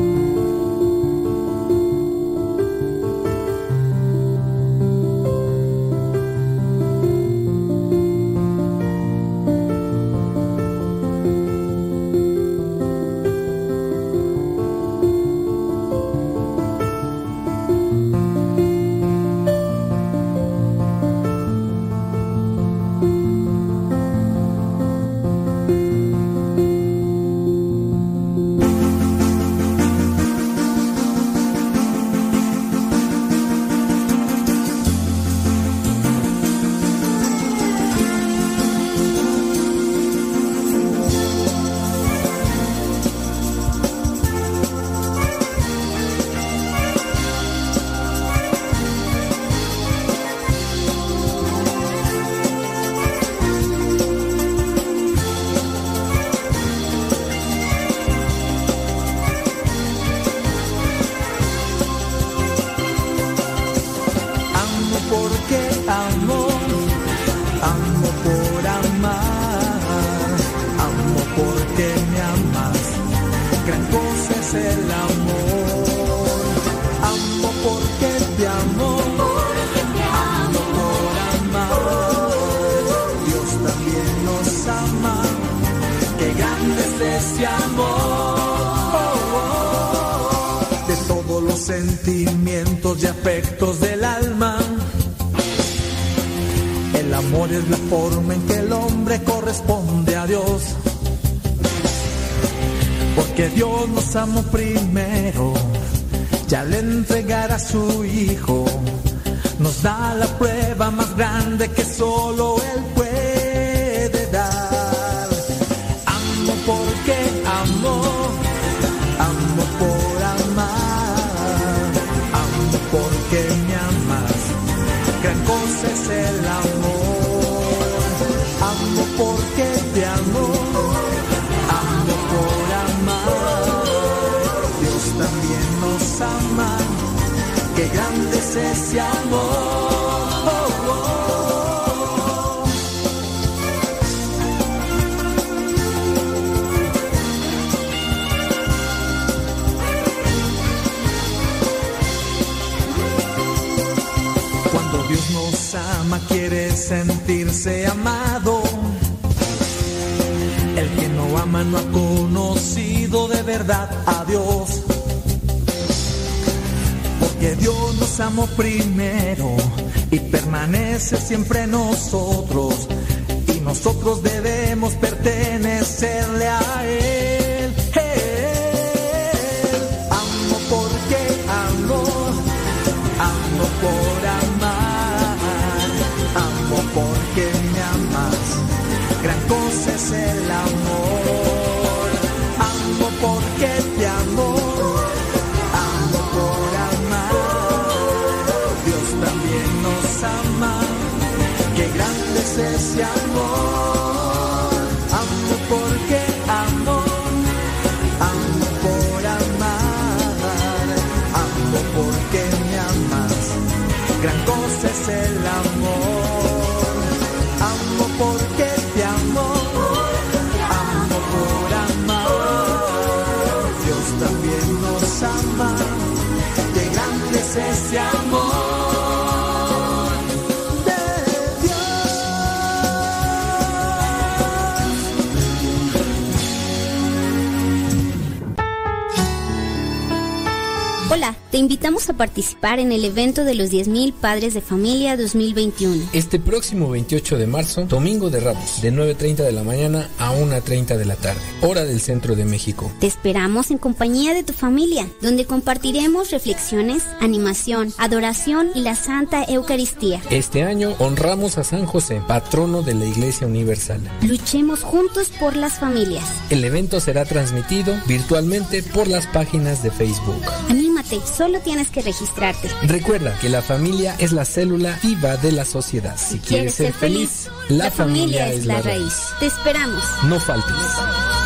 Participar 242.21 242.81
en 242.81 242.93
el 242.93 243.07
evento 243.07 243.45
de 243.45 243.55
los 243.55 243.71
10.000 243.71 244.13
Padres 244.13 244.53
de 244.53 244.61
Familia 244.61 245.17
2021. 245.17 246.11
Este 246.13 246.39
próximo 246.39 246.91
28 246.91 247.39
de 247.39 247.47
marzo, 247.47 247.87
Domingo 247.87 248.29
de 248.29 248.41
Ramos, 248.41 248.83
de 248.83 248.93
9.30 248.93 249.37
de 249.37 249.53
la 249.53 249.63
mañana 249.63 250.07
a 250.19 250.35
1.30 250.35 250.99
de 250.99 251.07
la 251.07 251.17
tarde, 251.17 251.41
hora 251.63 251.87
del 251.87 251.99
centro 251.99 252.37
de 252.37 252.45
México. 252.45 252.93
Te 253.01 253.07
esperamos 253.07 253.71
en 253.71 253.79
compañía 253.79 254.35
de 254.35 254.43
tu 254.43 254.53
familia, 254.53 255.09
donde 255.23 255.47
compartiremos 255.47 256.31
reflexiones, 256.31 257.05
animación, 257.21 257.95
adoración 257.97 258.69
y 258.75 258.83
la 258.83 258.97
Santa 258.97 259.43
Eucaristía. 259.49 260.21
Este 260.29 260.63
año 260.63 260.97
honramos 260.99 261.57
a 261.57 261.65
San 261.65 261.87
José, 261.87 262.21
patrono 262.29 262.83
de 262.83 262.97
la 262.97 263.07
Iglesia 263.07 263.47
Universal. 263.47 264.03
Luchemos 264.21 264.83
juntos 264.83 265.33
por 265.41 265.57
las 265.57 265.79
familias. 265.79 266.27
El 266.51 266.63
evento 266.67 267.01
será 267.01 267.25
transmitido 267.25 267.95
virtualmente 268.07 268.83
por 268.83 269.09
las 269.09 269.27
páginas 269.29 269.83
de 269.83 269.91
Facebook. 269.91 270.43
Anímate, 270.69 270.90
solo 271.21 271.61
tienes 271.61 271.91
que 271.91 272.03
registrarte. 272.03 272.69
Recuerda 272.83 273.37
que 273.41 273.49
la 273.49 273.63
familia 273.63 274.15
es 274.19 274.33
la 274.33 274.45
célula 274.45 274.99
viva 275.03 275.37
de 275.37 275.53
la 275.53 275.65
sociedad. 275.65 276.17
Si 276.17 276.39
quieres 276.39 276.75
ser 276.75 276.93
feliz, 276.93 277.49
la 277.69 277.91
familia 277.91 278.49
es 278.53 278.67
la 278.67 278.81
raíz. 278.83 279.15
Te 279.39 279.47
esperamos. 279.47 280.05
No 280.25 280.39
faltes. 280.39 281.40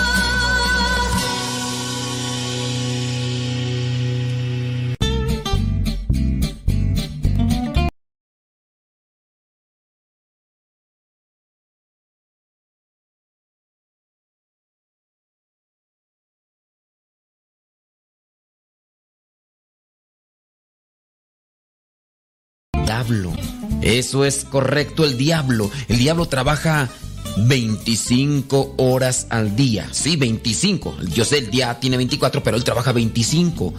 Eso 23.82 24.24
es 24.24 24.44
correcto, 24.44 25.04
el 25.04 25.18
diablo. 25.18 25.70
El 25.88 25.98
diablo 25.98 26.26
trabaja 26.26 26.88
25 27.36 28.74
horas 28.78 29.26
al 29.30 29.56
día. 29.56 29.88
Sí, 29.92 30.16
25. 30.16 30.96
Yo 31.12 31.24
sé, 31.24 31.38
el 31.38 31.50
día 31.50 31.80
tiene 31.80 31.96
24, 31.96 32.42
pero 32.42 32.56
él 32.56 32.64
trabaja 32.64 32.92
25. 32.92 33.74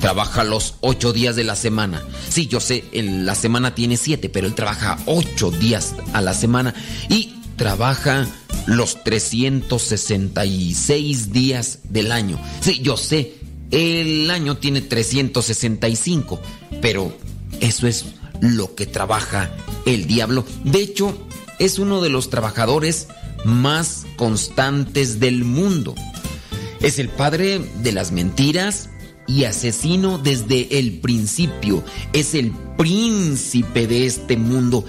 Trabaja 0.00 0.44
los 0.44 0.74
8 0.80 1.12
días 1.12 1.36
de 1.36 1.44
la 1.44 1.56
semana. 1.56 2.02
Sí, 2.28 2.46
yo 2.46 2.60
sé, 2.60 2.84
la 2.92 3.34
semana 3.34 3.74
tiene 3.74 3.96
7, 3.96 4.28
pero 4.28 4.46
él 4.46 4.54
trabaja 4.54 4.98
8 5.06 5.50
días 5.52 5.94
a 6.12 6.20
la 6.20 6.34
semana. 6.34 6.74
Y 7.08 7.34
trabaja 7.56 8.26
los 8.66 9.02
366 9.04 11.32
días 11.32 11.78
del 11.84 12.12
año. 12.12 12.38
Sí, 12.60 12.80
yo 12.82 12.96
sé, 12.96 13.34
el 13.70 14.30
año 14.30 14.56
tiene 14.56 14.80
365, 14.80 16.40
pero 16.80 17.16
eso 17.60 17.86
es 17.86 18.06
lo 18.52 18.74
que 18.74 18.86
trabaja 18.86 19.50
el 19.86 20.06
diablo. 20.06 20.44
De 20.64 20.82
hecho, 20.82 21.16
es 21.58 21.78
uno 21.78 22.02
de 22.02 22.10
los 22.10 22.30
trabajadores 22.30 23.08
más 23.44 24.06
constantes 24.16 25.18
del 25.20 25.44
mundo. 25.44 25.94
Es 26.80 26.98
el 26.98 27.08
padre 27.08 27.60
de 27.82 27.92
las 27.92 28.12
mentiras 28.12 28.90
y 29.26 29.44
asesino 29.44 30.18
desde 30.18 30.78
el 30.78 31.00
principio. 31.00 31.82
Es 32.12 32.34
el 32.34 32.52
príncipe 32.76 33.86
de 33.86 34.06
este 34.06 34.36
mundo. 34.36 34.84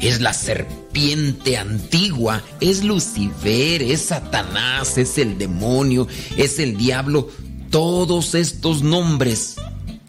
Es 0.00 0.20
la 0.20 0.34
serpiente 0.34 1.56
antigua. 1.56 2.42
Es 2.60 2.82
Lucifer, 2.82 3.82
es 3.82 4.02
Satanás, 4.02 4.98
es 4.98 5.18
el 5.18 5.38
demonio, 5.38 6.08
es 6.36 6.58
el 6.58 6.76
diablo. 6.76 7.28
Todos 7.70 8.34
estos 8.34 8.82
nombres 8.82 9.56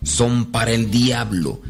son 0.04 0.46
para 0.46 0.72
el 0.72 0.90
diablo 0.90 1.62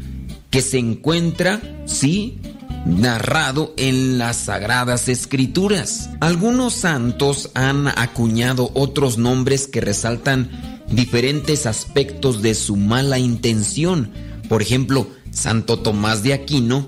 que 0.50 0.62
se 0.62 0.78
encuentra, 0.78 1.60
sí, 1.86 2.38
narrado 2.86 3.74
en 3.76 4.18
las 4.18 4.36
sagradas 4.36 5.08
escrituras. 5.08 6.10
Algunos 6.20 6.74
santos 6.74 7.50
han 7.54 7.88
acuñado 7.88 8.70
otros 8.74 9.18
nombres 9.18 9.66
que 9.66 9.80
resaltan 9.80 10.82
diferentes 10.90 11.66
aspectos 11.66 12.42
de 12.42 12.54
su 12.54 12.76
mala 12.76 13.18
intención. 13.18 14.10
Por 14.48 14.62
ejemplo, 14.62 15.08
Santo 15.30 15.78
Tomás 15.78 16.22
de 16.22 16.32
Aquino 16.32 16.86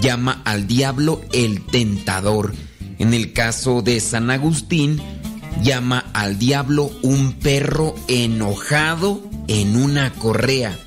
llama 0.00 0.40
al 0.44 0.66
diablo 0.66 1.20
el 1.32 1.64
tentador. 1.66 2.54
En 2.98 3.14
el 3.14 3.32
caso 3.32 3.82
de 3.82 4.00
San 4.00 4.30
Agustín, 4.30 5.00
llama 5.62 6.06
al 6.14 6.38
diablo 6.38 6.90
un 7.02 7.34
perro 7.34 7.94
enojado 8.08 9.22
en 9.48 9.76
una 9.76 10.12
correa. 10.14 10.78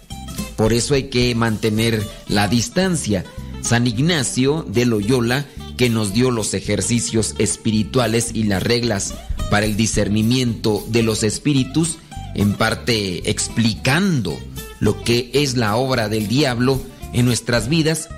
Por 0.55 0.73
eso 0.73 0.93
hay 0.93 1.03
que 1.09 1.33
mantener 1.35 2.05
la 2.27 2.47
distancia. 2.47 3.25
San 3.61 3.87
Ignacio 3.87 4.65
de 4.67 4.85
Loyola, 4.85 5.45
que 5.77 5.89
nos 5.89 6.13
dio 6.13 6.31
los 6.31 6.53
ejercicios 6.53 7.35
espirituales 7.39 8.31
y 8.33 8.43
las 8.43 8.63
reglas 8.63 9.13
para 9.49 9.65
el 9.65 9.75
discernimiento 9.75 10.85
de 10.89 11.03
los 11.03 11.23
espíritus, 11.23 11.97
en 12.35 12.53
parte 12.53 13.29
explicando 13.29 14.37
lo 14.79 15.03
que 15.03 15.31
es 15.33 15.55
la 15.55 15.75
obra 15.75 16.09
del 16.09 16.27
diablo 16.27 16.81
en 17.13 17.25
nuestras 17.25 17.69
vidas, 17.69 18.09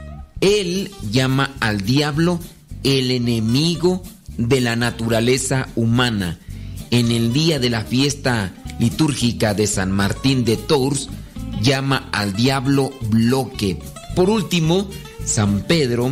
él 0.42 0.92
llama 1.12 1.56
al 1.60 1.82
diablo 1.82 2.40
el 2.84 3.12
enemigo 3.12 4.04
de 4.38 4.62
la 4.62 4.76
naturaleza 4.76 5.68
humana. 5.76 6.40
En 6.92 7.12
el 7.12 7.34
día 7.34 7.60
de 7.60 7.70
la 7.70 7.84
fiesta 7.84 8.54
litúrgica 8.80 9.54
de 9.54 9.68
San 9.68 9.92
Martín 9.92 10.46
de 10.46 10.58
Tours, 10.58 11.10
llama 11.62 12.10
al 12.12 12.34
diablo 12.34 12.92
bloque. 13.10 13.80
Por 14.16 14.30
último, 14.30 14.90
San 15.26 15.62
Pedro, 15.62 16.12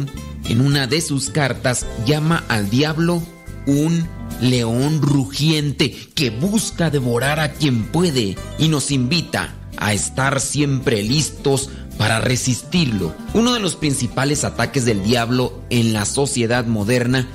en 0.50 0.62
una 0.62 0.88
de 0.88 1.02
sus 1.02 1.30
cartas, 1.30 1.86
llama 2.06 2.44
al 2.48 2.70
diablo 2.70 3.22
un 3.66 4.08
león 4.42 5.02
rugiente 5.02 5.96
que 6.14 6.30
busca 6.30 6.90
devorar 6.90 7.40
a 7.40 7.54
quien 7.54 7.86
puede 7.86 8.36
y 8.60 8.68
nos 8.68 8.92
invita 8.92 9.56
a 9.78 9.94
estar 9.94 10.40
siempre 10.42 11.04
listos 11.04 11.70
para 11.98 12.20
resistirlo. 12.20 13.16
Uno 13.34 13.54
de 13.54 13.60
los 13.60 13.76
principales 13.76 14.44
ataques 14.44 14.86
del 14.86 15.04
diablo 15.04 15.62
en 15.70 15.94
la 15.94 16.06
sociedad 16.06 16.66
moderna 16.66 17.28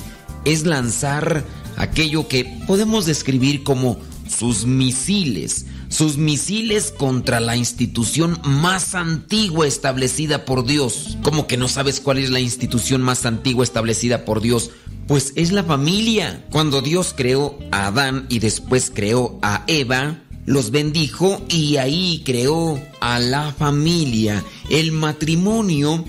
es 0.44 0.66
lanzar 0.66 1.44
aquello 1.76 2.28
que 2.28 2.44
podemos 2.66 3.06
describir 3.06 3.62
como 3.62 3.98
sus 4.28 4.64
misiles, 4.66 5.66
sus 5.90 6.16
misiles 6.16 6.94
contra 6.96 7.40
la 7.40 7.56
institución 7.56 8.40
más 8.44 8.94
antigua 8.94 9.66
establecida 9.66 10.44
por 10.44 10.64
Dios. 10.64 11.18
¿Cómo 11.22 11.46
que 11.46 11.56
no 11.56 11.68
sabes 11.68 12.00
cuál 12.00 12.18
es 12.18 12.30
la 12.30 12.40
institución 12.40 13.02
más 13.02 13.26
antigua 13.26 13.64
establecida 13.64 14.24
por 14.24 14.40
Dios? 14.40 14.70
Pues 15.08 15.32
es 15.34 15.50
la 15.50 15.64
familia. 15.64 16.46
Cuando 16.50 16.80
Dios 16.80 17.12
creó 17.14 17.58
a 17.72 17.88
Adán 17.88 18.26
y 18.28 18.38
después 18.38 18.92
creó 18.94 19.38
a 19.42 19.64
Eva, 19.66 20.22
los 20.46 20.70
bendijo 20.70 21.42
y 21.48 21.76
ahí 21.76 22.22
creó 22.24 22.80
a 23.00 23.18
la 23.18 23.52
familia. 23.52 24.44
El 24.70 24.92
matrimonio 24.92 26.04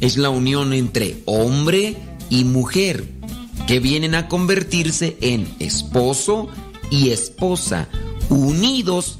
es 0.00 0.16
la 0.16 0.30
unión 0.30 0.72
entre 0.72 1.22
hombre 1.26 1.96
y 2.30 2.44
mujer 2.44 3.04
que 3.66 3.80
vienen 3.80 4.14
a 4.14 4.28
convertirse 4.28 5.16
en 5.20 5.52
esposo 5.58 6.48
y 6.90 7.10
esposa, 7.10 7.88
unidos 8.28 9.18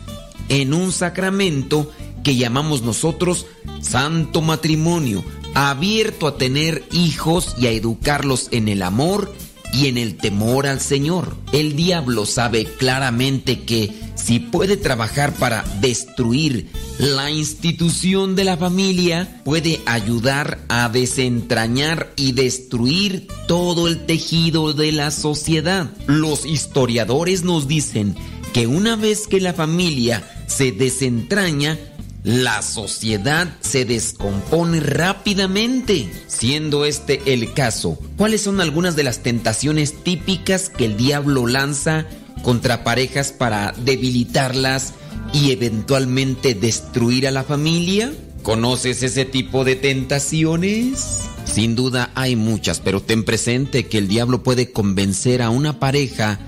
en 0.49 0.75
un 0.75 0.93
sacramento 0.93 1.91
que 2.23 2.37
llamamos 2.37 2.83
nosotros 2.83 3.47
santo 3.81 4.41
matrimonio, 4.41 5.23
abierto 5.55 6.27
a 6.27 6.37
tener 6.37 6.85
hijos 6.91 7.55
y 7.59 7.67
a 7.67 7.71
educarlos 7.71 8.49
en 8.51 8.69
el 8.69 8.83
amor 8.83 9.33
y 9.75 9.89
en 9.89 9.99
el 9.99 10.17
temor 10.17 10.67
al 10.67 10.81
Señor. 10.81 11.37
El 11.53 11.77
diablo 11.77 12.27
sabe 12.27 12.65
claramente 12.65 13.63
que 13.63 13.93
si 14.15 14.39
puede 14.39 14.77
trabajar 14.77 15.35
para 15.35 15.65
destruir 15.81 16.71
la 16.99 17.31
institución 17.31 18.37
de 18.37 18.45
la 18.45 18.57
familia, 18.57 19.43
puede 19.45 19.81
ayudar 19.85 20.61
a 20.69 20.89
desentrañar 20.89 22.13
y 22.17 22.33
destruir 22.33 23.27
todo 23.49 23.89
el 23.89 24.07
tejido 24.07 24.73
de 24.73 24.93
la 24.93 25.11
sociedad. 25.11 25.91
Los 26.07 26.47
historiadores 26.47 27.43
nos 27.43 27.67
dicen 27.67 28.15
que 28.55 28.69
una 28.69 28.95
vez 28.95 29.27
que 29.27 29.41
la 29.41 29.53
familia 29.53 30.23
se 30.47 30.71
desentraña, 30.71 31.77
la 32.23 32.63
sociedad 32.63 33.53
se 33.61 33.85
descompone 33.85 34.79
rápidamente. 34.79 36.09
Siendo 36.29 36.85
este 36.85 37.35
el 37.35 37.53
caso, 37.53 37.99
¿cuáles 38.17 38.43
son 38.43 38.61
algunas 38.61 38.95
de 38.95 39.03
las 39.03 39.25
tentaciones 39.25 40.05
típicas 40.05 40.71
que 40.71 40.85
el 40.85 40.97
diablo 40.97 41.49
lanza 41.49 42.07
contra 42.43 42.85
parejas 42.85 43.33
para 43.33 43.73
debilitarlas 43.73 44.95
y 45.33 45.51
eventualmente 45.51 46.55
destruir 46.55 47.27
a 47.27 47.33
la 47.33 47.43
familia? 47.43 48.15
¿Conoces 48.45 49.03
ese 49.03 49.25
tipo 49.25 49.65
de 49.65 49.75
tentaciones? 49.75 51.23
Sin 51.45 51.75
duda 51.75 52.13
hay 52.15 52.37
muchas, 52.37 52.79
pero 52.79 53.03
ten 53.03 53.25
presente 53.25 53.87
que 53.89 53.99
el 53.99 54.07
diablo 54.07 54.45
puede 54.45 54.71
convencer 54.71 55.43
a 55.43 55.51
una 55.51 55.81
pareja 55.81 56.39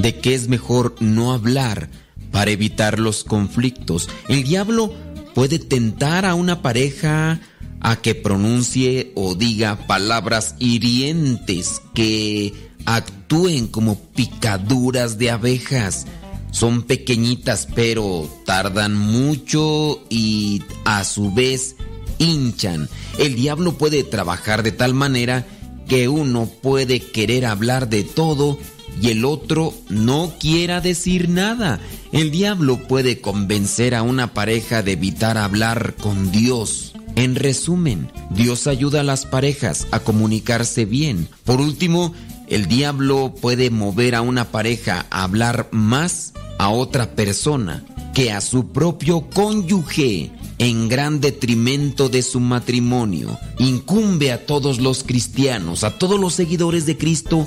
de 0.00 0.18
que 0.18 0.34
es 0.34 0.48
mejor 0.48 0.94
no 1.00 1.32
hablar 1.32 1.88
para 2.30 2.50
evitar 2.50 2.98
los 2.98 3.24
conflictos. 3.24 4.08
El 4.28 4.44
diablo 4.44 4.94
puede 5.34 5.58
tentar 5.58 6.24
a 6.24 6.34
una 6.34 6.62
pareja 6.62 7.40
a 7.80 7.96
que 7.96 8.14
pronuncie 8.14 9.12
o 9.14 9.34
diga 9.34 9.86
palabras 9.86 10.54
hirientes 10.58 11.80
que 11.94 12.52
actúen 12.84 13.68
como 13.68 13.98
picaduras 13.98 15.18
de 15.18 15.30
abejas. 15.30 16.06
Son 16.50 16.82
pequeñitas 16.82 17.68
pero 17.74 18.28
tardan 18.44 18.96
mucho 18.96 20.02
y 20.08 20.62
a 20.84 21.04
su 21.04 21.32
vez 21.32 21.76
hinchan. 22.18 22.88
El 23.18 23.34
diablo 23.34 23.78
puede 23.78 24.02
trabajar 24.02 24.62
de 24.62 24.72
tal 24.72 24.94
manera 24.94 25.46
que 25.88 26.08
uno 26.08 26.46
puede 26.46 27.00
querer 27.00 27.46
hablar 27.46 27.88
de 27.88 28.04
todo 28.04 28.58
y 29.00 29.08
el 29.08 29.24
otro 29.24 29.74
no 29.88 30.34
quiera 30.38 30.80
decir 30.80 31.28
nada. 31.28 31.80
El 32.12 32.30
diablo 32.30 32.78
puede 32.88 33.20
convencer 33.20 33.94
a 33.94 34.02
una 34.02 34.34
pareja 34.34 34.82
de 34.82 34.92
evitar 34.92 35.38
hablar 35.38 35.94
con 35.96 36.30
Dios. 36.30 36.92
En 37.16 37.34
resumen, 37.34 38.10
Dios 38.30 38.66
ayuda 38.66 39.00
a 39.00 39.04
las 39.04 39.26
parejas 39.26 39.86
a 39.90 40.00
comunicarse 40.00 40.84
bien. 40.84 41.28
Por 41.44 41.60
último, 41.60 42.14
el 42.48 42.66
diablo 42.66 43.34
puede 43.40 43.70
mover 43.70 44.14
a 44.14 44.22
una 44.22 44.50
pareja 44.50 45.06
a 45.10 45.24
hablar 45.24 45.68
más 45.70 46.32
a 46.58 46.70
otra 46.70 47.14
persona 47.14 47.84
que 48.14 48.32
a 48.32 48.40
su 48.40 48.72
propio 48.72 49.30
cónyuge 49.30 50.30
en 50.58 50.88
gran 50.88 51.20
detrimento 51.20 52.08
de 52.08 52.22
su 52.22 52.38
matrimonio. 52.38 53.38
Incumbe 53.58 54.30
a 54.30 54.44
todos 54.44 54.78
los 54.78 55.04
cristianos, 55.04 55.84
a 55.84 55.96
todos 55.96 56.20
los 56.20 56.34
seguidores 56.34 56.84
de 56.86 56.98
Cristo, 56.98 57.46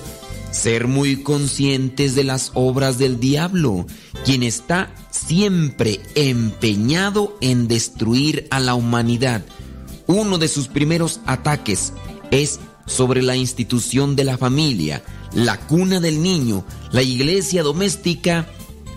ser 0.53 0.87
muy 0.87 1.23
conscientes 1.23 2.15
de 2.15 2.23
las 2.23 2.51
obras 2.53 2.97
del 2.97 3.19
diablo, 3.19 3.87
quien 4.23 4.43
está 4.43 4.93
siempre 5.09 5.99
empeñado 6.15 7.35
en 7.41 7.67
destruir 7.67 8.47
a 8.51 8.59
la 8.59 8.75
humanidad. 8.75 9.43
Uno 10.05 10.37
de 10.37 10.47
sus 10.47 10.67
primeros 10.67 11.21
ataques 11.25 11.93
es 12.29 12.59
sobre 12.85 13.23
la 13.23 13.35
institución 13.35 14.15
de 14.15 14.25
la 14.25 14.37
familia, 14.37 15.03
la 15.33 15.59
cuna 15.59 15.99
del 15.99 16.21
niño, 16.21 16.63
la 16.91 17.01
iglesia 17.01 17.63
doméstica 17.63 18.47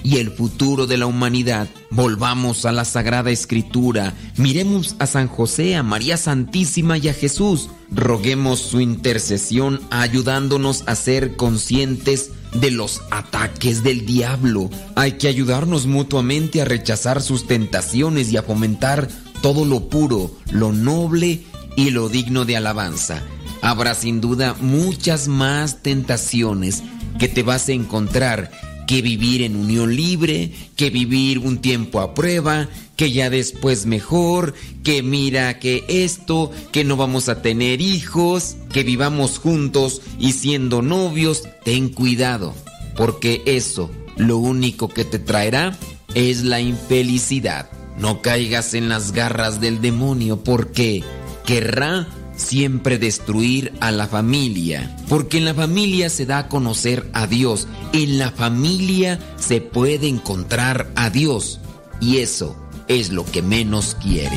y 0.03 0.19
el 0.19 0.31
futuro 0.31 0.87
de 0.87 0.97
la 0.97 1.07
humanidad. 1.07 1.69
Volvamos 1.91 2.65
a 2.65 2.73
la 2.73 2.85
Sagrada 2.85 3.31
Escritura, 3.31 4.15
miremos 4.37 4.97
a 4.99 5.07
San 5.07 5.29
José, 5.29 5.77
a 5.77 5.83
María 5.83 6.17
Santísima 6.17 6.99
y 6.99 7.09
a 7.09 7.15
Jesús. 7.15 7.69
Roguemos 7.91 8.61
su 8.61 8.81
intercesión 8.81 9.81
ayudándonos 9.91 10.85
a 10.87 10.95
ser 10.95 11.37
conscientes 11.37 12.31
de 12.55 12.71
los 12.71 13.03
ataques 13.11 13.83
del 13.83 14.07
diablo. 14.07 14.71
Hay 14.95 15.13
que 15.13 15.29
ayudarnos 15.29 15.87
mutuamente 15.87 16.63
a 16.63 16.65
rechazar 16.65 17.23
sus 17.23 17.47
tentaciones 17.47 18.33
y 18.33 18.37
a 18.37 18.43
fomentar 18.43 19.09
todo 19.43 19.65
lo 19.65 19.89
puro, 19.89 20.31
lo 20.51 20.73
noble 20.73 21.43
y 21.77 21.91
lo 21.91 22.09
digno 22.09 22.45
de 22.45 22.57
alabanza. 22.57 23.23
Habrá 23.63 23.95
sin 23.95 24.21
duda 24.21 24.55
muchas 24.61 25.29
más 25.29 25.83
tentaciones 25.83 26.83
que 27.19 27.29
te 27.29 27.43
vas 27.43 27.69
a 27.69 27.73
encontrar 27.73 28.51
que 28.87 29.03
vivir 29.03 29.43
en 29.43 29.57
unión 29.57 29.95
libre, 29.95 30.53
que 30.77 30.91
vivir 30.91 31.39
un 31.41 31.59
tiempo 31.59 32.01
a 32.01 32.15
prueba, 32.15 32.69
que 32.97 33.13
ya 33.13 33.31
después 33.31 33.87
mejor, 33.87 34.55
que 34.83 35.03
mira 35.03 35.59
que 35.59 35.85
esto, 35.89 36.51
que 36.73 36.85
no 36.85 36.97
vamos 36.97 37.29
a 37.29 37.43
tener 37.43 37.81
hijos, 37.81 38.57
que 38.73 38.85
vivamos 38.85 39.39
juntos 39.39 40.01
y 40.19 40.33
siendo 40.33 40.83
novios, 40.83 41.43
ten 41.65 41.89
cuidado, 41.89 42.55
porque 42.97 43.43
eso 43.45 43.91
lo 44.17 44.39
único 44.39 44.89
que 44.89 45.05
te 45.05 45.19
traerá 45.19 45.79
es 46.15 46.45
la 46.45 46.61
infelicidad. 46.61 47.69
No 47.99 48.23
caigas 48.23 48.75
en 48.75 48.89
las 48.89 49.13
garras 49.13 49.61
del 49.61 49.81
demonio 49.81 50.43
porque 50.43 51.03
querrá 51.45 52.07
siempre 52.37 52.99
destruir 52.99 53.73
a 53.81 53.91
la 53.91 54.07
familia, 54.07 54.97
porque 55.09 55.39
en 55.39 55.45
la 55.45 55.55
familia 55.55 56.09
se 56.11 56.27
da 56.27 56.39
a 56.39 56.49
conocer 56.49 57.09
a 57.13 57.27
Dios, 57.27 57.67
en 57.93 58.19
la 58.19 58.31
familia 58.31 59.19
se 59.37 59.61
puede 59.61 60.09
encontrar 60.09 60.91
a 60.95 61.11
Dios, 61.11 61.61
y 62.01 62.19
eso 62.19 62.57
es 62.89 63.11
lo 63.11 63.25
que 63.25 63.43
menos 63.43 63.97
quiere. 64.01 64.37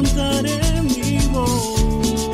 levantaré 0.00 0.82
mi 0.82 1.18
voz, 1.28 2.30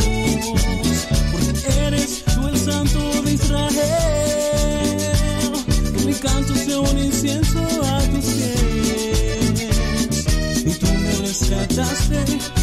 porque 1.32 1.52
eres 1.86 2.24
tú 2.24 2.46
el 2.46 2.58
santo 2.58 3.22
de 3.22 3.32
Israel, 3.32 3.72
que 5.96 6.04
mi 6.04 6.14
canto 6.14 6.54
sea 6.54 6.80
un 6.80 6.98
incienso 6.98 7.58
a 7.58 8.00
tus 8.02 8.24
pies, 8.24 9.64
y 10.64 10.74
tú 10.74 10.86
me 10.86 11.12
rescataste. 11.26 12.55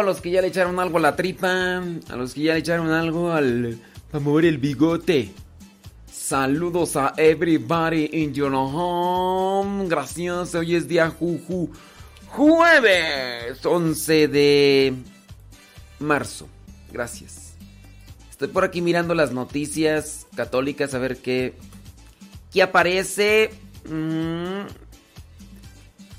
A 0.00 0.02
los 0.02 0.20
que 0.20 0.30
ya 0.30 0.42
le 0.42 0.48
echaron 0.48 0.78
algo 0.80 0.98
a 0.98 1.00
la 1.00 1.16
tripa, 1.16 1.78
a 1.78 2.16
los 2.16 2.34
que 2.34 2.42
ya 2.42 2.54
le 2.54 2.60
echaron 2.60 2.90
algo 2.90 3.32
al 3.32 3.78
para 4.10 4.24
mover 4.24 4.46
el 4.46 4.58
bigote. 4.58 5.32
Saludos 6.10 6.96
a 6.96 7.12
everybody 7.16 8.10
in 8.12 8.32
your 8.34 8.52
home. 8.54 9.88
Gracias, 9.88 10.54
hoy 10.54 10.74
es 10.74 10.88
día 10.88 11.10
juju. 11.10 11.70
Jueves 12.28 13.64
11 13.64 14.28
de 14.28 14.94
marzo. 15.98 16.48
Gracias. 16.92 17.54
Estoy 18.30 18.48
por 18.48 18.64
aquí 18.64 18.80
mirando 18.80 19.14
las 19.14 19.32
noticias 19.32 20.26
católicas 20.34 20.94
a 20.94 20.98
ver 20.98 21.18
qué 21.18 21.54
qué 22.52 22.62
aparece. 22.62 23.50
Mm. 23.88 24.66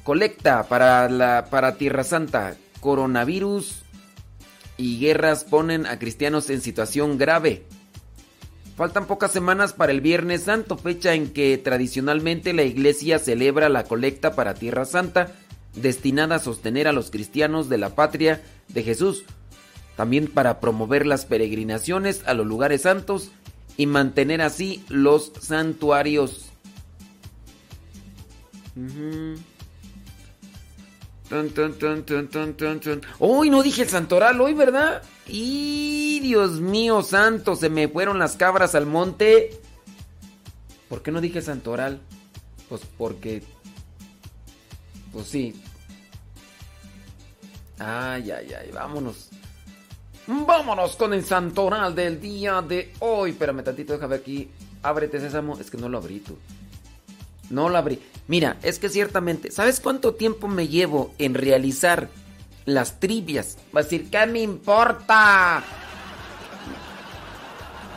Colecta 0.04 0.64
para 0.68 1.10
la 1.10 1.48
para 1.50 1.78
Tierra 1.78 2.04
Santa. 2.04 2.56
Coronavirus 2.82 3.84
y 4.76 5.00
guerras 5.00 5.46
ponen 5.46 5.86
a 5.86 5.98
cristianos 5.98 6.50
en 6.50 6.60
situación 6.60 7.18
grave. 7.18 7.64
Faltan 8.76 9.06
pocas 9.06 9.32
semanas 9.32 9.74
para 9.74 9.92
el 9.92 10.02
Viernes 10.02 10.44
Santo, 10.44 10.76
fecha 10.78 11.14
en 11.14 11.32
que 11.32 11.58
tradicionalmente 11.58 12.52
la 12.52 12.64
iglesia 12.64 13.20
celebra 13.20 13.70
la 13.70 13.84
colecta 13.84 14.34
para 14.34 14.56
Tierra 14.56 14.86
Santa, 14.86 15.34
destinada 15.76 16.36
a 16.36 16.40
sostener 16.40 16.88
a 16.88 16.92
los 16.92 17.12
cristianos 17.12 17.70
de 17.70 17.78
la 17.78 17.96
patria 17.96 18.42
de 18.70 18.84
Jesús, 18.84 19.24
también 19.96 20.28
para 20.28 20.60
promover 20.60 21.06
las 21.06 21.26
peregrinaciones 21.26 22.24
a 22.26 22.34
los 22.34 22.48
lugares 22.48 22.82
santos 22.82 23.32
y 23.78 23.86
mantener 23.86 24.42
así 24.42 24.84
los 24.90 25.32
santuarios. 25.40 26.52
Hoy 33.20 33.50
no 33.50 33.64
dije 33.64 33.84
el 33.84 33.90
santoral, 33.90 34.42
hoy, 34.42 34.54
¿verdad? 34.54 35.02
Y 35.28 36.20
Dios 36.20 36.60
mío 36.60 37.02
santo, 37.04 37.56
se 37.56 37.70
me 37.70 37.88
fueron 37.88 38.20
las 38.20 38.36
cabras 38.36 38.76
al 38.76 38.86
monte. 38.86 39.60
¿Por 40.90 41.02
qué 41.02 41.12
no 41.12 41.22
dije 41.22 41.42
santoral? 41.42 42.02
Pues 42.68 42.82
porque... 42.98 43.44
Pues 45.14 45.28
sí. 45.28 45.62
Ay, 47.80 48.30
ay, 48.32 48.54
ay, 48.54 48.72
vámonos. 48.72 49.30
Vámonos 50.28 50.96
con 50.96 51.14
el 51.14 51.24
santoral 51.24 51.96
del 51.96 52.20
día 52.20 52.62
de 52.62 52.94
hoy. 53.00 53.32
Espérame 53.32 53.64
tantito, 53.64 53.94
déjame 53.94 54.16
aquí. 54.16 54.50
Ábrete, 54.84 55.20
Sésamo. 55.20 55.58
Es 55.60 55.72
que 55.72 55.78
no 55.78 55.90
lo 55.90 55.98
abrí 55.98 56.20
tú. 56.20 56.38
No 57.52 57.70
lo 57.70 57.78
abrí. 57.78 58.02
Mira, 58.28 58.58
es 58.64 58.80
que 58.80 58.90
ciertamente, 58.90 59.52
¿sabes 59.52 59.80
cuánto 59.80 60.16
tiempo 60.16 60.48
me 60.48 60.68
llevo 60.68 61.14
en 61.18 61.34
realizar 61.34 62.10
las 62.66 63.00
trivias? 63.00 63.58
Va 63.76 63.82
a 63.82 63.84
decir, 63.84 64.10
¿qué 64.10 64.26
me 64.26 64.42
importa? 64.42 65.62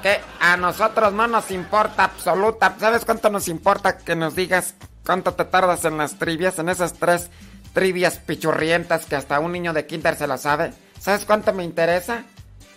Que 0.03 0.21
a 0.41 0.57
nosotros 0.57 1.13
no 1.13 1.27
nos 1.27 1.51
importa 1.51 2.05
absoluta. 2.05 2.77
¿Sabes 2.79 3.05
cuánto 3.05 3.31
nos 3.31 3.49
importa 3.49 3.97
que 3.99 4.17
nos 4.17 4.35
digas 4.35 4.75
cuánto 5.07 5.35
te 5.35 5.45
tardas 5.45 5.85
en 5.85 5.97
las 5.97 6.19
trivias? 6.19 6.59
En 6.59 6.69
esas 6.69 6.95
tres 6.95 7.31
trivias 7.73 8.19
pichurrientas 8.19 9.07
que 9.07 9.17
hasta 9.17 9.41
un 9.41 9.53
niño 9.53 9.73
de 9.73 9.87
kinder 9.87 10.17
se 10.17 10.27
lo 10.27 10.37
sabe. 10.37 10.75
¿Sabes 11.01 11.25
cuánto 11.25 11.53
me 11.53 11.65
interesa? 11.65 12.25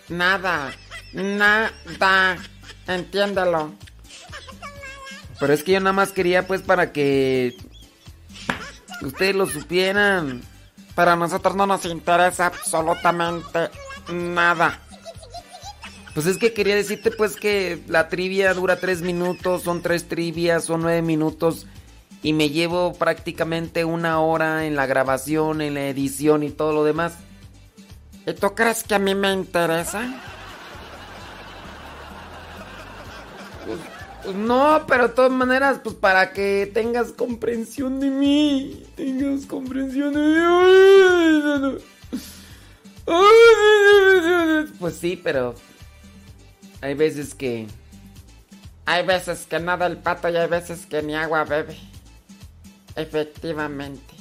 Nada. 0.09 0.71
Nada. 1.13 2.37
Entiéndelo. 2.87 3.73
Pero 5.39 5.53
es 5.53 5.63
que 5.63 5.73
yo 5.73 5.79
nada 5.79 5.93
más 5.93 6.11
quería 6.11 6.47
pues 6.47 6.61
para 6.61 6.91
que 6.91 7.55
ustedes 9.01 9.35
lo 9.35 9.45
supieran. 9.45 10.41
Para 10.95 11.15
nosotros 11.15 11.55
no 11.55 11.67
nos 11.67 11.85
interesa 11.85 12.47
absolutamente 12.47 13.69
nada. 14.11 14.79
Pues 16.13 16.25
es 16.25 16.37
que 16.37 16.53
quería 16.53 16.75
decirte 16.75 17.11
pues 17.11 17.35
que 17.35 17.83
la 17.87 18.09
trivia 18.09 18.53
dura 18.55 18.77
tres 18.79 19.01
minutos, 19.03 19.61
son 19.61 19.83
tres 19.83 20.07
trivias, 20.07 20.65
son 20.65 20.81
nueve 20.81 21.03
minutos. 21.03 21.67
Y 22.23 22.33
me 22.33 22.49
llevo 22.49 22.93
prácticamente 22.93 23.85
una 23.85 24.19
hora 24.19 24.65
en 24.65 24.75
la 24.75 24.87
grabación, 24.87 25.61
en 25.61 25.75
la 25.75 25.87
edición 25.87 26.41
y 26.41 26.49
todo 26.49 26.73
lo 26.73 26.83
demás. 26.83 27.13
¿Y 28.25 28.33
tú 28.33 28.55
crees 28.55 28.83
que 28.83 28.95
a 28.95 28.99
mí 28.99 29.13
me 29.13 29.31
interesa? 29.31 30.19
No, 34.35 34.85
pero 34.87 35.07
de 35.07 35.13
todas 35.13 35.31
maneras, 35.31 35.79
pues 35.83 35.95
para 35.95 36.33
que 36.33 36.69
tengas 36.73 37.11
comprensión 37.11 37.99
de 37.99 38.09
mí. 38.09 38.85
Tengas 38.95 39.45
comprensión 39.45 40.13
de 40.13 40.21
mí. 40.21 40.37
Pues 44.79 44.95
sí, 44.95 45.19
pero 45.21 45.55
hay 46.81 46.93
veces 46.93 47.33
que... 47.33 47.67
Hay 48.85 49.05
veces 49.05 49.45
que 49.45 49.59
nada 49.59 49.85
el 49.85 49.97
pato 49.97 50.29
y 50.29 50.37
hay 50.37 50.47
veces 50.47 50.85
que 50.85 51.01
ni 51.01 51.13
agua 51.15 51.43
bebe. 51.43 51.77
Efectivamente. 52.95 54.15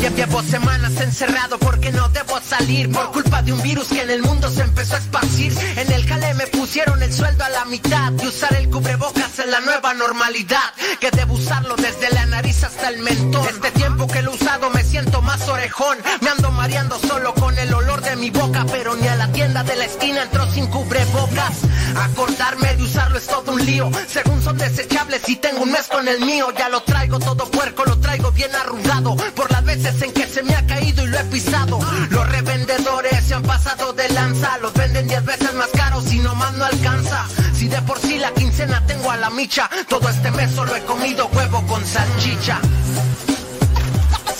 Lle- 0.00 0.08
Llevo, 0.08 0.16
lle- 0.16 0.16
llevo 0.16 0.42
semanas 0.42 1.00
encerrado 1.00 1.58
porque 1.58 1.92
no 1.92 2.08
debo 2.10 2.40
salir 2.40 2.90
Por 2.90 3.10
culpa 3.12 3.42
de 3.42 3.52
un 3.52 3.62
virus 3.62 3.88
que 3.88 4.02
en 4.02 4.10
el 4.10 4.22
mundo 4.22 4.50
se 4.50 4.62
empezó 4.62 4.94
a 4.94 4.98
esparcir. 4.98 5.52
En 5.76 5.90
el 5.92 6.06
jale 6.06 6.34
me 6.34 6.46
pusieron 6.46 7.02
el 7.02 7.12
sueldo 7.12 7.44
a 7.44 7.48
la 7.48 7.64
mitad 7.66 8.12
Y 8.22 8.26
usar 8.26 8.54
el 8.54 8.68
cubrebocas 8.70 9.38
es 9.38 9.46
la 9.46 9.60
nueva 9.60 9.94
normalidad. 9.94 10.72
Que 11.00 11.10
debo 11.10 11.34
usarlo 11.34 11.76
desde 11.76 12.10
la 12.10 12.26
nariz 12.26 12.62
hasta 12.64 12.88
el 12.88 12.98
mentón. 13.02 13.46
Este 13.48 13.70
tiempo 13.72 14.06
que 14.06 14.22
lo 14.22 14.32
he 14.32 14.34
usado 14.34 14.70
me 14.70 14.82
siento 14.84 15.20
más 15.22 15.46
orejón. 15.48 15.98
Me 16.20 16.30
ando 16.30 16.50
mareando 16.52 16.98
solo 17.00 17.34
con 17.34 17.58
el 17.58 17.72
olor 17.74 18.00
de 18.02 18.16
mi 18.16 18.30
boca 18.30 18.64
Pero 18.70 18.94
ni 18.96 19.06
a 19.08 19.16
la 19.16 19.28
tienda 19.32 19.62
de 19.64 19.76
la 19.76 19.84
esquina 19.84 20.22
entró 20.22 20.50
sin 20.52 20.66
cubrebocas. 20.68 21.52
Acordarme 21.96 22.74
de 22.76 22.82
usarlo 22.82 23.18
es 23.18 23.26
todo 23.26 23.52
un 23.52 23.64
lío. 23.64 23.90
Según 24.08 24.42
son 24.42 24.56
desechables 24.58 25.28
y 25.28 25.36
tengo 25.36 25.62
un 25.62 25.72
mes 25.72 25.86
con 25.88 26.06
el 26.08 26.20
mío. 26.20 26.48
Ya 26.56 26.68
lo 26.68 26.82
traigo 26.82 27.18
todo 27.18 27.50
puerco, 27.50 27.84
lo 27.84 27.98
traigo 27.98 28.30
bien 28.32 28.54
arrugado. 28.54 29.16
Por 29.34 29.50
las 29.50 29.64
veces 29.64 29.87
en 30.02 30.12
que 30.12 30.26
se 30.26 30.42
me 30.42 30.54
ha 30.54 30.66
caído 30.66 31.02
y 31.04 31.06
lo 31.08 31.18
he 31.18 31.24
pisado 31.24 31.78
Los 32.10 32.28
revendedores 32.28 33.24
se 33.24 33.34
han 33.34 33.42
pasado 33.42 33.92
de 33.94 34.08
lanza 34.10 34.58
Los 34.58 34.72
venden 34.74 35.08
10 35.08 35.24
veces 35.24 35.54
más 35.54 35.68
caros 35.68 36.12
y 36.12 36.18
nomás 36.18 36.52
no 36.54 36.64
alcanza 36.64 37.24
Si 37.54 37.68
de 37.68 37.80
por 37.82 37.98
sí 37.98 38.18
la 38.18 38.30
quincena 38.32 38.84
tengo 38.86 39.10
a 39.10 39.16
la 39.16 39.30
micha 39.30 39.68
Todo 39.88 40.08
este 40.08 40.30
mes 40.32 40.50
solo 40.54 40.76
he 40.76 40.82
comido 40.84 41.26
huevo 41.32 41.66
con 41.66 41.84
salchicha 41.86 42.60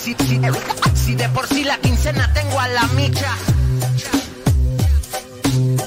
si, 0.03 0.15
si- 0.27 0.41
Si 0.95 1.15
de 1.15 1.29
por 1.31 1.47
sí 1.49 1.65
la 1.65 1.77
quincena 1.79 2.33
tengo 2.33 2.59
a 2.61 2.69
la 2.69 2.85
micha. 2.89 3.35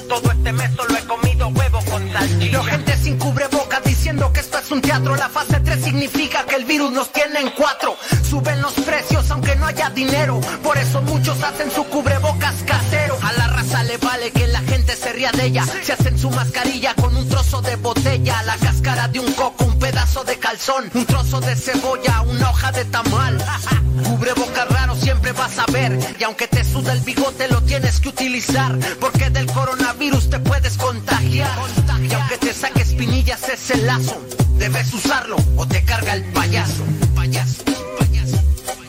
Todo 0.08 0.30
este 0.32 0.52
mes 0.52 0.70
solo 0.76 0.96
he 0.96 1.02
comido 1.06 1.48
huevo 1.48 1.80
con 1.90 2.12
salchicha. 2.12 2.50
Veo 2.52 2.64
gente 2.64 2.96
sin 2.98 3.18
cubrebocas 3.18 3.82
diciendo 4.02 4.32
que 4.32 4.40
esto 4.40 4.58
es 4.58 4.68
un 4.72 4.80
teatro. 4.80 5.14
La 5.14 5.28
fase 5.28 5.60
3 5.60 5.84
significa 5.84 6.44
que 6.44 6.56
el 6.56 6.64
virus 6.64 6.90
nos 6.90 7.12
tiene 7.12 7.38
en 7.38 7.50
cuatro. 7.50 7.96
Suben 8.28 8.60
los 8.60 8.72
precios 8.72 9.30
aunque 9.30 9.54
no 9.54 9.64
haya 9.64 9.90
dinero. 9.90 10.40
Por 10.60 10.76
eso 10.76 11.00
muchos 11.02 11.40
hacen 11.40 11.70
su 11.70 11.84
cubrebocas 11.84 12.64
casero. 12.66 13.16
A 13.22 13.32
la 13.34 13.46
raza 13.46 13.84
le 13.84 13.98
vale 13.98 14.32
que 14.32 14.48
la 14.48 14.58
gente 14.62 14.96
se 14.96 15.12
ría 15.12 15.30
de 15.30 15.44
ella. 15.44 15.64
Se 15.84 15.92
hacen 15.92 16.18
su 16.18 16.30
mascarilla 16.30 16.94
con 16.96 17.16
un 17.16 17.28
trozo 17.28 17.62
de 17.62 17.76
botella. 17.76 18.42
La 18.42 18.56
cáscara 18.56 19.06
de 19.06 19.20
un 19.20 19.32
coco, 19.34 19.66
un 19.66 19.78
pedazo 19.78 20.24
de 20.24 20.36
calzón. 20.36 20.90
Un 20.94 21.06
trozo 21.06 21.40
de 21.40 21.54
cebolla, 21.54 22.22
una 22.22 22.50
hoja 22.50 22.72
de 22.72 22.84
tamal. 22.86 23.38
Cubrebocas 24.02 24.68
raro 24.68 24.96
siempre 24.96 25.30
vas 25.30 25.60
a 25.60 25.66
ver. 25.70 25.96
Y 26.18 26.24
aunque 26.24 26.48
te 26.48 26.64
suda 26.64 26.92
el 26.92 27.00
bigote 27.02 27.46
lo 27.46 27.62
tienes 27.62 28.00
que 28.00 28.08
utilizar. 28.08 28.76
Porque 28.98 29.30
del 29.30 29.46
coronavirus 29.46 30.28
te 30.28 30.40
puedes 30.40 30.76
contagiar. 30.76 31.56
Y 32.02 32.12
aunque 32.12 32.38
te 32.38 32.52
saques 32.52 32.92
espinillas 33.02 33.48
ese 33.48 33.76
lazo, 33.98 34.16
debes 34.58 34.92
usarlo 34.94 35.36
o 35.56 35.66
te 35.66 35.84
carga 35.84 36.14
el 36.14 36.24
payaso. 36.32 36.82
Payaso, 37.14 37.62
payaso, 37.98 38.38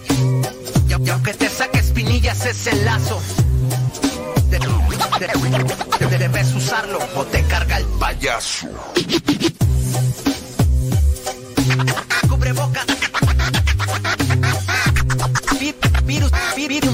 payaso. 0.08 1.04
Y, 1.06 1.10
aunque 1.10 1.34
te 1.34 1.50
saques 1.50 1.86
espinillas 1.88 2.46
ese 2.46 2.74
lazo, 2.86 3.22
de- 4.50 4.60
de- 4.60 6.08
de- 6.08 6.18
debes 6.18 6.54
usarlo 6.54 7.00
o 7.16 7.24
te 7.26 7.44
carga 7.44 7.78
el 7.80 7.86
payaso. 8.00 8.68
Cubrebocas. 12.30 12.86
Vi- 15.60 15.76
Virus, 16.06 16.32
vi- 16.56 16.68
virus. 16.68 16.94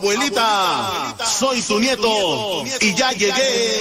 Abuelita, 0.00 1.14
soy 1.26 1.60
tu 1.60 1.78
nieto 1.78 2.64
y 2.80 2.94
ya 2.94 3.12
llegué. 3.12 3.78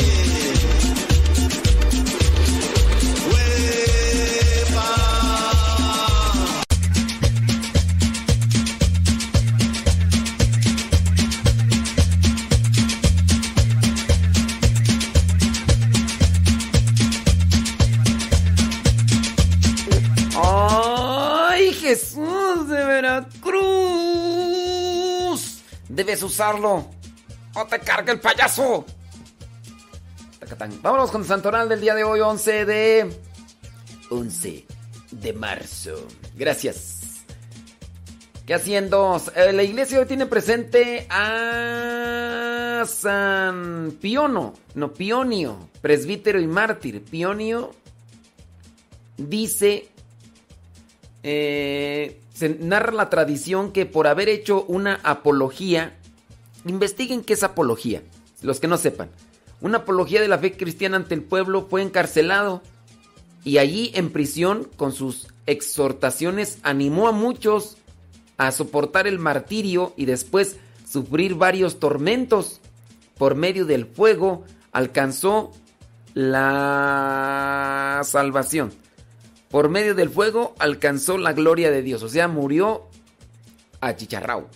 ¡Ay, 20.36 21.72
Jesús 21.76 22.68
de 22.68 22.84
Veracruz! 22.84 23.89
Debes 26.00 26.24
usarlo 26.24 26.90
o 27.54 27.66
te 27.66 27.78
carga 27.78 28.14
el 28.14 28.22
payaso. 28.22 28.86
Vámonos 30.82 31.12
con 31.12 31.26
santoral 31.26 31.68
del 31.68 31.82
día 31.82 31.94
de 31.94 32.06
hoy, 32.06 32.22
11 32.22 32.64
de... 32.66 33.20
11 34.10 34.66
de 35.12 35.34
marzo. 35.34 36.08
Gracias. 36.38 37.26
¿Qué 38.46 38.54
haciendo? 38.54 39.22
Eh, 39.36 39.52
la 39.52 39.62
iglesia 39.62 40.00
hoy 40.00 40.06
tiene 40.06 40.26
presente 40.26 41.06
a 41.10 42.86
San 42.88 43.98
Piono, 44.00 44.54
no 44.76 44.94
Pionio, 44.94 45.70
presbítero 45.82 46.40
y 46.40 46.48
mártir. 46.48 47.04
Pionio 47.04 47.76
dice, 49.18 49.90
eh, 51.24 52.22
se 52.40 52.48
narra 52.48 52.94
la 52.94 53.10
tradición 53.10 53.74
que 53.74 53.86
por 53.86 54.08
haber 54.08 54.30
hecho 54.30 54.64
una 54.70 55.02
apología, 55.04 55.98
investiguen 56.66 57.22
qué 57.22 57.34
es 57.34 57.44
apología, 57.44 58.02
los 58.42 58.62
que 58.62 58.70
no 58.70 58.78
sepan. 58.78 59.10
Una 59.60 59.80
apología 59.80 60.22
de 60.22 60.30
la 60.30 60.38
fe 60.38 60.56
cristiana 60.56 60.96
ante 60.96 61.16
el 61.16 61.22
pueblo 61.22 61.68
fue 61.70 61.82
encarcelado 61.82 62.62
y 63.44 63.58
allí 63.58 63.92
en 63.94 64.10
prisión 64.10 64.70
con 64.78 64.94
sus 64.94 65.28
exhortaciones 65.48 66.60
animó 66.64 67.10
a 67.10 67.12
muchos 67.12 67.76
a 68.38 68.54
soportar 68.54 69.06
el 69.06 69.20
martirio 69.20 69.92
y 69.98 70.06
después 70.06 70.56
sufrir 70.90 71.36
varios 71.36 71.78
tormentos. 71.78 72.62
Por 73.18 73.36
medio 73.36 73.66
del 73.66 73.86
fuego 73.86 74.46
alcanzó 74.72 75.52
la 76.14 78.00
salvación. 78.06 78.72
Por 79.50 79.70
medio 79.70 79.96
del 79.96 80.10
fuego 80.10 80.54
alcanzó 80.60 81.18
la 81.18 81.34
gloria 81.34 81.72
de 81.72 81.82
Dios. 81.82 82.04
O 82.04 82.10
sea, 82.10 82.28
murió 82.28 82.88
a 83.82 83.96
Chicharrao. 83.96 84.48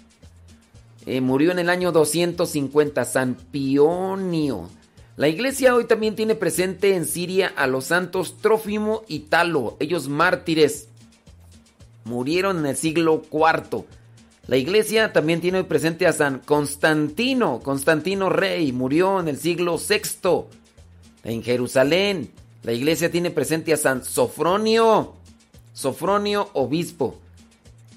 Eh, 1.06 1.20
murió 1.20 1.52
en 1.52 1.60
el 1.60 1.70
año 1.70 1.92
250, 1.92 3.04
San 3.06 3.36
Pionio. 3.36 4.70
La 5.16 5.28
iglesia 5.28 5.76
hoy 5.76 5.86
también 5.86 6.16
tiene 6.16 6.36
presente 6.36 6.96
en 6.96 7.06
Siria 7.06 7.52
a 7.56 7.68
los 7.68 7.86
santos 7.86 8.38
Trófimo 8.38 9.04
y 9.08 9.20
Talo, 9.20 9.78
ellos 9.80 10.08
mártires. 10.08 10.88
Murieron 12.06 12.60
en 12.60 12.66
el 12.68 12.76
siglo 12.76 13.22
IV. 13.32 13.86
La 14.48 14.58
iglesia 14.58 15.14
también 15.14 15.40
tiene 15.40 15.60
hoy 15.60 15.64
presente 15.66 16.08
a 16.08 16.14
San 16.14 16.40
Constantino, 16.40 17.60
Constantino 17.60 18.30
Rey, 18.30 18.72
murió 18.72 19.20
en 19.20 19.28
el 19.28 19.38
siglo 19.38 19.78
VI. 19.78 20.46
En 21.24 21.44
Jerusalén, 21.44 22.32
la 22.64 22.72
iglesia 22.72 23.12
tiene 23.12 23.30
presente 23.30 23.74
a 23.74 23.78
San 23.78 24.06
Sofronio, 24.06 25.16
Sofronio 25.74 26.50
Obispo. 26.54 27.20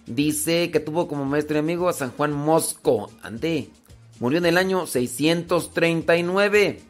Dice 0.07 0.71
que 0.73 0.81
tuvo 0.81 1.07
como 1.07 1.25
maestro 1.25 1.57
y 1.57 1.61
amigo 1.61 1.89
a 1.89 1.93
San 1.93 2.11
Juan 2.11 2.33
Mosco. 2.33 3.11
Ande. 3.23 3.71
Murió 4.19 4.39
en 4.39 4.47
el 4.47 4.59
año 4.59 4.87
639. 4.87 6.81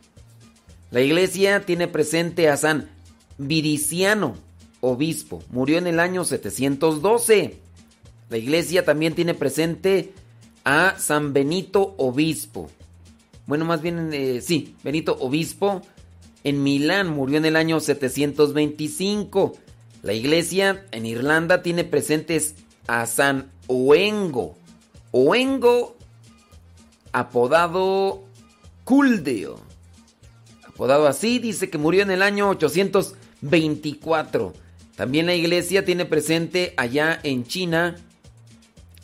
La 0.90 1.00
iglesia 1.00 1.66
tiene 1.66 1.86
presente 1.88 2.48
a 2.48 2.56
San 2.56 2.88
Viriciano, 3.36 4.36
obispo. 4.80 5.42
Murió 5.50 5.76
en 5.76 5.86
el 5.86 6.00
año 6.00 6.24
712. 6.24 7.58
La 8.30 8.38
iglesia 8.38 8.84
también 8.84 9.14
tiene 9.14 9.34
presente 9.34 10.14
a 10.64 10.94
San 10.98 11.34
Benito, 11.34 11.94
obispo. 11.98 12.70
Bueno, 13.46 13.64
más 13.64 13.82
bien, 13.82 14.10
eh, 14.12 14.40
sí, 14.40 14.76
Benito, 14.82 15.16
obispo. 15.20 15.82
En 16.46 16.62
Milán 16.62 17.08
murió 17.08 17.38
en 17.38 17.44
el 17.44 17.56
año 17.56 17.80
725. 17.80 19.58
La 20.04 20.12
iglesia 20.12 20.86
en 20.92 21.04
Irlanda 21.04 21.60
tiene 21.60 21.82
presentes 21.82 22.54
a 22.86 23.04
San 23.06 23.50
Oengo. 23.66 24.56
Oengo, 25.10 25.96
apodado 27.10 28.22
Culdeo. 28.84 29.58
Apodado 30.68 31.08
así, 31.08 31.40
dice 31.40 31.68
que 31.68 31.78
murió 31.78 32.02
en 32.02 32.12
el 32.12 32.22
año 32.22 32.48
824. 32.50 34.52
También 34.94 35.26
la 35.26 35.34
iglesia 35.34 35.84
tiene 35.84 36.04
presente 36.04 36.74
allá 36.76 37.18
en 37.24 37.44
China 37.44 37.96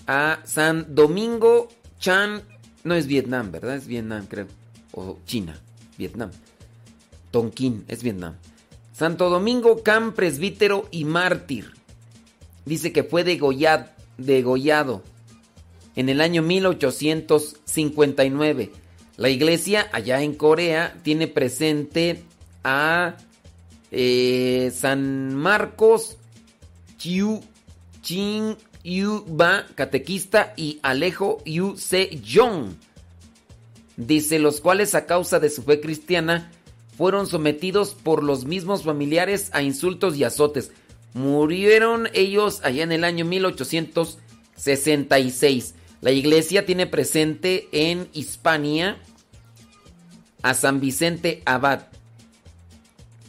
a 0.07 0.39
San 0.45 0.95
Domingo 0.95 1.71
Chan. 1.99 2.43
No 2.85 2.95
es 2.95 3.09
Vietnam, 3.09 3.51
¿verdad? 3.51 3.75
Es 3.75 3.89
Vietnam, 3.89 4.27
creo. 4.29 4.47
O 4.93 5.19
China, 5.27 5.61
Vietnam. 5.99 6.31
Tonkin, 7.33 7.85
es 7.89 8.05
Vietnam. 8.05 8.37
Santo 8.93 9.29
Domingo 9.31 9.83
Cam, 9.83 10.13
presbítero 10.13 10.87
y 10.93 11.05
mártir. 11.05 11.73
Dice 12.65 12.93
que 12.93 13.03
fue 13.03 13.25
degollado, 13.25 13.87
degollado 14.19 15.03
en 15.97 16.09
el 16.09 16.21
año 16.21 16.43
1859. 16.43 18.71
La 19.17 19.29
iglesia 19.29 19.89
allá 19.93 20.23
en 20.23 20.35
Corea 20.35 20.97
tiene 21.03 21.27
presente 21.27 22.23
a 22.63 23.17
eh, 23.91 24.73
San 24.75 25.35
Marcos 25.35 26.19
Chiu 26.99 27.41
Chin 28.03 28.57
Yu 28.85 29.25
Ba, 29.29 29.67
catequista, 29.75 30.55
y 30.57 30.79
Alejo 30.83 31.43
Yu 31.45 31.77
Se 31.77 32.21
Yong. 32.21 32.75
Dice, 33.97 34.39
los 34.39 34.61
cuales 34.61 34.95
a 34.95 35.07
causa 35.07 35.39
de 35.39 35.51
su 35.51 35.63
fe 35.63 35.81
cristiana 35.81 36.51
fueron 36.97 37.27
sometidos 37.27 37.95
por 37.95 38.23
los 38.23 38.45
mismos 38.45 38.85
familiares 38.85 39.49
a 39.53 39.63
insultos 39.63 40.17
y 40.17 40.23
azotes. 40.25 40.71
Murieron 41.15 42.09
ellos 42.15 42.61
allá 42.63 42.85
en 42.85 42.93
el 42.93 43.05
año 43.05 43.25
1866. 43.25 45.75
La 46.01 46.11
iglesia 46.11 46.67
tiene 46.67 46.87
presente 46.87 47.69
en 47.73 48.09
Hispania 48.13 48.99
a 50.43 50.53
San 50.55 50.81
Vicente 50.81 51.43
Abad. 51.45 51.87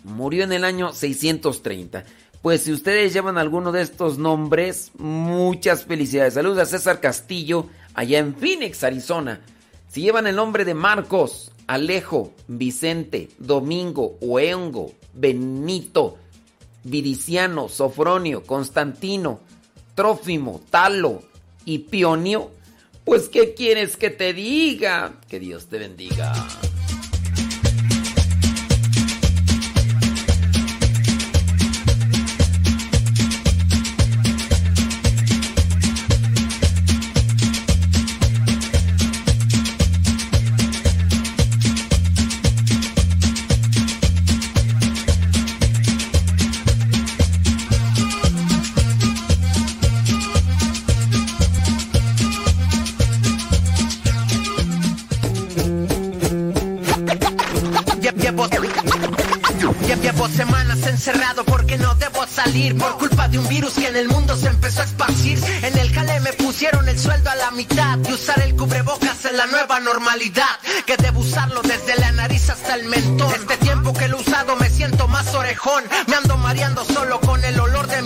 Murió 0.03 0.43
en 0.43 0.51
el 0.51 0.65
año 0.65 0.91
630. 0.91 2.03
Pues 2.41 2.63
si 2.63 2.73
ustedes 2.73 3.13
llevan 3.13 3.37
alguno 3.37 3.71
de 3.71 3.81
estos 3.81 4.17
nombres, 4.17 4.91
muchas 4.97 5.85
felicidades. 5.85 6.33
Saludos 6.33 6.57
a 6.57 6.65
César 6.65 6.99
Castillo, 6.99 7.67
allá 7.93 8.19
en 8.19 8.35
Phoenix, 8.35 8.83
Arizona. 8.83 9.39
Si 9.87 10.01
llevan 10.01 10.27
el 10.27 10.35
nombre 10.35 10.65
de 10.65 10.73
Marcos, 10.73 11.52
Alejo, 11.67 12.33
Vicente, 12.47 13.29
Domingo, 13.39 14.17
Oengo, 14.21 14.93
Benito, 15.13 16.17
Vidiciano, 16.83 17.69
Sofronio, 17.69 18.43
Constantino, 18.43 19.39
Trófimo, 19.95 20.61
Talo 20.69 21.21
y 21.65 21.79
Pionio, 21.79 22.51
pues 23.05 23.29
¿qué 23.29 23.53
quieres 23.53 23.97
que 23.97 24.09
te 24.09 24.33
diga? 24.33 25.19
Que 25.27 25.39
Dios 25.39 25.67
te 25.67 25.77
bendiga. 25.77 26.33
Salir 62.43 62.77
por 62.77 62.97
culpa 62.97 63.27
de 63.27 63.39
un 63.39 63.47
virus 63.47 63.73
que 63.73 63.87
en 63.87 63.95
el 63.95 64.07
mundo 64.09 64.35
se 64.35 64.47
empezó 64.47 64.81
a 64.81 64.85
esparcir. 64.85 65.39
En 65.61 65.77
el 65.77 65.93
jale 65.93 66.19
me 66.19 66.33
pusieron 66.33 66.87
el 66.89 66.99
sueldo 66.99 67.29
a 67.29 67.35
la 67.35 67.51
mitad 67.51 67.97
y 68.07 68.13
usar 68.13 68.41
el 68.41 68.55
cubrebocas 68.55 69.25
es 69.25 69.33
la 69.33 69.45
nueva 69.47 69.79
normalidad. 69.79 70.59
Que 70.85 70.97
debo 70.97 71.21
usarlo 71.21 71.61
desde 71.61 71.95
la 71.99 72.11
nariz 72.11 72.49
hasta 72.49 72.75
el 72.75 72.85
mentón. 72.85 73.33
Este 73.33 73.57
tiempo 73.57 73.93
que 73.93 74.07
lo 74.07 74.17
he 74.17 74.21
usado 74.21 74.55
me 74.57 74.69
siento 74.69 75.07
más 75.07 75.33
orejón. 75.33 75.83
Me 76.07 76.15
ando 76.15 76.37
mareando 76.37 76.83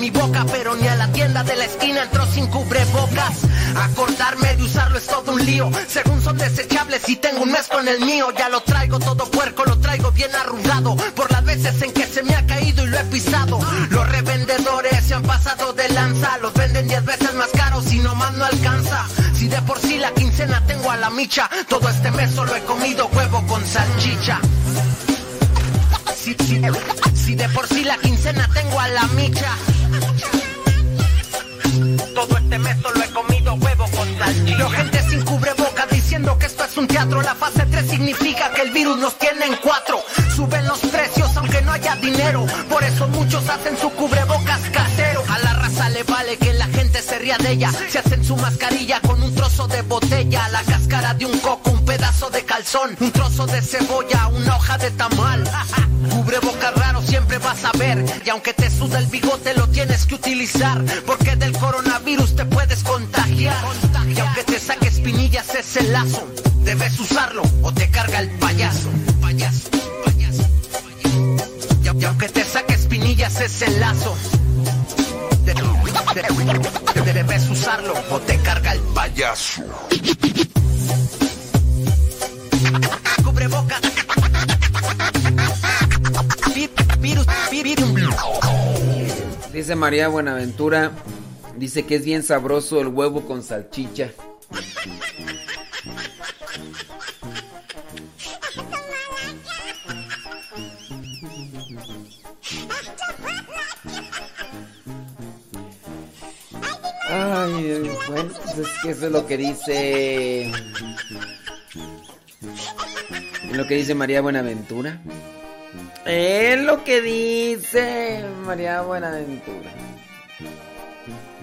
mi 0.07 0.19
boca, 0.19 0.45
pero 0.49 0.75
ni 0.75 0.87
a 0.87 0.95
la 0.95 1.11
tienda 1.11 1.43
de 1.43 1.55
la 1.55 1.65
esquina 1.65 2.03
entró 2.03 2.25
sin 2.27 2.47
cubrebocas. 2.47 3.39
Acordarme 3.75 4.55
de 4.55 4.63
usarlo 4.63 4.97
es 4.97 5.07
todo 5.07 5.33
un 5.33 5.45
lío. 5.45 5.69
Según 5.87 6.21
son 6.21 6.37
desechables 6.37 7.07
y 7.09 7.17
tengo 7.17 7.43
un 7.43 7.51
mes 7.51 7.67
con 7.67 7.85
el 7.87 7.99
mío, 8.01 8.27
ya 8.37 8.47
lo 8.47 8.61
traigo 8.61 8.99
todo 8.99 9.29
puerco, 9.29 9.65
lo 9.65 9.77
traigo 9.79 10.11
bien 10.11 10.33
arrugado. 10.33 10.95
Por 11.15 11.31
las 11.31 11.43
veces 11.43 11.81
en 11.81 11.91
que 11.91 12.05
se 12.05 12.23
me 12.23 12.35
ha 12.35 12.45
caído 12.45 12.85
y 12.85 12.87
lo 12.87 12.97
he 12.97 13.03
pisado. 13.05 13.59
Los 13.89 14.09
revendedores 14.09 15.03
se 15.03 15.13
han 15.13 15.23
pasado 15.23 15.73
de 15.73 15.89
lanza. 15.89 16.37
Los 16.37 16.53
venden 16.53 16.87
10 16.87 17.03
veces 17.03 17.33
más 17.33 17.49
caros 17.49 17.91
y 17.91 17.99
nomás 17.99 18.33
no 18.33 18.45
alcanza. 18.45 19.05
Si 19.33 19.47
de 19.47 19.61
por 19.63 19.79
sí 19.79 19.97
la 19.97 20.13
quincena 20.13 20.63
tengo 20.67 20.89
a 20.89 20.97
la 20.97 21.09
micha, 21.09 21.49
todo 21.67 21.89
este 21.89 22.11
mes 22.11 22.31
solo 22.31 22.55
he 22.55 22.61
comido 22.63 23.07
huevo 23.07 23.45
con 23.47 23.65
salchicha. 23.65 24.39
Si, 26.35 27.35
de 27.35 27.47
por 27.49 27.65
sí 27.67 27.85
la 27.85 27.97
quincena 27.99 28.49
tengo 28.53 28.77
a 28.77 28.87
la 28.89 29.03
micha. 29.15 29.49
Todo 32.13 32.37
este 32.37 32.59
mes 32.59 32.77
solo 32.81 33.01
he 33.01 33.09
comido 33.11 33.53
huevo 33.53 33.85
con 33.95 34.17
salchicha. 34.17 34.69
Gente 34.71 35.09
sin 35.09 35.21
cubreboca 35.21 35.85
diciendo 35.89 36.37
que 36.37 36.47
esto 36.47 36.65
es 36.65 36.75
un 36.75 36.87
teatro. 36.87 37.21
La 37.21 37.33
fase 37.33 37.65
3 37.65 37.89
significa 37.89 38.51
que 38.51 38.63
el 38.63 38.71
virus 38.71 38.97
nos 38.97 39.17
tiene 39.17 39.45
en 39.45 39.55
cuatro. 39.63 40.01
Suben 40.35 40.67
los 40.67 40.79
precios 40.79 41.29
aunque 41.37 41.61
no 41.61 41.71
haya 41.71 41.95
dinero. 41.95 42.45
Por 42.69 42.83
eso 42.83 43.07
muchos 43.07 43.47
hacen 43.47 43.77
su 43.77 43.89
cubrebocas 43.91 44.59
casero. 44.73 45.06
A 45.79 45.89
la 45.89 45.89
raza 45.89 45.89
le 45.89 46.03
vale 46.03 46.37
que 46.37 46.53
la 46.53 46.65
gente 46.67 47.01
se 47.01 47.19
ría 47.19 47.37
de 47.37 47.51
ella. 47.51 47.71
Se 47.89 47.99
hacen 47.99 48.23
su 48.23 48.35
mascarilla 48.35 48.99
con 49.01 49.21
un 49.21 49.33
trozo 49.33 49.67
de 49.67 49.81
botella. 49.83 50.47
La 50.49 50.61
cáscara 50.63 51.13
de 51.13 51.25
un 51.25 51.37
coco, 51.39 51.71
un 51.71 51.85
pedazo 51.85 52.29
de 52.29 52.43
calzón. 52.43 52.95
Un 52.99 53.11
trozo 53.11 53.45
de 53.45 53.61
cebolla, 53.61 54.27
una 54.27 54.55
hoja 54.55 54.77
de 54.77 54.91
tamal. 54.91 55.43
Cubrebocas 56.09 56.73
raro 56.75 57.01
siempre 57.01 57.37
vas 57.39 57.63
a 57.63 57.71
ver. 57.77 58.03
Y 58.25 58.29
aunque 58.29 58.53
te 58.53 58.69
suda 58.69 58.99
el 58.99 59.07
bigote, 59.07 59.53
lo 59.53 59.67
tienes 59.69 60.05
que 60.05 60.15
utilizar. 60.15 60.83
Porque 61.05 61.35
del 61.35 61.53
coronavirus 61.53 62.35
te 62.35 62.45
puedes 62.45 62.83
contagiar. 62.83 63.57
Y 64.07 64.19
aunque 64.19 64.43
te 64.43 64.59
saque 64.59 64.87
espinillas 64.87 65.53
ese 65.55 65.83
lazo, 65.83 66.27
debes 66.63 66.99
usarlo 66.99 67.43
o 67.61 67.71
te 67.73 67.89
carga 67.89 68.19
el 68.19 68.29
payaso. 68.39 68.89
Payaso, 69.21 69.69
payaso, 70.05 70.43
payaso. 71.03 71.99
Y, 71.99 72.05
aunque 72.05 72.29
te 72.29 72.43
saque 72.43 72.73
espinillas 72.73 73.39
ese 73.41 73.69
lazo, 73.79 74.15
de- 75.53 76.93
de- 76.93 77.01
de- 77.01 77.13
debes 77.13 77.49
usarlo 77.49 77.93
o 78.11 78.19
te 78.19 78.37
carga 78.39 78.73
el 78.73 78.79
payaso. 78.93 79.63
Vi- 86.53 86.69
virus. 87.51 87.89
Dice 89.53 89.75
María 89.75 90.07
Buenaventura, 90.07 90.91
dice 91.57 91.85
que 91.85 91.95
es 91.95 92.05
bien 92.05 92.23
sabroso 92.23 92.79
el 92.81 92.87
huevo 92.87 93.21
con 93.25 93.43
salchicha. 93.43 94.11
Ay, 107.29 107.91
bueno, 108.07 108.29
pues 108.55 108.57
es 108.57 108.67
que 108.81 108.91
eso 108.91 109.07
es 109.07 109.11
lo 109.11 109.25
que 109.25 109.37
dice. 109.37 110.49
Lo 113.51 113.67
que 113.67 113.75
dice 113.75 113.93
María 113.93 114.21
Buenaventura. 114.21 115.01
Es 116.05 116.57
lo 116.61 116.85
que 116.85 117.01
dice 117.01 118.23
María 118.45 118.81
Buenaventura. 118.81 119.71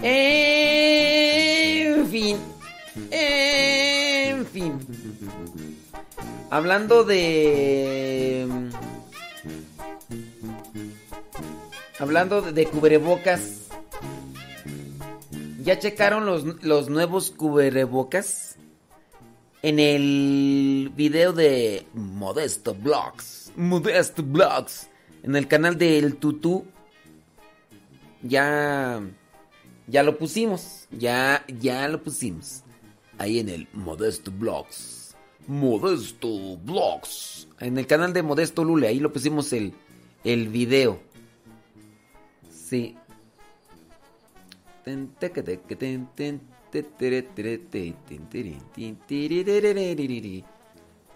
En 0.03 2.09
fin. 2.09 2.39
En 3.11 4.47
fin. 4.47 4.79
Hablando 6.49 7.05
de. 7.05 8.47
Hablando 11.99 12.41
de 12.41 12.67
cubrebocas. 12.67 13.64
¿Ya 15.65 15.79
checaron 15.79 16.27
los, 16.27 16.63
los 16.63 16.91
nuevos 16.91 17.31
cubrebocas? 17.31 18.57
En 19.63 19.79
el 19.79 20.93
video 20.95 21.33
de 21.33 21.87
Modesto 21.95 22.75
Vlogs. 22.75 23.51
Modesto 23.57 24.23
Vlogs. 24.23 24.91
En 25.23 25.37
el 25.37 25.49
canal 25.49 25.79
del 25.79 26.17
Tutú. 26.17 26.67
Ya. 28.21 29.01
Ya 29.87 30.03
lo 30.03 30.19
pusimos. 30.19 30.87
Ya, 30.91 31.47
ya 31.49 31.89
lo 31.89 32.03
pusimos. 32.03 32.63
Ahí 33.17 33.39
en 33.39 33.49
el 33.49 33.67
Modesto 33.73 34.31
Vlogs. 34.31 35.17
Modesto 35.47 36.59
Vlogs. 36.59 37.49
En 37.61 37.79
el 37.79 37.87
canal 37.87 38.13
de 38.13 38.23
Modesto 38.23 38.65
Lule. 38.65 38.89
Ahí 38.89 39.01
lo 39.01 39.15
pusimos 39.15 39.51
el, 39.55 39.73
el 40.25 40.49
video. 40.49 41.01
Sí. 42.51 42.99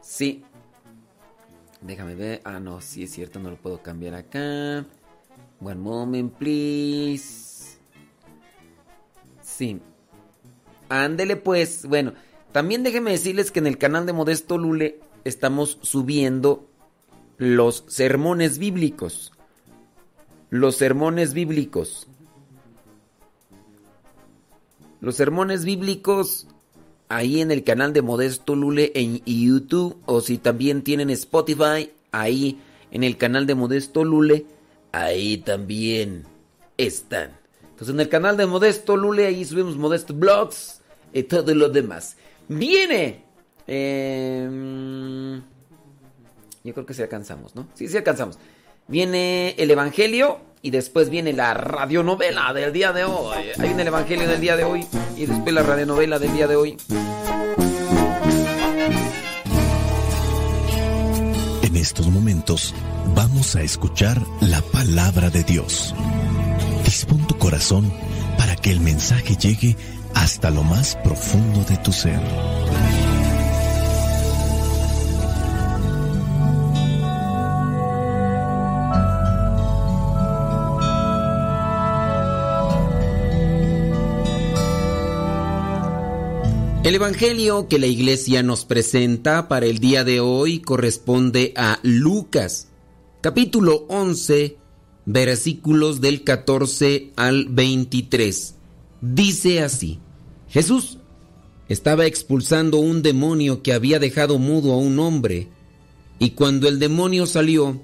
Sí. 0.00 0.44
Déjame 1.80 2.14
ver. 2.14 2.40
Ah, 2.44 2.60
no, 2.60 2.80
sí 2.80 3.04
es 3.04 3.12
cierto, 3.12 3.38
no 3.38 3.50
lo 3.50 3.56
puedo 3.56 3.82
cambiar 3.82 4.14
acá. 4.14 4.86
One 5.60 5.76
moment, 5.76 6.32
please. 6.34 7.78
Sí. 9.42 9.80
Ándele 10.88 11.36
pues. 11.36 11.84
Bueno, 11.86 12.14
también 12.52 12.82
déjenme 12.82 13.10
decirles 13.10 13.50
que 13.50 13.58
en 13.58 13.66
el 13.66 13.78
canal 13.78 14.06
de 14.06 14.12
Modesto 14.12 14.58
Lule 14.58 15.00
estamos 15.24 15.78
subiendo 15.82 16.68
los 17.36 17.84
sermones 17.88 18.58
bíblicos. 18.58 19.32
Los 20.50 20.76
sermones 20.76 21.34
bíblicos. 21.34 22.07
Los 25.00 25.16
sermones 25.16 25.64
bíblicos 25.64 26.46
ahí 27.08 27.40
en 27.40 27.50
el 27.50 27.64
canal 27.64 27.92
de 27.92 28.02
Modesto 28.02 28.54
Lule 28.54 28.92
en 28.94 29.22
YouTube 29.24 29.96
o 30.06 30.20
si 30.20 30.38
también 30.38 30.82
tienen 30.82 31.10
Spotify, 31.10 31.92
ahí 32.12 32.60
en 32.90 33.04
el 33.04 33.16
canal 33.16 33.46
de 33.46 33.54
Modesto 33.54 34.04
Lule, 34.04 34.46
ahí 34.92 35.38
también 35.38 36.24
están. 36.76 37.38
Entonces 37.62 37.94
en 37.94 38.00
el 38.00 38.08
canal 38.08 38.36
de 38.36 38.46
Modesto 38.46 38.96
Lule, 38.96 39.26
ahí 39.26 39.44
subimos 39.44 39.76
Modesto 39.76 40.14
Blogs 40.14 40.80
y 41.12 41.22
todo 41.22 41.54
lo 41.54 41.68
demás. 41.68 42.16
Viene. 42.48 43.24
eh, 43.66 45.40
yo 46.64 46.74
creo 46.74 46.86
que 46.86 46.94
sí 46.94 47.02
alcanzamos, 47.02 47.54
¿no? 47.54 47.68
Sí, 47.74 47.88
sí 47.88 47.96
alcanzamos. 47.96 48.38
Viene 48.88 49.54
el 49.58 49.70
Evangelio 49.70 50.40
y 50.62 50.70
después 50.70 51.10
viene 51.10 51.32
la 51.32 51.54
radionovela 51.54 52.52
del 52.52 52.72
día 52.72 52.92
de 52.92 53.04
hoy. 53.04 53.36
Ahí 53.58 53.68
viene 53.68 53.82
el 53.82 53.88
Evangelio 53.88 54.28
del 54.28 54.40
día 54.40 54.56
de 54.56 54.64
hoy 54.64 54.86
y 55.16 55.26
después 55.26 55.54
la 55.54 55.62
radionovela 55.62 56.18
del 56.18 56.32
día 56.32 56.46
de 56.46 56.56
hoy. 56.56 56.76
En 61.62 61.76
estos 61.76 62.08
momentos 62.08 62.74
vamos 63.14 63.56
a 63.56 63.62
escuchar 63.62 64.20
la 64.40 64.60
palabra 64.62 65.30
de 65.30 65.42
Dios. 65.44 65.94
Dispón 66.84 67.26
tu 67.26 67.36
corazón 67.38 67.92
para 68.36 68.56
que 68.56 68.70
el 68.70 68.80
mensaje 68.80 69.36
llegue 69.36 69.76
hasta 70.14 70.50
lo 70.50 70.62
más 70.62 70.96
profundo 70.96 71.62
de 71.64 71.76
tu 71.78 71.92
ser. 71.92 72.20
El 86.88 86.94
Evangelio 86.94 87.68
que 87.68 87.78
la 87.78 87.86
iglesia 87.86 88.42
nos 88.42 88.64
presenta 88.64 89.46
para 89.46 89.66
el 89.66 89.78
día 89.78 90.04
de 90.04 90.20
hoy 90.20 90.60
corresponde 90.60 91.52
a 91.54 91.80
Lucas, 91.82 92.68
capítulo 93.20 93.84
11, 93.90 94.56
versículos 95.04 96.00
del 96.00 96.24
14 96.24 97.12
al 97.14 97.44
23. 97.50 98.54
Dice 99.02 99.60
así, 99.60 99.98
Jesús 100.48 100.96
estaba 101.68 102.06
expulsando 102.06 102.78
un 102.78 103.02
demonio 103.02 103.62
que 103.62 103.74
había 103.74 103.98
dejado 103.98 104.38
mudo 104.38 104.72
a 104.72 104.78
un 104.78 104.98
hombre, 104.98 105.48
y 106.18 106.30
cuando 106.30 106.68
el 106.68 106.78
demonio 106.78 107.26
salió, 107.26 107.82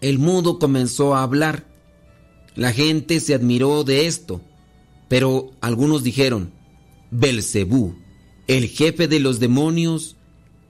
el 0.00 0.20
mudo 0.20 0.60
comenzó 0.60 1.16
a 1.16 1.24
hablar. 1.24 1.66
La 2.54 2.72
gente 2.72 3.18
se 3.18 3.34
admiró 3.34 3.82
de 3.82 4.06
esto, 4.06 4.40
pero 5.08 5.50
algunos 5.60 6.04
dijeron, 6.04 6.52
Belcebú, 7.10 8.03
el 8.46 8.68
jefe 8.68 9.08
de 9.08 9.20
los 9.20 9.40
demonios, 9.40 10.16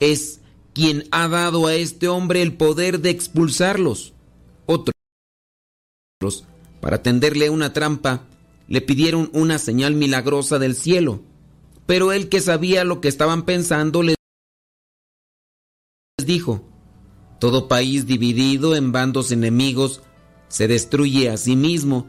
es 0.00 0.40
quien 0.72 1.04
ha 1.10 1.28
dado 1.28 1.66
a 1.66 1.74
este 1.74 2.08
hombre 2.08 2.42
el 2.42 2.54
poder 2.54 3.00
de 3.00 3.10
expulsarlos. 3.10 4.12
Otros, 4.66 4.94
para 6.80 7.02
tenderle 7.02 7.50
una 7.50 7.72
trampa, 7.72 8.26
le 8.68 8.80
pidieron 8.80 9.30
una 9.32 9.58
señal 9.58 9.94
milagrosa 9.94 10.58
del 10.58 10.74
cielo, 10.74 11.22
pero 11.86 12.12
él 12.12 12.28
que 12.28 12.40
sabía 12.40 12.84
lo 12.84 13.00
que 13.00 13.08
estaban 13.08 13.44
pensando 13.44 14.02
les 14.02 14.16
dijo, 16.24 16.64
todo 17.38 17.68
país 17.68 18.06
dividido 18.06 18.74
en 18.74 18.90
bandos 18.92 19.32
enemigos 19.32 20.02
se 20.48 20.68
destruye 20.68 21.28
a 21.28 21.36
sí 21.36 21.56
mismo 21.56 22.08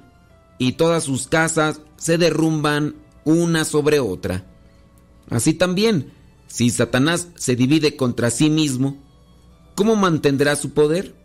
y 0.58 0.74
todas 0.74 1.04
sus 1.04 1.28
casas 1.28 1.82
se 1.98 2.18
derrumban 2.18 2.96
una 3.26 3.66
sobre 3.66 4.00
otra. 4.00 4.46
Así 5.30 5.54
también, 5.54 6.12
si 6.48 6.70
Satanás 6.70 7.30
se 7.36 7.56
divide 7.56 7.96
contra 7.96 8.30
sí 8.30 8.50
mismo, 8.50 8.98
¿cómo 9.76 9.96
mantendrá 9.96 10.56
su 10.56 10.72
poder? 10.72 11.16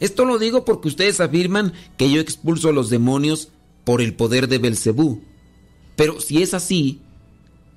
Esto 0.00 0.24
lo 0.24 0.38
digo 0.38 0.64
porque 0.64 0.88
ustedes 0.88 1.20
afirman 1.20 1.74
que 1.98 2.10
yo 2.10 2.20
expulso 2.20 2.70
a 2.70 2.72
los 2.72 2.88
demonios 2.88 3.48
por 3.84 4.00
el 4.00 4.14
poder 4.14 4.48
de 4.48 4.58
Belcebú. 4.58 5.22
Pero 5.96 6.20
si 6.20 6.42
es 6.42 6.54
así, 6.54 7.00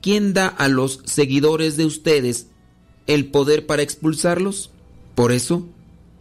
¿quién 0.01 0.33
da 0.33 0.47
a 0.47 0.69
los 0.69 1.01
seguidores 1.03 1.75
de 1.75 1.85
ustedes 1.85 2.47
el 3.07 3.29
poder 3.29 3.65
para 3.65 3.81
expulsarlos? 3.81 4.71
Por 5.15 5.33
eso, 5.33 5.67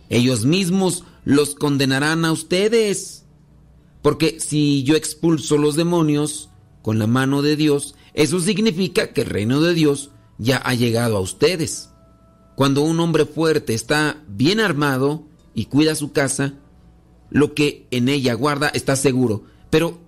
ellos 0.09 0.45
mismos 0.45 1.05
los 1.25 1.55
condenarán 1.55 2.25
a 2.25 2.33
ustedes. 2.33 3.25
Porque 4.03 4.41
si 4.41 4.83
yo 4.83 4.97
expulso 4.97 5.57
los 5.57 5.77
demonios 5.77 6.51
con 6.83 6.99
la 6.99 7.07
mano 7.07 7.43
de 7.43 7.55
Dios, 7.55 7.95
eso 8.15 8.41
significa 8.41 9.13
que 9.13 9.23
el 9.23 9.29
reino 9.29 9.61
de 9.61 9.75
Dios 9.75 10.11
ya 10.39 10.59
ha 10.59 10.75
llegado 10.75 11.17
a 11.17 11.21
ustedes. 11.21 11.91
Cuando 12.55 12.83
un 12.83 13.01
hombre 13.01 13.25
fuerte 13.25 13.75
está 13.75 14.23
bien 14.29 14.61
armado 14.61 15.25
y 15.55 15.67
cuida 15.67 15.95
su 15.95 16.13
casa, 16.13 16.55
lo 17.31 17.55
que 17.55 17.87
en 17.91 18.09
ella 18.09 18.35
guarda 18.35 18.69
está 18.69 18.97
seguro. 18.97 19.45
Pero 19.71 19.99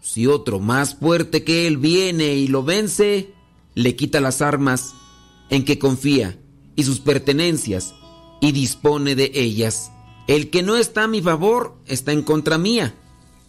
si 0.00 0.26
otro 0.26 0.60
más 0.60 0.94
fuerte 0.94 1.44
que 1.44 1.66
él 1.66 1.76
viene 1.76 2.34
y 2.34 2.48
lo 2.48 2.62
vence, 2.62 3.34
le 3.74 3.96
quita 3.96 4.20
las 4.20 4.40
armas 4.40 4.94
en 5.50 5.64
que 5.64 5.78
confía 5.78 6.38
y 6.76 6.84
sus 6.84 7.00
pertenencias 7.00 7.94
y 8.40 8.52
dispone 8.52 9.14
de 9.14 9.30
ellas. 9.34 9.92
El 10.26 10.48
que 10.50 10.62
no 10.62 10.76
está 10.76 11.04
a 11.04 11.08
mi 11.08 11.20
favor 11.20 11.76
está 11.86 12.12
en 12.12 12.22
contra 12.22 12.56
mía, 12.56 12.94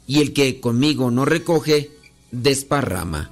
y 0.07 0.19
el 0.19 0.33
que 0.33 0.59
conmigo 0.59 1.11
no 1.11 1.25
recoge, 1.25 1.91
desparrama. 2.31 3.31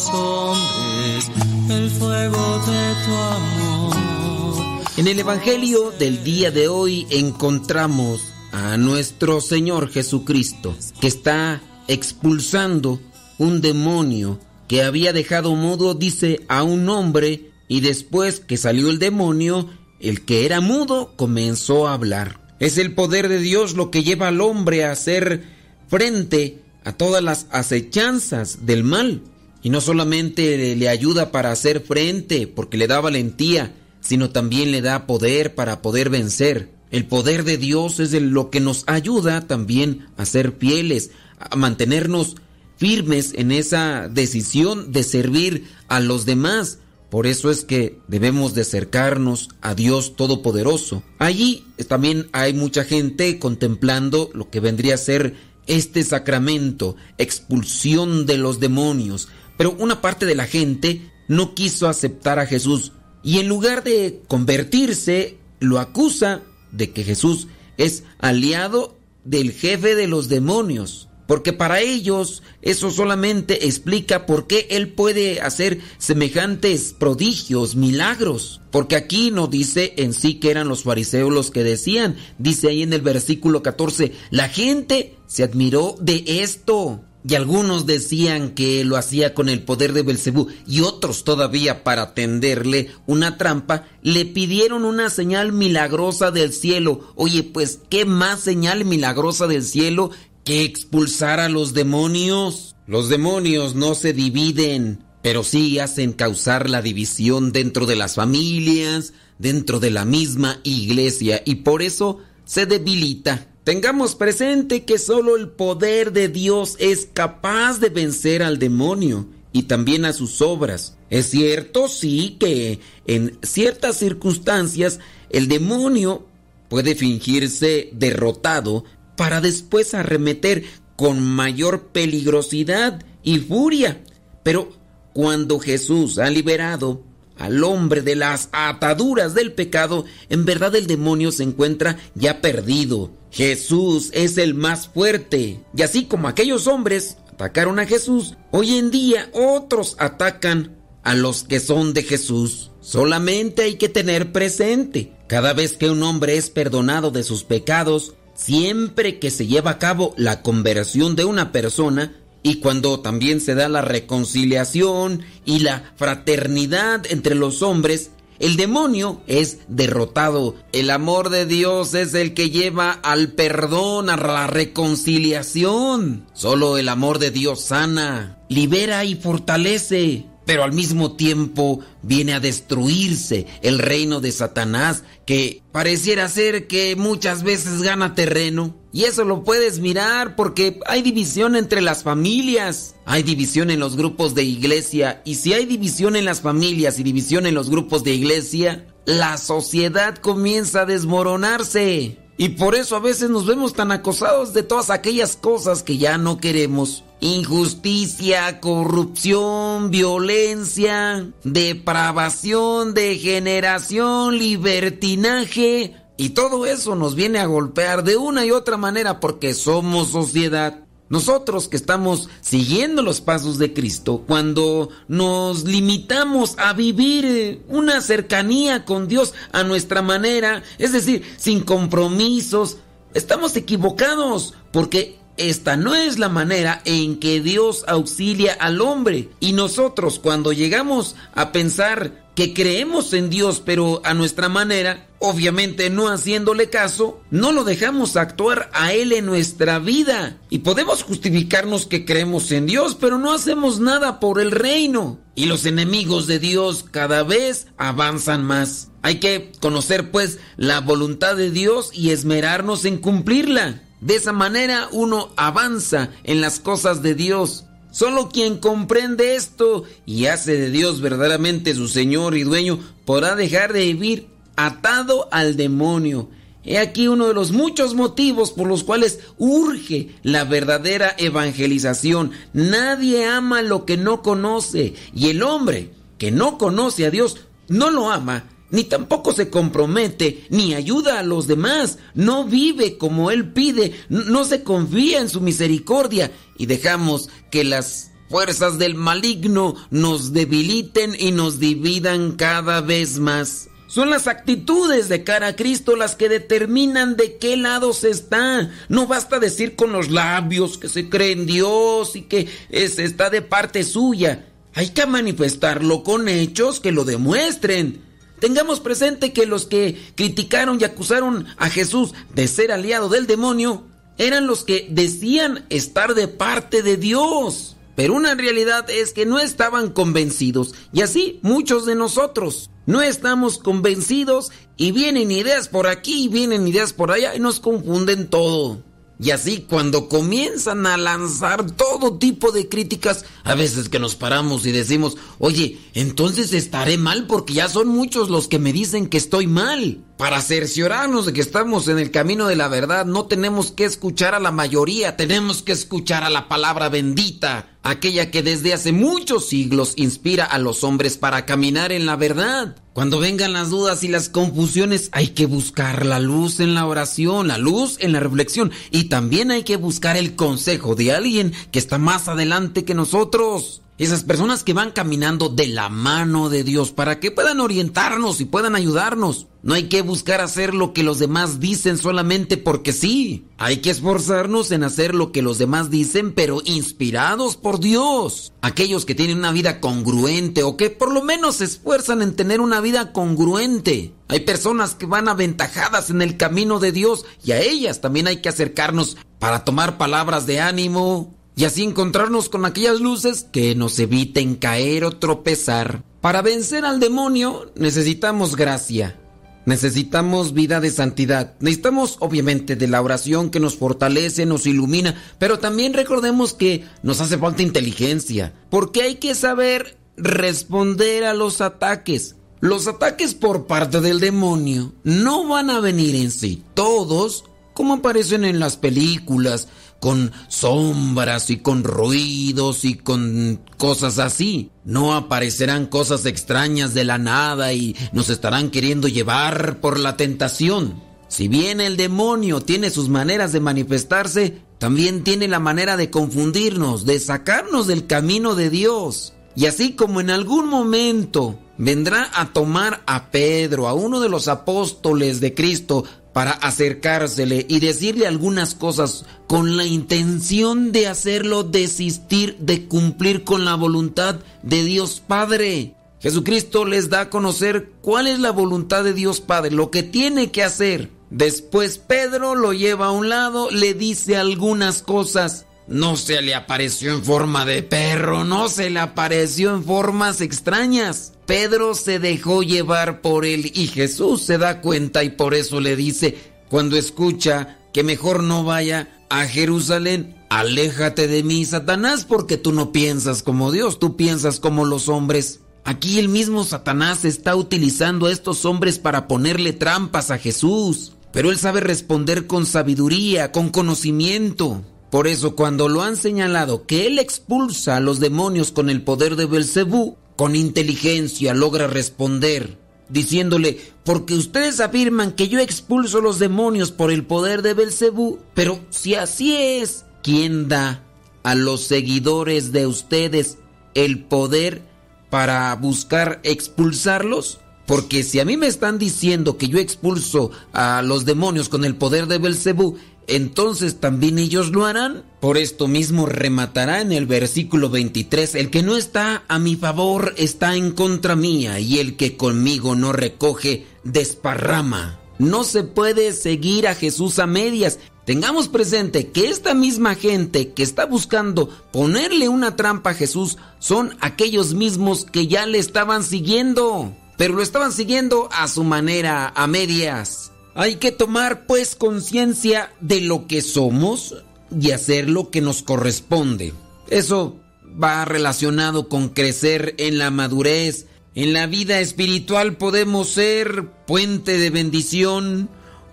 hombres 0.00 1.30
el 1.70 1.90
fuego 1.90 2.58
de 2.66 2.94
tu 3.04 3.12
amor. 3.12 4.84
En 4.96 5.06
el 5.06 5.18
Evangelio 5.20 5.92
del 5.98 6.24
día 6.24 6.50
de 6.50 6.68
hoy 6.68 7.06
encontramos 7.10 8.20
a 8.52 8.76
nuestro 8.76 9.40
Señor 9.40 9.90
Jesucristo 9.90 10.74
que 11.00 11.06
está 11.06 11.62
expulsando 11.86 13.00
un 13.38 13.60
demonio 13.60 14.40
que 14.66 14.82
había 14.82 15.12
dejado 15.12 15.54
mudo, 15.54 15.94
dice, 15.94 16.40
a 16.48 16.62
un 16.62 16.88
hombre 16.88 17.50
y 17.68 17.80
después 17.80 18.40
que 18.40 18.56
salió 18.56 18.90
el 18.90 18.98
demonio, 18.98 19.68
el 20.00 20.24
que 20.24 20.44
era 20.44 20.60
mudo 20.60 21.12
comenzó 21.16 21.86
a 21.86 21.94
hablar. 21.94 22.40
Es 22.58 22.78
el 22.78 22.94
poder 22.94 23.28
de 23.28 23.38
Dios 23.38 23.74
lo 23.74 23.90
que 23.90 24.02
lleva 24.02 24.28
al 24.28 24.40
hombre 24.40 24.84
a 24.84 24.92
hacer 24.92 25.44
frente 25.88 26.62
a 26.84 26.92
todas 26.92 27.22
las 27.22 27.46
acechanzas 27.50 28.66
del 28.66 28.84
mal. 28.84 29.22
Y 29.64 29.70
no 29.70 29.80
solamente 29.80 30.76
le 30.76 30.88
ayuda 30.90 31.32
para 31.32 31.50
hacer 31.50 31.80
frente, 31.80 32.46
porque 32.46 32.76
le 32.76 32.86
da 32.86 33.00
valentía, 33.00 33.74
sino 34.02 34.28
también 34.28 34.70
le 34.70 34.82
da 34.82 35.06
poder 35.06 35.54
para 35.54 35.80
poder 35.80 36.10
vencer. 36.10 36.68
El 36.90 37.06
poder 37.06 37.44
de 37.44 37.56
Dios 37.56 37.98
es 37.98 38.12
lo 38.12 38.50
que 38.50 38.60
nos 38.60 38.84
ayuda 38.86 39.46
también 39.46 40.06
a 40.18 40.26
ser 40.26 40.52
fieles, 40.52 41.12
a 41.38 41.56
mantenernos 41.56 42.36
firmes 42.76 43.32
en 43.36 43.52
esa 43.52 44.08
decisión 44.08 44.92
de 44.92 45.02
servir 45.02 45.64
a 45.88 45.98
los 45.98 46.26
demás. 46.26 46.78
Por 47.08 47.26
eso 47.26 47.50
es 47.50 47.64
que 47.64 47.98
debemos 48.06 48.52
de 48.52 48.60
acercarnos 48.60 49.48
a 49.62 49.74
Dios 49.74 50.14
Todopoderoso. 50.14 51.02
Allí 51.18 51.64
también 51.88 52.28
hay 52.32 52.52
mucha 52.52 52.84
gente 52.84 53.38
contemplando 53.38 54.30
lo 54.34 54.50
que 54.50 54.60
vendría 54.60 54.96
a 54.96 54.98
ser 54.98 55.34
este 55.66 56.02
sacramento, 56.04 56.96
expulsión 57.16 58.26
de 58.26 58.36
los 58.36 58.60
demonios. 58.60 59.28
Pero 59.56 59.76
una 59.78 60.00
parte 60.00 60.26
de 60.26 60.34
la 60.34 60.46
gente 60.46 61.10
no 61.28 61.54
quiso 61.54 61.88
aceptar 61.88 62.38
a 62.38 62.46
Jesús 62.46 62.92
y 63.24 63.38
en 63.38 63.48
lugar 63.48 63.82
de 63.82 64.22
convertirse, 64.28 65.38
lo 65.58 65.80
acusa 65.80 66.42
de 66.72 66.92
que 66.92 67.04
Jesús 67.04 67.48
es 67.78 68.04
aliado 68.18 68.98
del 69.24 69.52
jefe 69.52 69.94
de 69.94 70.06
los 70.06 70.28
demonios. 70.28 71.08
Porque 71.26 71.54
para 71.54 71.80
ellos 71.80 72.42
eso 72.60 72.90
solamente 72.90 73.66
explica 73.66 74.26
por 74.26 74.46
qué 74.46 74.66
él 74.68 74.92
puede 74.92 75.40
hacer 75.40 75.80
semejantes 75.96 76.94
prodigios, 76.98 77.76
milagros. 77.76 78.60
Porque 78.70 78.94
aquí 78.94 79.30
no 79.30 79.46
dice 79.46 79.94
en 79.96 80.12
sí 80.12 80.34
que 80.34 80.50
eran 80.50 80.68
los 80.68 80.82
fariseos 80.82 81.32
los 81.32 81.50
que 81.50 81.64
decían. 81.64 82.16
Dice 82.38 82.68
ahí 82.68 82.82
en 82.82 82.92
el 82.92 83.00
versículo 83.00 83.62
14, 83.62 84.12
la 84.30 84.50
gente 84.50 85.16
se 85.26 85.44
admiró 85.44 85.96
de 85.98 86.24
esto. 86.26 87.00
Y 87.26 87.36
algunos 87.36 87.86
decían 87.86 88.50
que 88.50 88.84
lo 88.84 88.98
hacía 88.98 89.32
con 89.32 89.48
el 89.48 89.62
poder 89.62 89.94
de 89.94 90.02
Belcebú 90.02 90.48
y 90.66 90.80
otros 90.80 91.24
todavía 91.24 91.82
para 91.82 92.12
tenderle 92.12 92.90
una 93.06 93.38
trampa 93.38 93.88
le 94.02 94.26
pidieron 94.26 94.84
una 94.84 95.08
señal 95.08 95.52
milagrosa 95.52 96.30
del 96.30 96.52
cielo. 96.52 97.12
Oye, 97.14 97.42
pues 97.42 97.80
qué 97.88 98.04
más 98.04 98.40
señal 98.40 98.84
milagrosa 98.84 99.46
del 99.46 99.64
cielo 99.64 100.10
que 100.44 100.64
expulsar 100.64 101.40
a 101.40 101.48
los 101.48 101.72
demonios. 101.72 102.76
Los 102.86 103.08
demonios 103.08 103.74
no 103.74 103.94
se 103.94 104.12
dividen, 104.12 105.02
pero 105.22 105.42
sí 105.42 105.78
hacen 105.78 106.12
causar 106.12 106.68
la 106.68 106.82
división 106.82 107.52
dentro 107.52 107.86
de 107.86 107.96
las 107.96 108.16
familias, 108.16 109.14
dentro 109.38 109.80
de 109.80 109.90
la 109.90 110.04
misma 110.04 110.60
iglesia 110.62 111.42
y 111.46 111.56
por 111.56 111.80
eso 111.80 112.18
se 112.44 112.66
debilita. 112.66 113.48
Tengamos 113.64 114.14
presente 114.14 114.84
que 114.84 114.98
solo 114.98 115.36
el 115.36 115.48
poder 115.48 116.12
de 116.12 116.28
Dios 116.28 116.76
es 116.78 117.08
capaz 117.10 117.80
de 117.80 117.88
vencer 117.88 118.42
al 118.42 118.58
demonio 118.58 119.26
y 119.52 119.62
también 119.62 120.04
a 120.04 120.12
sus 120.12 120.42
obras. 120.42 120.98
Es 121.08 121.30
cierto, 121.30 121.88
sí, 121.88 122.36
que 122.38 122.80
en 123.06 123.38
ciertas 123.42 123.96
circunstancias 123.96 125.00
el 125.30 125.48
demonio 125.48 126.26
puede 126.68 126.94
fingirse 126.94 127.88
derrotado 127.92 128.84
para 129.16 129.40
después 129.40 129.94
arremeter 129.94 130.64
con 130.96 131.22
mayor 131.22 131.86
peligrosidad 131.86 133.02
y 133.22 133.38
furia. 133.38 134.04
Pero 134.42 134.72
cuando 135.14 135.58
Jesús 135.58 136.18
ha 136.18 136.28
liberado 136.28 137.02
al 137.38 137.64
hombre 137.64 138.02
de 138.02 138.14
las 138.14 138.48
ataduras 138.52 139.34
del 139.34 139.52
pecado, 139.52 140.04
en 140.28 140.44
verdad 140.44 140.74
el 140.76 140.86
demonio 140.86 141.32
se 141.32 141.42
encuentra 141.42 141.98
ya 142.14 142.40
perdido. 142.40 143.12
Jesús 143.30 144.10
es 144.12 144.38
el 144.38 144.54
más 144.54 144.88
fuerte. 144.88 145.60
Y 145.76 145.82
así 145.82 146.04
como 146.04 146.28
aquellos 146.28 146.66
hombres 146.66 147.16
atacaron 147.32 147.80
a 147.80 147.86
Jesús, 147.86 148.34
hoy 148.52 148.76
en 148.78 148.90
día 148.90 149.28
otros 149.32 149.96
atacan 149.98 150.76
a 151.02 151.14
los 151.14 151.42
que 151.42 151.60
son 151.60 151.92
de 151.94 152.02
Jesús. 152.02 152.70
Solamente 152.80 153.62
hay 153.62 153.76
que 153.76 153.88
tener 153.88 154.32
presente, 154.32 155.12
cada 155.26 155.52
vez 155.52 155.76
que 155.76 155.90
un 155.90 156.02
hombre 156.02 156.36
es 156.36 156.50
perdonado 156.50 157.10
de 157.10 157.22
sus 157.22 157.44
pecados, 157.44 158.14
siempre 158.34 159.18
que 159.18 159.30
se 159.30 159.46
lleva 159.46 159.72
a 159.72 159.78
cabo 159.78 160.14
la 160.16 160.42
conversión 160.42 161.16
de 161.16 161.24
una 161.24 161.50
persona, 161.50 162.14
y 162.44 162.56
cuando 162.56 163.00
también 163.00 163.40
se 163.40 163.54
da 163.54 163.68
la 163.70 163.80
reconciliación 163.80 165.22
y 165.46 165.60
la 165.60 165.92
fraternidad 165.96 167.10
entre 167.10 167.34
los 167.34 167.62
hombres, 167.62 168.10
el 168.38 168.56
demonio 168.56 169.22
es 169.26 169.60
derrotado. 169.66 170.54
El 170.72 170.90
amor 170.90 171.30
de 171.30 171.46
Dios 171.46 171.94
es 171.94 172.12
el 172.12 172.34
que 172.34 172.50
lleva 172.50 172.92
al 172.92 173.32
perdón, 173.32 174.10
a 174.10 174.18
la 174.18 174.46
reconciliación. 174.46 176.26
Solo 176.34 176.76
el 176.76 176.90
amor 176.90 177.18
de 177.18 177.30
Dios 177.30 177.62
sana, 177.62 178.38
libera 178.50 179.06
y 179.06 179.14
fortalece 179.14 180.26
pero 180.44 180.62
al 180.64 180.72
mismo 180.72 181.16
tiempo 181.16 181.80
viene 182.02 182.34
a 182.34 182.40
destruirse 182.40 183.46
el 183.62 183.78
reino 183.78 184.20
de 184.20 184.32
Satanás, 184.32 185.04
que 185.26 185.62
pareciera 185.72 186.28
ser 186.28 186.66
que 186.66 186.96
muchas 186.96 187.42
veces 187.42 187.82
gana 187.82 188.14
terreno. 188.14 188.76
Y 188.92 189.04
eso 189.04 189.24
lo 189.24 189.42
puedes 189.42 189.80
mirar 189.80 190.36
porque 190.36 190.78
hay 190.86 191.02
división 191.02 191.56
entre 191.56 191.80
las 191.80 192.02
familias, 192.02 192.94
hay 193.06 193.22
división 193.22 193.70
en 193.70 193.80
los 193.80 193.96
grupos 193.96 194.34
de 194.34 194.44
iglesia, 194.44 195.20
y 195.24 195.36
si 195.36 195.52
hay 195.52 195.66
división 195.66 196.14
en 196.14 196.24
las 196.24 196.42
familias 196.42 196.98
y 196.98 197.02
división 197.02 197.46
en 197.46 197.54
los 197.54 197.70
grupos 197.70 198.04
de 198.04 198.14
iglesia, 198.14 198.86
la 199.04 199.36
sociedad 199.36 200.16
comienza 200.16 200.82
a 200.82 200.86
desmoronarse. 200.86 202.23
Y 202.36 202.50
por 202.50 202.74
eso 202.74 202.96
a 202.96 203.00
veces 203.00 203.30
nos 203.30 203.46
vemos 203.46 203.74
tan 203.74 203.92
acosados 203.92 204.52
de 204.52 204.64
todas 204.64 204.90
aquellas 204.90 205.36
cosas 205.36 205.82
que 205.82 205.98
ya 205.98 206.18
no 206.18 206.38
queremos. 206.38 207.04
Injusticia, 207.20 208.60
corrupción, 208.60 209.90
violencia, 209.90 211.30
depravación, 211.44 212.92
degeneración, 212.92 214.36
libertinaje. 214.38 215.94
Y 216.16 216.30
todo 216.30 216.66
eso 216.66 216.96
nos 216.96 217.14
viene 217.14 217.38
a 217.38 217.46
golpear 217.46 218.02
de 218.04 218.16
una 218.16 218.44
y 218.44 218.50
otra 218.50 218.76
manera 218.76 219.20
porque 219.20 219.54
somos 219.54 220.10
sociedad. 220.10 220.83
Nosotros 221.14 221.68
que 221.68 221.76
estamos 221.76 222.28
siguiendo 222.40 223.00
los 223.00 223.20
pasos 223.20 223.56
de 223.56 223.72
Cristo, 223.72 224.24
cuando 224.26 224.88
nos 225.06 225.62
limitamos 225.62 226.56
a 226.58 226.72
vivir 226.72 227.62
una 227.68 228.00
cercanía 228.00 228.84
con 228.84 229.06
Dios 229.06 229.32
a 229.52 229.62
nuestra 229.62 230.02
manera, 230.02 230.64
es 230.76 230.92
decir, 230.92 231.22
sin 231.36 231.60
compromisos, 231.60 232.78
estamos 233.14 233.54
equivocados 233.54 234.54
porque 234.72 235.20
esta 235.36 235.76
no 235.76 235.94
es 235.94 236.18
la 236.18 236.28
manera 236.28 236.82
en 236.84 237.20
que 237.20 237.40
Dios 237.40 237.84
auxilia 237.86 238.52
al 238.54 238.80
hombre. 238.80 239.28
Y 239.38 239.52
nosotros 239.52 240.18
cuando 240.18 240.52
llegamos 240.52 241.14
a 241.32 241.52
pensar 241.52 242.23
que 242.34 242.52
creemos 242.52 243.12
en 243.12 243.30
Dios 243.30 243.62
pero 243.64 244.00
a 244.04 244.14
nuestra 244.14 244.48
manera, 244.48 245.08
obviamente 245.18 245.90
no 245.90 246.08
haciéndole 246.08 246.68
caso, 246.70 247.20
no 247.30 247.52
lo 247.52 247.64
dejamos 247.64 248.16
actuar 248.16 248.70
a 248.72 248.92
Él 248.92 249.12
en 249.12 249.26
nuestra 249.26 249.78
vida. 249.78 250.38
Y 250.50 250.58
podemos 250.58 251.02
justificarnos 251.02 251.86
que 251.86 252.04
creemos 252.04 252.50
en 252.52 252.66
Dios 252.66 252.96
pero 253.00 253.18
no 253.18 253.32
hacemos 253.32 253.80
nada 253.80 254.20
por 254.20 254.40
el 254.40 254.50
reino. 254.50 255.20
Y 255.36 255.46
los 255.46 255.66
enemigos 255.66 256.26
de 256.26 256.38
Dios 256.38 256.84
cada 256.90 257.22
vez 257.22 257.66
avanzan 257.76 258.44
más. 258.44 258.90
Hay 259.02 259.20
que 259.20 259.52
conocer 259.60 260.10
pues 260.10 260.38
la 260.56 260.80
voluntad 260.80 261.36
de 261.36 261.50
Dios 261.50 261.90
y 261.92 262.10
esmerarnos 262.10 262.84
en 262.84 262.98
cumplirla. 262.98 263.82
De 264.00 264.16
esa 264.16 264.32
manera 264.32 264.88
uno 264.92 265.32
avanza 265.36 266.10
en 266.24 266.40
las 266.40 266.60
cosas 266.60 267.02
de 267.02 267.14
Dios. 267.14 267.64
Solo 267.94 268.28
quien 268.28 268.58
comprende 268.58 269.36
esto 269.36 269.84
y 270.04 270.26
hace 270.26 270.56
de 270.56 270.70
Dios 270.72 271.00
verdaderamente 271.00 271.76
su 271.76 271.86
Señor 271.86 272.36
y 272.36 272.42
dueño 272.42 272.80
podrá 273.04 273.36
dejar 273.36 273.72
de 273.72 273.84
vivir 273.84 274.26
atado 274.56 275.28
al 275.30 275.56
demonio. 275.56 276.28
He 276.64 276.78
aquí 276.78 277.06
uno 277.06 277.28
de 277.28 277.34
los 277.34 277.52
muchos 277.52 277.94
motivos 277.94 278.50
por 278.50 278.66
los 278.66 278.82
cuales 278.82 279.20
urge 279.38 280.08
la 280.24 280.42
verdadera 280.42 281.14
evangelización. 281.18 282.32
Nadie 282.52 283.26
ama 283.26 283.62
lo 283.62 283.84
que 283.84 283.96
no 283.96 284.22
conoce 284.22 284.94
y 285.14 285.28
el 285.28 285.44
hombre 285.44 285.90
que 286.18 286.32
no 286.32 286.58
conoce 286.58 287.06
a 287.06 287.12
Dios 287.12 287.42
no 287.68 287.90
lo 287.90 288.10
ama 288.10 288.46
ni 288.74 288.82
tampoco 288.82 289.32
se 289.32 289.50
compromete, 289.50 290.46
ni 290.50 290.74
ayuda 290.74 291.20
a 291.20 291.22
los 291.22 291.46
demás, 291.46 291.98
no 292.14 292.44
vive 292.44 292.98
como 292.98 293.30
Él 293.30 293.52
pide, 293.52 293.92
no 294.08 294.44
se 294.44 294.64
confía 294.64 295.20
en 295.20 295.28
su 295.28 295.40
misericordia 295.40 296.32
y 296.58 296.66
dejamos 296.66 297.28
que 297.54 297.62
las 297.62 298.10
fuerzas 298.28 298.78
del 298.78 298.96
maligno 298.96 299.76
nos 299.92 300.32
debiliten 300.32 301.14
y 301.16 301.30
nos 301.30 301.60
dividan 301.60 302.32
cada 302.32 302.80
vez 302.80 303.20
más. 303.20 303.68
Son 303.86 304.10
las 304.10 304.26
actitudes 304.26 305.08
de 305.08 305.22
cara 305.22 305.46
a 305.46 305.54
Cristo 305.54 305.94
las 305.94 306.16
que 306.16 306.28
determinan 306.28 307.14
de 307.14 307.36
qué 307.36 307.56
lado 307.56 307.92
se 307.92 308.10
está. 308.10 308.72
No 308.88 309.06
basta 309.06 309.38
decir 309.38 309.76
con 309.76 309.92
los 309.92 310.10
labios 310.10 310.78
que 310.78 310.88
se 310.88 311.08
cree 311.08 311.30
en 311.30 311.46
Dios 311.46 312.16
y 312.16 312.22
que 312.22 312.48
se 312.72 313.04
está 313.04 313.30
de 313.30 313.40
parte 313.40 313.84
suya. 313.84 314.48
Hay 314.74 314.88
que 314.88 315.06
manifestarlo 315.06 316.02
con 316.02 316.26
hechos 316.26 316.80
que 316.80 316.90
lo 316.90 317.04
demuestren. 317.04 318.02
Tengamos 318.40 318.80
presente 318.80 319.32
que 319.32 319.46
los 319.46 319.66
que 319.66 319.96
criticaron 320.16 320.80
y 320.80 320.84
acusaron 320.84 321.46
a 321.56 321.70
Jesús 321.70 322.14
de 322.34 322.48
ser 322.48 322.72
aliado 322.72 323.08
del 323.08 323.28
demonio 323.28 323.93
eran 324.18 324.46
los 324.46 324.64
que 324.64 324.86
decían 324.90 325.64
estar 325.70 326.14
de 326.14 326.28
parte 326.28 326.82
de 326.82 326.96
Dios. 326.96 327.76
Pero 327.96 328.14
una 328.14 328.34
realidad 328.34 328.90
es 328.90 329.12
que 329.12 329.24
no 329.24 329.38
estaban 329.38 329.90
convencidos 329.90 330.74
y 330.92 331.02
así 331.02 331.38
muchos 331.42 331.86
de 331.86 331.94
nosotros 331.94 332.70
no 332.86 333.02
estamos 333.02 333.58
convencidos 333.58 334.50
y 334.76 334.92
vienen 334.92 335.30
ideas 335.30 335.68
por 335.68 335.86
aquí 335.86 336.24
y 336.24 336.28
vienen 336.28 336.66
ideas 336.66 336.92
por 336.92 337.12
allá 337.12 337.34
y 337.34 337.40
nos 337.40 337.60
confunden 337.60 338.28
todo. 338.28 338.82
Y 339.18 339.30
así 339.30 339.66
cuando 339.68 340.08
comienzan 340.08 340.86
a 340.86 340.96
lanzar 340.96 341.70
todo 341.70 342.18
tipo 342.18 342.50
de 342.50 342.68
críticas, 342.68 343.24
a 343.44 343.54
veces 343.54 343.88
que 343.88 344.00
nos 344.00 344.16
paramos 344.16 344.66
y 344.66 344.72
decimos, 344.72 345.16
oye, 345.38 345.78
entonces 345.94 346.52
estaré 346.52 346.98
mal 346.98 347.26
porque 347.26 347.54
ya 347.54 347.68
son 347.68 347.88
muchos 347.88 348.28
los 348.28 348.48
que 348.48 348.58
me 348.58 348.72
dicen 348.72 349.06
que 349.06 349.18
estoy 349.18 349.46
mal. 349.46 350.00
para 350.16 350.40
cerciorarnos 350.40 351.26
de 351.26 351.32
que 351.32 351.40
estamos 351.40 351.88
en 351.88 351.98
el 351.98 352.12
camino 352.12 352.46
de 352.46 352.54
la 352.54 352.68
verdad, 352.68 353.04
no 353.04 353.26
tenemos 353.26 353.72
que 353.72 353.84
escuchar 353.84 354.34
a 354.34 354.40
la 354.40 354.52
mayoría, 354.52 355.16
tenemos 355.16 355.62
que 355.62 355.72
escuchar 355.72 356.22
a 356.22 356.30
la 356.30 356.48
palabra 356.48 356.88
bendita, 356.88 357.73
aquella 357.84 358.30
que 358.30 358.42
desde 358.42 358.72
hace 358.72 358.92
muchos 358.92 359.46
siglos 359.46 359.92
inspira 359.96 360.44
a 360.44 360.58
los 360.58 360.82
hombres 360.82 361.16
para 361.16 361.46
caminar 361.46 361.92
en 361.92 362.06
la 362.06 362.16
verdad. 362.16 362.76
Cuando 362.94 363.20
vengan 363.20 363.52
las 363.52 363.70
dudas 363.70 364.02
y 364.02 364.08
las 364.08 364.28
confusiones, 364.28 365.10
hay 365.12 365.28
que 365.28 365.46
buscar 365.46 366.04
la 366.04 366.18
luz 366.18 366.58
en 366.60 366.74
la 366.74 366.86
oración, 366.86 367.48
la 367.48 367.58
luz 367.58 367.98
en 368.00 368.12
la 368.12 368.20
reflexión 368.20 368.72
y 368.90 369.04
también 369.04 369.50
hay 369.50 369.62
que 369.62 369.76
buscar 369.76 370.16
el 370.16 370.34
consejo 370.34 370.94
de 370.94 371.12
alguien 371.12 371.52
que 371.70 371.78
está 371.78 371.98
más 371.98 372.26
adelante 372.28 372.84
que 372.84 372.94
nosotros. 372.94 373.83
Esas 373.96 374.24
personas 374.24 374.64
que 374.64 374.72
van 374.72 374.90
caminando 374.90 375.48
de 375.48 375.68
la 375.68 375.88
mano 375.88 376.48
de 376.48 376.64
Dios 376.64 376.90
para 376.90 377.20
que 377.20 377.30
puedan 377.30 377.60
orientarnos 377.60 378.40
y 378.40 378.44
puedan 378.44 378.74
ayudarnos. 378.74 379.46
No 379.62 379.72
hay 379.74 379.84
que 379.84 380.02
buscar 380.02 380.40
hacer 380.40 380.74
lo 380.74 380.92
que 380.92 381.04
los 381.04 381.20
demás 381.20 381.60
dicen 381.60 381.96
solamente 381.96 382.56
porque 382.56 382.92
sí. 382.92 383.46
Hay 383.56 383.76
que 383.76 383.90
esforzarnos 383.90 384.72
en 384.72 384.82
hacer 384.82 385.14
lo 385.14 385.30
que 385.30 385.42
los 385.42 385.58
demás 385.58 385.90
dicen, 385.90 386.32
pero 386.32 386.60
inspirados 386.64 387.56
por 387.56 387.78
Dios. 387.78 388.52
Aquellos 388.62 389.04
que 389.04 389.14
tienen 389.14 389.38
una 389.38 389.52
vida 389.52 389.80
congruente 389.80 390.64
o 390.64 390.76
que 390.76 390.90
por 390.90 391.12
lo 391.12 391.22
menos 391.22 391.56
se 391.56 391.64
esfuerzan 391.64 392.20
en 392.20 392.34
tener 392.34 392.60
una 392.60 392.80
vida 392.80 393.12
congruente. 393.12 394.12
Hay 394.26 394.40
personas 394.40 394.96
que 394.96 395.06
van 395.06 395.28
aventajadas 395.28 396.10
en 396.10 396.20
el 396.20 396.36
camino 396.36 396.80
de 396.80 396.90
Dios 396.90 397.24
y 397.44 397.52
a 397.52 397.60
ellas 397.60 398.00
también 398.00 398.26
hay 398.26 398.38
que 398.38 398.48
acercarnos 398.48 399.16
para 399.38 399.64
tomar 399.64 399.98
palabras 399.98 400.46
de 400.46 400.60
ánimo, 400.60 401.32
y 401.56 401.64
así 401.64 401.82
encontrarnos 401.82 402.48
con 402.48 402.64
aquellas 402.64 403.00
luces 403.00 403.46
que 403.50 403.74
nos 403.74 403.98
eviten 403.98 404.56
caer 404.56 405.04
o 405.04 405.12
tropezar. 405.12 406.02
Para 406.20 406.42
vencer 406.42 406.84
al 406.84 407.00
demonio 407.00 407.70
necesitamos 407.76 408.56
gracia, 408.56 409.18
necesitamos 409.66 410.52
vida 410.52 410.80
de 410.80 410.90
santidad, 410.90 411.54
necesitamos 411.60 412.16
obviamente 412.20 412.76
de 412.76 412.88
la 412.88 413.02
oración 413.02 413.50
que 413.50 413.60
nos 413.60 413.76
fortalece, 413.76 414.46
nos 414.46 414.66
ilumina, 414.66 415.14
pero 415.38 415.58
también 415.58 415.94
recordemos 415.94 416.54
que 416.54 416.84
nos 417.02 417.20
hace 417.20 417.38
falta 417.38 417.62
inteligencia, 417.62 418.54
porque 418.70 419.02
hay 419.02 419.16
que 419.16 419.34
saber 419.34 419.98
responder 420.16 421.24
a 421.24 421.34
los 421.34 421.60
ataques. 421.60 422.36
Los 422.60 422.88
ataques 422.88 423.34
por 423.34 423.66
parte 423.66 424.00
del 424.00 424.20
demonio 424.20 424.94
no 425.04 425.46
van 425.46 425.68
a 425.68 425.80
venir 425.80 426.16
en 426.16 426.30
sí, 426.30 426.62
todos 426.72 427.44
como 427.74 427.94
aparecen 427.94 428.44
en 428.44 428.60
las 428.60 428.76
películas, 428.76 429.68
con 430.04 430.32
sombras 430.48 431.48
y 431.48 431.56
con 431.56 431.82
ruidos 431.82 432.84
y 432.84 432.92
con 432.92 433.58
cosas 433.78 434.18
así. 434.18 434.70
No 434.84 435.14
aparecerán 435.14 435.86
cosas 435.86 436.26
extrañas 436.26 436.92
de 436.92 437.04
la 437.04 437.16
nada 437.16 437.72
y 437.72 437.96
nos 438.12 438.28
estarán 438.28 438.70
queriendo 438.70 439.08
llevar 439.08 439.80
por 439.80 439.98
la 439.98 440.18
tentación. 440.18 441.02
Si 441.28 441.48
bien 441.48 441.80
el 441.80 441.96
demonio 441.96 442.60
tiene 442.60 442.90
sus 442.90 443.08
maneras 443.08 443.52
de 443.52 443.60
manifestarse, 443.60 444.58
también 444.76 445.24
tiene 445.24 445.48
la 445.48 445.58
manera 445.58 445.96
de 445.96 446.10
confundirnos, 446.10 447.06
de 447.06 447.18
sacarnos 447.18 447.86
del 447.86 448.06
camino 448.06 448.54
de 448.54 448.68
Dios. 448.68 449.32
Y 449.56 449.64
así 449.64 449.92
como 449.92 450.20
en 450.20 450.28
algún 450.28 450.68
momento 450.68 451.58
vendrá 451.78 452.28
a 452.34 452.52
tomar 452.52 453.02
a 453.06 453.30
Pedro, 453.30 453.88
a 453.88 453.94
uno 453.94 454.20
de 454.20 454.28
los 454.28 454.48
apóstoles 454.48 455.40
de 455.40 455.54
Cristo, 455.54 456.04
para 456.34 456.50
acercársele 456.50 457.64
y 457.68 457.78
decirle 457.78 458.26
algunas 458.26 458.74
cosas 458.74 459.24
con 459.46 459.78
la 459.78 459.86
intención 459.86 460.90
de 460.90 461.06
hacerlo 461.06 461.62
desistir 461.62 462.56
de 462.58 462.86
cumplir 462.86 463.44
con 463.44 463.64
la 463.64 463.76
voluntad 463.76 464.40
de 464.62 464.84
Dios 464.84 465.22
Padre. 465.26 465.94
Jesucristo 466.20 466.84
les 466.86 467.08
da 467.08 467.20
a 467.20 467.30
conocer 467.30 467.92
cuál 468.02 468.26
es 468.26 468.40
la 468.40 468.50
voluntad 468.50 469.04
de 469.04 469.12
Dios 469.12 469.40
Padre, 469.40 469.70
lo 469.70 469.90
que 469.92 470.02
tiene 470.02 470.50
que 470.50 470.64
hacer. 470.64 471.10
Después 471.30 471.98
Pedro 471.98 472.56
lo 472.56 472.72
lleva 472.72 473.06
a 473.06 473.12
un 473.12 473.28
lado, 473.28 473.70
le 473.70 473.94
dice 473.94 474.36
algunas 474.36 475.02
cosas. 475.02 475.66
No 475.86 476.16
se 476.16 476.40
le 476.40 476.54
apareció 476.54 477.12
en 477.12 477.22
forma 477.22 477.66
de 477.66 477.82
perro, 477.82 478.44
no 478.44 478.68
se 478.68 478.88
le 478.88 479.00
apareció 479.00 479.74
en 479.74 479.84
formas 479.84 480.40
extrañas. 480.40 481.34
Pedro 481.44 481.94
se 481.94 482.18
dejó 482.18 482.62
llevar 482.62 483.20
por 483.20 483.44
él 483.44 483.70
y 483.74 483.88
Jesús 483.88 484.42
se 484.42 484.56
da 484.56 484.80
cuenta 484.80 485.24
y 485.24 485.30
por 485.30 485.54
eso 485.54 485.80
le 485.80 485.94
dice, 485.94 486.38
cuando 486.70 486.96
escucha 486.96 487.78
que 487.92 488.02
mejor 488.02 488.42
no 488.42 488.64
vaya 488.64 489.26
a 489.28 489.44
Jerusalén, 489.44 490.34
aléjate 490.48 491.28
de 491.28 491.42
mí, 491.42 491.66
Satanás, 491.66 492.24
porque 492.24 492.56
tú 492.56 492.72
no 492.72 492.90
piensas 492.90 493.42
como 493.42 493.70
Dios, 493.70 493.98
tú 493.98 494.16
piensas 494.16 494.60
como 494.60 494.86
los 494.86 495.10
hombres. 495.10 495.60
Aquí 495.84 496.18
el 496.18 496.30
mismo 496.30 496.64
Satanás 496.64 497.26
está 497.26 497.54
utilizando 497.56 498.26
a 498.26 498.32
estos 498.32 498.64
hombres 498.64 498.98
para 498.98 499.28
ponerle 499.28 499.74
trampas 499.74 500.30
a 500.30 500.38
Jesús, 500.38 501.12
pero 501.30 501.50
él 501.50 501.58
sabe 501.58 501.80
responder 501.80 502.46
con 502.46 502.64
sabiduría, 502.64 503.52
con 503.52 503.68
conocimiento. 503.68 504.82
Por 505.14 505.28
eso 505.28 505.54
cuando 505.54 505.88
lo 505.88 506.02
han 506.02 506.16
señalado 506.16 506.86
que 506.86 507.06
él 507.06 507.20
expulsa 507.20 507.94
a 507.94 508.00
los 508.00 508.18
demonios 508.18 508.72
con 508.72 508.90
el 508.90 509.02
poder 509.02 509.36
de 509.36 509.46
Belcebú, 509.46 510.16
con 510.34 510.56
inteligencia 510.56 511.54
logra 511.54 511.86
responder, 511.86 512.78
diciéndole, 513.08 513.78
porque 514.02 514.34
ustedes 514.34 514.80
afirman 514.80 515.30
que 515.30 515.46
yo 515.46 515.60
expulso 515.60 516.20
los 516.20 516.40
demonios 516.40 516.90
por 516.90 517.12
el 517.12 517.24
poder 517.24 517.62
de 517.62 517.74
Belcebú, 517.74 518.40
pero 518.54 518.80
si 518.90 519.14
así 519.14 519.54
es, 519.54 520.04
¿quién 520.24 520.66
da 520.66 521.04
a 521.44 521.54
los 521.54 521.82
seguidores 521.82 522.72
de 522.72 522.88
ustedes 522.88 523.58
el 523.94 524.24
poder 524.24 524.82
para 525.30 525.72
buscar 525.76 526.40
expulsarlos? 526.42 527.60
Porque 527.86 528.22
si 528.22 528.40
a 528.40 528.44
mí 528.44 528.56
me 528.56 528.66
están 528.66 528.98
diciendo 528.98 529.58
que 529.58 529.68
yo 529.68 529.78
expulso 529.78 530.50
a 530.72 531.02
los 531.02 531.24
demonios 531.24 531.68
con 531.68 531.84
el 531.84 531.96
poder 531.96 532.26
de 532.26 532.38
Belcebú, 532.38 532.96
entonces 533.26 534.00
también 534.00 534.38
ellos 534.38 534.70
lo 534.70 534.86
harán. 534.86 535.24
Por 535.40 535.58
esto 535.58 535.88
mismo 535.88 536.26
rematará 536.26 537.00
en 537.00 537.12
el 537.12 537.26
versículo 537.26 537.90
23, 537.90 538.54
el 538.54 538.70
que 538.70 538.82
no 538.82 538.96
está 538.96 539.44
a 539.48 539.58
mi 539.58 539.76
favor 539.76 540.34
está 540.36 540.76
en 540.76 540.92
contra 540.92 541.36
mía, 541.36 541.80
y 541.80 541.98
el 541.98 542.16
que 542.16 542.36
conmigo 542.36 542.94
no 542.96 543.12
recoge, 543.12 543.86
desparrama. 544.04 545.20
No 545.38 545.64
se 545.64 545.82
puede 545.82 546.32
seguir 546.32 546.86
a 546.86 546.94
Jesús 546.94 547.38
a 547.38 547.46
medias. 547.46 547.98
Tengamos 548.24 548.68
presente 548.68 549.30
que 549.30 549.48
esta 549.48 549.74
misma 549.74 550.14
gente 550.14 550.72
que 550.72 550.82
está 550.82 551.04
buscando 551.04 551.68
ponerle 551.92 552.48
una 552.48 552.76
trampa 552.76 553.10
a 553.10 553.14
Jesús 553.14 553.58
son 553.78 554.16
aquellos 554.20 554.72
mismos 554.72 555.26
que 555.26 555.46
ya 555.46 555.66
le 555.66 555.78
estaban 555.78 556.22
siguiendo, 556.22 557.14
pero 557.36 557.54
lo 557.54 557.62
estaban 557.62 557.92
siguiendo 557.92 558.48
a 558.52 558.68
su 558.68 558.84
manera, 558.84 559.52
a 559.54 559.66
medias. 559.66 560.53
Hay 560.74 560.96
que 560.96 561.12
tomar 561.12 561.66
pues 561.66 561.94
conciencia 561.94 562.92
de 563.00 563.20
lo 563.20 563.46
que 563.46 563.62
somos 563.62 564.34
y 564.78 564.90
hacer 564.90 565.28
lo 565.28 565.50
que 565.50 565.60
nos 565.60 565.82
corresponde. 565.82 566.72
Eso 567.08 567.60
va 568.02 568.24
relacionado 568.24 569.08
con 569.08 569.28
crecer 569.28 569.94
en 569.98 570.18
la 570.18 570.30
madurez. 570.30 571.06
En 571.36 571.52
la 571.52 571.66
vida 571.66 572.00
espiritual 572.00 572.76
podemos 572.76 573.28
ser 573.28 573.88
puente 574.06 574.58
de 574.58 574.70
bendición, 574.70 575.68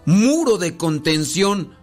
muro 0.06 0.58
de 0.58 0.78
contención 0.78 1.74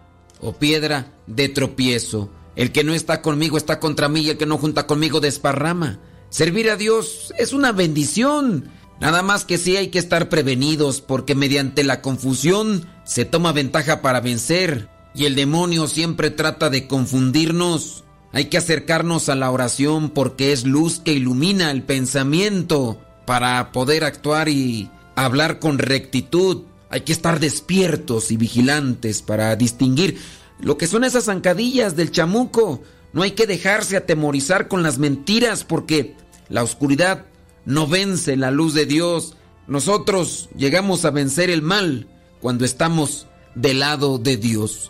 o 0.41 0.53
piedra 0.53 1.13
de 1.27 1.49
tropiezo. 1.49 2.31
El 2.55 2.73
que 2.73 2.85
no 2.85 2.95
está 2.95 3.23
conmigo 3.23 3.57
está 3.57 3.81
contra 3.81 4.09
mí 4.09 4.21
y 4.21 4.31
el 4.31 4.39
que 4.39 4.47
no 4.47 4.59
junta 4.59 4.87
conmigo 4.87 5.21
desparrama. 5.21 6.01
Servir 6.31 6.71
a 6.71 6.77
Dios 6.77 7.33
es 7.39 7.53
una 7.53 7.73
bendición. 7.73 8.71
Nada 9.01 9.23
más 9.23 9.45
que 9.45 9.59
sí 9.59 9.77
hay 9.77 9.89
que 9.89 9.99
estar 9.99 10.29
prevenidos 10.29 11.01
porque 11.01 11.35
mediante 11.35 11.85
la 11.85 12.03
confusión 12.03 12.87
se 13.05 13.25
toma 13.25 13.53
ventaja 13.53 14.03
para 14.03 14.21
vencer 14.21 14.89
y 15.15 15.25
el 15.27 15.35
demonio 15.35 15.87
siempre 15.87 16.31
trata 16.31 16.69
de 16.69 16.87
confundirnos. 16.89 18.05
Hay 18.33 18.47
que 18.47 18.59
acercarnos 18.59 19.29
a 19.29 19.37
la 19.37 19.51
oración 19.51 20.11
porque 20.11 20.53
es 20.53 20.65
luz 20.65 21.01
que 21.01 21.13
ilumina 21.13 21.71
el 21.71 21.83
pensamiento 21.83 23.01
para 23.25 23.73
poder 23.73 24.05
actuar 24.05 24.49
y 24.49 24.91
hablar 25.15 25.61
con 25.61 25.79
rectitud. 25.79 26.65
Hay 26.91 27.03
que 27.03 27.13
estar 27.13 27.41
despiertos 27.41 28.31
y 28.31 28.37
vigilantes 28.37 29.23
para 29.23 29.55
distinguir 29.57 30.19
lo 30.61 30.77
que 30.77 30.87
son 30.87 31.05
esas 31.05 31.25
zancadillas 31.25 31.95
del 31.95 32.11
chamuco. 32.11 32.83
No 33.13 33.23
hay 33.23 33.31
que 33.31 33.47
dejarse 33.47 33.97
atemorizar 33.97 34.69
con 34.69 34.83
las 34.83 34.99
mentiras 34.99 35.65
porque 35.65 36.17
la 36.49 36.63
oscuridad 36.63 37.27
no 37.69 37.87
vence 37.87 38.35
la 38.37 38.51
luz 38.51 38.73
de 38.73 38.87
Dios. 38.87 39.35
Nosotros 39.67 40.49
llegamos 40.57 41.05
a 41.05 41.11
vencer 41.11 41.51
el 41.51 41.61
mal 41.61 42.09
cuando 42.41 42.65
estamos 42.65 43.27
del 43.55 43.81
lado 43.81 44.17
de 44.17 44.39
Dios. 44.39 44.89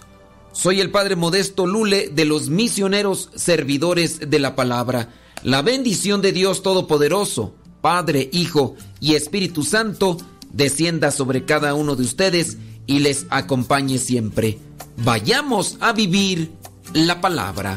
Soy 0.52 0.80
el 0.80 0.92
Padre 0.92 1.16
Modesto 1.16 1.66
Lule 1.66 2.08
de 2.08 2.24
los 2.24 2.50
misioneros 2.50 3.30
servidores 3.34 4.30
de 4.30 4.38
la 4.38 4.54
palabra. 4.54 5.12
La 5.42 5.60
bendición 5.60 6.22
de 6.22 6.30
Dios 6.30 6.62
Todopoderoso, 6.62 7.52
Padre, 7.80 8.30
Hijo 8.32 8.76
y 9.00 9.16
Espíritu 9.16 9.64
Santo, 9.64 10.16
descienda 10.52 11.10
sobre 11.10 11.44
cada 11.44 11.74
uno 11.74 11.96
de 11.96 12.04
ustedes 12.04 12.58
y 12.86 13.00
les 13.00 13.26
acompañe 13.30 13.98
siempre. 13.98 14.56
Vayamos 14.98 15.78
a 15.80 15.92
vivir 15.92 16.52
la 16.94 17.20
palabra. 17.20 17.76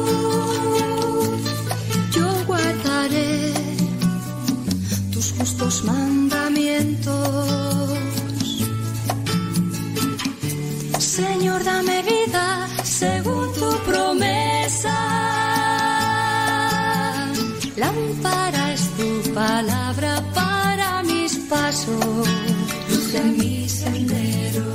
Justos 5.71 5.83
mandamientos. 5.83 7.49
Señor, 10.99 11.63
dame 11.63 12.03
vida 12.03 12.67
según 12.83 13.53
tu 13.53 13.69
promesa. 13.89 14.95
Lámpara 17.77 18.75
tu 18.97 19.33
palabra 19.33 20.21
para 20.33 21.03
mis 21.03 21.35
pasos, 21.49 22.27
luz 22.89 23.13
en 23.15 23.37
mi 23.37 23.69
sendero. 23.69 24.65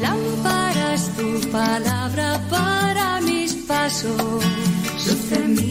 Lámpara 0.00 0.96
tu 1.16 1.50
palabra 1.50 2.40
para 2.50 3.20
mis 3.20 3.54
pasos, 3.68 4.44
luz 5.06 5.32
en 5.32 5.54
mi. 5.54 5.70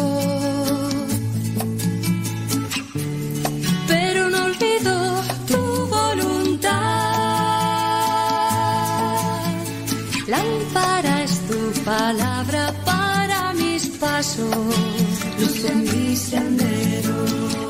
Sendero. 16.31 17.15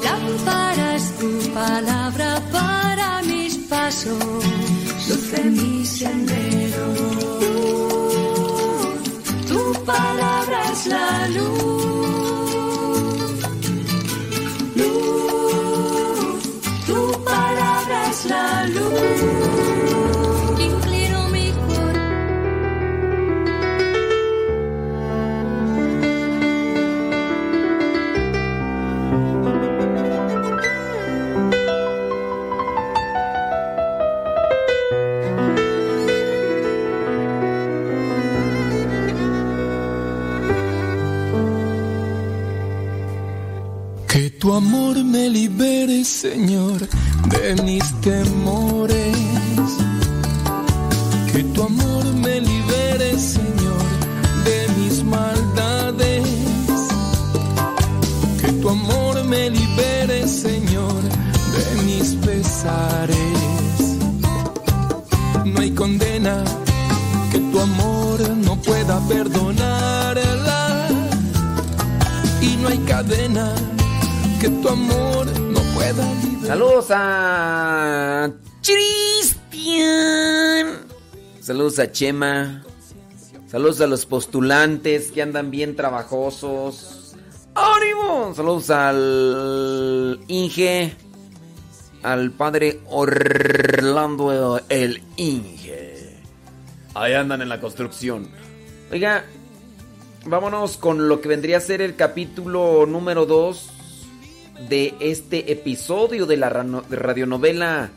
Lámpara 0.06 0.96
es 0.96 1.06
tu 1.20 1.30
palabra 1.52 2.30
para 2.58 3.08
mis 3.24 3.54
pasos, 3.72 4.44
luz 5.08 5.34
en 5.42 5.48
mi 5.60 5.86
sendero. 5.86 6.86
Luz, 7.42 9.00
tu 9.50 9.62
palabra 9.92 10.60
es 10.74 10.82
la 10.96 11.10
luz. 11.38 12.20
Luz, 14.80 16.42
tu 16.88 17.00
palabra 17.32 17.98
es 18.12 18.20
la 18.34 18.48
luz. 18.76 19.71
Me 45.12 45.30
libere, 45.30 46.06
Señor, 46.06 46.88
de 47.28 47.62
mis 47.64 47.84
temores. 48.02 49.18
Que 51.32 51.44
tu 51.54 51.64
amor 51.64 52.06
me 52.16 52.40
libere, 52.40 53.20
Señor, 53.20 53.86
de 54.46 54.68
mis 54.78 55.04
maldades. 55.04 56.28
Que 58.42 58.52
tu 58.54 58.70
amor 58.70 59.24
me 59.26 59.50
libere, 59.50 60.28
Señor, 60.28 61.02
de 61.56 61.84
mis 61.84 62.16
pesares. 62.16 63.21
Tu 74.62 74.70
amor 74.70 75.26
no. 75.40 75.62
Saludos 76.46 76.88
a 76.90 78.32
Cristian. 78.62 79.88
Saludos 81.40 81.80
a 81.80 81.92
Chema. 81.92 82.64
Saludos 83.48 83.82
a 83.82 83.88
los 83.88 84.06
postulantes 84.06 85.12
que 85.12 85.22
andan 85.22 85.50
bien 85.52 85.76
trabajosos. 85.76 87.16
¡Ánimo! 87.56 88.34
Saludos 88.36 88.70
al 88.70 90.20
Inge. 90.28 90.96
Al 92.04 92.32
padre 92.32 92.80
Orlando 92.88 94.62
el 94.70 95.02
Inge. 95.18 96.20
Ahí 96.94 97.14
andan 97.14 97.42
en 97.42 97.50
la 97.50 97.60
construcción. 97.60 98.30
Oiga, 98.92 99.26
vámonos 100.26 100.78
con 100.78 101.08
lo 101.08 101.22
que 101.22 101.30
vendría 101.30 101.58
a 101.58 101.62
ser 101.62 101.82
el 101.82 101.96
capítulo 101.96 102.86
número 102.86 103.26
2 103.26 103.81
de 104.70 104.96
este 105.00 105.52
episodio 105.52 106.26
de 106.26 106.38
la 106.38 106.50
radionovela 106.50 107.92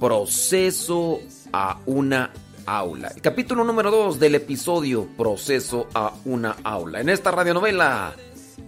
Proceso 0.00 1.20
a 1.52 1.78
una 1.86 2.30
aula. 2.66 3.08
El 3.14 3.20
capítulo 3.20 3.64
número 3.64 3.90
2 3.90 4.18
del 4.18 4.34
episodio 4.34 5.06
Proceso 5.16 5.88
a 5.94 6.12
una 6.24 6.56
aula. 6.64 7.00
En 7.00 7.08
esta 7.08 7.30
radionovela 7.30 8.14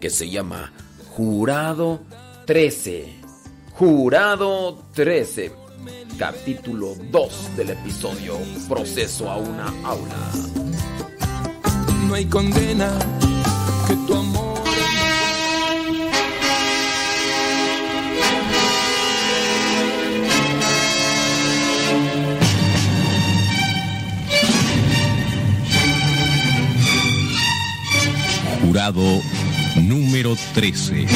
que 0.00 0.10
se 0.10 0.30
llama 0.30 0.72
Jurado 1.10 2.00
13. 2.46 3.14
Jurado 3.72 4.78
13. 4.94 5.52
Capítulo 6.18 6.94
2 7.10 7.56
del 7.56 7.70
episodio 7.70 8.38
Proceso 8.68 9.30
a 9.30 9.36
una 9.36 9.66
aula. 9.84 10.32
No 12.06 12.14
hay 12.14 12.24
condena 12.26 12.90
que 13.88 13.94
tu 14.06 14.14
amor. 14.14 14.35
Jurado 28.76 29.22
número 29.76 30.36
13. 30.52 31.06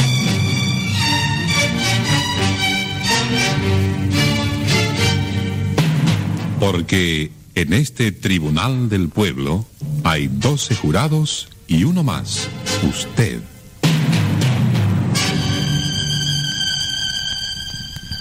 Porque 6.59 7.31
en 7.53 7.73
este 7.73 8.11
tribunal 8.11 8.89
del 8.89 9.09
pueblo 9.09 9.63
hay 10.03 10.27
doce 10.27 10.73
jurados 10.73 11.49
y 11.67 11.83
uno 11.83 12.01
más, 12.01 12.47
usted. 12.81 13.43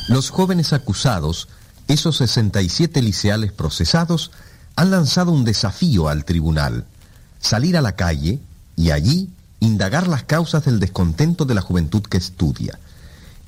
Los 0.08 0.28
jóvenes 0.28 0.74
acusados, 0.74 1.48
esos 1.88 2.18
67 2.18 3.00
liceales 3.00 3.52
procesados, 3.52 4.32
han 4.76 4.90
lanzado 4.90 5.32
un 5.32 5.46
desafío 5.46 6.10
al 6.10 6.26
tribunal, 6.26 6.84
salir 7.38 7.78
a 7.78 7.80
la 7.80 7.96
calle 7.96 8.40
y 8.80 8.92
allí 8.92 9.28
indagar 9.60 10.08
las 10.08 10.24
causas 10.24 10.64
del 10.64 10.80
descontento 10.80 11.44
de 11.44 11.54
la 11.54 11.60
juventud 11.60 12.02
que 12.02 12.16
estudia. 12.16 12.80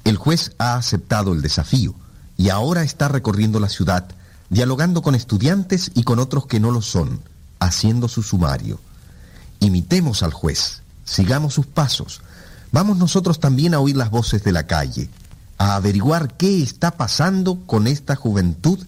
El 0.05 0.19
juez 0.19 0.53
ha 0.59 0.75
aceptado 0.75 1.33
el 1.33 1.41
desafío 1.41 1.95
y 2.37 2.51
ahora 2.51 2.83
está 2.83 3.09
recorriendo 3.09 3.59
la 3.59 3.71
ciudad, 3.71 4.05
dialogando 4.51 5.01
con 5.01 5.15
estudiantes 5.15 5.91
y 5.95 6.03
con 6.03 6.19
otros 6.19 6.47
que 6.47 6.61
no 6.61 6.71
lo 6.71 6.83
son, 6.83 7.23
haciendo 7.61 8.09
su 8.09 8.23
sumario. 8.23 8.79
Imitemos 9.59 10.23
al 10.23 10.35
juez, 10.35 10.83
sigamos 11.07 11.55
sus 11.55 11.65
pasos. 11.65 12.21
Vamos 12.71 12.99
nosotros 12.99 13.41
también 13.41 13.73
a 13.73 13.81
oír 13.81 13.97
las 13.97 14.11
voces 14.11 14.45
de 14.45 14.53
la 14.53 14.67
calle, 14.67 15.09
a 15.57 15.77
averiguar 15.77 16.37
qué 16.37 16.63
está 16.63 16.91
pasando 16.91 17.59
con 17.65 17.87
esta 17.87 18.17
juventud 18.17 18.79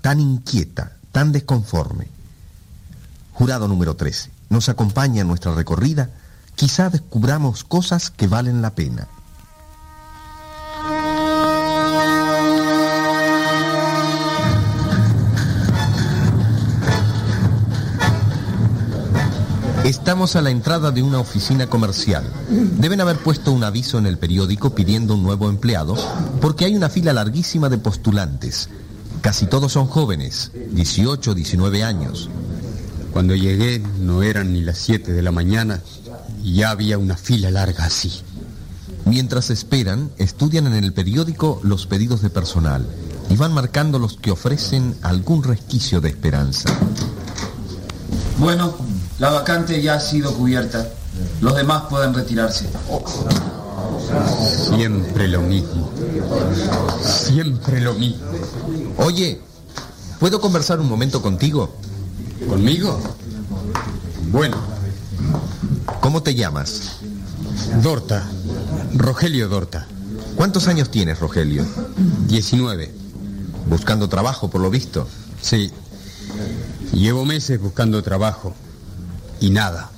tan 0.00 0.18
inquieta, 0.18 0.96
tan 1.12 1.30
desconforme. 1.30 2.06
Jurado 3.34 3.68
número 3.68 3.96
13, 3.96 4.39
nos 4.50 4.68
acompaña 4.68 5.22
en 5.22 5.28
nuestra 5.28 5.54
recorrida, 5.54 6.10
quizá 6.56 6.90
descubramos 6.90 7.64
cosas 7.64 8.10
que 8.10 8.26
valen 8.26 8.60
la 8.60 8.74
pena. 8.74 9.08
Estamos 19.84 20.36
a 20.36 20.42
la 20.42 20.50
entrada 20.50 20.90
de 20.90 21.02
una 21.02 21.18
oficina 21.18 21.66
comercial. 21.68 22.24
Deben 22.78 23.00
haber 23.00 23.16
puesto 23.16 23.50
un 23.50 23.64
aviso 23.64 23.98
en 23.98 24.06
el 24.06 24.18
periódico 24.18 24.74
pidiendo 24.74 25.14
un 25.14 25.22
nuevo 25.22 25.48
empleado 25.48 25.96
porque 26.40 26.64
hay 26.64 26.76
una 26.76 26.90
fila 26.90 27.12
larguísima 27.12 27.68
de 27.68 27.78
postulantes. 27.78 28.68
Casi 29.20 29.46
todos 29.46 29.72
son 29.72 29.86
jóvenes, 29.86 30.52
18, 30.72 31.34
19 31.34 31.82
años. 31.82 32.30
Cuando 33.12 33.34
llegué 33.34 33.82
no 33.98 34.22
eran 34.22 34.52
ni 34.52 34.62
las 34.62 34.78
7 34.78 35.12
de 35.12 35.22
la 35.22 35.32
mañana 35.32 35.80
y 36.42 36.54
ya 36.54 36.70
había 36.70 36.98
una 36.98 37.16
fila 37.16 37.50
larga 37.50 37.84
así. 37.84 38.22
Mientras 39.04 39.50
esperan, 39.50 40.10
estudian 40.18 40.66
en 40.66 40.74
el 40.74 40.92
periódico 40.92 41.60
los 41.62 41.86
pedidos 41.86 42.22
de 42.22 42.30
personal 42.30 42.86
y 43.28 43.36
van 43.36 43.52
marcando 43.52 43.98
los 43.98 44.16
que 44.16 44.30
ofrecen 44.30 44.96
algún 45.02 45.42
resquicio 45.42 46.00
de 46.00 46.08
esperanza. 46.10 46.70
Bueno, 48.38 48.74
la 49.18 49.30
vacante 49.30 49.82
ya 49.82 49.94
ha 49.94 50.00
sido 50.00 50.32
cubierta. 50.34 50.88
Los 51.40 51.56
demás 51.56 51.84
pueden 51.90 52.14
retirarse. 52.14 52.68
Siempre 54.68 55.28
lo 55.28 55.42
mismo. 55.42 55.90
Siempre 57.02 57.80
lo 57.80 57.94
mismo. 57.94 58.24
Oye, 58.98 59.40
¿puedo 60.18 60.40
conversar 60.40 60.80
un 60.80 60.88
momento 60.88 61.20
contigo? 61.20 61.70
¿Conmigo? 62.48 63.00
Bueno. 64.30 64.56
¿Cómo 66.00 66.22
te 66.22 66.34
llamas? 66.34 66.98
Dorta. 67.82 68.26
Rogelio 68.94 69.48
Dorta. 69.48 69.86
¿Cuántos 70.36 70.68
años 70.68 70.90
tienes, 70.90 71.18
Rogelio? 71.18 71.64
19. 72.26 72.92
Buscando 73.68 74.08
trabajo, 74.08 74.50
por 74.50 74.60
lo 74.60 74.70
visto. 74.70 75.06
Sí. 75.40 75.70
Llevo 76.92 77.24
meses 77.24 77.60
buscando 77.60 78.02
trabajo. 78.02 78.54
Y 79.40 79.50
nada. 79.50 79.90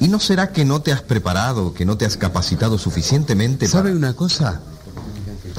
¿Y 0.00 0.08
no 0.08 0.20
será 0.20 0.52
que 0.52 0.64
no 0.64 0.80
te 0.80 0.92
has 0.92 1.02
preparado, 1.02 1.74
que 1.74 1.84
no 1.84 1.96
te 1.96 2.06
has 2.06 2.16
capacitado 2.16 2.78
suficientemente 2.78 3.66
¿Sabe 3.66 3.92
una 3.92 4.14
cosa? 4.14 4.60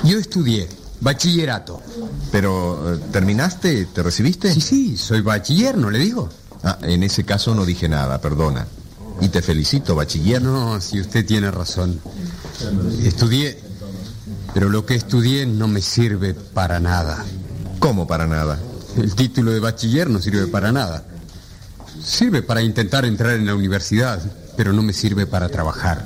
Yo 0.03 0.17
estudié 0.17 0.69
bachillerato. 1.01 1.81
Pero, 2.31 2.93
eh, 2.93 2.99
¿terminaste? 3.11 3.85
¿Te 3.85 4.03
recibiste? 4.03 4.53
Sí, 4.53 4.61
sí, 4.61 4.97
soy 4.97 5.21
bachiller, 5.21 5.77
¿no 5.77 5.89
le 5.89 5.99
digo? 5.99 6.29
Ah, 6.63 6.77
en 6.81 7.03
ese 7.03 7.23
caso 7.23 7.55
no 7.55 7.65
dije 7.65 7.87
nada, 7.87 8.19
perdona. 8.19 8.67
Y 9.21 9.29
te 9.29 9.41
felicito, 9.41 9.95
bachiller. 9.95 10.41
No, 10.41 10.79
si 10.81 10.99
usted 10.99 11.25
tiene 11.25 11.51
razón. 11.51 11.99
Estudié, 13.03 13.59
pero 14.53 14.69
lo 14.69 14.85
que 14.85 14.95
estudié 14.95 15.45
no 15.45 15.67
me 15.67 15.81
sirve 15.81 16.33
para 16.33 16.79
nada. 16.79 17.25
¿Cómo 17.79 18.07
para 18.07 18.27
nada? 18.27 18.59
El 18.97 19.15
título 19.15 19.51
de 19.51 19.59
bachiller 19.59 20.09
no 20.09 20.19
sirve 20.19 20.47
para 20.47 20.71
nada. 20.71 21.05
Sirve 22.03 22.41
para 22.41 22.61
intentar 22.61 23.05
entrar 23.05 23.33
en 23.33 23.45
la 23.45 23.55
universidad, 23.55 24.21
pero 24.57 24.73
no 24.73 24.81
me 24.81 24.93
sirve 24.93 25.25
para 25.25 25.49
trabajar. 25.49 26.05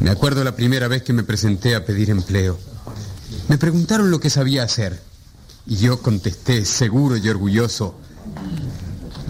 Me 0.00 0.10
acuerdo 0.10 0.44
la 0.44 0.56
primera 0.56 0.88
vez 0.88 1.02
que 1.02 1.12
me 1.12 1.22
presenté 1.22 1.74
a 1.74 1.84
pedir 1.84 2.10
empleo. 2.10 2.58
Me 3.48 3.58
preguntaron 3.58 4.10
lo 4.10 4.20
que 4.20 4.30
sabía 4.30 4.62
hacer. 4.62 5.00
Y 5.66 5.76
yo 5.76 6.00
contesté, 6.00 6.64
seguro 6.64 7.16
y 7.16 7.28
orgulloso, 7.28 7.94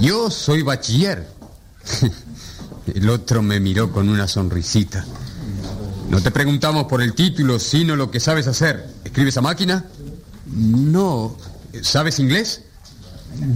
yo 0.00 0.30
soy 0.30 0.62
bachiller. 0.62 1.28
El 2.94 3.08
otro 3.10 3.42
me 3.42 3.60
miró 3.60 3.92
con 3.92 4.08
una 4.08 4.26
sonrisita. 4.26 5.04
No 6.08 6.20
te 6.20 6.30
preguntamos 6.30 6.84
por 6.84 7.00
el 7.00 7.14
título, 7.14 7.58
sino 7.58 7.96
lo 7.96 8.10
que 8.10 8.20
sabes 8.20 8.46
hacer. 8.46 8.86
¿Escribes 9.04 9.36
a 9.36 9.40
máquina? 9.40 9.86
No. 10.46 11.36
¿Sabes 11.80 12.18
inglés? 12.18 12.62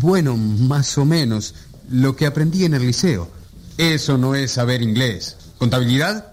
Bueno, 0.00 0.36
más 0.36 0.96
o 0.96 1.04
menos. 1.04 1.54
Lo 1.90 2.16
que 2.16 2.24
aprendí 2.24 2.64
en 2.64 2.74
el 2.74 2.86
liceo. 2.86 3.28
Eso 3.76 4.16
no 4.16 4.34
es 4.34 4.52
saber 4.52 4.80
inglés. 4.80 5.36
¿Contabilidad? 5.58 6.32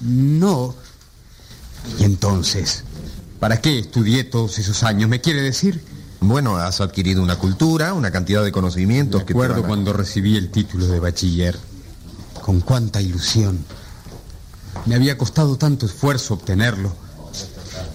No. 0.00 0.76
¿Y 1.98 2.04
entonces? 2.04 2.84
¿Para 3.40 3.60
qué 3.60 3.78
estudié 3.78 4.24
todos 4.24 4.58
esos 4.58 4.82
años? 4.82 5.08
¿Me 5.08 5.20
quiere 5.20 5.40
decir? 5.42 5.82
Bueno, 6.20 6.56
has 6.56 6.80
adquirido 6.82 7.22
una 7.22 7.36
cultura, 7.36 7.94
una 7.94 8.10
cantidad 8.10 8.44
de 8.44 8.52
conocimientos 8.52 9.22
Me 9.22 9.26
que 9.26 9.34
te 9.34 9.44
a- 9.44 9.62
cuando 9.62 9.92
recibí 9.94 10.36
el 10.36 10.50
título 10.50 10.86
de 10.86 11.00
bachiller. 11.00 11.58
Con 12.42 12.60
cuánta 12.60 13.00
ilusión. 13.00 13.58
Me 14.86 14.94
había 14.94 15.16
costado 15.16 15.56
tanto 15.56 15.86
esfuerzo 15.86 16.34
obtenerlo. 16.34 16.94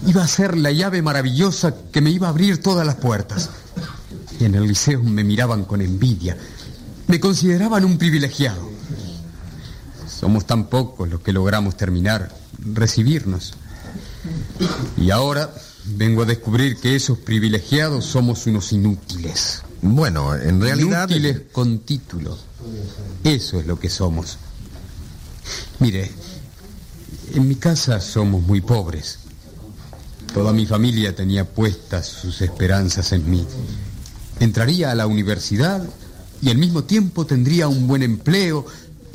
Iba 0.06 0.22
a 0.24 0.28
ser 0.28 0.56
la 0.56 0.72
llave 0.72 1.02
maravillosa 1.02 1.74
que 1.92 2.00
me 2.00 2.10
iba 2.10 2.26
a 2.26 2.30
abrir 2.30 2.60
todas 2.60 2.86
las 2.86 2.96
puertas. 2.96 3.50
Y 4.40 4.44
en 4.44 4.54
el 4.56 4.64
liceo 4.66 5.02
me 5.02 5.24
miraban 5.24 5.64
con 5.64 5.80
envidia. 5.80 6.36
Me 7.06 7.20
consideraban 7.20 7.84
un 7.84 7.98
privilegiado. 7.98 8.68
Somos 10.08 10.44
tan 10.46 10.66
pocos 10.66 11.08
los 11.08 11.20
que 11.20 11.32
logramos 11.32 11.76
terminar, 11.76 12.34
recibirnos. 12.58 13.54
Y 14.96 15.10
ahora 15.10 15.52
vengo 15.84 16.22
a 16.22 16.26
descubrir 16.26 16.76
que 16.76 16.96
esos 16.96 17.18
privilegiados 17.18 18.04
somos 18.04 18.46
unos 18.46 18.72
inútiles. 18.72 19.62
Bueno, 19.82 20.34
en 20.34 20.60
realidad... 20.60 21.08
Inútiles 21.08 21.42
con 21.52 21.80
título. 21.80 22.36
Eso 23.22 23.60
es 23.60 23.66
lo 23.66 23.78
que 23.78 23.88
somos. 23.88 24.38
Mire, 25.78 26.10
en 27.34 27.46
mi 27.48 27.56
casa 27.56 28.00
somos 28.00 28.42
muy 28.42 28.60
pobres. 28.60 29.18
Toda 30.32 30.52
mi 30.52 30.66
familia 30.66 31.14
tenía 31.14 31.44
puestas 31.44 32.06
sus 32.06 32.42
esperanzas 32.42 33.12
en 33.12 33.30
mí. 33.30 33.46
Entraría 34.40 34.90
a 34.90 34.94
la 34.94 35.06
universidad 35.06 35.82
y 36.42 36.50
al 36.50 36.58
mismo 36.58 36.84
tiempo 36.84 37.24
tendría 37.24 37.68
un 37.68 37.86
buen 37.86 38.02
empleo 38.02 38.66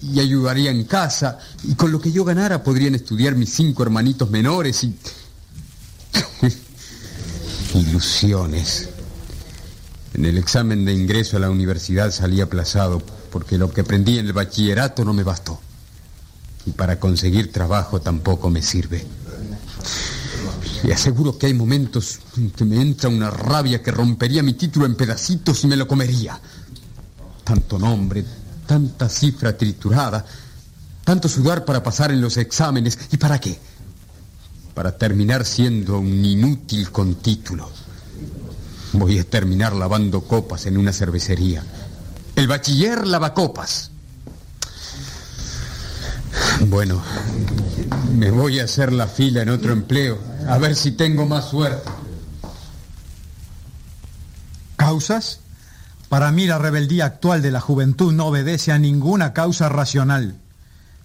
y 0.01 0.19
ayudaría 0.19 0.71
en 0.71 0.83
casa 0.85 1.37
y 1.63 1.75
con 1.75 1.91
lo 1.91 2.01
que 2.01 2.11
yo 2.11 2.25
ganara 2.25 2.63
podrían 2.63 2.95
estudiar 2.95 3.35
mis 3.35 3.53
cinco 3.53 3.83
hermanitos 3.83 4.29
menores 4.29 4.83
y... 4.83 4.95
Ilusiones. 7.73 8.89
En 10.13 10.25
el 10.25 10.37
examen 10.37 10.83
de 10.83 10.93
ingreso 10.93 11.37
a 11.37 11.39
la 11.39 11.49
universidad 11.49 12.11
salí 12.11 12.41
aplazado 12.41 13.01
porque 13.31 13.57
lo 13.57 13.71
que 13.71 13.81
aprendí 13.81 14.17
en 14.17 14.27
el 14.27 14.33
bachillerato 14.33 15.05
no 15.05 15.13
me 15.13 15.23
bastó. 15.23 15.59
Y 16.65 16.71
para 16.71 16.99
conseguir 16.99 17.51
trabajo 17.51 18.01
tampoco 18.01 18.49
me 18.49 18.61
sirve. 18.61 19.05
Y 20.83 20.91
aseguro 20.91 21.37
que 21.37 21.45
hay 21.45 21.53
momentos 21.53 22.19
en 22.37 22.51
que 22.51 22.65
me 22.65 22.81
entra 22.81 23.09
una 23.09 23.29
rabia 23.29 23.81
que 23.81 23.91
rompería 23.91 24.43
mi 24.43 24.53
título 24.53 24.85
en 24.85 24.95
pedacitos 24.95 25.63
y 25.63 25.67
me 25.67 25.75
lo 25.75 25.87
comería. 25.87 26.39
Tanto 27.43 27.79
nombre, 27.79 28.25
tanta 28.71 29.09
cifra 29.09 29.57
triturada, 29.57 30.23
tanto 31.03 31.27
sudar 31.27 31.65
para 31.65 31.83
pasar 31.83 32.09
en 32.09 32.21
los 32.21 32.37
exámenes. 32.37 32.97
¿Y 33.11 33.17
para 33.17 33.37
qué? 33.37 33.59
Para 34.73 34.97
terminar 34.97 35.43
siendo 35.43 35.99
un 35.99 36.23
inútil 36.23 36.89
con 36.89 37.15
título. 37.15 37.69
Voy 38.93 39.19
a 39.19 39.25
terminar 39.25 39.73
lavando 39.73 40.21
copas 40.21 40.67
en 40.67 40.77
una 40.77 40.93
cervecería. 40.93 41.65
El 42.33 42.47
bachiller 42.47 43.05
lava 43.05 43.33
copas. 43.33 43.91
Bueno, 46.61 47.03
me 48.15 48.31
voy 48.31 48.61
a 48.61 48.63
hacer 48.63 48.93
la 48.93 49.07
fila 49.07 49.41
en 49.41 49.49
otro 49.49 49.73
empleo, 49.73 50.17
a 50.47 50.57
ver 50.59 50.77
si 50.77 50.91
tengo 50.91 51.25
más 51.25 51.49
suerte. 51.49 51.89
¿Causas? 54.77 55.40
Para 56.11 56.33
mí 56.33 56.45
la 56.45 56.57
rebeldía 56.57 57.05
actual 57.05 57.41
de 57.41 57.51
la 57.51 57.61
juventud 57.61 58.11
no 58.11 58.25
obedece 58.25 58.73
a 58.73 58.77
ninguna 58.77 59.31
causa 59.31 59.69
racional. 59.69 60.35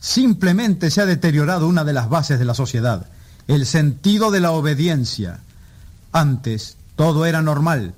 Simplemente 0.01 0.91
se 0.91 1.01
ha 1.01 1.07
deteriorado 1.07 1.69
una 1.69 1.85
de 1.85 1.93
las 1.93 2.09
bases 2.09 2.41
de 2.41 2.45
la 2.45 2.55
sociedad, 2.55 3.07
el 3.47 3.67
sentido 3.67 4.33
de 4.33 4.41
la 4.41 4.51
obediencia. 4.51 5.39
Antes 6.11 6.77
todo 6.97 7.25
era 7.25 7.41
normal. 7.41 7.95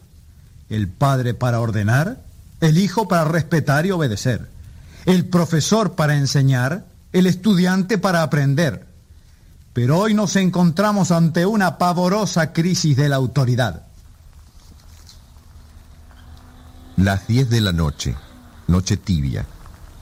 El 0.69 0.87
padre 0.89 1.33
para 1.33 1.61
ordenar, 1.61 2.21
el 2.61 2.77
hijo 2.77 3.09
para 3.09 3.25
respetar 3.25 3.87
y 3.87 3.91
obedecer, 3.91 4.47
el 5.07 5.25
profesor 5.25 5.95
para 5.95 6.15
enseñar, 6.15 6.85
el 7.15 7.27
estudiante 7.27 7.97
para 7.97 8.23
aprender. 8.23 8.85
Pero 9.73 9.99
hoy 9.99 10.13
nos 10.13 10.37
encontramos 10.37 11.11
ante 11.11 11.47
una 11.47 11.79
pavorosa 11.79 12.53
crisis 12.53 12.99
de 12.99 13.09
la 13.09 13.17
autoridad. 13.17 13.88
Las 16.99 17.29
10 17.29 17.49
de 17.49 17.61
la 17.61 17.71
noche, 17.71 18.17
noche 18.67 18.97
tibia. 18.97 19.47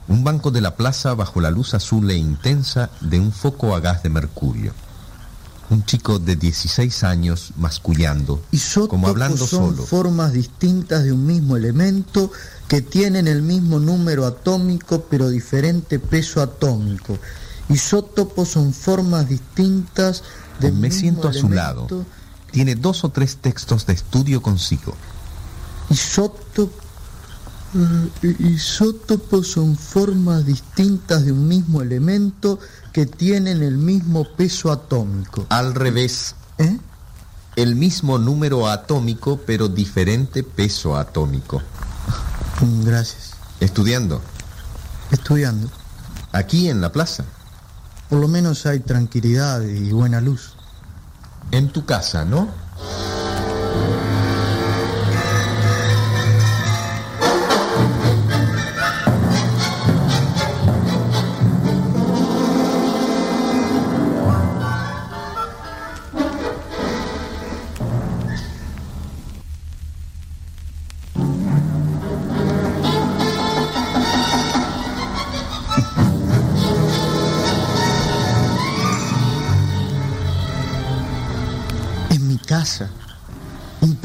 Un 0.07 0.23
banco 0.23 0.49
de 0.49 0.61
la 0.61 0.75
plaza 0.75 1.13
bajo 1.13 1.39
la 1.41 1.51
luz 1.51 1.75
azul 1.75 2.09
e 2.09 2.17
intensa 2.17 2.89
de 3.01 3.19
un 3.19 3.31
foco 3.31 3.75
a 3.75 3.79
gas 3.79 4.01
de 4.01 4.09
mercurio. 4.09 4.73
Un 5.69 5.85
chico 5.85 6.17
de 6.17 6.35
16 6.35 7.03
años 7.03 7.51
mascullando, 7.55 8.41
como 8.89 9.09
hablando 9.09 9.45
son 9.45 9.75
solo. 9.75 9.83
formas 9.83 10.33
distintas 10.33 11.03
de 11.03 11.11
un 11.11 11.23
mismo 11.27 11.55
elemento 11.55 12.31
que 12.67 12.81
tienen 12.81 13.27
el 13.27 13.43
mismo 13.43 13.77
número 13.77 14.25
atómico 14.25 15.05
pero 15.07 15.29
diferente 15.29 15.99
peso 15.99 16.41
atómico. 16.41 17.19
Isótopos 17.69 18.47
son 18.49 18.73
formas 18.73 19.29
distintas 19.29 20.23
de 20.59 20.71
un 20.71 20.81
Me 20.81 20.87
mismo 20.87 20.99
siento 20.99 21.27
a 21.27 21.33
su 21.33 21.47
lado. 21.47 21.85
elemento. 21.87 22.09
Tiene 22.49 22.73
dos 22.73 23.03
o 23.03 23.09
tres 23.09 23.37
textos 23.37 23.85
de 23.85 23.93
estudio 23.93 24.41
consigo. 24.41 24.95
Isótopos 25.91 26.86
Isótopos 28.39 29.51
son 29.51 29.75
formas 29.75 30.45
distintas 30.45 31.25
de 31.25 31.31
un 31.31 31.47
mismo 31.47 31.81
elemento 31.81 32.59
que 32.93 33.05
tienen 33.05 33.61
el 33.61 33.77
mismo 33.77 34.25
peso 34.35 34.71
atómico. 34.71 35.45
Al 35.49 35.75
revés. 35.75 36.35
¿Eh? 36.57 36.77
El 37.55 37.75
mismo 37.75 38.17
número 38.17 38.67
atómico, 38.67 39.41
pero 39.45 39.67
diferente 39.67 40.43
peso 40.43 40.95
atómico. 40.95 41.61
Mm, 42.61 42.85
Gracias. 42.85 43.31
Estudiando. 43.59 44.21
Estudiando. 45.11 45.69
Aquí 46.31 46.69
en 46.69 46.81
la 46.81 46.91
plaza. 46.91 47.25
Por 48.09 48.19
lo 48.19 48.27
menos 48.27 48.65
hay 48.65 48.79
tranquilidad 48.79 49.61
y 49.61 49.91
buena 49.91 50.21
luz. 50.21 50.53
En 51.51 51.69
tu 51.69 51.85
casa, 51.85 52.25
¿no? 52.25 52.49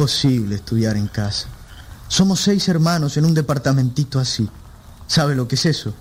Imposible 0.02 0.56
estudiar 0.56 0.96
en 0.96 1.06
casa. 1.06 1.46
Somos 2.08 2.40
seis 2.40 2.66
hermanos 2.66 3.16
en 3.16 3.24
un 3.24 3.34
departamentito 3.34 4.18
así. 4.18 4.50
¿Sabe 5.06 5.36
lo 5.36 5.46
que 5.46 5.54
es 5.54 5.64
eso? 5.64 5.94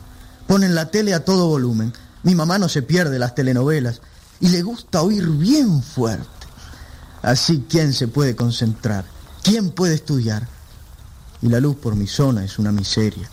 Ponen 0.48 0.74
la 0.74 0.90
tele 0.90 1.14
a 1.14 1.24
todo 1.24 1.48
volumen. 1.48 1.94
Mi 2.24 2.34
mamá 2.34 2.58
no 2.58 2.68
se 2.68 2.82
pierde 2.82 3.20
las 3.20 3.36
telenovelas 3.36 4.02
y 4.40 4.48
le 4.48 4.64
gusta 4.64 5.04
oír 5.04 5.30
bien 5.30 5.84
fuerte. 5.84 6.48
Así, 7.22 7.64
¿quién 7.70 7.94
se 7.94 8.08
puede 8.08 8.36
concentrar? 8.36 9.06
¿Quién 9.44 9.70
puede 9.70 9.94
estudiar? 9.94 10.48
Y 11.44 11.50
la 11.50 11.60
luz 11.60 11.76
por 11.76 11.96
mi 11.96 12.08
zona 12.08 12.44
es 12.44 12.58
una 12.58 12.72
miseria. 12.72 13.30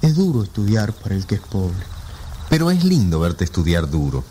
Es 0.00 0.14
duro 0.14 0.44
estudiar 0.44 0.92
para 0.92 1.16
el 1.16 1.26
que 1.26 1.34
es 1.34 1.40
pobre. 1.40 1.84
Pero 2.48 2.70
es 2.70 2.84
lindo 2.84 3.18
verte 3.18 3.42
estudiar 3.42 3.90
duro. 3.90 4.22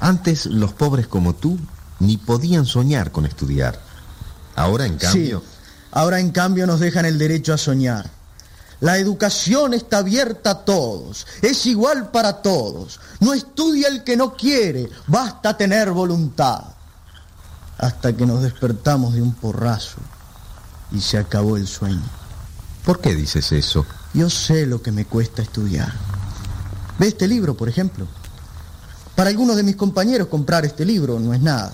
Antes 0.00 0.46
los 0.46 0.72
pobres 0.72 1.08
como 1.08 1.34
tú 1.34 1.58
ni 2.00 2.16
podían 2.16 2.64
soñar 2.64 3.12
con 3.12 3.26
estudiar. 3.26 3.91
Ahora, 4.56 4.86
en 4.86 4.96
cambio... 4.96 5.40
Sí, 5.40 5.46
ahora 5.92 6.20
en 6.20 6.30
cambio 6.30 6.66
nos 6.66 6.80
dejan 6.80 7.04
el 7.04 7.18
derecho 7.18 7.52
a 7.54 7.58
soñar. 7.58 8.10
La 8.82 8.98
educación 8.98 9.74
está 9.74 9.98
abierta 9.98 10.50
a 10.50 10.64
todos, 10.64 11.24
es 11.40 11.66
igual 11.66 12.10
para 12.10 12.42
todos. 12.42 12.98
No 13.20 13.32
estudia 13.32 13.86
el 13.86 14.02
que 14.02 14.16
no 14.16 14.34
quiere, 14.34 14.90
basta 15.06 15.56
tener 15.56 15.92
voluntad. 15.92 16.64
Hasta 17.78 18.12
que 18.12 18.26
nos 18.26 18.42
despertamos 18.42 19.14
de 19.14 19.22
un 19.22 19.34
porrazo 19.34 19.98
y 20.90 21.00
se 21.00 21.16
acabó 21.16 21.56
el 21.56 21.68
sueño. 21.68 22.02
¿Por 22.84 23.00
qué 23.00 23.14
dices 23.14 23.52
eso? 23.52 23.86
Yo 24.14 24.28
sé 24.28 24.66
lo 24.66 24.82
que 24.82 24.90
me 24.90 25.04
cuesta 25.04 25.42
estudiar. 25.42 25.92
Ve 26.98 27.06
este 27.06 27.28
libro, 27.28 27.56
por 27.56 27.68
ejemplo. 27.68 28.08
Para 29.14 29.30
algunos 29.30 29.54
de 29.54 29.62
mis 29.62 29.76
compañeros 29.76 30.26
comprar 30.26 30.64
este 30.64 30.84
libro 30.84 31.20
no 31.20 31.32
es 31.32 31.40
nada. 31.40 31.72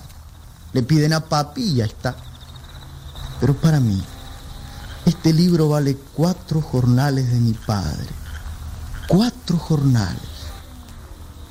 Le 0.75 0.83
piden 0.83 1.15
a 1.15 1.21
papi 1.21 1.63
y 1.63 1.75
ya 1.77 1.87
está. 1.87 2.17
Pero 3.41 3.55
para 3.55 3.81
mí, 3.81 4.03
este 5.07 5.33
libro 5.33 5.69
vale 5.69 5.97
cuatro 6.15 6.61
jornales 6.61 7.31
de 7.31 7.41
mi 7.41 7.53
padre. 7.53 8.09
Cuatro 9.07 9.57
jornales. 9.57 10.23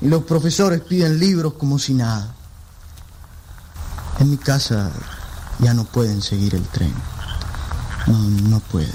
Y 0.01 0.07
los 0.07 0.23
profesores 0.23 0.81
piden 0.81 1.19
libros 1.19 1.53
como 1.53 1.79
si 1.79 1.93
nada. 1.93 2.35
En 4.19 4.29
mi 4.29 4.37
casa 4.37 4.91
ya 5.59 5.73
no 5.73 5.85
pueden 5.85 6.21
seguir 6.21 6.55
el 6.55 6.63
tren. 6.67 6.93
No, 8.05 8.17
no 8.49 8.59
pueden. 8.59 8.93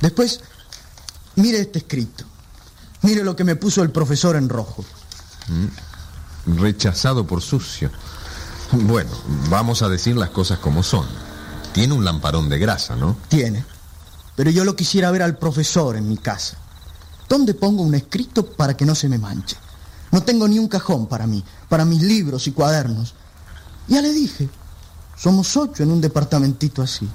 Después, 0.00 0.40
mire 1.36 1.60
este 1.60 1.78
escrito. 1.78 2.24
Mire 3.02 3.22
lo 3.22 3.36
que 3.36 3.44
me 3.44 3.56
puso 3.56 3.82
el 3.82 3.90
profesor 3.90 4.36
en 4.36 4.48
rojo. 4.48 4.84
Mm, 5.48 6.58
Rechazado 6.60 7.26
por 7.26 7.40
sucio. 7.40 7.90
Bueno, 8.72 9.10
vamos 9.48 9.82
a 9.82 9.88
decir 9.88 10.16
las 10.16 10.30
cosas 10.30 10.58
como 10.58 10.82
son. 10.82 11.06
Tiene 11.72 11.94
un 11.94 12.04
lamparón 12.04 12.48
de 12.48 12.58
grasa, 12.58 12.96
¿no? 12.96 13.16
Tiene. 13.28 13.64
Pero 14.36 14.50
yo 14.50 14.64
lo 14.64 14.76
quisiera 14.76 15.10
ver 15.10 15.22
al 15.22 15.38
profesor 15.38 15.96
en 15.96 16.08
mi 16.08 16.16
casa. 16.16 16.56
¿Dónde 17.28 17.54
pongo 17.54 17.82
un 17.82 17.94
escrito 17.94 18.46
para 18.46 18.76
que 18.76 18.84
no 18.84 18.94
se 18.94 19.08
me 19.08 19.18
manche? 19.18 19.56
No 20.10 20.22
tengo 20.22 20.46
ni 20.46 20.58
un 20.58 20.68
cajón 20.68 21.06
para 21.06 21.26
mí, 21.26 21.42
para 21.68 21.84
mis 21.84 22.02
libros 22.02 22.46
y 22.46 22.52
cuadernos. 22.52 23.14
Ya 23.88 24.00
le 24.00 24.12
dije, 24.12 24.48
somos 25.16 25.56
ocho 25.56 25.82
en 25.82 25.90
un 25.90 26.00
departamentito 26.00 26.82
así. 26.82 27.08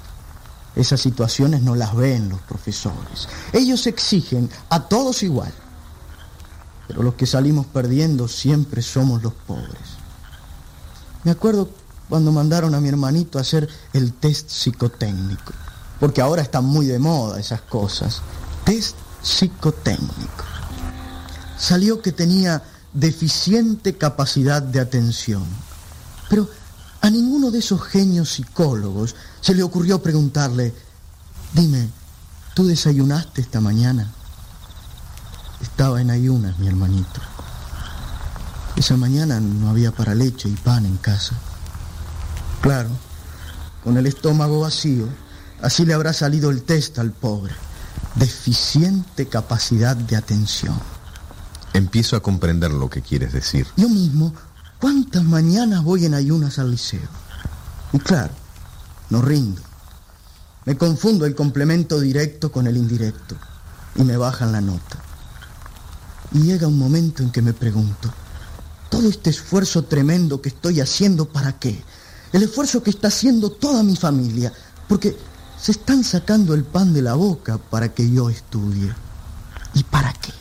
Esas 0.76 1.00
situaciones 1.00 1.62
no 1.62 1.74
las 1.74 1.94
ven 1.94 2.28
los 2.28 2.40
profesores. 2.42 3.28
Ellos 3.52 3.86
exigen 3.86 4.50
a 4.68 4.88
todos 4.88 5.22
igual. 5.22 5.52
Pero 6.86 7.02
los 7.02 7.14
que 7.14 7.26
salimos 7.26 7.66
perdiendo 7.66 8.28
siempre 8.28 8.82
somos 8.82 9.22
los 9.22 9.32
pobres. 9.32 9.99
Me 11.24 11.30
acuerdo 11.30 11.68
cuando 12.08 12.32
mandaron 12.32 12.74
a 12.74 12.80
mi 12.80 12.88
hermanito 12.88 13.38
a 13.38 13.42
hacer 13.42 13.68
el 13.92 14.12
test 14.12 14.48
psicotécnico, 14.48 15.52
porque 15.98 16.20
ahora 16.20 16.42
están 16.42 16.64
muy 16.64 16.86
de 16.86 16.98
moda 16.98 17.38
esas 17.38 17.60
cosas. 17.62 18.22
Test 18.64 18.96
psicotécnico. 19.22 20.44
Salió 21.58 22.00
que 22.00 22.12
tenía 22.12 22.62
deficiente 22.92 23.96
capacidad 23.96 24.62
de 24.62 24.80
atención. 24.80 25.44
Pero 26.28 26.48
a 27.00 27.10
ninguno 27.10 27.50
de 27.50 27.58
esos 27.58 27.82
genios 27.82 28.30
psicólogos 28.30 29.14
se 29.40 29.54
le 29.54 29.62
ocurrió 29.62 30.02
preguntarle, 30.02 30.74
dime, 31.52 31.88
¿tú 32.54 32.66
desayunaste 32.66 33.42
esta 33.42 33.60
mañana? 33.60 34.10
Estaba 35.60 36.00
en 36.00 36.10
ayunas, 36.10 36.58
mi 36.58 36.66
hermanito. 36.66 37.20
Esa 38.80 38.96
mañana 38.96 39.40
no 39.40 39.68
había 39.68 39.92
para 39.92 40.14
leche 40.14 40.48
y 40.48 40.54
pan 40.54 40.86
en 40.86 40.96
casa. 40.96 41.34
Claro, 42.62 42.88
con 43.84 43.98
el 43.98 44.06
estómago 44.06 44.60
vacío, 44.60 45.06
así 45.60 45.84
le 45.84 45.92
habrá 45.92 46.14
salido 46.14 46.48
el 46.48 46.62
test 46.62 46.98
al 46.98 47.12
pobre. 47.12 47.52
Deficiente 48.14 49.28
capacidad 49.28 49.94
de 49.94 50.16
atención. 50.16 50.80
Empiezo 51.74 52.16
a 52.16 52.22
comprender 52.22 52.70
lo 52.70 52.88
que 52.88 53.02
quieres 53.02 53.34
decir. 53.34 53.66
Yo 53.76 53.90
mismo, 53.90 54.32
¿cuántas 54.80 55.24
mañanas 55.24 55.84
voy 55.84 56.06
en 56.06 56.14
ayunas 56.14 56.58
al 56.58 56.70
liceo? 56.70 57.10
Y 57.92 57.98
claro, 57.98 58.32
no 59.10 59.20
rindo. 59.20 59.60
Me 60.64 60.78
confundo 60.78 61.26
el 61.26 61.34
complemento 61.34 62.00
directo 62.00 62.50
con 62.50 62.66
el 62.66 62.78
indirecto 62.78 63.36
y 63.96 64.04
me 64.04 64.16
bajan 64.16 64.52
la 64.52 64.62
nota. 64.62 64.96
Y 66.32 66.44
llega 66.44 66.66
un 66.66 66.78
momento 66.78 67.22
en 67.22 67.30
que 67.30 67.42
me 67.42 67.52
pregunto, 67.52 68.10
todo 68.90 69.08
este 69.08 69.30
esfuerzo 69.30 69.84
tremendo 69.84 70.42
que 70.42 70.50
estoy 70.50 70.80
haciendo, 70.80 71.26
¿para 71.26 71.58
qué? 71.58 71.82
El 72.32 72.42
esfuerzo 72.42 72.82
que 72.82 72.90
está 72.90 73.08
haciendo 73.08 73.50
toda 73.50 73.82
mi 73.82 73.96
familia, 73.96 74.52
porque 74.88 75.16
se 75.58 75.72
están 75.72 76.04
sacando 76.04 76.52
el 76.52 76.64
pan 76.64 76.92
de 76.92 77.02
la 77.02 77.14
boca 77.14 77.58
para 77.58 77.88
que 77.88 78.10
yo 78.10 78.28
estudie. 78.28 78.92
¿Y 79.74 79.84
para 79.84 80.12
qué? 80.14 80.32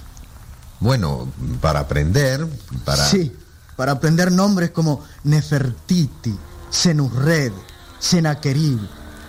Bueno, 0.80 1.32
para 1.62 1.82
aprender, 1.82 2.46
para... 2.84 3.06
Sí, 3.06 3.32
para 3.76 3.94
aprender 3.94 4.32
nombres 4.32 4.72
como 4.72 5.04
Nefertiti, 5.24 6.36
Senurred, 6.70 7.54
Senaquerib, 8.00 8.80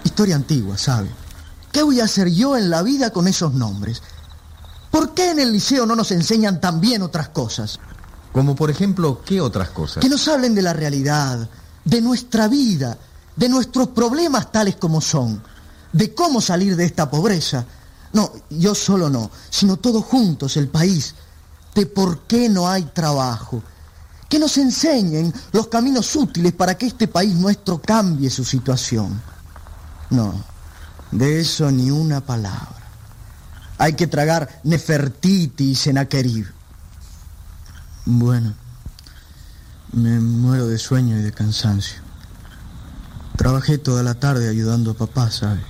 historia 0.03 0.37
antigua, 0.37 0.77
¿sabe? 0.77 1.09
¿Qué 1.73 1.83
voy 1.83 2.01
a 2.01 2.05
hacer 2.05 2.29
yo 2.31 2.57
en 2.57 2.71
la 2.71 2.83
vida 2.83 3.11
con 3.11 3.29
esos 3.29 3.55
nombres? 3.55 4.03
¿Por 4.91 5.15
qué 5.15 5.31
en 5.31 5.41
el 5.41 5.53
liceo 5.53 5.87
no 5.87 5.95
nos 5.95 6.11
enseñan 6.11 6.61
también 6.61 7.03
otras 7.03 7.29
cosas? 7.29 7.79
Como 8.33 8.55
por 8.55 8.71
ejemplo, 8.71 9.23
¿qué 9.25 9.41
otras 9.41 9.71
cosas? 9.71 10.01
Que 10.03 10.09
nos 10.09 10.27
hablen 10.29 10.55
de 10.55 10.63
la 10.63 10.73
realidad, 10.73 11.49
de 11.85 12.01
nuestra 12.01 12.49
vida, 12.49 12.97
de 13.37 13.49
nuestros 13.49 13.89
problemas 13.89 14.53
tales 14.53 14.77
como 14.77 15.01
son, 15.01 15.43
de 15.93 16.15
cómo 16.15 16.41
salir 16.41 16.77
de 16.77 16.85
esta 16.85 17.11
pobreza. 17.11 17.65
No, 18.13 18.33
yo 18.51 18.75
solo 18.75 19.09
no, 19.09 19.31
sino 19.51 19.77
todos 19.77 20.05
juntos, 20.05 20.57
el 20.57 20.69
país, 20.69 21.15
de 21.75 21.87
por 21.87 22.23
qué 22.23 22.49
no 22.49 22.69
hay 22.69 22.85
trabajo. 22.85 23.63
Que 24.29 24.39
nos 24.39 24.59
enseñen 24.59 25.33
los 25.53 25.67
caminos 25.67 26.15
útiles 26.15 26.53
para 26.53 26.79
que 26.79 26.87
este 26.87 27.09
país 27.09 27.35
nuestro 27.35 27.81
cambie 27.81 28.31
su 28.31 28.45
situación. 28.45 29.21
No, 30.11 30.35
de 31.11 31.41
eso 31.41 31.71
ni 31.71 31.91
una 31.91 32.21
palabra. 32.21 32.77
Hay 33.79 33.95
que 33.95 34.07
tragar 34.07 34.61
Nefertiti 34.63 35.71
y 35.71 35.75
Senaquerib. 35.75 36.60
Bueno, 38.13 38.55
me 39.93 40.19
muero 40.19 40.67
de 40.67 40.79
sueño 40.79 41.17
y 41.17 41.23
de 41.23 41.31
cansancio. 41.31 42.01
Trabajé 43.37 43.79
toda 43.79 44.03
la 44.03 44.17
tarde 44.17 44.49
ayudando 44.49 44.91
a 44.91 44.95
papá, 44.95 45.31
¿sabe? 45.31 45.61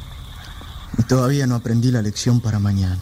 Y 0.96 1.02
todavía 1.02 1.46
no 1.46 1.54
aprendí 1.54 1.90
la 1.90 2.00
lección 2.00 2.40
para 2.40 2.58
mañana. 2.58 2.98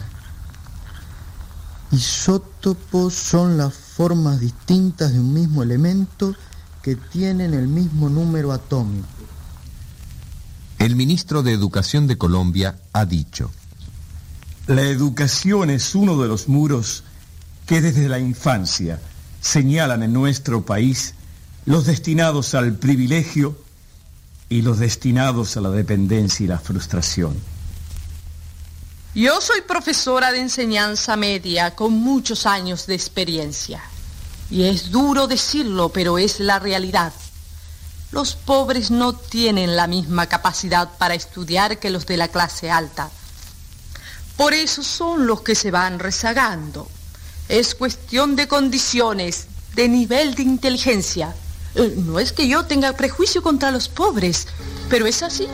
Isótopos 1.93 3.13
son 3.13 3.57
las 3.57 3.73
formas 3.73 4.41
distintas 4.41 5.13
de 5.13 5.21
un 5.21 5.33
mismo 5.33 5.63
elemento 5.63 6.35
que 6.81 6.97
tienen 6.97 7.53
el 7.53 7.69
mismo 7.69 8.09
número 8.09 8.51
atómico. 8.51 9.07
El 10.79 10.97
ministro 10.97 11.43
de 11.43 11.53
Educación 11.53 12.07
de 12.07 12.17
Colombia 12.17 12.77
ha 12.91 13.05
dicho, 13.05 13.51
La 14.67 14.81
educación 14.81 15.69
es 15.69 15.95
uno 15.95 16.21
de 16.21 16.27
los 16.27 16.49
muros 16.49 17.05
que 17.65 17.79
desde 17.81 18.09
la 18.09 18.19
infancia 18.19 18.99
señalan 19.41 20.03
en 20.03 20.13
nuestro 20.13 20.65
país 20.65 21.13
los 21.65 21.85
destinados 21.85 22.55
al 22.55 22.73
privilegio 22.73 23.57
y 24.49 24.61
los 24.61 24.79
destinados 24.79 25.55
a 25.57 25.61
la 25.61 25.69
dependencia 25.69 26.43
y 26.43 26.47
la 26.47 26.59
frustración. 26.59 27.35
Yo 29.15 29.41
soy 29.41 29.61
profesora 29.61 30.31
de 30.31 30.39
enseñanza 30.39 31.15
media 31.15 31.75
con 31.75 31.93
muchos 31.93 32.45
años 32.45 32.85
de 32.85 32.95
experiencia. 32.95 33.81
Y 34.51 34.63
es 34.63 34.91
duro 34.91 35.27
decirlo, 35.27 35.89
pero 35.89 36.17
es 36.17 36.39
la 36.39 36.59
realidad. 36.59 37.13
Los 38.11 38.35
pobres 38.35 38.89
no 38.89 39.13
tienen 39.13 39.75
la 39.75 39.87
misma 39.87 40.27
capacidad 40.27 40.97
para 40.97 41.13
estudiar 41.13 41.79
que 41.79 41.91
los 41.91 42.05
de 42.07 42.17
la 42.17 42.27
clase 42.27 42.71
alta. 42.71 43.11
Por 44.35 44.53
eso 44.53 44.83
son 44.83 45.27
los 45.27 45.41
que 45.41 45.53
se 45.53 45.69
van 45.69 45.99
rezagando. 45.99 46.87
Es 47.49 47.75
cuestión 47.75 48.35
de 48.35 48.47
condiciones, 48.47 49.47
de 49.75 49.89
nivel 49.89 50.35
de 50.35 50.43
inteligencia. 50.43 51.35
Eh, 51.75 51.93
No 51.97 52.19
es 52.19 52.31
que 52.31 52.47
yo 52.47 52.63
tenga 52.65 52.93
prejuicio 52.93 53.41
contra 53.41 53.71
los 53.71 53.89
pobres, 53.89 54.47
pero 54.89 55.05
es 55.07 55.23
así. 55.23 55.47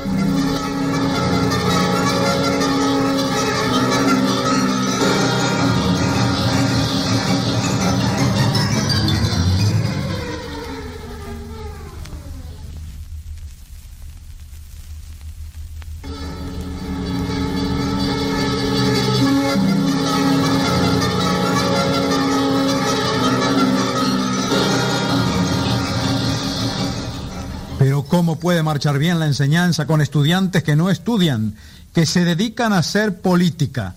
Puede 28.46 28.62
marchar 28.62 29.00
bien 29.00 29.18
la 29.18 29.26
enseñanza 29.26 29.88
con 29.88 30.02
estudiantes 30.02 30.62
que 30.62 30.76
no 30.76 30.92
estudian, 30.92 31.56
que 31.96 32.06
se 32.06 32.24
dedican 32.24 32.74
a 32.74 32.78
hacer 32.78 33.20
política? 33.20 33.96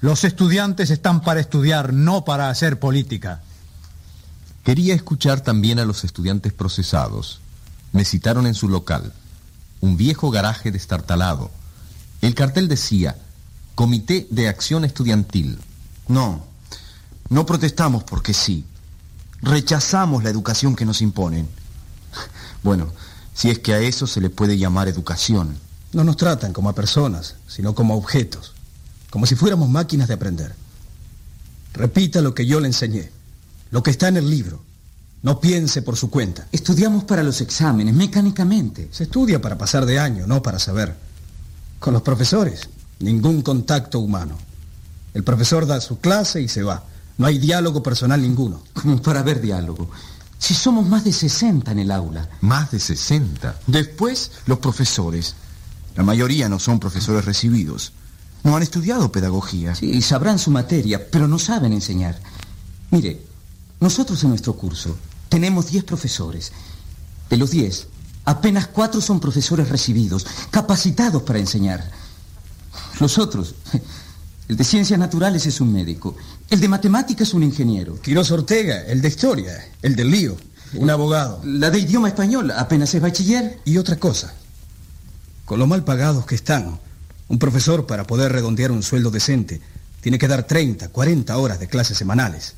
Los 0.00 0.22
estudiantes 0.22 0.90
están 0.90 1.20
para 1.20 1.40
estudiar, 1.40 1.92
no 1.92 2.24
para 2.24 2.48
hacer 2.48 2.78
política. 2.78 3.42
Quería 4.62 4.94
escuchar 4.94 5.40
también 5.40 5.80
a 5.80 5.84
los 5.84 6.04
estudiantes 6.04 6.52
procesados. 6.52 7.40
Me 7.90 8.04
citaron 8.04 8.46
en 8.46 8.54
su 8.54 8.68
local, 8.68 9.12
un 9.80 9.96
viejo 9.96 10.30
garaje 10.30 10.70
destartalado. 10.70 11.50
El 12.20 12.36
cartel 12.36 12.68
decía, 12.68 13.16
Comité 13.74 14.28
de 14.30 14.46
Acción 14.46 14.84
Estudiantil. 14.84 15.58
No, 16.06 16.44
no 17.30 17.46
protestamos 17.46 18.04
porque 18.04 18.32
sí. 18.32 18.64
Rechazamos 19.42 20.22
la 20.22 20.30
educación 20.30 20.76
que 20.76 20.84
nos 20.84 21.02
imponen. 21.02 21.48
Bueno, 22.62 22.92
si 23.38 23.50
es 23.50 23.60
que 23.60 23.72
a 23.72 23.78
eso 23.78 24.08
se 24.08 24.20
le 24.20 24.30
puede 24.30 24.58
llamar 24.58 24.88
educación. 24.88 25.56
No 25.92 26.02
nos 26.02 26.16
tratan 26.16 26.52
como 26.52 26.70
a 26.70 26.74
personas, 26.74 27.36
sino 27.46 27.72
como 27.72 27.94
a 27.94 27.96
objetos, 27.96 28.52
como 29.10 29.26
si 29.26 29.36
fuéramos 29.36 29.68
máquinas 29.68 30.08
de 30.08 30.14
aprender. 30.14 30.56
Repita 31.72 32.20
lo 32.20 32.34
que 32.34 32.46
yo 32.46 32.58
le 32.58 32.66
enseñé, 32.66 33.12
lo 33.70 33.84
que 33.84 33.92
está 33.92 34.08
en 34.08 34.16
el 34.16 34.28
libro. 34.28 34.60
No 35.22 35.38
piense 35.38 35.82
por 35.82 35.96
su 35.96 36.10
cuenta. 36.10 36.48
Estudiamos 36.50 37.04
para 37.04 37.22
los 37.22 37.40
exámenes, 37.40 37.94
mecánicamente. 37.94 38.88
Se 38.90 39.04
estudia 39.04 39.40
para 39.40 39.56
pasar 39.56 39.86
de 39.86 40.00
año, 40.00 40.26
no 40.26 40.42
para 40.42 40.58
saber. 40.58 40.96
Con 41.78 41.92
los 41.92 42.02
profesores, 42.02 42.68
ningún 42.98 43.42
contacto 43.42 44.00
humano. 44.00 44.36
El 45.14 45.22
profesor 45.22 45.64
da 45.64 45.80
su 45.80 46.00
clase 46.00 46.42
y 46.42 46.48
se 46.48 46.64
va. 46.64 46.82
No 47.18 47.26
hay 47.26 47.38
diálogo 47.38 47.84
personal 47.84 48.20
ninguno. 48.20 48.64
Como 48.72 49.00
para 49.00 49.22
ver 49.22 49.40
diálogo. 49.40 49.88
Si 50.38 50.54
somos 50.54 50.86
más 50.86 51.04
de 51.04 51.12
60 51.12 51.72
en 51.72 51.78
el 51.80 51.90
aula. 51.90 52.28
Más 52.40 52.70
de 52.70 52.78
60. 52.78 53.60
Después, 53.66 54.30
los 54.46 54.58
profesores. 54.58 55.34
La 55.96 56.04
mayoría 56.04 56.48
no 56.48 56.58
son 56.58 56.78
profesores 56.78 57.24
recibidos. 57.24 57.92
No 58.44 58.56
han 58.56 58.62
estudiado 58.62 59.10
pedagogía. 59.10 59.74
Sí, 59.74 60.00
sabrán 60.00 60.38
su 60.38 60.50
materia, 60.50 61.10
pero 61.10 61.26
no 61.26 61.38
saben 61.38 61.72
enseñar. 61.72 62.20
Mire, 62.90 63.20
nosotros 63.80 64.22
en 64.22 64.30
nuestro 64.30 64.54
curso 64.54 64.96
tenemos 65.28 65.70
10 65.70 65.84
profesores. 65.84 66.52
De 67.28 67.36
los 67.36 67.50
10, 67.50 67.88
apenas 68.24 68.68
4 68.68 69.00
son 69.00 69.20
profesores 69.20 69.68
recibidos, 69.68 70.26
capacitados 70.50 71.22
para 71.22 71.40
enseñar. 71.40 71.90
Los 73.00 73.18
otros, 73.18 73.54
el 74.48 74.56
de 74.56 74.64
ciencias 74.64 74.98
naturales 74.98 75.46
es 75.46 75.60
un 75.60 75.72
médico, 75.72 76.16
el 76.50 76.60
de 76.60 76.68
matemáticas 76.68 77.28
es 77.28 77.34
un 77.34 77.42
ingeniero. 77.42 78.00
Quirós 78.00 78.30
Ortega, 78.30 78.82
el 78.86 79.02
de 79.02 79.08
historia, 79.08 79.68
el 79.82 79.96
del 79.96 80.10
lío, 80.10 80.36
un 80.74 80.90
abogado. 80.90 81.40
La 81.44 81.70
de 81.70 81.78
idioma 81.78 82.08
español, 82.08 82.50
apenas 82.50 82.94
es 82.94 83.02
bachiller. 83.02 83.58
Y 83.64 83.76
otra 83.76 83.96
cosa, 83.96 84.34
con 85.44 85.58
lo 85.58 85.66
mal 85.66 85.84
pagados 85.84 86.26
que 86.26 86.34
están, 86.34 86.78
un 87.28 87.38
profesor 87.38 87.86
para 87.86 88.04
poder 88.04 88.32
redondear 88.32 88.72
un 88.72 88.82
sueldo 88.82 89.10
decente 89.10 89.60
tiene 90.00 90.18
que 90.18 90.28
dar 90.28 90.44
30, 90.44 90.88
40 90.88 91.36
horas 91.36 91.60
de 91.60 91.68
clases 91.68 91.98
semanales. 91.98 92.54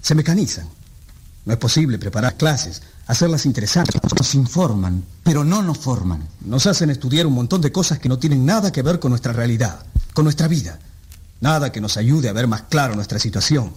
Se 0.00 0.14
mecanizan. 0.14 0.68
No 1.44 1.52
es 1.52 1.58
posible 1.58 1.98
preparar 1.98 2.36
clases, 2.36 2.82
hacerlas 3.06 3.46
interesantes. 3.46 4.00
Nos 4.16 4.34
informan, 4.34 5.04
pero 5.22 5.44
no 5.44 5.62
nos 5.62 5.78
forman. 5.78 6.26
Nos 6.44 6.66
hacen 6.66 6.90
estudiar 6.90 7.26
un 7.26 7.34
montón 7.34 7.60
de 7.60 7.72
cosas 7.72 7.98
que 7.98 8.08
no 8.08 8.18
tienen 8.18 8.46
nada 8.46 8.72
que 8.72 8.82
ver 8.82 8.98
con 8.98 9.10
nuestra 9.10 9.32
realidad, 9.32 9.84
con 10.14 10.24
nuestra 10.24 10.48
vida. 10.48 10.78
Nada 11.40 11.72
que 11.72 11.80
nos 11.80 11.96
ayude 11.96 12.28
a 12.28 12.32
ver 12.32 12.46
más 12.46 12.62
claro 12.62 12.94
nuestra 12.94 13.18
situación. 13.18 13.72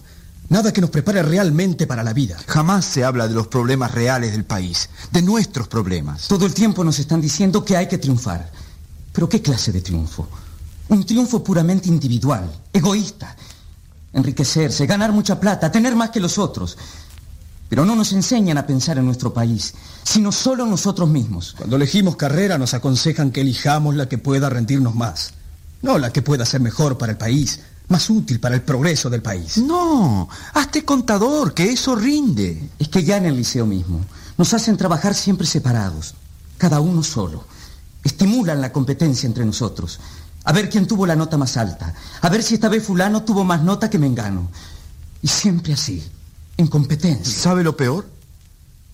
Nada 0.48 0.72
que 0.72 0.80
nos 0.80 0.88
prepare 0.88 1.22
realmente 1.22 1.86
para 1.86 2.02
la 2.02 2.14
vida. 2.14 2.38
Jamás 2.46 2.86
se 2.86 3.04
habla 3.04 3.28
de 3.28 3.34
los 3.34 3.48
problemas 3.48 3.92
reales 3.92 4.32
del 4.32 4.44
país, 4.44 4.88
de 5.12 5.20
nuestros 5.20 5.68
problemas. 5.68 6.28
Todo 6.28 6.46
el 6.46 6.54
tiempo 6.54 6.82
nos 6.84 6.98
están 6.98 7.20
diciendo 7.20 7.62
que 7.64 7.76
hay 7.76 7.86
que 7.86 7.98
triunfar. 7.98 8.50
Pero 9.12 9.28
¿qué 9.28 9.42
clase 9.42 9.72
de 9.72 9.82
triunfo? 9.82 10.26
Un 10.88 11.04
triunfo 11.04 11.44
puramente 11.44 11.88
individual, 11.88 12.50
egoísta. 12.72 13.36
Enriquecerse, 14.14 14.86
ganar 14.86 15.12
mucha 15.12 15.38
plata, 15.38 15.70
tener 15.70 15.94
más 15.94 16.08
que 16.10 16.20
los 16.20 16.38
otros. 16.38 16.78
Pero 17.68 17.84
no 17.84 17.94
nos 17.94 18.14
enseñan 18.14 18.56
a 18.56 18.66
pensar 18.66 18.96
en 18.96 19.04
nuestro 19.04 19.34
país, 19.34 19.74
sino 20.02 20.32
solo 20.32 20.64
en 20.64 20.70
nosotros 20.70 21.10
mismos. 21.10 21.54
Cuando 21.58 21.76
elegimos 21.76 22.16
carrera 22.16 22.56
nos 22.56 22.72
aconsejan 22.72 23.32
que 23.32 23.42
elijamos 23.42 23.94
la 23.96 24.08
que 24.08 24.16
pueda 24.16 24.48
rendirnos 24.48 24.94
más. 24.94 25.34
No 25.82 25.98
la 25.98 26.12
que 26.12 26.22
pueda 26.22 26.44
ser 26.44 26.60
mejor 26.60 26.98
para 26.98 27.12
el 27.12 27.18
país, 27.18 27.60
más 27.88 28.10
útil 28.10 28.40
para 28.40 28.54
el 28.54 28.62
progreso 28.62 29.10
del 29.10 29.22
país. 29.22 29.58
No, 29.58 30.28
hazte 30.54 30.84
contador, 30.84 31.54
que 31.54 31.70
eso 31.70 31.94
rinde. 31.94 32.70
Es 32.78 32.88
que 32.88 33.04
ya 33.04 33.16
en 33.16 33.26
el 33.26 33.36
liceo 33.36 33.66
mismo 33.66 34.04
nos 34.36 34.54
hacen 34.54 34.76
trabajar 34.76 35.14
siempre 35.14 35.46
separados, 35.46 36.14
cada 36.56 36.80
uno 36.80 37.02
solo. 37.02 37.44
Estimulan 38.04 38.60
la 38.60 38.72
competencia 38.72 39.26
entre 39.26 39.44
nosotros. 39.44 40.00
A 40.44 40.52
ver 40.52 40.70
quién 40.70 40.86
tuvo 40.86 41.06
la 41.06 41.16
nota 41.16 41.36
más 41.36 41.56
alta. 41.56 41.94
A 42.20 42.28
ver 42.28 42.42
si 42.42 42.54
esta 42.54 42.68
vez 42.68 42.84
fulano 42.84 43.22
tuvo 43.22 43.44
más 43.44 43.62
nota 43.62 43.90
que 43.90 43.98
Mengano. 43.98 44.50
Y 45.20 45.28
siempre 45.28 45.72
así, 45.72 46.02
en 46.56 46.68
competencia. 46.68 47.32
¿Sabe 47.32 47.64
lo 47.64 47.76
peor? 47.76 48.08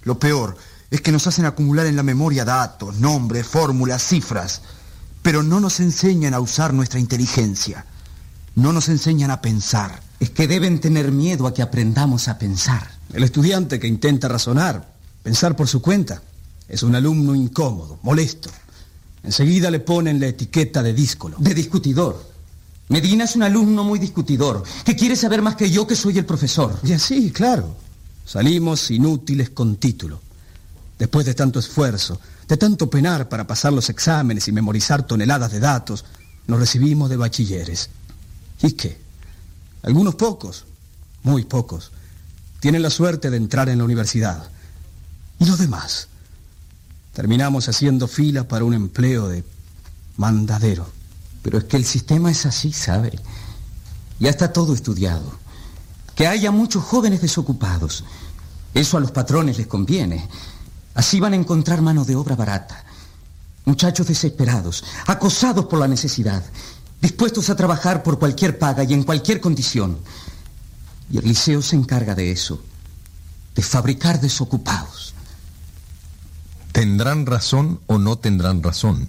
Lo 0.02 0.18
peor 0.18 0.56
es 0.90 1.00
que 1.00 1.12
nos 1.12 1.26
hacen 1.26 1.44
acumular 1.44 1.86
en 1.86 1.96
la 1.96 2.02
memoria 2.02 2.44
datos, 2.44 2.96
nombres, 2.96 3.46
fórmulas, 3.46 4.02
cifras, 4.02 4.62
pero 5.24 5.42
no 5.42 5.58
nos 5.58 5.80
enseñan 5.80 6.34
a 6.34 6.40
usar 6.40 6.74
nuestra 6.74 7.00
inteligencia. 7.00 7.86
No 8.56 8.74
nos 8.74 8.90
enseñan 8.90 9.30
a 9.30 9.40
pensar. 9.40 10.02
Es 10.20 10.28
que 10.28 10.46
deben 10.46 10.80
tener 10.80 11.12
miedo 11.12 11.46
a 11.46 11.54
que 11.54 11.62
aprendamos 11.62 12.28
a 12.28 12.38
pensar. 12.38 12.90
El 13.10 13.24
estudiante 13.24 13.80
que 13.80 13.86
intenta 13.86 14.28
razonar, 14.28 14.86
pensar 15.22 15.56
por 15.56 15.66
su 15.66 15.80
cuenta, 15.80 16.20
es 16.68 16.82
un 16.82 16.94
alumno 16.94 17.34
incómodo, 17.34 17.98
molesto. 18.02 18.50
Enseguida 19.22 19.70
le 19.70 19.80
ponen 19.80 20.20
la 20.20 20.26
etiqueta 20.26 20.82
de 20.82 20.92
díscolo. 20.92 21.38
De 21.38 21.54
discutidor. 21.54 22.22
Medina 22.88 23.24
es 23.24 23.34
un 23.34 23.44
alumno 23.44 23.82
muy 23.82 23.98
discutidor, 23.98 24.62
que 24.84 24.94
quiere 24.94 25.16
saber 25.16 25.40
más 25.40 25.56
que 25.56 25.70
yo 25.70 25.86
que 25.86 25.96
soy 25.96 26.18
el 26.18 26.26
profesor. 26.26 26.78
Y 26.82 26.92
así, 26.92 27.30
claro. 27.30 27.74
Salimos 28.26 28.90
inútiles 28.90 29.48
con 29.48 29.76
título. 29.76 30.20
Después 30.98 31.24
de 31.24 31.32
tanto 31.32 31.60
esfuerzo, 31.60 32.20
de 32.48 32.56
tanto 32.56 32.90
penar 32.90 33.28
para 33.28 33.46
pasar 33.46 33.72
los 33.72 33.88
exámenes 33.90 34.48
y 34.48 34.52
memorizar 34.52 35.06
toneladas 35.06 35.52
de 35.52 35.60
datos, 35.60 36.04
nos 36.46 36.58
recibimos 36.58 37.08
de 37.10 37.16
bachilleres. 37.16 37.90
¿Y 38.62 38.72
qué? 38.72 38.98
Algunos 39.82 40.14
pocos, 40.14 40.64
muy 41.22 41.44
pocos, 41.44 41.92
tienen 42.60 42.82
la 42.82 42.90
suerte 42.90 43.30
de 43.30 43.36
entrar 43.36 43.68
en 43.68 43.78
la 43.78 43.84
universidad. 43.84 44.50
¿Y 45.38 45.46
los 45.46 45.58
demás? 45.58 46.08
Terminamos 47.12 47.68
haciendo 47.68 48.08
fila 48.08 48.48
para 48.48 48.64
un 48.64 48.74
empleo 48.74 49.28
de 49.28 49.44
mandadero. 50.16 50.88
Pero 51.42 51.58
es 51.58 51.64
que 51.64 51.76
el 51.76 51.84
sistema 51.84 52.30
es 52.30 52.46
así, 52.46 52.72
¿sabe? 52.72 53.18
Ya 54.18 54.30
está 54.30 54.52
todo 54.52 54.74
estudiado. 54.74 55.38
Que 56.14 56.26
haya 56.26 56.50
muchos 56.50 56.82
jóvenes 56.82 57.20
desocupados. 57.20 58.04
Eso 58.72 58.96
a 58.96 59.00
los 59.00 59.10
patrones 59.10 59.58
les 59.58 59.66
conviene. 59.66 60.26
Así 60.94 61.20
van 61.20 61.32
a 61.32 61.36
encontrar 61.36 61.82
mano 61.82 62.04
de 62.04 62.16
obra 62.16 62.36
barata. 62.36 62.84
Muchachos 63.64 64.06
desesperados, 64.06 64.84
acosados 65.06 65.66
por 65.66 65.78
la 65.78 65.88
necesidad, 65.88 66.44
dispuestos 67.00 67.50
a 67.50 67.56
trabajar 67.56 68.02
por 68.02 68.18
cualquier 68.18 68.58
paga 68.58 68.84
y 68.84 68.92
en 68.92 69.02
cualquier 69.02 69.40
condición. 69.40 69.98
Y 71.10 71.18
el 71.18 71.24
liceo 71.24 71.62
se 71.62 71.76
encarga 71.76 72.14
de 72.14 72.30
eso, 72.30 72.62
de 73.54 73.62
fabricar 73.62 74.20
desocupados. 74.20 75.14
Tendrán 76.72 77.26
razón 77.26 77.80
o 77.86 77.98
no 77.98 78.16
tendrán 78.18 78.62
razón, 78.62 79.08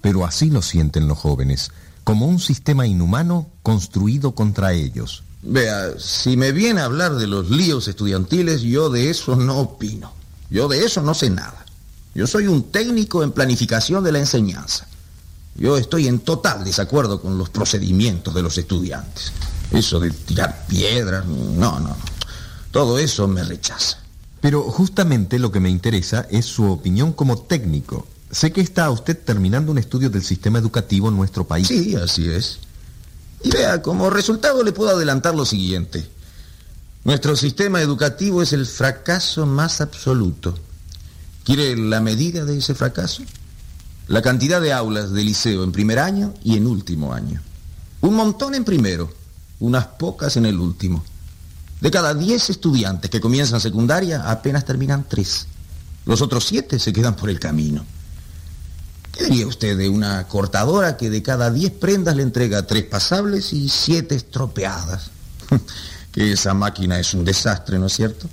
pero 0.00 0.24
así 0.24 0.50
lo 0.50 0.62
sienten 0.62 1.08
los 1.08 1.18
jóvenes, 1.18 1.70
como 2.04 2.26
un 2.26 2.38
sistema 2.38 2.86
inhumano 2.86 3.48
construido 3.62 4.34
contra 4.34 4.72
ellos. 4.72 5.22
Vea, 5.42 5.98
si 5.98 6.36
me 6.36 6.52
viene 6.52 6.80
a 6.80 6.84
hablar 6.84 7.16
de 7.16 7.26
los 7.26 7.50
líos 7.50 7.88
estudiantiles, 7.88 8.62
yo 8.62 8.88
de 8.88 9.10
eso 9.10 9.36
no 9.36 9.58
opino. 9.58 10.15
Yo 10.50 10.68
de 10.68 10.84
eso 10.84 11.02
no 11.02 11.14
sé 11.14 11.30
nada. 11.30 11.64
Yo 12.14 12.26
soy 12.26 12.46
un 12.46 12.70
técnico 12.70 13.22
en 13.22 13.32
planificación 13.32 14.02
de 14.02 14.12
la 14.12 14.18
enseñanza. 14.18 14.86
Yo 15.54 15.76
estoy 15.76 16.06
en 16.06 16.20
total 16.20 16.64
desacuerdo 16.64 17.20
con 17.20 17.38
los 17.38 17.48
procedimientos 17.48 18.34
de 18.34 18.42
los 18.42 18.58
estudiantes. 18.58 19.32
Eso 19.72 20.00
de 20.00 20.10
tirar 20.10 20.66
piedras, 20.68 21.26
no, 21.26 21.80
no. 21.80 21.96
Todo 22.70 22.98
eso 22.98 23.26
me 23.26 23.42
rechaza. 23.42 23.98
Pero 24.40 24.62
justamente 24.62 25.38
lo 25.38 25.50
que 25.50 25.60
me 25.60 25.70
interesa 25.70 26.26
es 26.30 26.44
su 26.46 26.70
opinión 26.70 27.12
como 27.12 27.38
técnico. 27.38 28.06
Sé 28.30 28.52
que 28.52 28.60
está 28.60 28.90
usted 28.90 29.18
terminando 29.18 29.72
un 29.72 29.78
estudio 29.78 30.10
del 30.10 30.22
sistema 30.22 30.58
educativo 30.58 31.08
en 31.08 31.16
nuestro 31.16 31.46
país. 31.46 31.68
Sí, 31.68 31.96
así 31.96 32.28
es. 32.28 32.58
Y 33.42 33.50
vea, 33.50 33.82
como 33.82 34.10
resultado 34.10 34.62
le 34.62 34.72
puedo 34.72 34.90
adelantar 34.90 35.34
lo 35.34 35.44
siguiente. 35.44 36.06
Nuestro 37.06 37.36
sistema 37.36 37.80
educativo 37.80 38.42
es 38.42 38.52
el 38.52 38.66
fracaso 38.66 39.46
más 39.46 39.80
absoluto. 39.80 40.58
¿Quiere 41.44 41.76
la 41.76 42.00
medida 42.00 42.44
de 42.44 42.58
ese 42.58 42.74
fracaso? 42.74 43.22
La 44.08 44.22
cantidad 44.22 44.60
de 44.60 44.72
aulas 44.72 45.12
de 45.12 45.22
liceo 45.22 45.62
en 45.62 45.70
primer 45.70 46.00
año 46.00 46.34
y 46.42 46.56
en 46.56 46.66
último 46.66 47.14
año. 47.14 47.40
Un 48.00 48.14
montón 48.14 48.56
en 48.56 48.64
primero, 48.64 49.08
unas 49.60 49.86
pocas 49.86 50.36
en 50.36 50.46
el 50.46 50.58
último. 50.58 51.04
De 51.80 51.92
cada 51.92 52.12
10 52.12 52.50
estudiantes 52.50 53.08
que 53.08 53.20
comienzan 53.20 53.60
secundaria, 53.60 54.28
apenas 54.28 54.64
terminan 54.64 55.06
3. 55.08 55.46
Los 56.06 56.20
otros 56.22 56.44
7 56.46 56.80
se 56.80 56.92
quedan 56.92 57.14
por 57.14 57.30
el 57.30 57.38
camino. 57.38 57.86
¿Qué 59.12 59.26
diría 59.26 59.46
usted 59.46 59.78
de 59.78 59.88
una 59.88 60.26
cortadora 60.26 60.96
que 60.96 61.08
de 61.08 61.22
cada 61.22 61.52
10 61.52 61.70
prendas 61.74 62.16
le 62.16 62.24
entrega 62.24 62.66
3 62.66 62.82
pasables 62.86 63.52
y 63.52 63.68
7 63.68 64.12
estropeadas? 64.12 65.12
que 66.16 66.32
esa 66.32 66.54
máquina 66.54 66.98
es 66.98 67.12
un 67.12 67.26
desastre, 67.26 67.78
¿no 67.78 67.86
es 67.86 67.92
cierto? 67.92 68.26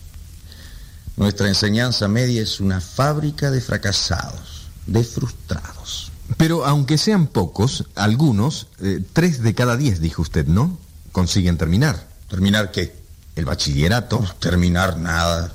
Nuestra 1.17 1.49
enseñanza 1.49 2.07
media 2.07 2.41
es 2.41 2.61
una 2.61 2.79
fábrica 2.79 3.51
de 3.51 3.59
fracasados, 3.59 4.69
de 4.87 5.03
frustrados. 5.03 6.09
Pero 6.37 6.65
aunque 6.65 6.97
sean 6.97 7.27
pocos, 7.27 7.83
algunos, 7.95 8.67
eh, 8.79 9.03
tres 9.11 9.43
de 9.43 9.53
cada 9.53 9.75
diez, 9.75 9.99
dijo 9.99 10.21
usted, 10.21 10.47
¿no? 10.47 10.77
Consiguen 11.11 11.57
terminar. 11.57 12.07
¿Terminar 12.29 12.71
qué? 12.71 12.95
El 13.35 13.43
bachillerato. 13.43 14.21
No, 14.21 14.33
terminar 14.35 14.97
nada. 14.97 15.51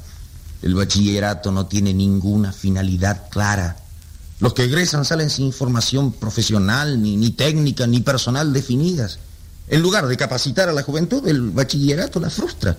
El 0.60 0.74
bachillerato 0.74 1.50
no 1.50 1.64
tiene 1.64 1.94
ninguna 1.94 2.52
finalidad 2.52 3.30
clara. 3.30 3.78
Los 4.38 4.52
que 4.52 4.64
egresan 4.64 5.06
salen 5.06 5.30
sin 5.30 5.54
formación 5.54 6.12
profesional, 6.12 7.00
ni, 7.00 7.16
ni 7.16 7.30
técnica, 7.30 7.86
ni 7.86 8.00
personal 8.00 8.52
definidas. 8.52 9.18
En 9.70 9.82
lugar 9.82 10.06
de 10.06 10.16
capacitar 10.16 10.68
a 10.68 10.72
la 10.72 10.82
juventud, 10.82 11.26
el 11.28 11.50
bachillerato 11.50 12.20
la 12.20 12.30
frustra. 12.30 12.76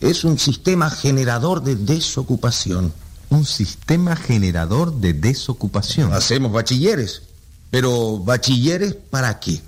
Es 0.00 0.24
un 0.24 0.38
sistema 0.38 0.90
generador 0.90 1.62
de 1.62 1.76
desocupación. 1.76 2.92
Un 3.30 3.44
sistema 3.44 4.16
generador 4.16 4.94
de 4.94 5.12
desocupación. 5.14 6.12
Hacemos 6.12 6.52
bachilleres. 6.52 7.22
Pero 7.70 8.18
¿bachilleres 8.18 8.94
para 8.94 9.38
qué? 9.40 9.60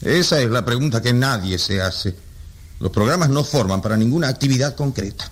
Esa 0.00 0.40
es 0.40 0.50
la 0.50 0.64
pregunta 0.64 1.02
que 1.02 1.12
nadie 1.12 1.58
se 1.58 1.80
hace. 1.80 2.14
Los 2.80 2.90
programas 2.90 3.30
no 3.30 3.44
forman 3.44 3.80
para 3.80 3.96
ninguna 3.96 4.28
actividad 4.28 4.74
concreta. 4.74 5.30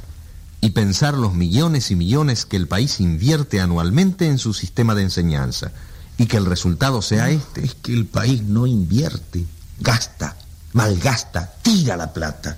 Y 0.61 0.71
pensar 0.71 1.15
los 1.15 1.35
millones 1.35 1.91
y 1.91 1.97
millones 1.97 2.47
que 2.47 2.57
el 2.57 2.69
país 2.69 3.01
invierte 3.01 3.61
anualmente 3.61 4.27
en 4.27 4.39
su 4.39 4.55
sistema 4.55 4.95
de 4.95 5.03
enseñanza 5.03 5.73
y 6.19 6.27
que 6.27 6.37
el 6.37 6.47
resultado 6.47 7.03
sea 7.03 7.31
este. 7.31 7.65
Es 7.65 7.75
que 7.75 7.93
el 7.93 8.07
país 8.07 8.43
no 8.43 8.67
invierte, 8.67 9.45
gasta, 9.83 10.36
malgasta, 10.73 11.52
tira 11.62 11.97
la 11.97 12.12
plata. 12.12 12.57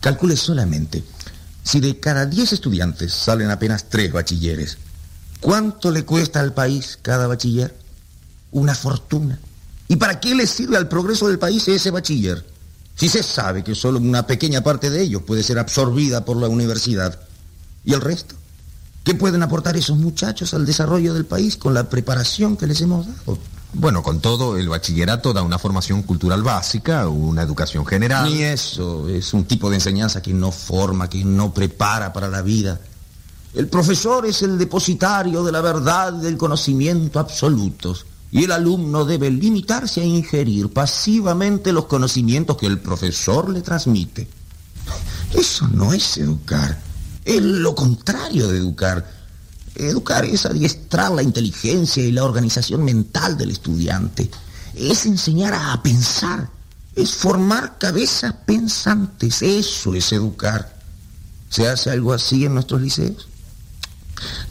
Calcule 0.00 0.36
solamente, 0.36 1.04
si 1.62 1.80
de 1.80 1.98
cada 1.98 2.24
10 2.26 2.52
estudiantes 2.52 3.12
salen 3.12 3.50
apenas 3.50 3.88
3 3.88 4.12
bachilleres, 4.12 4.78
¿cuánto 5.40 5.90
le 5.90 6.04
cuesta 6.04 6.40
al 6.40 6.54
país 6.54 6.98
cada 7.02 7.26
bachiller? 7.26 7.76
Una 8.52 8.74
fortuna. 8.74 9.38
¿Y 9.88 9.96
para 9.96 10.20
qué 10.20 10.34
le 10.34 10.46
sirve 10.46 10.76
al 10.76 10.88
progreso 10.88 11.28
del 11.28 11.38
país 11.38 11.66
ese 11.68 11.90
bachiller? 11.90 12.46
Si 12.94 13.08
se 13.08 13.22
sabe 13.22 13.62
que 13.62 13.74
solo 13.74 13.98
una 13.98 14.26
pequeña 14.26 14.62
parte 14.62 14.90
de 14.90 15.02
ellos 15.02 15.22
puede 15.22 15.42
ser 15.42 15.58
absorbida 15.58 16.24
por 16.24 16.36
la 16.36 16.48
universidad. 16.48 17.20
¿Y 17.84 17.94
el 17.94 18.00
resto? 18.00 18.34
¿Qué 19.08 19.14
pueden 19.14 19.42
aportar 19.42 19.74
esos 19.74 19.96
muchachos 19.96 20.52
al 20.52 20.66
desarrollo 20.66 21.14
del 21.14 21.24
país 21.24 21.56
con 21.56 21.72
la 21.72 21.88
preparación 21.88 22.58
que 22.58 22.66
les 22.66 22.78
hemos 22.82 23.06
dado? 23.06 23.38
Bueno, 23.72 24.02
con 24.02 24.20
todo, 24.20 24.58
el 24.58 24.68
bachillerato 24.68 25.32
da 25.32 25.40
una 25.40 25.58
formación 25.58 26.02
cultural 26.02 26.42
básica, 26.42 27.08
una 27.08 27.40
educación 27.40 27.86
general. 27.86 28.30
Ni 28.30 28.42
eso, 28.42 29.08
es 29.08 29.32
un 29.32 29.46
tipo 29.46 29.70
de 29.70 29.76
enseñanza 29.76 30.20
que 30.20 30.34
no 30.34 30.52
forma, 30.52 31.08
que 31.08 31.24
no 31.24 31.54
prepara 31.54 32.12
para 32.12 32.28
la 32.28 32.42
vida. 32.42 32.82
El 33.54 33.68
profesor 33.68 34.26
es 34.26 34.42
el 34.42 34.58
depositario 34.58 35.42
de 35.42 35.52
la 35.52 35.62
verdad 35.62 36.12
y 36.18 36.24
del 36.24 36.36
conocimiento 36.36 37.18
absolutos. 37.18 38.04
Y 38.30 38.44
el 38.44 38.52
alumno 38.52 39.06
debe 39.06 39.30
limitarse 39.30 40.02
a 40.02 40.04
ingerir 40.04 40.70
pasivamente 40.70 41.72
los 41.72 41.86
conocimientos 41.86 42.58
que 42.58 42.66
el 42.66 42.78
profesor 42.78 43.48
le 43.48 43.62
transmite. 43.62 44.28
Eso 45.32 45.66
no 45.68 45.94
es 45.94 46.18
educar, 46.18 46.78
es 47.28 47.42
lo 47.42 47.74
contrario 47.74 48.48
de 48.48 48.56
educar. 48.56 49.06
Educar 49.74 50.24
es 50.24 50.46
adiestrar 50.46 51.12
la 51.12 51.22
inteligencia 51.22 52.02
y 52.02 52.10
la 52.10 52.24
organización 52.24 52.82
mental 52.84 53.36
del 53.36 53.50
estudiante. 53.50 54.30
Es 54.74 55.04
enseñar 55.04 55.52
a 55.52 55.82
pensar, 55.82 56.48
es 56.96 57.14
formar 57.14 57.76
cabezas 57.78 58.34
pensantes. 58.46 59.42
Eso 59.42 59.94
es 59.94 60.10
educar. 60.12 60.74
¿Se 61.50 61.68
hace 61.68 61.90
algo 61.90 62.14
así 62.14 62.46
en 62.46 62.54
nuestros 62.54 62.80
liceos? 62.80 63.28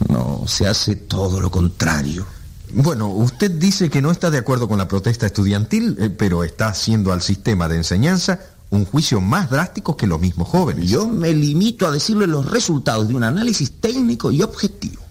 No, 0.08 0.44
se 0.46 0.68
hace 0.68 0.94
todo 0.94 1.40
lo 1.40 1.50
contrario. 1.50 2.26
Bueno, 2.72 3.08
usted 3.08 3.50
dice 3.50 3.90
que 3.90 4.00
no 4.00 4.12
está 4.12 4.30
de 4.30 4.38
acuerdo 4.38 4.68
con 4.68 4.78
la 4.78 4.86
protesta 4.86 5.26
estudiantil, 5.26 5.96
eh, 5.98 6.10
pero 6.10 6.44
está 6.44 6.68
haciendo 6.68 7.12
al 7.12 7.22
sistema 7.22 7.66
de 7.66 7.76
enseñanza 7.76 8.38
un 8.70 8.84
juicio 8.84 9.20
más 9.20 9.50
drástico 9.50 9.96
que 9.96 10.06
los 10.06 10.20
mismos 10.20 10.48
jóvenes. 10.48 10.88
Yo 10.88 11.08
me 11.08 11.32
limito 11.32 11.86
a 11.86 11.90
decirle 11.90 12.26
los 12.26 12.46
resultados 12.46 13.08
de 13.08 13.14
un 13.14 13.24
análisis 13.24 13.72
técnico 13.80 14.30
y 14.30 14.42
objetivo. 14.42 15.02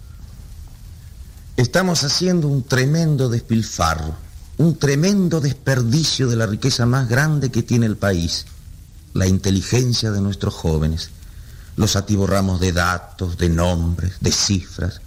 Estamos 1.56 2.04
haciendo 2.04 2.46
un 2.46 2.62
tremendo 2.62 3.28
despilfarro, 3.28 4.14
un 4.58 4.76
tremendo 4.78 5.40
desperdicio 5.40 6.28
de 6.28 6.36
la 6.36 6.46
riqueza 6.46 6.86
más 6.86 7.08
grande 7.08 7.50
que 7.50 7.64
tiene 7.64 7.86
el 7.86 7.96
país, 7.96 8.46
la 9.12 9.26
inteligencia 9.26 10.12
de 10.12 10.20
nuestros 10.20 10.54
jóvenes. 10.54 11.10
Los 11.76 11.96
atiborramos 11.96 12.60
de 12.60 12.72
datos, 12.72 13.38
de 13.38 13.48
nombres, 13.48 14.14
de 14.20 14.30
cifras, 14.30 15.00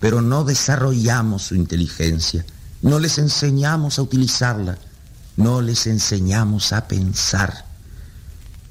pero 0.00 0.22
no 0.22 0.44
desarrollamos 0.44 1.42
su 1.42 1.54
inteligencia, 1.54 2.44
no 2.80 2.98
les 2.98 3.18
enseñamos 3.18 3.98
a 3.98 4.02
utilizarla, 4.02 4.78
no 5.36 5.60
les 5.60 5.86
enseñamos 5.86 6.72
a 6.72 6.88
pensar. 6.88 7.67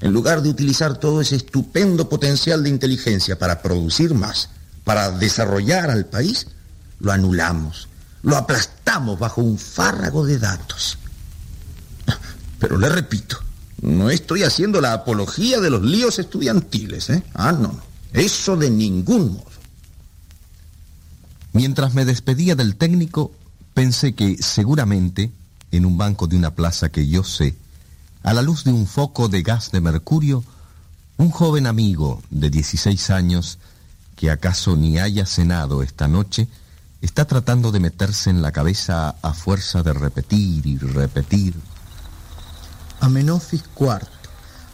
En 0.00 0.12
lugar 0.12 0.42
de 0.42 0.50
utilizar 0.50 0.98
todo 0.98 1.20
ese 1.20 1.36
estupendo 1.36 2.08
potencial 2.08 2.62
de 2.62 2.68
inteligencia 2.70 3.38
para 3.38 3.62
producir 3.62 4.14
más, 4.14 4.50
para 4.84 5.10
desarrollar 5.10 5.90
al 5.90 6.06
país, 6.06 6.46
lo 7.00 7.12
anulamos, 7.12 7.88
lo 8.22 8.36
aplastamos 8.36 9.18
bajo 9.18 9.42
un 9.42 9.58
fárrago 9.58 10.24
de 10.24 10.38
datos. 10.38 10.98
Pero 12.58 12.78
le 12.78 12.88
repito, 12.88 13.38
no 13.82 14.10
estoy 14.10 14.42
haciendo 14.42 14.80
la 14.80 14.92
apología 14.92 15.60
de 15.60 15.70
los 15.70 15.82
líos 15.82 16.18
estudiantiles, 16.18 17.10
¿eh? 17.10 17.22
Ah, 17.34 17.52
no, 17.52 17.80
eso 18.12 18.56
de 18.56 18.70
ningún 18.70 19.32
modo. 19.32 19.44
Mientras 21.52 21.94
me 21.94 22.04
despedía 22.04 22.54
del 22.54 22.76
técnico, 22.76 23.32
pensé 23.74 24.14
que 24.14 24.36
seguramente, 24.40 25.32
en 25.70 25.86
un 25.86 25.98
banco 25.98 26.26
de 26.26 26.36
una 26.36 26.54
plaza 26.54 26.88
que 26.88 27.08
yo 27.08 27.24
sé, 27.24 27.54
a 28.22 28.34
la 28.34 28.42
luz 28.42 28.64
de 28.64 28.72
un 28.72 28.86
foco 28.86 29.28
de 29.28 29.42
gas 29.42 29.70
de 29.70 29.80
mercurio, 29.80 30.44
un 31.16 31.30
joven 31.30 31.66
amigo 31.66 32.22
de 32.30 32.50
16 32.50 33.10
años, 33.10 33.58
que 34.16 34.30
acaso 34.30 34.76
ni 34.76 34.98
haya 34.98 35.24
cenado 35.26 35.82
esta 35.82 36.08
noche, 36.08 36.48
está 37.00 37.26
tratando 37.26 37.72
de 37.72 37.80
meterse 37.80 38.28
en 38.30 38.40
la 38.42 38.52
cabeza 38.52 39.16
a 39.22 39.32
fuerza 39.34 39.82
de 39.82 39.92
repetir 39.92 40.66
y 40.66 40.78
repetir. 40.78 41.54
Amenofis 43.00 43.62
IV, 43.78 44.06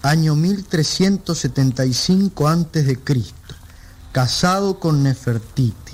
año 0.03 0.35
1375 0.35 2.49
a.C., 2.49 2.99
casado 4.13 4.79
con 4.79 5.03
Nefertiti. 5.03 5.93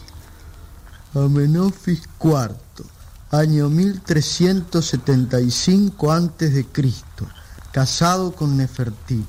Amenofis 1.15 2.03
IV, 2.23 2.55
año 3.33 3.69
1375 3.69 6.12
a.C., 6.12 6.67
casado 7.73 8.32
con 8.32 8.57
Nefertiti. 8.57 9.24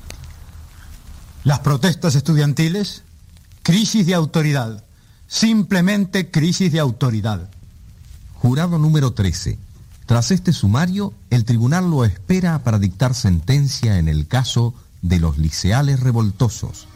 Las 1.44 1.60
protestas 1.60 2.14
estudiantiles, 2.14 3.02
crisis 3.62 4.06
de 4.06 4.14
autoridad, 4.14 4.84
simplemente 5.26 6.30
crisis 6.30 6.70
de 6.72 6.80
autoridad. 6.80 7.48
Jurado 8.34 8.78
número 8.78 9.12
13. 9.12 9.58
Tras 10.06 10.30
este 10.30 10.52
sumario, 10.52 11.14
el 11.30 11.44
tribunal 11.44 11.90
lo 11.90 12.04
espera 12.04 12.62
para 12.62 12.78
dictar 12.78 13.14
sentencia 13.14 13.98
en 13.98 14.08
el 14.08 14.26
caso 14.26 14.74
de 15.00 15.18
los 15.18 15.38
liceales 15.38 16.00
revoltosos. 16.00 16.86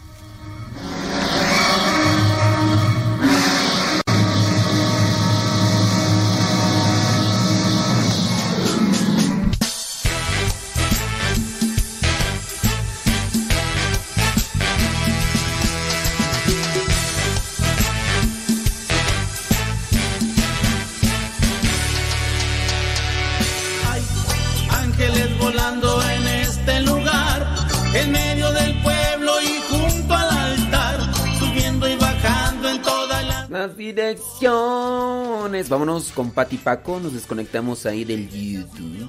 Direcciones. 33.87 35.69
Vámonos 35.69 36.11
con 36.11 36.33
Pati 36.33 36.57
Paco. 36.57 36.99
Nos 36.99 37.13
desconectamos 37.13 37.87
ahí 37.87 38.05
del 38.05 38.29
YouTube. 38.29 39.09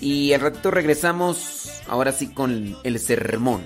Y 0.00 0.32
al 0.34 0.40
ratito 0.42 0.70
regresamos. 0.70 1.70
Ahora 1.88 2.12
sí 2.12 2.28
con 2.28 2.76
el 2.84 2.98
sermón. 2.98 3.62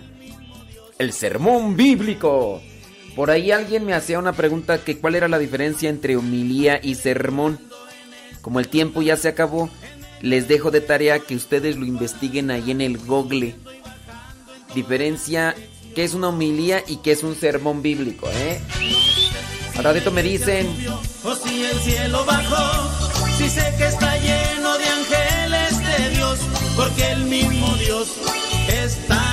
El 0.98 1.12
sermón 1.12 1.76
bíblico. 1.76 2.62
Por 3.16 3.30
ahí 3.30 3.50
alguien 3.50 3.84
me 3.84 3.94
hacía 3.94 4.20
una 4.20 4.32
pregunta 4.32 4.78
que 4.78 4.98
cuál 4.98 5.16
era 5.16 5.26
la 5.26 5.38
diferencia 5.38 5.90
entre 5.90 6.16
homilía 6.16 6.78
y 6.82 6.94
sermón. 6.94 7.58
Como 8.42 8.60
el 8.60 8.68
tiempo 8.68 9.02
ya 9.02 9.16
se 9.16 9.28
acabó, 9.28 9.70
les 10.20 10.46
dejo 10.46 10.70
de 10.70 10.80
tarea 10.80 11.18
que 11.18 11.34
ustedes 11.34 11.76
lo 11.76 11.84
investiguen 11.84 12.52
ahí 12.52 12.70
en 12.70 12.80
el 12.80 12.96
Google. 12.98 13.56
Diferencia 14.74 15.54
qué 15.94 16.04
es 16.04 16.14
una 16.14 16.28
homilía 16.28 16.82
y 16.86 16.96
qué 16.96 17.12
es 17.12 17.22
un 17.22 17.34
sermón 17.36 17.82
bíblico, 17.82 18.28
¿eh? 18.30 18.60
Al 19.76 19.84
ratito 19.84 20.10
me 20.10 20.22
dicen. 20.22 20.68
O 21.24 21.34
si 21.34 21.64
el 21.64 21.78
cielo 21.80 22.24
bajó, 22.24 23.26
si 23.38 23.48
sé 23.48 23.74
que 23.78 23.86
está 23.86 24.16
lleno 24.18 24.78
de 24.78 24.84
ángeles 24.84 25.78
de 25.78 26.10
Dios, 26.10 26.38
porque 26.76 27.12
el 27.12 27.24
mismo 27.24 27.74
Dios 27.76 28.08
está 28.68 29.31